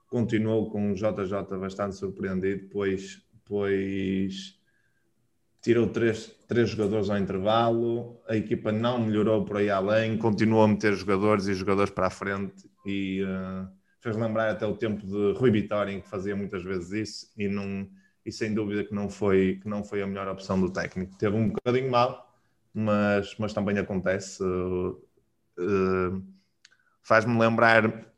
continuou 0.08 0.70
com 0.70 0.92
o 0.92 0.94
JJ 0.94 1.58
bastante 1.58 1.96
surpreendido, 1.96 2.68
pois, 2.70 3.20
pois 3.44 4.58
tirou 5.60 5.88
três, 5.88 6.30
três 6.46 6.70
jogadores 6.70 7.10
ao 7.10 7.18
intervalo, 7.18 8.20
a 8.28 8.36
equipa 8.36 8.70
não 8.70 8.98
melhorou 9.00 9.44
por 9.44 9.56
aí 9.56 9.70
além, 9.70 10.16
continuou 10.16 10.62
a 10.62 10.68
meter 10.68 10.94
jogadores 10.94 11.46
e 11.46 11.54
jogadores 11.54 11.90
para 11.90 12.06
a 12.06 12.10
frente 12.10 12.70
e 12.86 13.22
uh, 13.22 13.68
fez 14.04 14.16
lembrar 14.16 14.50
até 14.50 14.66
o 14.66 14.76
tempo 14.76 15.06
de 15.06 15.32
Rui 15.32 15.50
Vitória, 15.50 15.90
em 15.90 16.02
que 16.02 16.08
fazia 16.08 16.36
muitas 16.36 16.62
vezes 16.62 16.92
isso 16.92 17.32
e, 17.38 17.48
não, 17.48 17.88
e 18.24 18.30
sem 18.30 18.52
dúvida 18.52 18.84
que 18.84 18.94
não, 18.94 19.08
foi, 19.08 19.58
que 19.62 19.66
não 19.66 19.82
foi 19.82 20.02
a 20.02 20.06
melhor 20.06 20.28
opção 20.28 20.60
do 20.60 20.70
técnico. 20.70 21.16
Teve 21.16 21.34
um 21.34 21.48
bocadinho 21.48 21.90
mal, 21.90 22.30
mas, 22.74 23.34
mas 23.38 23.54
também 23.54 23.78
acontece. 23.78 24.42
Uh, 24.44 24.90
uh, 25.58 26.22
Faz-me 27.02 27.38
lembrar 27.38 28.12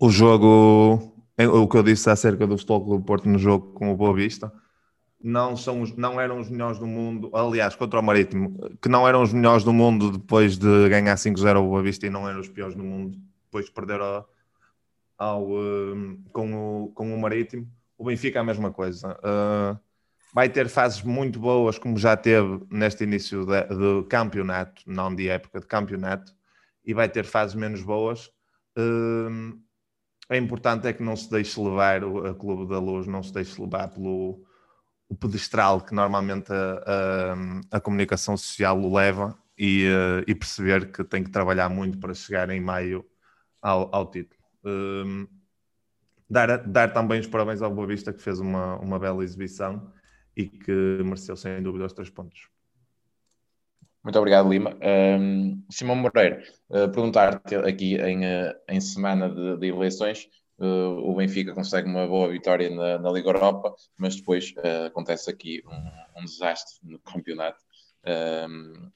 o 0.00 0.08
jogo, 0.08 1.12
o 1.38 1.68
que 1.68 1.76
eu 1.76 1.82
disse 1.82 2.08
acerca 2.08 2.46
do 2.46 2.56
Futebol 2.56 2.84
Clube 2.86 3.06
Porto 3.06 3.28
no 3.28 3.38
jogo 3.38 3.74
com 3.74 3.92
o 3.92 3.96
Boa 3.96 4.14
Vista 4.14 4.50
não, 5.22 5.56
são 5.56 5.80
os, 5.80 5.94
não 5.96 6.20
eram 6.20 6.38
os 6.38 6.48
melhores 6.48 6.78
do 6.78 6.86
mundo, 6.86 7.30
aliás, 7.34 7.74
contra 7.74 7.98
o 7.98 8.02
Marítimo, 8.02 8.56
que 8.80 8.88
não 8.88 9.08
eram 9.08 9.22
os 9.22 9.32
melhores 9.32 9.64
do 9.64 9.72
mundo 9.72 10.12
depois 10.12 10.56
de 10.56 10.88
ganhar 10.88 11.16
5-0 11.16 11.56
ao 11.56 11.66
Boa 11.66 11.82
Vista 11.82 12.06
e 12.06 12.10
não 12.10 12.28
eram 12.28 12.40
os 12.40 12.48
piores 12.48 12.74
do 12.74 12.84
mundo 12.84 13.18
depois 13.44 13.66
de 13.66 13.72
perder 13.72 14.00
ao, 15.18 15.50
um, 15.50 16.22
com, 16.32 16.84
o, 16.84 16.88
com 16.92 17.14
o 17.14 17.20
Marítimo. 17.20 17.70
O 17.98 18.04
Benfica 18.04 18.38
é 18.38 18.42
a 18.42 18.44
mesma 18.44 18.72
coisa. 18.72 19.18
Uh, 19.18 19.78
vai 20.34 20.48
ter 20.48 20.68
fases 20.68 21.02
muito 21.02 21.38
boas, 21.38 21.78
como 21.78 21.96
já 21.96 22.16
teve 22.16 22.62
neste 22.70 23.04
início 23.04 23.46
do 23.46 24.04
campeonato, 24.04 24.82
não 24.86 25.14
de 25.14 25.28
época, 25.28 25.60
de 25.60 25.66
campeonato, 25.66 26.34
e 26.84 26.92
vai 26.92 27.08
ter 27.08 27.24
fases 27.24 27.54
menos 27.54 27.82
boas. 27.82 28.26
Uh, 28.76 29.58
é 30.28 30.36
importante 30.36 30.86
é 30.86 30.92
que 30.92 31.02
não 31.02 31.16
se 31.16 31.30
deixe 31.30 31.58
levar, 31.60 32.02
a 32.02 32.34
Clube 32.34 32.68
da 32.68 32.78
Luz 32.78 33.06
não 33.06 33.22
se 33.22 33.32
deixe 33.32 33.60
levar 33.60 33.88
pelo 33.88 34.44
o 35.08 35.14
pedestral 35.14 35.80
que 35.80 35.94
normalmente 35.94 36.52
a, 36.52 37.72
a, 37.72 37.76
a 37.76 37.80
comunicação 37.80 38.36
social 38.36 38.78
o 38.80 38.92
leva 38.94 39.38
e, 39.56 39.86
uh, 39.88 40.24
e, 40.26 40.34
perceber 40.34 40.90
que 40.90 41.04
tem 41.04 41.22
que 41.22 41.30
trabalhar 41.30 41.68
muito 41.68 41.98
para 41.98 42.12
chegar 42.12 42.50
em 42.50 42.60
maio 42.60 43.06
ao, 43.62 43.88
ao 43.94 44.10
título. 44.10 44.35
Um, 44.66 45.28
dar, 46.28 46.58
dar 46.66 46.92
também 46.92 47.20
os 47.20 47.26
parabéns 47.26 47.62
ao 47.62 47.72
Boa 47.72 47.86
Vista 47.86 48.12
que 48.12 48.20
fez 48.20 48.40
uma, 48.40 48.76
uma 48.76 48.98
bela 48.98 49.22
exibição 49.22 49.92
e 50.36 50.46
que 50.48 50.72
mereceu 51.04 51.36
sem 51.36 51.62
dúvida 51.62 51.86
os 51.86 51.92
três 51.92 52.10
pontos. 52.10 52.48
Muito 54.02 54.18
obrigado, 54.18 54.48
Lima. 54.48 54.76
Um, 55.20 55.64
Simão 55.70 55.96
Moreira, 55.96 56.42
uh, 56.68 56.88
perguntar-te 56.92 57.56
aqui 57.56 57.96
em, 57.96 58.24
uh, 58.24 58.54
em 58.68 58.80
semana 58.80 59.28
de, 59.28 59.56
de 59.56 59.66
eleições, 59.68 60.28
o 60.58 61.14
Benfica 61.14 61.52
consegue 61.52 61.86
uma 61.86 62.06
boa 62.06 62.30
vitória 62.30 62.70
na, 62.70 62.98
na 62.98 63.10
Liga 63.12 63.28
Europa, 63.28 63.74
mas 63.98 64.16
depois 64.16 64.54
acontece 64.86 65.28
aqui 65.28 65.62
um, 65.66 66.20
um, 66.22 66.24
desastre 66.24 66.78
no 66.82 66.98
campeonato. 67.00 67.62
Um, 68.48 68.90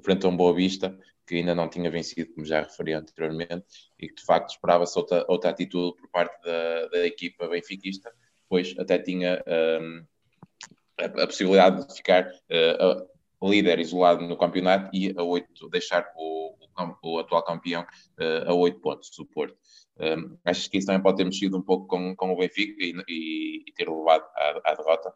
frente 0.00 0.24
a 0.24 0.28
um 0.28 0.36
Boa 0.36 0.54
Vista, 0.54 0.96
que 1.26 1.36
ainda 1.36 1.54
não 1.54 1.68
tinha 1.68 1.90
vencido, 1.90 2.32
como 2.34 2.46
já 2.46 2.60
referi 2.62 2.92
anteriormente, 2.92 3.64
e 3.98 4.08
que 4.08 4.14
de 4.14 4.24
facto 4.24 4.50
esperava-se 4.50 4.98
outra, 4.98 5.24
outra 5.28 5.50
atitude 5.50 5.96
por 5.96 6.08
parte 6.10 6.40
da, 6.42 6.88
da 6.88 7.06
equipa 7.06 7.48
benfiquista, 7.48 8.12
pois 8.48 8.74
até 8.78 8.98
tinha 8.98 9.42
um, 9.80 10.04
a, 10.98 11.04
a, 11.04 11.26
possibilidade 11.26 11.86
de 11.86 11.94
ficar 11.94 12.26
uh, 12.28 13.48
líder 13.48 13.78
isolado 13.80 14.26
no 14.26 14.36
campeonato 14.36 14.90
e 14.94 15.12
a 15.16 15.22
oito 15.22 15.68
deixar 15.68 16.06
o, 16.16 16.56
o, 17.02 17.14
o, 17.14 17.18
atual 17.18 17.42
campeão 17.44 17.82
uh, 17.82 18.50
a 18.50 18.54
oito 18.54 18.80
pontos 18.80 19.10
do 19.16 19.26
Porto. 19.26 19.56
Um, 19.98 20.38
achas 20.44 20.68
que 20.68 20.78
isso 20.78 20.86
também 20.86 21.02
pode 21.02 21.16
ter 21.16 21.24
mexido 21.24 21.56
um 21.56 21.62
pouco 21.62 21.86
com, 21.86 22.14
com 22.14 22.32
o 22.32 22.36
Benfica 22.36 22.74
e, 22.78 22.94
e, 23.08 23.64
e 23.66 23.72
ter 23.72 23.88
levado 23.88 24.24
à, 24.36 24.70
à 24.70 24.74
derrota? 24.74 25.12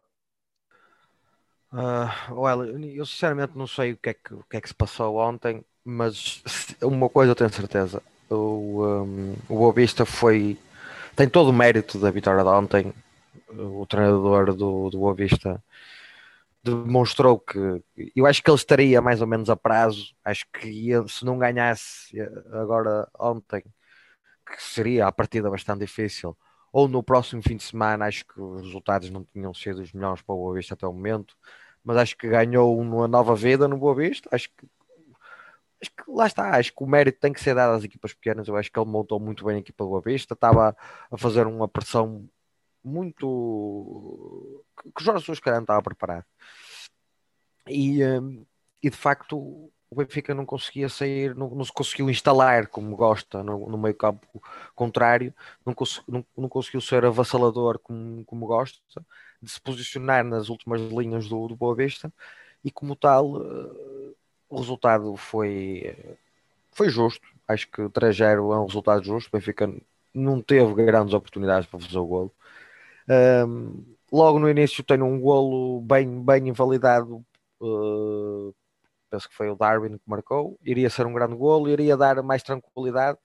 Uh, 1.71 2.33
well, 2.33 2.65
eu 2.65 3.05
sinceramente 3.05 3.57
não 3.57 3.65
sei 3.65 3.93
o 3.93 3.97
que, 3.97 4.09
é 4.09 4.13
que, 4.13 4.33
o 4.33 4.43
que 4.43 4.57
é 4.57 4.61
que 4.61 4.67
se 4.67 4.75
passou 4.75 5.15
ontem, 5.17 5.63
mas 5.83 6.43
uma 6.81 7.09
coisa 7.09 7.31
eu 7.31 7.35
tenho 7.35 7.51
certeza: 7.51 8.01
o, 8.29 8.85
um, 8.85 9.35
o 9.49 9.57
Boa 9.57 9.73
Vista 9.73 10.05
foi. 10.05 10.57
tem 11.15 11.29
todo 11.29 11.49
o 11.49 11.53
mérito 11.53 11.99
da 11.99 12.11
vitória 12.11 12.43
de 12.43 12.49
ontem. 12.49 12.93
O 13.49 13.85
treinador 13.85 14.53
do, 14.53 14.89
do 14.89 14.99
Boa 14.99 15.13
Vista 15.13 15.61
demonstrou 16.63 17.39
que 17.39 17.57
eu 18.15 18.25
acho 18.25 18.43
que 18.43 18.49
ele 18.49 18.55
estaria 18.55 19.01
mais 19.01 19.21
ou 19.21 19.27
menos 19.27 19.49
a 19.49 19.55
prazo. 19.55 20.13
Acho 20.23 20.45
que 20.53 20.67
ia, 20.67 21.05
se 21.07 21.25
não 21.25 21.37
ganhasse 21.37 22.19
agora 22.51 23.07
ontem, 23.19 23.63
que 24.45 24.61
seria 24.61 25.07
a 25.07 25.11
partida 25.11 25.49
bastante 25.49 25.79
difícil, 25.81 26.37
ou 26.71 26.87
no 26.87 27.03
próximo 27.03 27.41
fim 27.41 27.57
de 27.57 27.63
semana, 27.63 28.05
acho 28.05 28.25
que 28.25 28.39
os 28.39 28.61
resultados 28.63 29.09
não 29.09 29.25
tinham 29.25 29.53
sido 29.53 29.81
os 29.81 29.91
melhores 29.93 30.21
para 30.21 30.35
o 30.35 30.37
Boa 30.37 30.55
Vista 30.55 30.73
até 30.73 30.87
o 30.87 30.93
momento 30.93 31.35
mas 31.83 31.97
acho 31.97 32.17
que 32.17 32.27
ganhou 32.27 32.79
uma 32.79 33.07
nova 33.07 33.35
vida 33.35 33.67
no 33.67 33.77
Boa 33.77 33.95
Vista. 33.95 34.29
Acho 34.31 34.49
que, 34.49 34.67
acho 35.81 35.91
que 35.91 36.03
lá 36.07 36.27
está, 36.27 36.57
acho 36.57 36.73
que 36.73 36.83
o 36.83 36.87
mérito 36.87 37.19
tem 37.19 37.33
que 37.33 37.41
ser 37.41 37.55
dado 37.55 37.75
às 37.75 37.83
equipas 37.83 38.13
pequenas. 38.13 38.47
Eu 38.47 38.55
acho 38.55 38.71
que 38.71 38.79
ele 38.79 38.89
montou 38.89 39.19
muito 39.19 39.45
bem 39.45 39.57
a 39.57 39.59
equipa 39.59 39.83
do 39.83 39.89
Boa 39.89 40.01
Vista, 40.01 40.33
estava 40.33 40.75
a 41.11 41.17
fazer 41.17 41.47
uma 41.47 41.67
pressão 41.67 42.29
muito 42.83 44.63
que 44.95 45.01
o 45.01 45.03
Jorge 45.03 45.25
Jesus 45.25 45.41
não 45.45 45.61
estava 45.61 45.81
preparado. 45.81 46.25
E, 47.67 48.03
hum, 48.03 48.45
e 48.81 48.89
de 48.89 48.97
facto 48.97 49.71
o 49.91 49.95
Benfica 49.95 50.33
não 50.33 50.45
conseguia 50.45 50.87
sair, 50.87 51.35
não, 51.35 51.49
não 51.49 51.65
se 51.65 51.73
conseguiu 51.73 52.09
instalar 52.09 52.67
como 52.67 52.95
gosta 52.95 53.43
no, 53.43 53.69
no 53.69 53.77
meio 53.77 53.93
campo 53.93 54.41
contrário, 54.73 55.33
não, 55.65 55.73
cons, 55.73 56.01
não, 56.07 56.25
não, 56.37 56.47
conseguiu 56.47 56.79
ser 56.79 57.03
avassalador 57.05 57.77
como, 57.79 58.23
como 58.25 58.47
gosta 58.47 58.79
de 59.41 59.51
se 59.51 59.59
posicionar 59.59 60.23
nas 60.23 60.49
últimas 60.49 60.81
linhas 60.81 61.27
do, 61.27 61.47
do 61.47 61.55
Boa 61.57 61.75
Vista 61.75 62.11
e 62.63 62.71
como 62.71 62.95
tal 62.95 63.33
uh, 63.33 63.90
o 64.51 64.59
resultado 64.59 65.15
foi, 65.15 65.95
foi 66.71 66.89
justo. 66.89 67.25
Acho 67.47 67.67
que 67.69 67.81
3-0 67.89 68.53
é 68.53 68.59
um 68.59 68.65
resultado 68.65 69.03
justo. 69.03 69.29
O 69.29 69.31
Benfica 69.37 69.73
não 70.13 70.41
teve 70.41 70.73
grandes 70.73 71.13
oportunidades 71.13 71.67
para 71.67 71.79
fazer 71.79 71.97
o 71.97 72.05
golo. 72.05 72.31
Um, 73.47 73.83
logo 74.11 74.39
no 74.39 74.49
início 74.49 74.83
tem 74.83 75.01
um 75.01 75.19
golo 75.19 75.81
bem, 75.81 76.23
bem 76.23 76.49
invalidado. 76.49 77.25
Uh, 77.59 78.53
penso 79.09 79.29
que 79.29 79.35
foi 79.35 79.49
o 79.49 79.55
Darwin 79.55 79.97
que 79.97 80.03
marcou. 80.05 80.59
Iria 80.63 80.89
ser 80.89 81.05
um 81.05 81.13
grande 81.13 81.35
golo, 81.35 81.69
iria 81.69 81.97
dar 81.97 82.21
mais 82.21 82.43
tranquilidade 82.43 83.17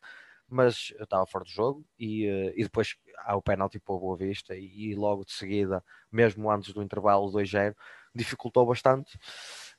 mas 0.48 0.92
eu 0.96 1.04
estava 1.04 1.26
fora 1.26 1.44
do 1.44 1.50
jogo 1.50 1.84
e, 1.98 2.26
eh, 2.26 2.52
e 2.56 2.62
depois 2.62 2.96
há 3.24 3.36
o 3.36 3.42
penalti 3.42 3.78
para 3.80 3.94
o 3.94 3.98
Boa 3.98 4.16
Vista 4.16 4.54
e, 4.56 4.90
e 4.90 4.94
logo 4.94 5.24
de 5.24 5.32
seguida, 5.32 5.82
mesmo 6.10 6.50
antes 6.50 6.72
do 6.72 6.82
intervalo 6.82 7.30
2-0, 7.32 7.74
dificultou 8.14 8.64
bastante. 8.66 9.18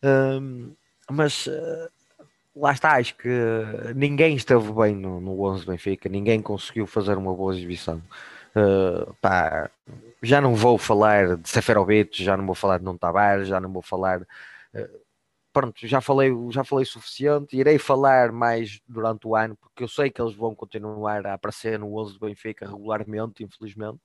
Um, 0.04 0.76
mas 1.10 1.47
uh, 1.47 1.89
lá 2.55 2.72
está, 2.72 2.97
acho 2.97 3.16
que 3.16 3.30
ninguém 3.95 4.36
esteve 4.36 4.72
bem 4.74 4.95
no, 4.95 5.20
no 5.22 5.41
11 5.43 5.66
Benfica, 5.66 6.10
ninguém 6.10 6.41
conseguiu 6.41 6.86
fazer 6.88 7.18
uma 7.18 7.34
boa 7.34 7.53
exibição. 7.55 8.01
Uh, 8.55 9.14
pá, 9.22 9.70
já 10.22 10.41
não 10.41 10.55
vou 10.55 10.78
falar 10.78 11.38
de 11.38 11.47
Seferovic, 11.47 12.24
já 12.24 12.36
não 12.36 12.45
vou 12.45 12.55
falar 12.55 12.80
de 12.80 12.86
Não 12.86 12.97
Tavares, 12.97 13.47
já 13.47 13.60
não 13.60 13.72
vou 13.72 13.84
falar 13.84 14.22
uh, 14.22 15.08
pronto, 15.58 15.88
já 15.88 15.99
falei, 15.99 16.32
já 16.51 16.64
falei 16.64 16.86
suficiente, 16.86 17.58
irei 17.58 17.80
falar 17.80 18.32
mais 18.32 18.80
durante 18.88 19.28
o 19.28 19.36
ano, 19.36 19.55
porque 19.55 19.84
eu 19.84 19.88
sei 19.88 20.12
que 20.12 20.22
eles 20.22 20.36
vão 20.36 20.53
continuar 20.53 21.26
a 21.26 21.34
aparecer 21.34 21.80
no 21.80 21.97
11 21.97 22.14
do 22.14 22.28
Benfica 22.28 22.68
regularmente, 22.68 23.43
infelizmente, 23.43 23.99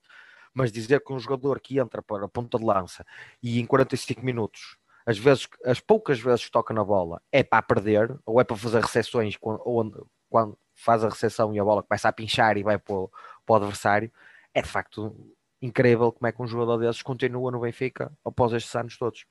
mas 0.51 0.71
dizer 0.71 0.99
que 1.03 1.13
um 1.13 1.19
jogador 1.19 1.59
que 1.59 1.77
entra 1.77 2.01
para 2.01 2.25
a 2.25 2.27
ponta 2.27 2.57
de 2.57 2.65
lança 2.65 3.05
e 3.41 3.59
em 3.59 3.67
45 3.67 4.25
minutos, 4.25 4.77
às 5.05 5.17
vezes, 5.17 5.47
as 5.65 5.79
poucas 5.79 6.19
vezes 6.19 6.45
que 6.45 6.51
toca 6.51 6.73
na 6.73 6.83
bola, 6.83 7.21
é 7.31 7.43
para 7.43 7.61
perder, 7.61 8.17
ou 8.25 8.39
é 8.39 8.43
para 8.43 8.55
fazer 8.55 8.81
recepções, 8.81 9.35
ou 9.41 10.09
quando 10.29 10.57
faz 10.75 11.03
a 11.03 11.09
recepção 11.09 11.53
e 11.53 11.59
a 11.59 11.63
bola 11.63 11.83
começa 11.83 12.09
a 12.09 12.13
pinchar 12.13 12.57
e 12.57 12.63
vai 12.63 12.77
para 12.77 12.93
o, 12.95 13.11
para 13.45 13.53
o 13.53 13.55
adversário, 13.57 14.11
é 14.53 14.61
de 14.61 14.67
facto 14.67 15.15
incrível 15.61 16.11
como 16.11 16.27
é 16.27 16.31
que 16.31 16.41
um 16.41 16.47
jogador 16.47 16.77
desses 16.77 17.01
continua 17.01 17.51
no 17.51 17.61
Benfica 17.61 18.11
após 18.25 18.53
estes 18.53 18.75
anos 18.75 18.97
todos. 18.97 19.25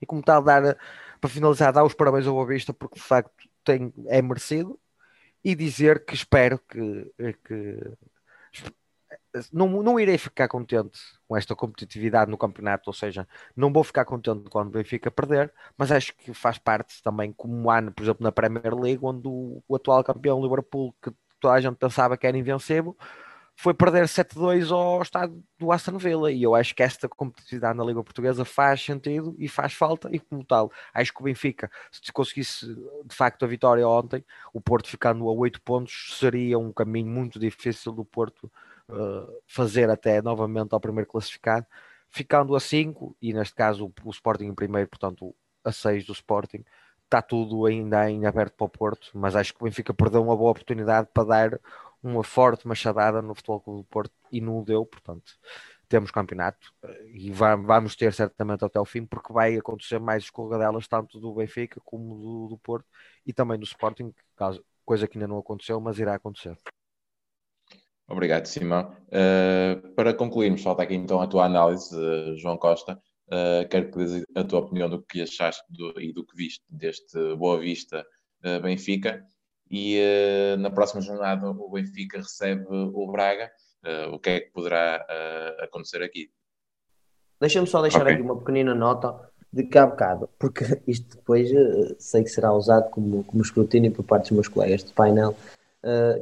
E 0.00 0.06
como 0.06 0.22
tal, 0.22 0.42
dar 0.42 0.76
para 1.20 1.30
finalizar, 1.30 1.72
dar 1.72 1.84
os 1.84 1.94
parabéns 1.94 2.26
ao 2.26 2.34
Boa 2.34 2.46
Vista 2.46 2.72
porque 2.72 2.96
de 2.96 3.04
facto 3.04 3.32
tem, 3.64 3.92
é 4.06 4.22
merecido 4.22 4.78
e 5.44 5.54
dizer 5.54 6.04
que 6.04 6.14
espero 6.14 6.58
que, 6.58 7.12
que 7.44 7.92
não, 9.52 9.82
não 9.82 10.00
irei 10.00 10.18
ficar 10.18 10.48
contente 10.48 10.98
com 11.26 11.36
esta 11.36 11.54
competitividade 11.54 12.30
no 12.30 12.38
campeonato, 12.38 12.88
ou 12.88 12.94
seja, 12.94 13.26
não 13.56 13.72
vou 13.72 13.84
ficar 13.84 14.04
contente 14.04 14.48
quando 14.50 14.68
o 14.68 14.72
Benfica 14.72 15.10
perder, 15.10 15.52
mas 15.76 15.92
acho 15.92 16.14
que 16.16 16.32
faz 16.34 16.58
parte 16.58 17.02
também, 17.02 17.32
como 17.32 17.70
ano, 17.70 17.92
por 17.92 18.02
exemplo, 18.02 18.24
na 18.24 18.32
Premier 18.32 18.74
League, 18.74 19.00
onde 19.02 19.26
o, 19.28 19.62
o 19.66 19.76
atual 19.76 20.02
campeão 20.04 20.42
Liverpool, 20.42 20.94
que 21.02 21.12
toda 21.40 21.54
a 21.54 21.60
gente 21.60 21.76
pensava 21.76 22.16
que 22.16 22.26
era 22.26 22.36
invencível, 22.36 22.96
foi 23.60 23.74
perder 23.74 24.04
7-2 24.04 24.70
ao 24.70 25.02
estado 25.02 25.42
do 25.58 25.72
Aston 25.72 25.98
Villa. 25.98 26.30
E 26.30 26.44
eu 26.44 26.54
acho 26.54 26.72
que 26.76 26.82
esta 26.82 27.08
competitividade 27.08 27.76
na 27.76 27.84
Liga 27.84 28.02
Portuguesa 28.04 28.44
faz 28.44 28.80
sentido 28.80 29.34
e 29.36 29.48
faz 29.48 29.72
falta 29.74 30.08
e 30.12 30.20
como 30.20 30.44
tal, 30.44 30.70
acho 30.94 31.12
que 31.12 31.20
o 31.20 31.24
Benfica 31.24 31.68
se 31.90 32.12
conseguisse 32.12 32.66
de 32.66 33.14
facto 33.14 33.44
a 33.44 33.48
vitória 33.48 33.86
ontem, 33.86 34.24
o 34.52 34.60
Porto 34.60 34.88
ficando 34.88 35.28
a 35.28 35.32
8 35.32 35.60
pontos 35.62 36.16
seria 36.20 36.56
um 36.56 36.72
caminho 36.72 37.08
muito 37.08 37.38
difícil 37.40 37.90
do 37.92 38.04
Porto 38.04 38.50
uh, 38.90 39.42
fazer 39.46 39.90
até 39.90 40.20
novamente 40.22 40.72
ao 40.72 40.80
primeiro 40.80 41.08
classificado, 41.08 41.66
ficando 42.10 42.54
a 42.54 42.60
5 42.60 43.16
e 43.20 43.32
neste 43.32 43.54
caso 43.54 43.92
o, 44.04 44.10
Sporting 44.10 44.46
em 44.46 44.54
primeiro, 44.54 44.88
portanto 44.88 45.34
a 45.64 45.72
6 45.72 46.06
do 46.06 46.12
Sporting 46.12 46.64
está 47.04 47.22
tudo 47.22 47.66
ainda 47.66 48.10
em 48.10 48.26
aberto 48.26 48.54
para 48.54 48.66
o 48.66 48.68
Porto, 48.68 49.10
mas 49.14 49.34
acho 49.34 49.54
que 49.54 49.62
o 49.62 49.64
Benfica 49.64 49.94
perdeu 49.94 50.22
uma 50.22 50.36
boa 50.36 50.50
oportunidade 50.50 51.08
para 51.12 51.24
dar 51.24 51.60
uma 52.02 52.22
forte 52.22 52.66
machadada 52.68 53.22
no 53.22 53.34
Futebol 53.34 53.60
Clube 53.60 53.82
do 53.82 53.88
Porto 53.88 54.12
e 54.30 54.40
não 54.40 54.60
o 54.60 54.64
deu, 54.64 54.84
portanto 54.84 55.38
temos 55.88 56.10
campeonato 56.10 56.72
e 57.14 57.30
vamos 57.32 57.96
ter 57.96 58.12
certamente 58.12 58.62
até 58.64 58.78
o 58.78 58.84
fim 58.84 59.06
porque 59.06 59.32
vai 59.32 59.56
acontecer 59.56 59.98
mais 59.98 60.24
escorregadelas 60.24 60.86
tanto 60.86 61.18
do 61.18 61.34
Benfica 61.34 61.80
como 61.82 62.14
do, 62.14 62.48
do 62.48 62.58
Porto 62.58 62.86
e 63.24 63.32
também 63.32 63.58
do 63.58 63.64
Sporting, 63.64 64.14
coisa 64.84 65.08
que 65.08 65.16
ainda 65.16 65.28
não 65.28 65.38
aconteceu, 65.38 65.80
mas 65.80 65.98
irá 65.98 66.14
acontecer. 66.14 66.56
Obrigado, 68.08 68.46
Simão. 68.46 68.90
Uh, 69.08 69.86
para 69.94 70.14
concluirmos, 70.14 70.62
falta 70.62 70.82
aqui 70.82 70.94
então 70.94 71.20
a 71.20 71.26
tua 71.26 71.44
análise, 71.44 71.94
uh, 71.94 72.34
João 72.38 72.56
Costa. 72.56 72.98
Uh, 73.26 73.68
quero 73.68 73.90
que 73.90 73.98
dês 73.98 74.24
a 74.34 74.42
tua 74.42 74.60
opinião 74.60 74.88
do 74.88 75.02
que 75.02 75.20
achaste 75.20 75.62
do, 75.68 76.00
e 76.00 76.10
do 76.14 76.24
que 76.24 76.34
viste 76.34 76.64
deste 76.70 77.18
Boa 77.36 77.60
Vista 77.60 78.04
Benfica 78.62 79.26
e 79.68 80.00
na 80.60 80.70
próxima 80.70 81.02
jornada 81.02 81.50
o 81.50 81.68
Benfica 81.70 82.18
recebe 82.18 82.64
o 82.70 83.10
Braga. 83.10 83.50
O 84.12 84.18
que 84.20 84.30
é 84.30 84.40
que 84.40 84.52
poderá 84.52 85.04
acontecer 85.60 86.04
aqui? 86.04 86.30
Deixa-me 87.40 87.66
só 87.66 87.82
deixar 87.82 88.02
okay. 88.02 88.14
aqui 88.14 88.22
uma 88.22 88.38
pequenina 88.38 88.76
nota 88.76 89.28
de 89.52 89.68
há 89.76 89.86
bocado, 89.86 90.30
porque 90.38 90.64
isto 90.86 91.16
depois 91.16 91.50
sei 91.98 92.22
que 92.22 92.30
será 92.30 92.52
usado 92.52 92.88
como, 92.90 93.24
como 93.24 93.42
escrutínio 93.42 93.90
por 93.90 94.04
parte 94.04 94.28
dos 94.28 94.32
meus 94.32 94.48
colegas 94.48 94.84
de 94.84 94.92
painel. 94.92 95.34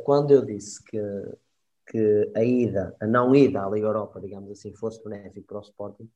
quando 0.04 0.30
eu 0.30 0.42
disse 0.42 0.82
que, 0.82 0.98
que 1.86 2.32
a 2.34 2.42
ida, 2.42 2.96
a 3.00 3.06
não 3.06 3.34
ida 3.34 3.64
à 3.64 3.70
Liga 3.70 3.86
Europa, 3.86 4.20
digamos 4.20 4.50
assim, 4.50 4.72
fosse 4.74 5.02
benéfico 5.02 5.46
para 5.46 5.58
o 5.58 5.62
Sporting, 5.62 6.08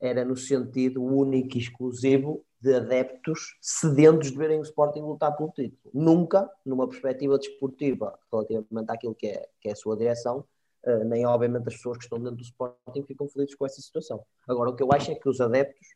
era 0.00 0.24
no 0.24 0.36
sentido 0.36 1.02
único 1.02 1.56
e 1.56 1.60
exclusivo 1.60 2.44
de 2.60 2.74
adeptos 2.74 3.56
sedentos 3.60 4.30
de 4.30 4.38
verem 4.38 4.58
o 4.58 4.62
Sporting 4.62 5.00
lutar 5.00 5.36
pelo 5.36 5.50
título. 5.50 5.90
Nunca, 5.92 6.50
numa 6.64 6.88
perspectiva 6.88 7.38
desportiva, 7.38 8.18
relativamente 8.30 8.90
àquilo 8.90 9.14
que 9.14 9.26
é, 9.26 9.48
que 9.60 9.68
é 9.68 9.72
a 9.72 9.76
sua 9.76 9.96
direção, 9.96 10.44
uh, 10.84 11.04
nem 11.04 11.26
obviamente 11.26 11.68
as 11.68 11.74
pessoas 11.74 11.98
que 11.98 12.04
estão 12.04 12.18
dentro 12.18 12.36
do 12.36 12.42
Sporting 12.42 13.02
ficam 13.06 13.28
felizes 13.28 13.54
com 13.54 13.66
essa 13.66 13.80
situação. 13.80 14.22
Agora, 14.48 14.70
o 14.70 14.76
que 14.76 14.82
eu 14.82 14.92
acho 14.92 15.10
é 15.10 15.14
que 15.14 15.28
os 15.28 15.40
adeptos, 15.40 15.88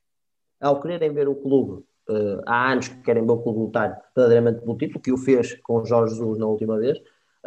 ao 0.61 0.81
quererem 0.81 1.13
ver 1.13 1.29
o 1.29 1.35
clube, 1.35 1.85
uh, 2.09 2.43
há 2.47 2.73
anos 2.73 2.89
que 2.89 3.01
querem 3.03 3.25
ver 3.25 3.33
o 3.33 3.43
clube 3.43 3.59
lutar 3.59 4.11
verdadeiramente 4.15 4.61
pelo 4.61 4.77
título, 4.77 5.01
que 5.01 5.13
o 5.13 5.19
fez 5.19 5.55
com 5.63 5.79
o 5.79 5.85
Jorge 5.85 6.15
Jesus 6.15 6.39
na 6.39 6.47
última 6.47 6.79
vez, 6.79 6.99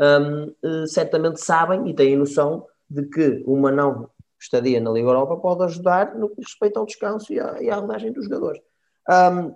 um, 0.01 0.87
certamente 0.87 1.39
sabem 1.39 1.87
e 1.87 1.93
têm 1.93 2.17
noção 2.17 2.65
de 2.89 3.03
que 3.03 3.43
uma 3.45 3.71
não 3.71 4.09
estadia 4.39 4.81
na 4.81 4.91
Liga 4.91 5.07
Europa 5.07 5.37
pode 5.37 5.63
ajudar 5.63 6.15
no 6.15 6.29
que 6.29 6.41
respeita 6.41 6.79
ao 6.79 6.85
descanso 6.85 7.31
e 7.31 7.39
à, 7.39 7.61
e 7.61 7.69
à 7.69 7.75
rodagem 7.75 8.11
dos 8.11 8.25
jogadores. 8.25 8.61
Um, 9.07 9.55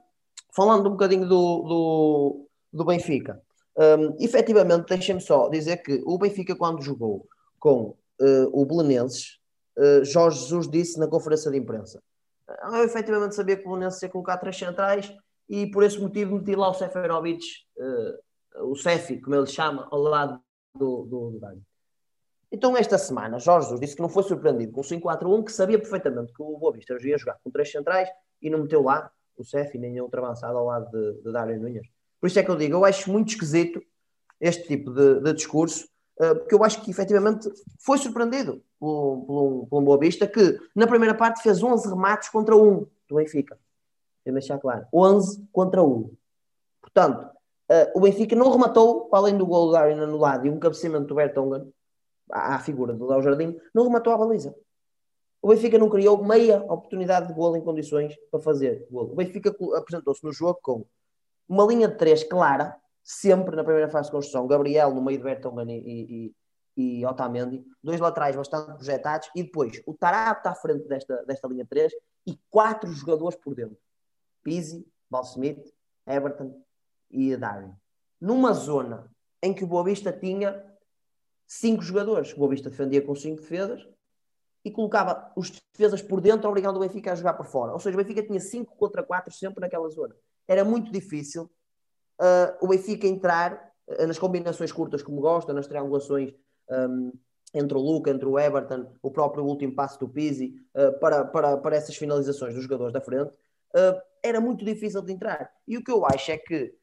falando 0.55 0.87
um 0.87 0.91
bocadinho 0.91 1.27
do, 1.27 1.61
do, 1.63 2.47
do 2.71 2.85
Benfica, 2.85 3.41
um, 3.77 4.15
efetivamente, 4.23 4.87
deixem-me 4.87 5.19
só 5.19 5.49
dizer 5.49 5.77
que 5.77 6.01
o 6.05 6.17
Benfica, 6.17 6.55
quando 6.55 6.81
jogou 6.81 7.27
com 7.59 7.95
uh, 8.21 8.49
o 8.53 8.65
Belenenses, 8.65 9.39
uh, 9.77 10.05
Jorge 10.05 10.39
Jesus 10.39 10.69
disse 10.69 10.99
na 10.99 11.07
conferência 11.07 11.51
de 11.51 11.57
imprensa: 11.57 12.01
Eu 12.63 12.83
efetivamente 12.83 13.35
sabia 13.35 13.57
que 13.57 13.65
o 13.65 13.71
Belenenses 13.71 14.01
ia 14.01 14.09
colocar 14.09 14.37
três 14.37 14.57
centrais 14.57 15.11
e 15.49 15.67
por 15.67 15.83
esse 15.83 15.99
motivo 15.99 16.37
meti 16.37 16.55
lá 16.55 16.69
o 16.69 16.73
Seferovic, 16.73 17.43
uh, 17.77 18.17
o 18.61 18.75
Sefi, 18.75 19.19
como 19.19 19.35
ele 19.35 19.47
chama, 19.47 19.87
ao 19.91 20.01
lado 20.01 20.41
do, 20.73 21.03
do, 21.05 21.29
do 21.31 21.39
Dani. 21.39 21.61
Então, 22.51 22.77
esta 22.77 22.97
semana, 22.97 23.39
Jorge 23.39 23.65
Jesus 23.65 23.81
disse 23.81 23.95
que 23.95 24.01
não 24.01 24.09
foi 24.09 24.23
surpreendido 24.23 24.71
com 24.71 24.81
o 24.81 24.83
5-4-1, 24.83 25.43
que 25.43 25.51
sabia 25.51 25.79
perfeitamente 25.79 26.31
que 26.33 26.41
o 26.41 26.57
Boa 26.57 26.71
Vista 26.71 26.95
ia 27.01 27.17
jogar 27.17 27.37
com 27.43 27.51
três 27.51 27.71
centrais 27.71 28.07
e 28.41 28.49
não 28.49 28.59
meteu 28.59 28.81
lá 28.81 29.11
o 29.37 29.43
Sefi 29.43 29.77
nem 29.77 29.99
outro 29.99 30.23
avançado 30.23 30.57
ao 30.57 30.65
lado 30.65 30.89
de, 30.91 31.21
de 31.21 31.31
Dário 31.31 31.59
Nunes. 31.59 31.87
Por 32.19 32.27
isso 32.27 32.39
é 32.39 32.43
que 32.43 32.49
eu 32.49 32.55
digo, 32.55 32.75
eu 32.75 32.85
acho 32.85 33.11
muito 33.11 33.29
esquisito 33.29 33.81
este 34.39 34.67
tipo 34.67 34.91
de, 34.91 35.21
de 35.21 35.33
discurso, 35.33 35.85
uh, 36.19 36.35
porque 36.35 36.55
eu 36.55 36.63
acho 36.63 36.81
que 36.81 36.91
efetivamente 36.91 37.49
foi 37.79 37.97
surpreendido 37.97 38.63
por, 38.79 39.25
por, 39.25 39.43
um, 39.43 39.65
por 39.65 39.81
um 39.81 39.83
Boa 39.83 39.97
Vista 39.97 40.27
que 40.27 40.57
na 40.73 40.87
primeira 40.87 41.13
parte 41.13 41.41
fez 41.41 41.61
11 41.61 41.89
remates 41.89 42.29
contra 42.29 42.55
1 42.55 42.87
do 43.09 43.15
Benfica. 43.15 43.59
Tem 44.23 44.33
deixar 44.33 44.57
claro, 44.59 44.87
11 44.93 45.47
contra 45.51 45.83
1. 45.83 46.11
Portanto, 46.81 47.34
uh, 47.71 47.97
o 47.97 48.01
Benfica 48.01 48.35
não 48.35 48.51
rematou, 48.51 49.05
para 49.05 49.19
além 49.19 49.37
do 49.37 49.45
gol 49.45 49.67
do 49.67 49.71
Darwin 49.73 49.99
anulado 49.99 50.45
e 50.45 50.49
um 50.49 50.59
cabeceamento 50.59 51.07
do 51.07 51.15
Bertongan, 51.15 51.67
à, 52.31 52.59
figura 52.59 52.93
do 52.93 53.05
Léo 53.05 53.21
Jardim, 53.21 53.59
não 53.73 53.83
rematou 53.83 54.13
a 54.13 54.17
baliza. 54.17 54.55
O 55.41 55.49
Benfica 55.49 55.77
não 55.77 55.89
criou 55.89 56.23
meia 56.23 56.57
oportunidade 56.63 57.27
de 57.27 57.33
gol 57.33 57.55
em 57.55 57.61
condições 57.61 58.15
para 58.31 58.39
fazer 58.39 58.87
gol. 58.89 59.11
O 59.11 59.15
Benfica 59.15 59.55
apresentou-se 59.75 60.23
no 60.23 60.33
jogo 60.33 60.59
com 60.61 60.85
uma 61.47 61.65
linha 61.65 61.87
de 61.87 61.97
três 61.97 62.23
clara, 62.23 62.75
sempre 63.03 63.55
na 63.55 63.63
primeira 63.63 63.87
fase 63.87 64.07
de 64.07 64.11
construção. 64.11 64.47
Gabriel 64.47 64.93
no 64.93 65.03
meio 65.03 65.19
de 65.19 65.23
Bertongan 65.23 65.71
e, 65.71 66.33
e, 66.75 66.99
e 66.99 67.05
Otamendi. 67.05 67.63
Dois 67.83 67.99
laterais 67.99 68.35
bastante 68.35 68.73
projetados. 68.73 69.29
E 69.35 69.43
depois 69.43 69.79
o 69.85 69.93
Tarap 69.93 70.39
está 70.39 70.49
à 70.51 70.55
frente 70.55 70.87
desta, 70.87 71.23
desta 71.25 71.47
linha 71.47 71.63
de 71.63 71.69
três 71.69 71.93
e 72.25 72.39
quatro 72.49 72.91
jogadores 72.91 73.37
por 73.37 73.53
dentro. 73.53 73.77
Pizzi, 74.43 74.83
Balsmith, 75.11 75.63
Everton 76.07 76.64
e 77.09 77.35
Darwin. 77.35 77.73
Numa 78.19 78.53
zona 78.53 79.09
em 79.41 79.53
que 79.53 79.63
o 79.63 79.67
Boa 79.67 79.83
Vista 79.83 80.11
tinha 80.11 80.63
cinco 81.47 81.81
jogadores. 81.81 82.33
O 82.33 82.37
Boa 82.37 82.49
Vista 82.49 82.69
defendia 82.69 83.01
com 83.01 83.15
cinco 83.15 83.41
defesas 83.41 83.87
e 84.65 84.71
colocava 84.71 85.31
os 85.35 85.51
defesas 85.71 86.01
por 86.01 86.19
dentro, 86.19 86.49
obrigando 86.49 86.77
o 86.77 86.81
Benfica 86.81 87.11
a 87.11 87.15
jogar 87.15 87.33
por 87.33 87.45
fora. 87.45 87.71
Ou 87.71 87.79
seja, 87.79 87.95
o 87.95 88.01
Benfica 88.01 88.23
tinha 88.23 88.39
5 88.39 88.75
contra 88.75 89.03
4 89.03 89.31
sempre 89.31 89.61
naquela 89.61 89.87
zona. 89.89 90.15
Era 90.47 90.65
muito 90.65 90.91
difícil 90.91 91.43
uh, 92.19 92.57
o 92.59 92.67
Benfica 92.67 93.05
entrar 93.05 93.71
uh, 93.87 94.07
nas 94.07 94.17
combinações 94.17 94.71
curtas 94.71 95.03
como 95.03 95.21
gosta, 95.21 95.53
nas 95.53 95.67
triangulações 95.67 96.33
um, 96.71 97.11
entre 97.53 97.77
o 97.77 97.81
Luca, 97.81 98.09
entre 98.09 98.27
o 98.27 98.39
Everton, 98.39 98.91
o 99.03 99.11
próprio 99.11 99.45
último 99.45 99.75
passo 99.75 99.99
do 99.99 100.09
Pizzi, 100.09 100.55
uh, 100.75 100.99
para, 100.99 101.23
para, 101.25 101.57
para 101.57 101.75
essas 101.75 101.95
finalizações 101.95 102.55
dos 102.55 102.63
jogadores 102.63 102.91
da 102.91 103.01
frente. 103.01 103.37
era 104.23 104.41
muito 104.41 104.65
difícil 104.65 105.03
de 105.03 105.13
entrar. 105.13 105.51
E 105.67 105.77
o 105.77 105.83
que 105.83 105.91
eu 105.91 106.03
acho 106.07 106.31
é 106.31 106.37
que 106.39 106.73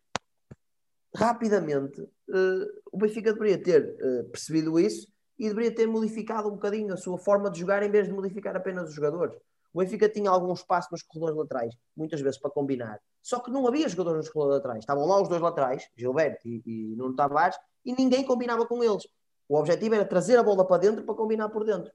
rapidamente 1.14 2.09
o 2.90 2.98
Benfica 2.98 3.32
deveria 3.32 3.62
ter 3.62 3.97
percebido 4.30 4.78
isso 4.78 5.06
e 5.39 5.48
deveria 5.48 5.74
ter 5.74 5.86
modificado 5.86 6.48
um 6.48 6.52
bocadinho 6.52 6.93
a 6.94 6.97
sua 6.97 7.18
forma 7.18 7.51
de 7.51 7.60
jogar 7.60 7.82
em 7.82 7.90
vez 7.90 8.06
de 8.06 8.12
modificar 8.12 8.56
apenas 8.56 8.89
os 8.89 8.94
jogadores. 8.94 9.36
O 9.72 9.78
Benfica 9.78 10.09
tinha 10.09 10.30
algum 10.30 10.52
espaço 10.52 10.89
nos 10.93 11.02
corredores 11.02 11.36
laterais, 11.36 11.74
muitas 11.97 12.20
vezes 12.20 12.39
para 12.39 12.51
combinar. 12.51 13.01
Só 13.22 13.40
que 13.40 13.51
não 13.51 13.66
havia 13.66 13.89
jogadores 13.89 14.18
nos 14.18 14.28
corredores 14.28 14.59
laterais. 14.59 14.80
Estavam 14.80 15.06
lá 15.06 15.20
os 15.20 15.28
dois 15.28 15.40
laterais, 15.40 15.89
Gilberto 15.97 16.47
e, 16.47 16.62
e 16.66 16.97
Nuno 16.97 17.16
Tavares, 17.16 17.56
e 17.84 17.94
ninguém 17.94 18.24
combinava 18.24 18.66
com 18.66 18.84
eles. 18.84 19.02
O 19.48 19.56
objetivo 19.56 19.94
era 19.94 20.05
trazer 20.05 20.36
a 20.36 20.43
bola 20.43 20.66
para 20.66 20.78
dentro 20.78 21.05
para 21.05 21.14
combinar 21.14 21.48
por 21.48 21.64
dentro. 21.64 21.90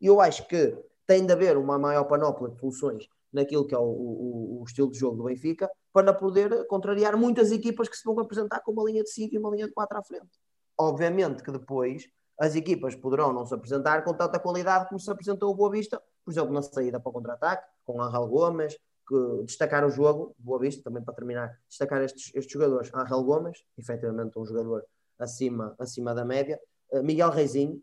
E 0.00 0.06
eu 0.06 0.20
acho 0.20 0.46
que 0.46 0.76
tem 1.06 1.24
de 1.24 1.32
haver 1.32 1.56
uma 1.56 1.78
maior 1.78 2.04
panóplia 2.04 2.50
de 2.50 2.60
soluções 2.60 3.08
naquilo 3.32 3.66
que 3.66 3.74
é 3.74 3.78
o, 3.78 3.82
o, 3.82 4.60
o, 4.60 4.64
estilo 4.64 4.90
de 4.90 4.98
jogo 4.98 5.16
do 5.16 5.24
Benfica 5.24 5.70
para 5.92 6.12
poder 6.12 6.66
contrariar 6.66 7.16
muitas 7.16 7.50
equipas 7.50 7.88
que 7.88 7.96
se 7.96 8.04
vão 8.04 8.18
apresentar 8.18 8.60
com 8.60 8.72
uma 8.72 8.84
linha 8.84 9.02
de 9.02 9.10
5 9.10 9.34
e 9.34 9.38
uma 9.38 9.50
linha 9.50 9.66
de 9.66 9.72
4 9.72 9.98
à 9.98 10.02
frente. 10.02 10.30
Obviamente 10.78 11.42
que 11.42 11.50
depois 11.50 12.08
as 12.38 12.54
equipas 12.54 12.94
poderão 12.94 13.32
não 13.32 13.46
se 13.46 13.54
apresentar 13.54 14.04
com 14.04 14.12
tanta 14.14 14.38
qualidade 14.38 14.88
como 14.88 14.98
se 14.98 15.10
apresentou 15.10 15.50
o 15.50 15.54
Boa 15.54 15.70
Vista, 15.70 16.02
por 16.24 16.32
exemplo, 16.32 16.52
na 16.52 16.62
saída 16.62 16.98
para 16.98 17.10
o 17.10 17.12
contra-ataque, 17.12 17.66
com 17.84 18.02
Angel 18.02 18.26
Gomes, 18.26 18.76
que 19.08 19.44
destacar 19.44 19.84
o 19.84 19.90
jogo, 19.90 20.34
Boa 20.38 20.58
Vista, 20.58 20.82
também 20.82 21.02
para 21.02 21.14
terminar, 21.14 21.58
destacar 21.68 22.02
estes, 22.02 22.34
estes 22.34 22.52
jogadores, 22.52 22.90
Angel 22.94 23.22
Gomes, 23.22 23.64
efetivamente 23.78 24.38
um 24.38 24.44
jogador 24.44 24.84
acima, 25.18 25.74
acima 25.78 26.14
da 26.14 26.24
média, 26.24 26.60
uh, 26.90 27.02
Miguel 27.02 27.30
Reizinho, 27.30 27.82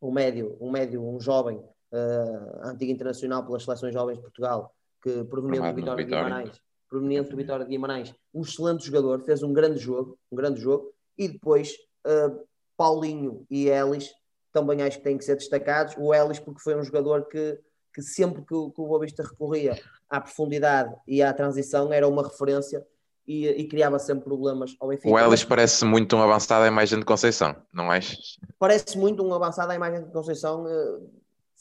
um 0.00 0.10
médio, 0.10 0.56
um 0.60 0.70
médio, 0.70 1.02
um 1.02 1.20
jovem, 1.20 1.62
uh, 1.92 2.66
antigo 2.68 2.90
internacional 2.90 3.44
pelas 3.44 3.64
seleções 3.64 3.92
jovens 3.92 4.16
de 4.16 4.22
Portugal, 4.22 4.74
que 5.02 5.24
proveniente 5.24 5.68
do 5.68 5.74
Vitória 5.74 6.04
de 6.04 6.10
Guimarães, 6.10 6.60
proveniente 6.88 7.30
do 7.30 7.36
Vitória 7.36 7.64
de 7.64 7.70
Guimarães, 7.70 8.14
um 8.34 8.42
excelente 8.42 8.84
jogador, 8.84 9.20
fez 9.20 9.42
um 9.42 9.52
grande 9.52 9.78
jogo, 9.78 10.18
um 10.30 10.36
grande 10.36 10.60
jogo, 10.60 10.92
e 11.16 11.28
depois 11.28 11.74
uh, 12.06 12.46
Paulinho 12.76 13.46
e 13.50 13.68
Ellis 13.68 14.10
também 14.52 14.82
acho 14.82 14.98
que 14.98 15.04
têm 15.04 15.16
que 15.16 15.24
ser 15.24 15.36
destacados. 15.36 15.94
O 15.96 16.12
Ellis, 16.14 16.38
porque 16.38 16.60
foi 16.60 16.76
um 16.76 16.82
jogador 16.82 17.26
que, 17.26 17.58
que 17.94 18.02
sempre 18.02 18.42
que 18.42 18.54
o, 18.54 18.70
que 18.70 18.80
o 18.80 18.86
Boa 18.86 19.00
Vista 19.00 19.22
recorria 19.22 19.80
à 20.08 20.20
profundidade 20.20 20.94
e 21.06 21.22
à 21.22 21.32
transição 21.32 21.92
era 21.92 22.06
uma 22.06 22.22
referência 22.22 22.86
e, 23.26 23.46
e, 23.46 23.68
criava 23.68 23.98
sempre 23.98 24.24
problemas 24.24 24.76
ao 24.80 24.88
Benfica. 24.88 25.08
O 25.08 25.18
Ellis 25.18 25.44
parece 25.44 25.84
muito 25.84 26.16
um 26.16 26.22
avançado 26.22 26.64
à 26.64 26.66
imagem 26.66 26.98
de 26.98 27.04
Conceição, 27.04 27.54
não 27.72 27.90
achas? 27.90 28.38
Parece 28.58 28.98
muito 28.98 29.24
um 29.24 29.32
avançado 29.32 29.70
à 29.70 29.74
imagem 29.74 30.04
de 30.04 30.10
Conceição, 30.10 30.66
eh, 30.66 30.98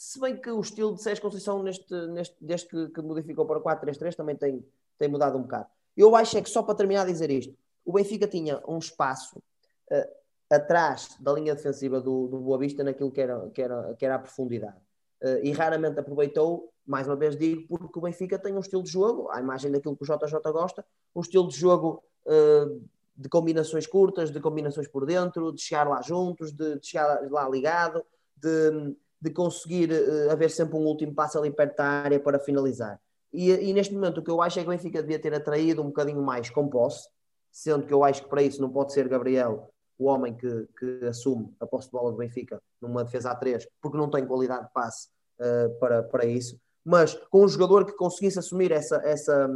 se 0.01 0.19
bem 0.19 0.35
que 0.35 0.49
o 0.49 0.59
estilo 0.59 0.95
de 0.95 1.03
Sérgio 1.03 1.21
Conceição 1.21 1.61
neste, 1.61 1.93
neste, 2.07 2.35
desde 2.41 2.67
que, 2.67 2.87
que 2.89 3.01
modificou 3.03 3.45
para 3.45 3.59
o 3.59 3.61
4-3-3 3.61 4.15
também 4.15 4.35
tem, 4.35 4.65
tem 4.97 5.07
mudado 5.07 5.37
um 5.37 5.43
bocado. 5.43 5.67
Eu 5.95 6.15
acho 6.15 6.39
é 6.39 6.41
que 6.41 6.49
só 6.49 6.63
para 6.63 6.73
terminar 6.73 7.03
a 7.03 7.05
dizer 7.05 7.29
isto, 7.29 7.55
o 7.85 7.93
Benfica 7.93 8.27
tinha 8.27 8.59
um 8.67 8.79
espaço 8.79 9.37
uh, 9.37 10.11
atrás 10.49 11.15
da 11.19 11.31
linha 11.33 11.53
defensiva 11.53 12.01
do, 12.01 12.27
do 12.27 12.39
Boa 12.39 12.57
Vista 12.57 12.83
naquilo 12.83 13.11
que 13.11 13.21
era, 13.21 13.47
que 13.51 13.61
era, 13.61 13.93
que 13.93 14.03
era 14.03 14.15
a 14.15 14.19
profundidade. 14.19 14.77
Uh, 15.21 15.37
e 15.43 15.51
raramente 15.51 15.99
aproveitou, 15.99 16.73
mais 16.83 17.05
uma 17.05 17.15
vez 17.15 17.37
digo, 17.37 17.67
porque 17.67 17.99
o 17.99 18.01
Benfica 18.01 18.39
tem 18.39 18.55
um 18.55 18.59
estilo 18.59 18.81
de 18.81 18.89
jogo, 18.89 19.29
à 19.29 19.39
imagem 19.39 19.71
daquilo 19.71 19.95
que 19.95 20.03
o 20.03 20.07
JJ 20.07 20.51
gosta, 20.51 20.83
um 21.15 21.21
estilo 21.21 21.47
de 21.47 21.55
jogo 21.55 22.03
uh, 22.25 22.81
de 23.15 23.29
combinações 23.29 23.85
curtas, 23.85 24.31
de 24.31 24.39
combinações 24.39 24.87
por 24.87 25.05
dentro, 25.05 25.51
de 25.51 25.61
chegar 25.61 25.87
lá 25.87 26.01
juntos, 26.01 26.51
de, 26.51 26.79
de 26.79 26.87
chegar 26.87 27.21
lá 27.29 27.47
ligado, 27.47 28.03
de, 28.35 28.95
de 29.21 29.29
conseguir 29.29 29.91
uh, 29.91 30.31
haver 30.31 30.49
sempre 30.49 30.75
um 30.77 30.85
último 30.85 31.13
passo 31.13 31.37
ali 31.37 31.51
perto 31.51 31.77
da 31.77 31.85
área 31.85 32.19
para 32.19 32.39
finalizar. 32.39 32.99
E, 33.31 33.51
e, 33.51 33.71
neste 33.71 33.93
momento 33.93 34.17
o 34.17 34.23
que 34.23 34.31
eu 34.31 34.41
acho 34.41 34.59
é 34.59 34.63
que 34.63 34.67
o 34.67 34.71
Benfica 34.71 35.01
devia 35.01 35.19
ter 35.19 35.33
atraído 35.33 35.81
um 35.81 35.85
bocadinho 35.85 36.21
mais 36.21 36.49
com 36.49 36.67
posse, 36.67 37.07
sendo 37.51 37.85
que 37.85 37.93
eu 37.93 38.03
acho 38.03 38.23
que 38.23 38.29
para 38.29 38.41
isso 38.41 38.61
não 38.61 38.69
pode 38.69 38.93
ser 38.93 39.07
Gabriel 39.07 39.69
o 39.97 40.05
homem 40.05 40.33
que, 40.33 40.67
que 40.77 41.05
assume 41.05 41.53
a 41.59 41.67
posse 41.67 41.87
de 41.87 41.91
bola 41.91 42.11
do 42.11 42.17
Benfica 42.17 42.59
numa 42.81 43.03
defesa 43.03 43.31
a 43.31 43.35
3, 43.35 43.67
porque 43.79 43.97
não 43.97 44.09
tem 44.09 44.25
qualidade 44.25 44.65
de 44.65 44.73
passe 44.73 45.07
uh, 45.39 45.79
para, 45.79 46.01
para 46.03 46.25
isso, 46.25 46.59
mas 46.83 47.13
com 47.29 47.43
um 47.43 47.47
jogador 47.47 47.85
que 47.85 47.93
conseguisse 47.93 48.39
assumir 48.39 48.71
essa, 48.71 48.95
essa, 49.05 49.47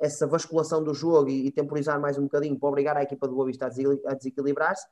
essa 0.00 0.26
vasculação 0.26 0.82
do 0.82 0.92
jogo 0.92 1.28
e, 1.30 1.46
e 1.46 1.52
temporizar 1.52 2.00
mais 2.00 2.18
um 2.18 2.24
bocadinho 2.24 2.58
para 2.58 2.68
obrigar 2.68 2.96
a 2.96 3.04
equipa 3.04 3.28
do 3.28 3.34
Boa 3.34 3.46
Vista 3.46 3.66
a 3.66 4.14
desequilibrar-se 4.14 4.84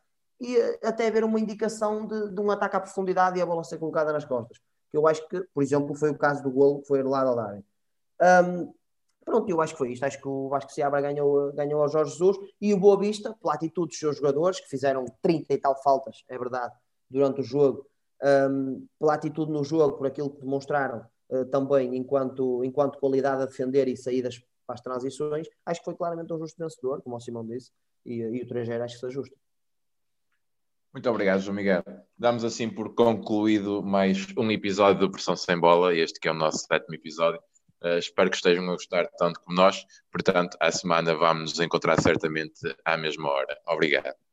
e 0.42 0.58
uh, 0.58 0.78
até 0.82 1.06
haver 1.06 1.24
uma 1.24 1.38
indicação 1.38 2.06
de, 2.06 2.30
de, 2.30 2.40
um 2.40 2.50
ataque 2.50 2.76
à 2.76 2.80
profundidade 2.80 3.38
e 3.38 3.42
a 3.42 3.46
bola 3.46 3.62
ser 3.62 3.78
colocada 3.78 4.12
nas 4.12 4.24
costas. 4.24 4.58
Que 4.90 4.96
eu 4.96 5.06
acho 5.06 5.26
que, 5.28 5.40
por 5.54 5.62
exemplo, 5.62 5.94
foi 5.94 6.10
o 6.10 6.18
caso 6.18 6.42
do 6.42 6.50
golo 6.50 6.80
que 6.80 6.88
foi 6.88 7.00
anulado 7.00 7.28
ao 7.28 7.36
Darwin. 7.36 7.64
Um, 8.20 8.74
Pronto, 9.24 9.48
eu 9.48 9.60
acho 9.60 9.74
que 9.74 9.78
foi 9.78 9.92
isto. 9.92 10.04
Acho 10.04 10.20
que 10.20 10.28
o 10.28 10.48
Vasco 10.48 10.72
Seabra 10.72 11.00
ganhou, 11.00 11.52
ganhou 11.52 11.80
ao 11.80 11.88
Jorge 11.88 12.10
Jesus 12.12 12.36
e 12.60 12.74
o 12.74 12.78
Boa 12.78 12.98
Vista, 12.98 13.36
pela 13.40 13.54
atitude 13.54 13.88
dos 13.88 13.98
seus 13.98 14.16
jogadores, 14.16 14.60
que 14.60 14.68
fizeram 14.68 15.04
30 15.22 15.54
e 15.54 15.58
tal 15.58 15.80
faltas, 15.80 16.24
é 16.28 16.36
verdade, 16.36 16.74
durante 17.08 17.40
o 17.40 17.44
jogo, 17.44 17.86
um, 18.50 18.86
pela 18.98 19.14
atitude 19.14 19.52
no 19.52 19.62
jogo, 19.62 19.96
por 19.96 20.06
aquilo 20.06 20.30
que 20.30 20.40
demonstraram 20.40 21.04
uh, 21.30 21.44
também 21.46 21.96
enquanto, 21.96 22.64
enquanto 22.64 22.98
qualidade 22.98 23.42
a 23.42 23.46
defender 23.46 23.86
e 23.88 23.96
saídas 23.96 24.42
para 24.66 24.74
as 24.74 24.80
transições, 24.80 25.48
acho 25.66 25.80
que 25.80 25.84
foi 25.84 25.94
claramente 25.94 26.32
um 26.32 26.38
justo 26.38 26.58
vencedor, 26.58 27.02
como 27.02 27.16
o 27.16 27.20
Simão 27.20 27.46
disse, 27.46 27.70
e, 28.04 28.14
e 28.14 28.42
o 28.42 28.46
3 28.46 28.68
acho 28.70 28.94
que 28.94 29.00
se 29.00 29.06
ajusta. 29.06 29.36
Muito 30.92 31.08
obrigado, 31.08 31.40
João 31.40 31.56
Miguel. 31.56 31.82
Damos 32.18 32.44
assim 32.44 32.68
por 32.68 32.94
concluído 32.94 33.82
mais 33.82 34.26
um 34.36 34.50
episódio 34.50 35.00
do 35.00 35.10
Pressão 35.10 35.34
Sem 35.34 35.58
Bola, 35.58 35.94
este 35.94 36.20
que 36.20 36.28
é 36.28 36.30
o 36.30 36.34
nosso 36.34 36.66
sétimo 36.66 36.94
episódio. 36.94 37.40
Uh, 37.82 37.98
espero 37.98 38.28
que 38.28 38.36
estejam 38.36 38.64
a 38.68 38.72
gostar 38.72 39.08
tanto 39.16 39.40
como 39.40 39.56
nós. 39.56 39.86
Portanto, 40.10 40.56
à 40.60 40.70
semana 40.70 41.14
vamos 41.14 41.52
nos 41.52 41.60
encontrar 41.60 41.98
certamente 41.98 42.60
à 42.84 42.96
mesma 42.98 43.30
hora. 43.30 43.58
Obrigado. 43.66 44.22